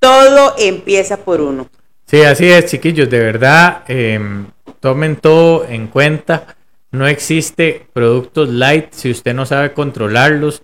todo 0.00 0.54
empieza 0.58 1.18
por 1.18 1.40
uno. 1.40 1.68
Sí, 2.06 2.22
así 2.22 2.50
es, 2.50 2.66
chiquillos, 2.66 3.08
de 3.08 3.18
verdad, 3.20 3.82
em, 3.88 4.46
tomen 4.80 5.16
todo 5.16 5.66
en 5.66 5.86
cuenta. 5.86 6.56
No 6.90 7.06
existe 7.08 7.86
productos 7.92 8.48
light 8.50 8.92
si 8.92 9.10
usted 9.10 9.34
no 9.34 9.46
sabe 9.46 9.72
controlarlos. 9.72 10.62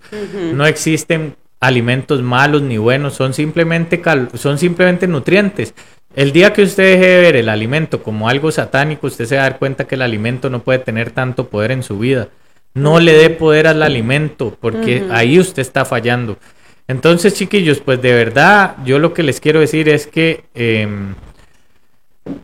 No 0.52 0.64
existen 0.64 1.34
alimentos 1.60 2.22
malos 2.22 2.62
ni 2.62 2.78
buenos, 2.78 3.14
son 3.14 3.34
simplemente, 3.34 4.00
cal- 4.00 4.30
son 4.34 4.58
simplemente 4.58 5.06
nutrientes. 5.06 5.74
El 6.16 6.32
día 6.32 6.52
que 6.52 6.62
usted 6.62 6.82
deje 6.98 7.06
de 7.06 7.20
ver 7.20 7.36
el 7.36 7.48
alimento 7.48 8.02
como 8.02 8.28
algo 8.28 8.50
satánico, 8.50 9.06
usted 9.06 9.26
se 9.26 9.36
va 9.36 9.42
a 9.42 9.50
dar 9.50 9.58
cuenta 9.58 9.86
que 9.86 9.94
el 9.94 10.02
alimento 10.02 10.50
no 10.50 10.60
puede 10.62 10.80
tener 10.80 11.10
tanto 11.12 11.48
poder 11.48 11.70
en 11.70 11.82
su 11.82 11.98
vida. 11.98 12.28
No 12.74 12.98
le 12.98 13.12
dé 13.12 13.30
poder 13.30 13.66
al 13.66 13.82
alimento, 13.82 14.56
porque 14.60 15.04
ahí 15.10 15.38
usted 15.38 15.60
está 15.60 15.84
fallando. 15.84 16.38
Entonces, 16.88 17.34
chiquillos, 17.34 17.78
pues 17.78 18.02
de 18.02 18.12
verdad, 18.12 18.76
yo 18.84 18.98
lo 18.98 19.12
que 19.14 19.22
les 19.22 19.40
quiero 19.40 19.60
decir 19.60 19.88
es 19.88 20.06
que 20.08 20.44
em, 20.54 21.14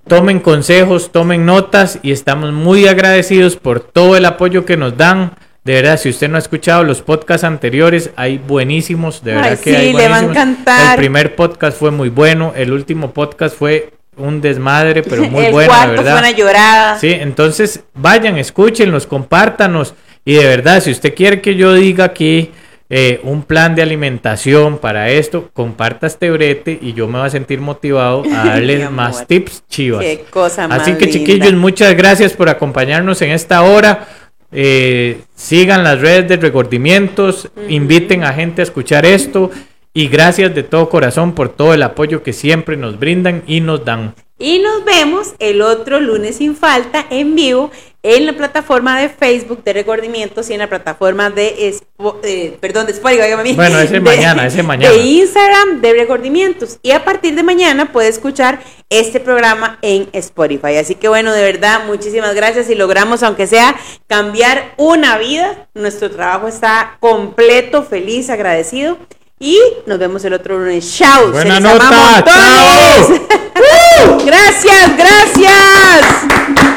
tomen 0.07 0.41
consejos, 0.41 1.11
tomen 1.11 1.45
notas 1.47 1.99
y 2.03 2.13
estamos 2.13 2.53
muy 2.53 2.87
agradecidos 2.87 3.57
por 3.57 3.81
todo 3.81 4.17
el 4.17 4.25
apoyo 4.25 4.65
que 4.65 4.77
nos 4.77 4.97
dan. 4.97 5.33
De 5.67 5.75
verdad, 5.75 5.99
si 5.99 6.09
usted 6.11 6.29
no 6.29 6.37
ha 6.37 6.39
escuchado 6.39 6.85
los 6.85 7.03
podcasts 7.03 7.43
anteriores, 7.43 8.11
hay 8.15 8.39
buenísimos, 8.39 9.25
de 9.25 9.33
Ay, 9.33 9.37
verdad 9.43 9.59
que 9.59 9.71
sí, 9.71 9.77
hay 9.77 9.93
le 9.93 10.09
va 10.09 10.19
a 10.19 10.23
buenísimos. 10.23 10.31
encantar. 10.37 10.91
El 10.93 10.97
primer 10.99 11.35
podcast 11.35 11.77
fue 11.77 11.91
muy 11.91 12.09
bueno, 12.09 12.53
el 12.55 12.71
último 12.73 13.11
podcast 13.11 13.57
fue 13.59 13.91
un 14.17 14.41
desmadre, 14.41 15.03
pero 15.03 15.25
muy 15.29 15.47
el 15.47 15.53
bueno, 15.53 15.73
de 15.73 15.77
cuarto 15.77 15.95
fue 15.97 16.05
verdad. 16.05 16.19
una 16.21 16.31
llorada. 16.31 16.99
Sí, 17.01 17.11
entonces 17.11 17.81
vayan, 17.95 18.39
escúchenlos, 18.39 19.09
compártanos. 19.09 19.95
Y 20.25 20.35
de 20.35 20.45
verdad, 20.47 20.81
si 20.81 20.93
usted 20.93 21.13
quiere 21.17 21.41
que 21.41 21.57
yo 21.57 21.75
diga 21.75 22.05
aquí 22.05 22.53
eh, 22.89 23.19
un 23.25 23.43
plan 23.43 23.75
de 23.75 23.83
alimentación 23.83 24.79
para 24.79 25.09
esto, 25.11 25.51
comparta 25.53 26.07
este 26.07 26.31
brete 26.31 26.79
y 26.81 26.93
yo 26.93 27.09
me 27.09 27.19
voy 27.19 27.27
a 27.27 27.31
sentir 27.31 27.61
motivado 27.61 28.23
a 28.33 28.45
darles 28.47 28.89
más 28.93 29.27
tips 29.27 29.65
chivas. 29.69 30.05
Qué 30.05 30.25
cosa 30.31 30.69
más 30.69 30.83
Así 30.83 30.93
que 30.95 31.07
linda. 31.07 31.13
chiquillos, 31.19 31.55
muchas 31.55 31.97
gracias 31.97 32.33
por 32.35 32.49
acompañarnos 32.49 33.21
en 33.23 33.33
esta 33.33 33.63
hora. 33.63 34.07
Eh, 34.53 35.21
sigan 35.35 35.85
las 35.85 36.01
redes 36.01 36.29
de 36.29 36.37
Regordimientos, 36.37 37.51
inviten 37.69 38.25
a 38.25 38.33
gente 38.33 38.63
a 38.63 38.65
escuchar 38.65 39.05
esto 39.05 39.51
y 39.93 40.09
gracias 40.09 40.55
de 40.55 40.63
todo 40.63 40.89
corazón 40.89 41.35
por 41.35 41.49
todo 41.49 41.75
el 41.75 41.83
apoyo 41.83 42.23
que 42.23 42.33
siempre 42.33 42.77
nos 42.77 42.99
brindan 42.99 43.43
y 43.47 43.61
nos 43.61 43.85
dan. 43.85 44.15
Y 44.39 44.59
nos 44.59 44.85
vemos 44.85 45.35
el 45.39 45.63
otro 45.63 46.01
lunes 46.01 46.37
sin 46.37 46.55
falta 46.55 47.07
en 47.09 47.35
vivo 47.35 47.71
en 48.09 48.25
la 48.25 48.35
plataforma 48.35 49.01
de 49.01 49.09
Facebook 49.09 49.65
de 49.65 49.73
Recordimientos 49.73 50.49
y 50.49 50.53
en 50.53 50.61
la 50.61 50.69
plataforma 50.69 51.29
de, 51.29 51.75
eh, 52.23 52.57
perdón, 52.61 52.87
de 52.87 52.93
Spotify. 52.93 53.55
Bueno, 53.57 53.81
ese 53.81 53.95
De- 53.95 54.01
mañana, 54.01 54.47
ese 54.47 54.63
mañana. 54.63 54.95
De 54.95 55.03
Instagram 55.03 55.81
de 55.81 55.93
Recordimientos. 55.93 56.79
Y 56.83 56.93
a 56.93 57.05
partir 57.05 57.35
de 57.35 57.43
mañana 57.43 57.91
puede 57.91 58.07
escuchar 58.09 58.61
este 58.91 59.19
programa 59.19 59.79
en 59.83 60.09
Spotify. 60.13 60.77
Así 60.77 60.95
que 60.95 61.09
bueno, 61.09 61.33
de 61.33 61.43
verdad, 61.43 61.81
muchísimas 61.87 62.33
gracias. 62.37 62.71
Y 62.71 62.77
logramos, 62.77 63.25
aunque 63.25 63.49
sea, 63.49 63.75
cambiar 64.07 64.75
una 64.77 65.19
vida. 65.19 65.67
Nuestro 65.75 66.09
trabajo 66.09 66.47
está 66.47 66.99
completo, 67.01 67.83
feliz, 67.83 68.31
agradecido. 68.31 68.99
Y 69.41 69.59
nos 69.87 69.99
vemos 69.99 70.25
el 70.25 70.33
otro 70.33 70.59
lunes. 70.59 70.97
¡Chao! 70.97 71.33
Buena 71.33 71.59
nota, 71.59 71.91
montones. 71.91 73.21
¡Uh! 73.57 74.25
Gracias, 74.25 74.97
gracias. 74.97 76.76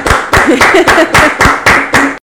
Gracias. 0.50 1.30